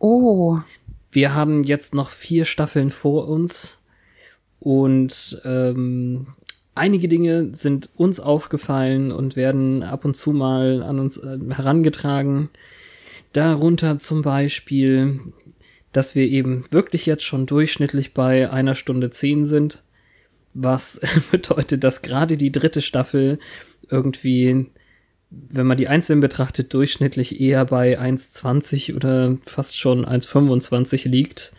Oh. 0.00 0.58
Wir 1.10 1.34
haben 1.34 1.62
jetzt 1.62 1.94
noch 1.94 2.10
vier 2.10 2.44
Staffeln 2.44 2.90
vor 2.90 3.28
uns 3.28 3.78
und 4.58 5.40
ähm, 5.44 6.26
einige 6.74 7.06
Dinge 7.06 7.54
sind 7.54 7.90
uns 7.94 8.18
aufgefallen 8.18 9.12
und 9.12 9.36
werden 9.36 9.84
ab 9.84 10.04
und 10.04 10.16
zu 10.16 10.32
mal 10.32 10.82
an 10.82 10.98
uns 10.98 11.18
äh, 11.18 11.38
herangetragen. 11.50 12.48
Darunter 13.32 13.98
zum 14.00 14.22
Beispiel 14.22 15.20
dass 15.94 16.14
wir 16.14 16.28
eben 16.28 16.64
wirklich 16.70 17.06
jetzt 17.06 17.22
schon 17.22 17.46
durchschnittlich 17.46 18.14
bei 18.14 18.50
einer 18.50 18.74
Stunde 18.74 19.10
zehn 19.10 19.46
sind, 19.46 19.82
was 20.52 21.00
bedeutet, 21.30 21.84
dass 21.84 22.02
gerade 22.02 22.36
die 22.36 22.52
dritte 22.52 22.82
Staffel 22.82 23.38
irgendwie, 23.88 24.66
wenn 25.30 25.66
man 25.66 25.76
die 25.76 25.88
einzeln 25.88 26.20
betrachtet, 26.20 26.74
durchschnittlich 26.74 27.40
eher 27.40 27.64
bei 27.64 27.98
1,20 27.98 28.96
oder 28.96 29.38
fast 29.46 29.78
schon 29.78 30.04
1,25 30.04 31.08
liegt. 31.08 31.52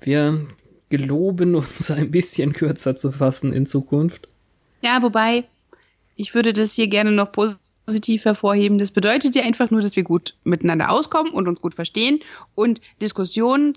Wir 0.00 0.46
geloben 0.88 1.54
uns 1.54 1.90
ein 1.92 2.10
bisschen 2.10 2.52
kürzer 2.52 2.96
zu 2.96 3.12
fassen 3.12 3.52
in 3.52 3.66
Zukunft. 3.66 4.28
Ja, 4.82 5.00
wobei, 5.02 5.44
ich 6.16 6.34
würde 6.34 6.52
das 6.52 6.74
hier 6.74 6.88
gerne 6.88 7.12
noch 7.12 7.30
positiv 7.90 8.24
hervorheben. 8.24 8.78
Das 8.78 8.92
bedeutet 8.92 9.34
ja 9.34 9.42
einfach 9.42 9.72
nur, 9.72 9.80
dass 9.80 9.96
wir 9.96 10.04
gut 10.04 10.34
miteinander 10.44 10.90
auskommen 10.90 11.32
und 11.32 11.48
uns 11.48 11.60
gut 11.60 11.74
verstehen 11.74 12.20
und 12.54 12.80
Diskussion 13.02 13.76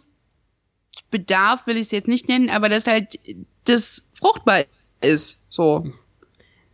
Bedarf 1.10 1.66
will 1.66 1.78
ich 1.78 1.88
es 1.88 1.92
jetzt 1.92 2.08
nicht 2.08 2.28
nennen, 2.28 2.52
aber 2.52 2.70
dass 2.70 2.86
halt 2.86 3.20
das 3.66 4.04
fruchtbar 4.14 4.66
ist. 5.02 5.40
So. 5.50 5.92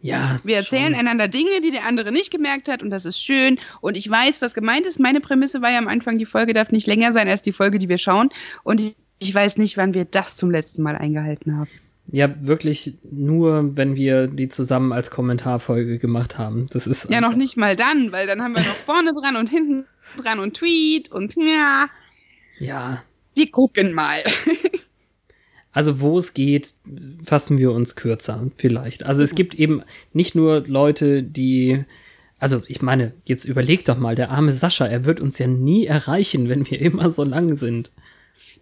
Ja. 0.01 0.39
Wir 0.43 0.57
erzählen 0.57 0.93
schon. 0.93 0.95
einander 0.95 1.29
Dinge, 1.29 1.61
die 1.61 1.71
der 1.71 1.85
andere 1.85 2.11
nicht 2.11 2.29
gemerkt 2.29 2.67
hat 2.67 2.83
und 2.83 2.89
das 2.89 3.05
ist 3.05 3.21
schön. 3.21 3.59
Und 3.79 3.95
ich 3.95 4.09
weiß, 4.09 4.41
was 4.41 4.53
gemeint 4.53 4.85
ist. 4.85 4.99
Meine 4.99 5.21
Prämisse 5.21 5.61
war 5.61 5.71
ja 5.71 5.77
am 5.77 5.87
Anfang, 5.87 6.17
die 6.17 6.25
Folge 6.25 6.51
darf 6.51 6.71
nicht 6.73 6.85
länger 6.85 7.13
sein 7.13 7.29
als 7.29 7.41
die 7.41 7.53
Folge, 7.53 7.79
die 7.79 7.87
wir 7.87 7.97
schauen. 7.97 8.29
Und 8.63 8.81
ich, 8.81 8.95
ich 9.19 9.33
weiß 9.33 9.55
nicht, 9.55 9.77
wann 9.77 9.93
wir 9.93 10.03
das 10.03 10.35
zum 10.35 10.51
letzten 10.51 10.83
Mal 10.83 10.97
eingehalten 10.97 11.57
haben. 11.57 11.69
Ja, 12.11 12.33
wirklich 12.41 12.97
nur, 13.03 13.77
wenn 13.77 13.95
wir 13.95 14.27
die 14.27 14.49
zusammen 14.49 14.93
als 14.93 15.11
Kommentarfolge 15.11 15.99
gemacht 15.99 16.37
haben. 16.37 16.67
Das 16.71 16.87
ist 16.87 17.09
ja 17.11 17.21
noch 17.21 17.35
nicht 17.35 17.55
mal 17.55 17.75
dann, 17.75 18.11
weil 18.11 18.25
dann 18.25 18.41
haben 18.41 18.53
wir 18.53 18.61
noch 18.61 18.67
vorne 18.67 19.11
dran 19.13 19.35
und 19.35 19.49
hinten 19.49 19.85
dran 20.17 20.39
und 20.39 20.55
Tweet 20.55 21.11
und 21.11 21.35
ja. 21.35 21.87
Ja. 22.57 23.03
Wir 23.35 23.51
gucken 23.51 23.93
mal. 23.93 24.23
also 25.71 26.01
wo 26.01 26.17
es 26.17 26.33
geht, 26.33 26.73
fassen 27.23 27.57
wir 27.57 27.71
uns 27.71 27.95
kürzer 27.95 28.47
vielleicht. 28.57 29.05
Also 29.05 29.21
es 29.21 29.35
gibt 29.35 29.55
eben 29.55 29.83
nicht 30.13 30.33
nur 30.33 30.63
Leute, 30.67 31.21
die 31.21 31.85
also 32.39 32.61
ich 32.67 32.81
meine, 32.81 33.13
jetzt 33.25 33.45
überleg 33.45 33.85
doch 33.85 33.97
mal, 33.97 34.15
der 34.15 34.31
arme 34.31 34.53
Sascha, 34.53 34.85
er 34.85 35.03
wird 35.03 35.19
uns 35.19 35.37
ja 35.37 35.47
nie 35.47 35.85
erreichen, 35.85 36.47
wenn 36.47 36.69
wir 36.69 36.79
immer 36.81 37.11
so 37.11 37.23
lang 37.23 37.55
sind. 37.55 37.91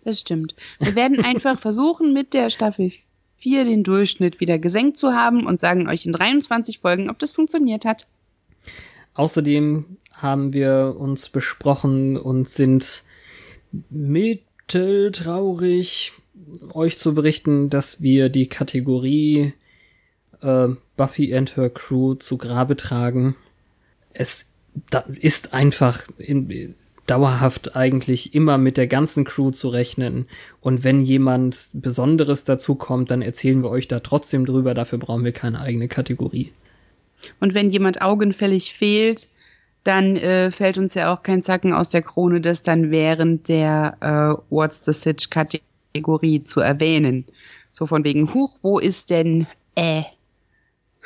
Das 0.04 0.20
stimmt. 0.20 0.56
Wir 0.80 0.96
werden 0.96 1.24
einfach 1.24 1.60
versuchen, 1.60 2.14
mit 2.14 2.34
der 2.34 2.50
Staffel 2.50 2.92
4 3.38 3.66
den 3.66 3.84
Durchschnitt 3.84 4.40
wieder 4.40 4.60
gesenkt 4.60 4.98
zu 4.98 5.14
haben 5.14 5.46
und 5.46 5.60
sagen 5.60 5.88
euch 5.88 6.06
in 6.06 6.12
23 6.12 6.80
Folgen, 6.80 7.10
ob 7.10 7.20
das 7.20 7.32
funktioniert 7.32 7.86
hat. 7.86 8.08
Außerdem 9.14 9.98
haben 10.12 10.54
wir 10.54 10.96
uns 10.98 11.30
besprochen 11.30 12.18
und 12.18 12.50
sind 12.50 13.04
mitteltraurig, 13.90 16.14
euch 16.74 16.98
zu 16.98 17.14
berichten, 17.14 17.70
dass 17.70 18.02
wir 18.02 18.30
die 18.30 18.48
Kategorie 18.48 19.54
äh, 20.42 20.70
Buffy 20.96 21.36
and 21.36 21.58
Her 21.58 21.70
Crew 21.70 22.16
zu 22.16 22.38
Grabe 22.38 22.76
tragen. 22.76 23.36
Es 24.14 24.46
ist 25.20 25.54
einfach 25.54 26.08
in, 26.18 26.76
dauerhaft 27.08 27.76
eigentlich 27.76 28.36
immer 28.36 28.58
mit 28.58 28.78
der 28.78 28.88
ganzen 28.88 29.24
Crew 29.24 29.52
zu 29.52 29.70
rechnen. 29.70 30.28
Und 30.62 30.84
wenn 30.84 31.02
jemand 31.02 31.70
Besonderes 31.74 32.44
dazu 32.44 32.76
kommt, 32.76 33.10
dann 33.12 33.22
erzählen 33.22 33.64
wir 33.64 33.70
euch 33.70 33.88
da 33.88 34.02
trotzdem 34.02 34.46
drüber. 34.46 34.74
Dafür 34.74 35.00
brauchen 35.00 35.24
wir 35.24 35.32
keine 35.32 35.62
eigene 35.62 35.88
Kategorie. 35.88 36.52
Und 37.40 37.54
wenn 37.54 37.70
jemand 37.70 38.02
augenfällig 38.02 38.74
fehlt, 38.74 39.28
dann 39.84 40.18
äh, 40.18 40.52
fällt 40.52 40.78
uns 40.78 40.94
ja 40.94 41.14
auch 41.14 41.24
kein 41.24 41.44
Zacken 41.44 41.74
aus 41.74 41.90
der 41.90 42.02
Krone, 42.02 42.42
das 42.42 42.62
dann 42.62 42.92
während 42.92 43.48
der 43.48 43.98
äh, 44.02 44.54
What's 44.54 44.84
the 44.84 44.92
Sitch 44.92 45.30
Kategorie 45.30 46.44
zu 46.44 46.60
erwähnen. 46.60 47.26
So 47.72 47.86
von 47.86 48.04
wegen, 48.04 48.34
huch, 48.34 48.60
wo 48.62 48.80
ist 48.80 49.10
denn 49.10 49.48
äh, 49.76 50.04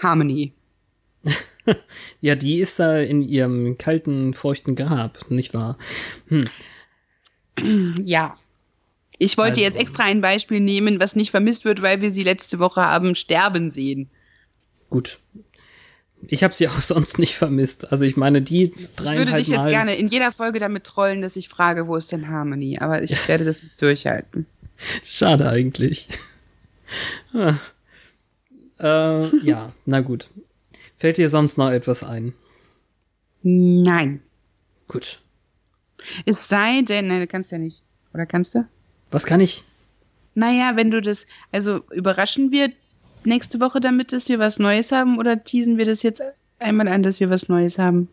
Harmony? 0.02 0.54
ja, 2.22 2.36
die 2.36 2.60
ist 2.60 2.80
da 2.80 3.00
in 3.00 3.22
ihrem 3.22 3.78
kalten, 3.78 4.34
feuchten 4.34 4.76
Grab, 4.76 5.30
nicht 5.30 5.54
wahr? 5.54 5.78
Hm. 6.28 6.46
Ja. 8.06 8.36
Ich 9.18 9.38
wollte 9.38 9.52
also. 9.52 9.62
jetzt 9.62 9.78
extra 9.78 10.04
ein 10.04 10.22
Beispiel 10.22 10.60
nehmen, 10.60 11.00
was 11.00 11.16
nicht 11.16 11.30
vermisst 11.30 11.64
wird, 11.64 11.82
weil 11.82 12.02
wir 12.02 12.10
sie 12.10 12.24
letzte 12.24 12.58
Woche 12.58 12.82
haben 12.82 13.14
sterben 13.14 13.70
sehen. 13.70 14.10
Gut. 14.90 15.20
Ich 16.28 16.44
habe 16.44 16.54
sie 16.54 16.68
auch 16.68 16.82
sonst 16.82 17.20
nicht 17.20 17.36
vermisst. 17.36 17.92
Also 17.92 18.06
ich 18.06 18.18
meine, 18.18 18.42
die 18.42 18.74
drei. 18.96 19.14
Ich 19.14 19.18
würde 19.20 19.34
dich 19.34 19.48
jetzt 19.48 19.68
gerne 19.68 19.96
in 19.96 20.08
jeder 20.08 20.32
Folge 20.32 20.60
damit 20.60 20.86
trollen, 20.86 21.22
dass 21.22 21.36
ich 21.36 21.50
frage, 21.50 21.88
wo 21.88 21.96
ist 21.96 22.12
denn 22.12 22.28
Harmony? 22.30 22.78
Aber 22.80 23.04
ich 23.04 23.16
werde 23.28 23.46
das 23.46 23.62
nicht 23.62 23.82
durchhalten. 23.82 24.46
Schade 25.04 25.48
eigentlich. 25.48 26.08
ah. 27.34 27.56
äh, 28.80 29.38
ja, 29.38 29.72
na 29.86 30.02
gut. 30.02 30.30
Fällt 31.02 31.18
dir 31.18 31.30
sonst 31.30 31.58
noch 31.58 31.72
etwas 31.72 32.04
ein? 32.04 32.34
Nein. 33.42 34.22
Gut. 34.88 35.20
Es 36.28 36.48
sei 36.48 36.84
denn, 36.84 37.08
nein, 37.08 37.22
du 37.22 37.26
kannst 37.26 37.52
ja 37.52 37.58
nicht. 37.58 37.82
Oder 38.14 38.28
kannst 38.28 38.54
du? 38.54 38.68
Was 39.10 39.26
kann 39.26 39.40
ich? 39.40 39.64
Naja, 40.36 40.76
wenn 40.76 40.92
du 40.92 41.02
das, 41.02 41.26
also 41.52 41.82
überraschen 41.90 42.52
wir 42.52 42.72
nächste 43.24 43.60
Woche 43.60 43.80
damit, 43.80 44.14
dass 44.14 44.30
wir 44.30 44.38
was 44.38 44.60
Neues 44.60 44.92
haben 44.92 45.18
oder 45.18 45.44
teasen 45.44 45.80
wir 45.80 45.86
das 45.86 46.04
jetzt 46.04 46.22
einmal 46.60 46.88
an, 46.88 47.02
dass 47.02 47.20
wir 47.20 47.32
was 47.32 47.50
Neues 47.50 47.80
haben? 47.80 48.08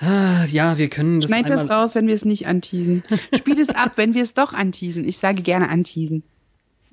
Ah, 0.00 0.44
ja, 0.46 0.78
wir 0.78 0.88
können 0.88 1.20
das. 1.20 1.30
Schneid 1.30 1.50
das 1.50 1.70
raus, 1.70 1.94
wenn 1.94 2.08
wir 2.08 2.14
es 2.14 2.24
nicht 2.24 2.48
anteasen. 2.48 3.04
Spiel 3.32 3.60
es 3.60 3.68
ab, 3.68 3.92
wenn 3.94 4.12
wir 4.14 4.22
es 4.22 4.34
doch 4.34 4.54
anteasen. 4.54 5.06
Ich 5.06 5.18
sage 5.18 5.40
gerne 5.42 5.68
anteasen. 5.68 6.24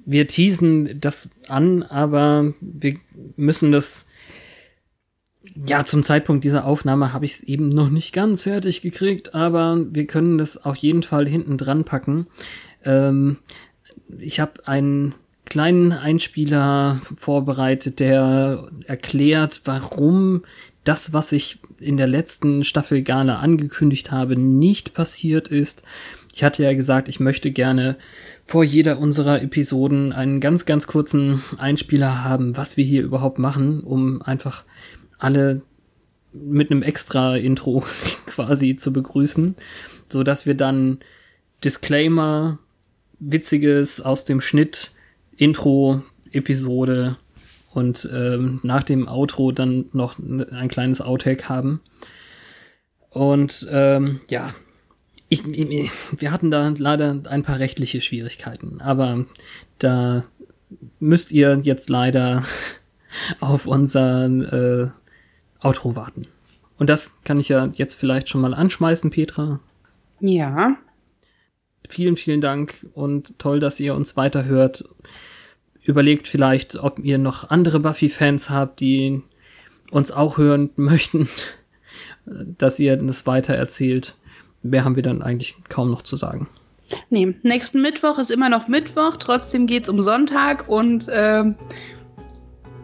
Wir 0.06 0.28
teasen 0.28 1.02
das 1.02 1.30
an, 1.48 1.82
aber 1.82 2.54
wir 2.62 2.98
müssen 3.38 3.72
das 3.72 4.06
Ja, 5.56 5.86
zum 5.86 6.04
Zeitpunkt 6.04 6.44
dieser 6.44 6.66
Aufnahme 6.66 7.14
habe 7.14 7.26
ich 7.26 7.34
es 7.34 7.40
eben 7.42 7.70
noch 7.70 7.90
nicht 7.90 8.14
ganz 8.14 8.44
fertig 8.44 8.82
gekriegt, 8.82 9.34
aber 9.34 9.86
wir 9.92 10.08
können 10.08 10.38
das 10.38 10.58
auf 10.58 10.76
jeden 10.78 11.04
Fall 11.04 11.28
hinten 11.28 11.58
dran 11.58 11.84
packen. 11.84 12.28
Ähm, 12.84 13.38
ich 14.18 14.40
habe 14.40 14.68
einen 14.68 15.16
kleinen 15.46 15.92
Einspieler 15.92 17.02
vorbereitet, 17.16 18.00
der 18.00 18.70
erklärt, 18.86 19.62
warum 19.66 20.44
das, 20.84 21.12
was 21.12 21.32
ich 21.32 21.60
in 21.80 21.98
der 21.98 22.08
letzten 22.08 22.64
Staffel 22.64 23.02
gerne 23.02 23.40
angekündigt 23.40 24.12
habe, 24.12 24.36
nicht 24.36 24.94
passiert 24.94 25.48
ist. 25.48 25.84
Ich 26.34 26.44
hatte 26.44 26.64
ja 26.64 26.74
gesagt, 26.74 27.10
ich 27.10 27.20
möchte 27.20 27.52
gerne 27.52 27.98
vor 28.44 28.64
jeder 28.64 29.00
unserer 29.00 29.42
Episoden 29.42 30.14
einen 30.14 30.40
ganz, 30.40 30.66
ganz 30.66 30.88
kurzen 30.88 31.42
Einspieler 31.58 32.24
haben, 32.24 32.56
was 32.56 32.78
wir 32.78 32.86
hier 32.86 33.04
überhaupt 33.04 33.40
machen, 33.40 33.82
um 33.82 34.22
einfach 34.22 34.64
alle 35.20 35.62
mit 36.34 36.72
einem 36.72 36.82
extra 36.82 37.36
Intro 37.36 37.84
quasi 38.26 38.76
zu 38.76 38.92
begrüßen, 38.92 39.56
so 40.10 40.24
dass 40.24 40.46
wir 40.46 40.56
dann 40.56 41.00
Disclaimer, 41.64 42.60
witziges 43.20 44.02
aus 44.02 44.26
dem 44.26 44.42
Schnitt, 44.42 44.94
Intro, 45.38 46.04
Episode 46.32 47.18
und 47.72 48.10
ähm, 48.14 48.60
nach 48.64 48.84
dem 48.84 49.08
Outro 49.08 49.52
dann 49.52 49.86
noch 49.94 50.18
ein 50.20 50.68
kleines 50.70 51.02
Outtake 51.02 51.50
haben. 51.50 51.82
Und 53.10 53.68
ähm, 53.72 54.22
ja, 54.30 54.54
ich, 55.28 55.46
ich, 55.46 55.92
wir 56.18 56.32
hatten 56.32 56.52
da 56.52 56.74
leider 56.78 57.22
ein 57.30 57.44
paar 57.44 57.60
rechtliche 57.60 58.02
Schwierigkeiten, 58.02 58.82
aber 58.82 59.26
da 59.78 60.26
müsst 61.00 61.32
ihr 61.32 61.60
jetzt 61.64 61.90
leider 61.90 62.44
auf 63.40 63.68
unser 63.68 64.26
äh, 64.26 64.90
Outro 65.62 65.96
warten. 65.96 66.28
Und 66.78 66.90
das 66.90 67.14
kann 67.24 67.40
ich 67.40 67.50
ja 67.50 67.70
jetzt 67.74 67.96
vielleicht 67.96 68.30
schon 68.30 68.42
mal 68.42 68.54
anschmeißen, 68.54 69.10
Petra. 69.10 69.60
Ja. 70.22 70.78
Vielen, 71.88 72.18
vielen 72.18 72.42
Dank 72.42 72.86
und 72.94 73.38
toll, 73.38 73.60
dass 73.60 73.80
ihr 73.80 73.96
uns 73.96 74.16
weiterhört. 74.16 74.86
Überlegt 75.82 76.28
vielleicht, 76.28 76.78
ob 76.78 77.00
ihr 77.00 77.18
noch 77.18 77.50
andere 77.50 77.80
Buffy-Fans 77.80 78.50
habt, 78.50 78.80
die 78.80 79.22
uns 79.92 80.12
auch 80.12 80.38
hören 80.38 80.70
möchten, 80.76 81.28
dass 82.26 82.80
ihr 82.80 82.96
das 82.96 83.26
weiter 83.28 83.56
erzählt. 83.56 84.16
Mehr 84.62 84.86
haben 84.86 84.96
wir 84.96 85.04
dann 85.04 85.22
eigentlich 85.22 85.56
kaum 85.68 85.90
noch 85.90 86.02
zu 86.02 86.16
sagen. 86.16 86.48
Nee, 87.10 87.36
nächsten 87.44 87.82
Mittwoch 87.82 88.18
ist 88.18 88.32
immer 88.32 88.50
noch 88.50 88.68
Mittwoch, 88.68 89.18
trotzdem 89.18 89.68
geht's 89.68 89.90
um 89.90 90.02
Sonntag 90.02 90.68
und 90.68 91.08
äh, 91.08 91.44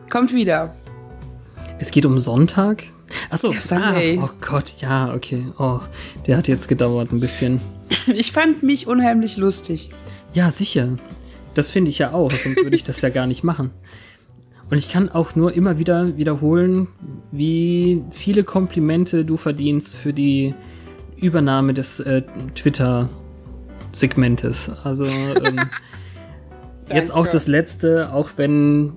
kommt 0.09 0.33
wieder. 0.33 0.75
Es 1.77 1.91
geht 1.91 2.05
um 2.05 2.17
Sonntag? 2.19 2.83
Achso, 3.29 3.53
ah, 3.71 3.95
oh 4.17 4.29
Gott, 4.39 4.75
ja, 4.79 5.13
okay. 5.13 5.43
Oh, 5.59 5.81
der 6.25 6.37
hat 6.37 6.47
jetzt 6.47 6.67
gedauert 6.67 7.11
ein 7.11 7.19
bisschen. 7.19 7.61
Ich 8.07 8.31
fand 8.31 8.63
mich 8.63 8.87
unheimlich 8.87 9.37
lustig. 9.37 9.91
Ja, 10.33 10.49
sicher. 10.51 10.97
Das 11.53 11.69
finde 11.69 11.89
ich 11.89 11.99
ja 11.99 12.13
auch, 12.13 12.31
sonst 12.31 12.63
würde 12.63 12.75
ich 12.75 12.83
das 12.83 13.01
ja 13.01 13.09
gar 13.09 13.27
nicht 13.27 13.43
machen. 13.43 13.69
Und 14.69 14.77
ich 14.77 14.89
kann 14.89 15.09
auch 15.09 15.35
nur 15.35 15.53
immer 15.53 15.77
wieder 15.77 16.17
wiederholen, 16.17 16.87
wie 17.31 18.03
viele 18.09 18.43
Komplimente 18.43 19.25
du 19.25 19.37
verdienst 19.37 19.95
für 19.95 20.13
die 20.13 20.55
Übernahme 21.17 21.75
des 21.75 21.99
äh, 21.99 22.23
Twitter-Segmentes. 22.55 24.71
Also 24.83 25.05
ähm, 25.05 25.59
jetzt 26.93 27.13
auch 27.13 27.27
das 27.27 27.47
letzte, 27.47 28.11
auch 28.13 28.31
wenn 28.37 28.93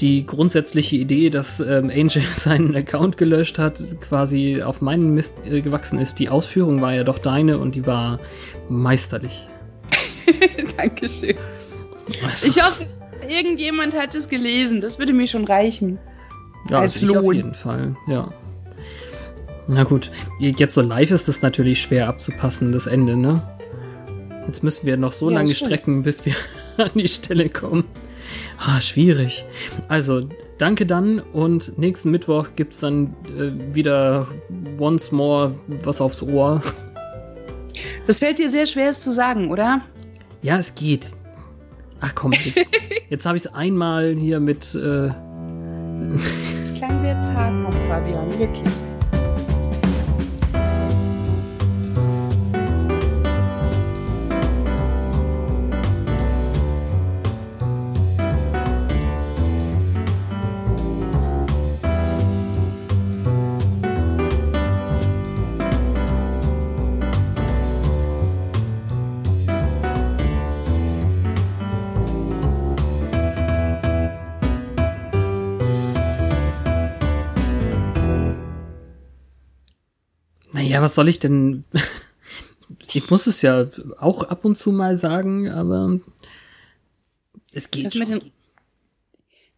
die 0.00 0.26
grundsätzliche 0.26 0.96
Idee, 0.96 1.30
dass 1.30 1.60
ähm, 1.60 1.90
Angel 1.90 2.22
seinen 2.36 2.74
Account 2.76 3.16
gelöscht 3.16 3.58
hat, 3.58 3.82
quasi 4.00 4.62
auf 4.62 4.80
meinen 4.80 5.14
Mist 5.14 5.34
äh, 5.50 5.60
gewachsen 5.60 5.98
ist. 5.98 6.18
Die 6.18 6.28
Ausführung 6.28 6.80
war 6.80 6.94
ja 6.94 7.04
doch 7.04 7.18
deine 7.18 7.58
und 7.58 7.74
die 7.74 7.86
war 7.86 8.20
meisterlich. 8.68 9.48
Dankeschön. 10.76 11.36
Also. 12.24 12.48
Ich 12.48 12.62
hoffe, 12.62 12.86
irgendjemand 13.28 13.94
hat 13.94 14.14
es 14.14 14.28
gelesen. 14.28 14.80
Das 14.80 14.98
würde 14.98 15.12
mir 15.12 15.26
schon 15.26 15.44
reichen. 15.44 15.98
Ja, 16.70 16.80
als 16.80 17.00
also 17.00 17.14
Lohn. 17.14 17.24
auf 17.24 17.32
jeden 17.32 17.54
Fall, 17.54 17.96
ja. 18.08 18.32
Na 19.68 19.82
gut, 19.82 20.12
jetzt 20.40 20.74
so 20.74 20.80
live 20.80 21.10
ist 21.10 21.26
das 21.26 21.42
natürlich 21.42 21.80
schwer 21.80 22.08
abzupassen, 22.08 22.70
das 22.70 22.86
Ende, 22.86 23.16
ne? 23.16 23.42
Jetzt 24.46 24.62
müssen 24.62 24.86
wir 24.86 24.96
noch 24.96 25.12
so 25.12 25.28
ja, 25.28 25.38
lange 25.38 25.54
stimmt. 25.54 25.70
strecken, 25.70 26.02
bis 26.02 26.24
wir 26.24 26.34
an 26.76 26.90
die 26.94 27.08
Stelle 27.08 27.48
kommen. 27.48 27.84
Ah, 28.58 28.80
schwierig. 28.80 29.44
Also, 29.88 30.28
danke 30.58 30.86
dann 30.86 31.20
und 31.20 31.78
nächsten 31.78 32.10
Mittwoch 32.10 32.48
gibt's 32.56 32.78
dann 32.78 33.14
äh, 33.36 33.74
wieder 33.74 34.26
once 34.78 35.12
more 35.12 35.54
was 35.84 36.00
aufs 36.00 36.22
Ohr. 36.22 36.62
Das 38.06 38.20
fällt 38.20 38.38
dir 38.38 38.50
sehr 38.50 38.66
schwer, 38.66 38.88
es 38.88 39.00
zu 39.00 39.10
sagen, 39.10 39.50
oder? 39.50 39.82
Ja, 40.42 40.58
es 40.58 40.74
geht. 40.74 41.12
Ach 42.00 42.14
komm, 42.14 42.32
jetzt, 42.32 42.70
jetzt 43.10 43.26
habe 43.26 43.36
ich 43.36 43.44
es 43.44 43.54
einmal 43.54 44.14
hier 44.16 44.40
mit. 44.40 44.74
Äh 44.74 45.10
das 46.62 46.74
klang 46.74 47.00
sehr 47.00 47.18
zart, 47.20 47.74
Fabian, 47.88 48.38
wirklich. 48.38 48.95
Ja, 80.76 80.82
was 80.82 80.94
soll 80.94 81.08
ich 81.08 81.18
denn? 81.18 81.64
ich 82.92 83.08
muss 83.08 83.26
es 83.26 83.40
ja 83.40 83.66
auch 83.96 84.24
ab 84.24 84.44
und 84.44 84.56
zu 84.56 84.72
mal 84.72 84.98
sagen, 84.98 85.48
aber 85.48 86.00
es 87.50 87.70
geht 87.70 87.86
das 87.86 87.94
schon. 87.94 88.10
Mit 88.10 88.22
den, 88.24 88.30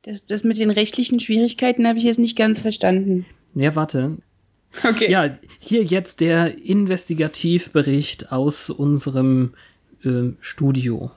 das, 0.03 0.27
das 0.27 0.45
mit 0.45 0.59
den 0.59 0.71
rechtlichen 0.71 1.19
Schwierigkeiten 1.19 1.89
habe 1.89 1.99
ich 1.99 2.05
jetzt 2.05 2.21
nicht 2.21 2.39
ganz 2.39 2.61
verstanden. 2.61 3.27
Ja, 3.57 3.75
warte. 3.75 4.19
Okay. 4.89 5.11
Ja, 5.11 5.37
hier 5.59 5.83
jetzt 5.83 6.21
der 6.21 6.57
Investigativbericht 6.57 8.31
aus 8.31 8.71
unserem 8.71 9.55
äh, 10.05 10.35
Studio. 10.41 11.11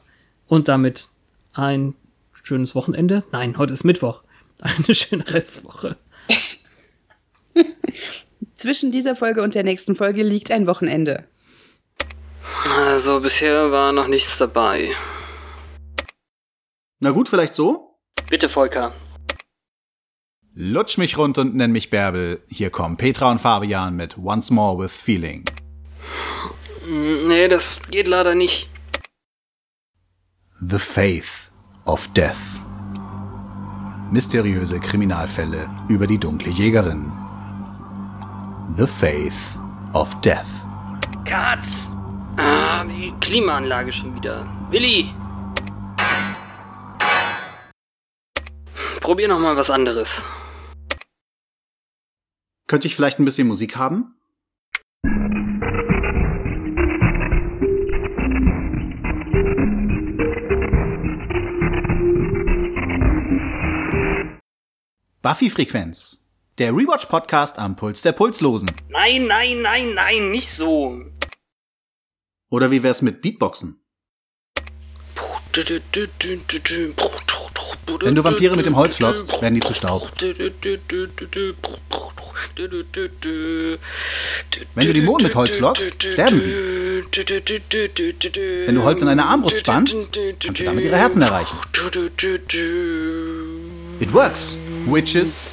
Und 0.48 0.68
damit 0.68 1.10
ein 1.54 1.94
schönes 2.42 2.74
Wochenende. 2.74 3.24
Nein, 3.32 3.60
heute 3.60 3.74
ist 3.74 3.84
Mittwoch. 3.84 4.24
Eine 4.62 4.96
schöne 4.96 5.32
Restwoche. 5.32 5.96
Zwischen 8.62 8.92
dieser 8.92 9.16
Folge 9.16 9.42
und 9.42 9.56
der 9.56 9.64
nächsten 9.64 9.96
Folge 9.96 10.22
liegt 10.22 10.52
ein 10.52 10.68
Wochenende. 10.68 11.24
Also 12.70 13.20
bisher 13.20 13.72
war 13.72 13.92
noch 13.92 14.06
nichts 14.06 14.38
dabei. 14.38 14.92
Na 17.00 17.10
gut, 17.10 17.28
vielleicht 17.28 17.56
so? 17.56 17.98
Bitte, 18.30 18.50
Volker. 18.50 18.94
Lutsch 20.54 21.00
mich 21.00 21.18
rund 21.18 21.40
und 21.40 21.56
nenn 21.56 21.72
mich 21.72 21.90
Bärbel. 21.90 22.44
Hier 22.50 22.70
kommen 22.70 22.98
Petra 22.98 23.32
und 23.32 23.40
Fabian 23.40 23.96
mit 23.96 24.20
Once 24.20 24.52
More 24.52 24.78
with 24.78 24.96
Feeling. 24.96 25.44
Nee, 26.88 27.48
das 27.48 27.80
geht 27.90 28.08
leider 28.08 28.36
nicht. 28.36 28.70
The 30.60 30.78
Faith 30.78 31.52
of 31.86 32.08
Death. 32.14 32.62
Mysteriöse 34.12 34.80
Kriminalfälle 34.80 35.68
über 35.90 36.06
die 36.06 36.20
dunkle 36.20 36.52
Jägerin. 36.52 37.21
The 38.78 38.88
Faith 38.88 39.60
of 39.94 40.20
Death. 40.22 40.66
Cut! 41.26 41.60
Ah, 42.38 42.86
die 42.86 43.14
Klimaanlage 43.20 43.92
schon 43.92 44.16
wieder. 44.16 44.48
Willi! 44.70 45.14
Probier 49.02 49.28
noch 49.28 49.40
mal 49.40 49.58
was 49.58 49.70
anderes. 49.70 50.24
Könnte 52.68 52.88
ich 52.88 52.96
vielleicht 52.96 53.20
ein 53.20 53.26
bisschen 53.26 53.48
Musik 53.50 53.76
haben? 53.76 54.16
Buffy-Frequenz. 65.22 66.21
Der 66.62 66.72
Rewatch-Podcast 66.74 67.58
am 67.58 67.76
Puls 67.76 68.04
der 68.04 68.12
Pulslosen. 68.12 68.70
Nein, 68.90 69.26
nein, 69.26 69.64
nein, 69.64 69.96
nein, 69.96 70.30
nicht 70.30 70.52
so. 70.56 70.96
Oder 72.52 72.70
wie 72.70 72.84
wär's 72.84 73.02
mit 73.02 73.20
Beatboxen? 73.24 73.84
Wenn 78.00 78.14
du 78.14 78.24
Vampire 78.24 78.56
mit 78.56 78.68
dem 78.68 78.76
Holz 78.76 78.96
flockst, 78.96 79.32
werden 79.42 79.56
die 79.56 79.62
zu 79.62 79.74
Staub. 79.74 80.12
Wenn 84.76 84.86
du 84.86 84.94
Dämonen 84.94 85.24
mit 85.24 85.34
Holz 85.34 85.56
flockst, 85.56 86.04
sterben 86.04 86.40
sie. 86.40 86.54
Wenn 88.68 88.76
du 88.76 88.84
Holz 88.84 89.02
in 89.02 89.08
eine 89.08 89.26
Armbrust 89.26 89.62
spannst, 89.62 90.14
kannst 90.14 90.60
du 90.60 90.64
damit 90.64 90.86
ihre 90.86 90.98
Herzen 90.98 91.24
erreichen. 91.24 91.58
It 94.00 94.14
works, 94.14 94.60
Witches. 94.86 95.50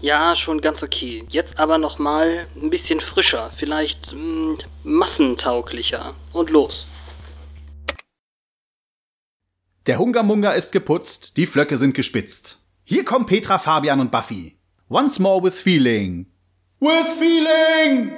Ja, 0.00 0.36
schon 0.36 0.60
ganz 0.60 0.82
okay. 0.82 1.24
Jetzt 1.28 1.58
aber 1.58 1.78
noch 1.78 1.98
mal 1.98 2.46
ein 2.56 2.70
bisschen 2.70 3.00
frischer, 3.00 3.50
vielleicht 3.56 4.12
mh, 4.12 4.18
mm, 4.18 4.58
massentauglicher. 4.84 6.14
Und 6.32 6.50
los. 6.50 6.86
Der 9.86 9.98
Hungermunger 9.98 10.54
ist 10.54 10.70
geputzt, 10.70 11.36
die 11.36 11.46
Flöcke 11.46 11.76
sind 11.76 11.94
gespitzt. 11.94 12.60
Hier 12.84 13.04
kommen 13.04 13.26
Petra, 13.26 13.58
Fabian 13.58 14.00
und 14.00 14.10
Buffy. 14.10 14.58
Once 14.88 15.18
more 15.18 15.42
with 15.42 15.60
feeling. 15.60 16.26
With 16.78 17.06
feeling! 17.18 18.12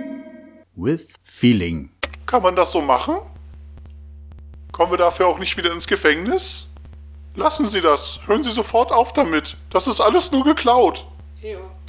With 0.75 1.09
feeling. 1.23 1.91
Kann 2.27 2.43
man 2.43 2.57
das 2.57 2.73
so 2.73 2.81
machen? 2.81 3.17
Kommen 4.73 4.93
wir 4.93 4.99
dafür 4.99 5.27
auch 5.27 5.39
nicht 5.39 5.57
wieder 5.57 5.73
ins 5.73 5.87
Gefängnis? 5.87 6.67
Lassen 7.35 7.69
Sie 7.69 7.81
das. 7.81 8.19
Hören 8.27 8.43
Sie 8.43 8.51
sofort 8.51 8.93
auf 8.93 9.13
damit. 9.13 9.57
Das 9.71 9.87
ist 9.87 10.01
alles 10.01 10.31
nur 10.31 10.45
geklaut. 10.45 11.07
Ja. 11.43 11.80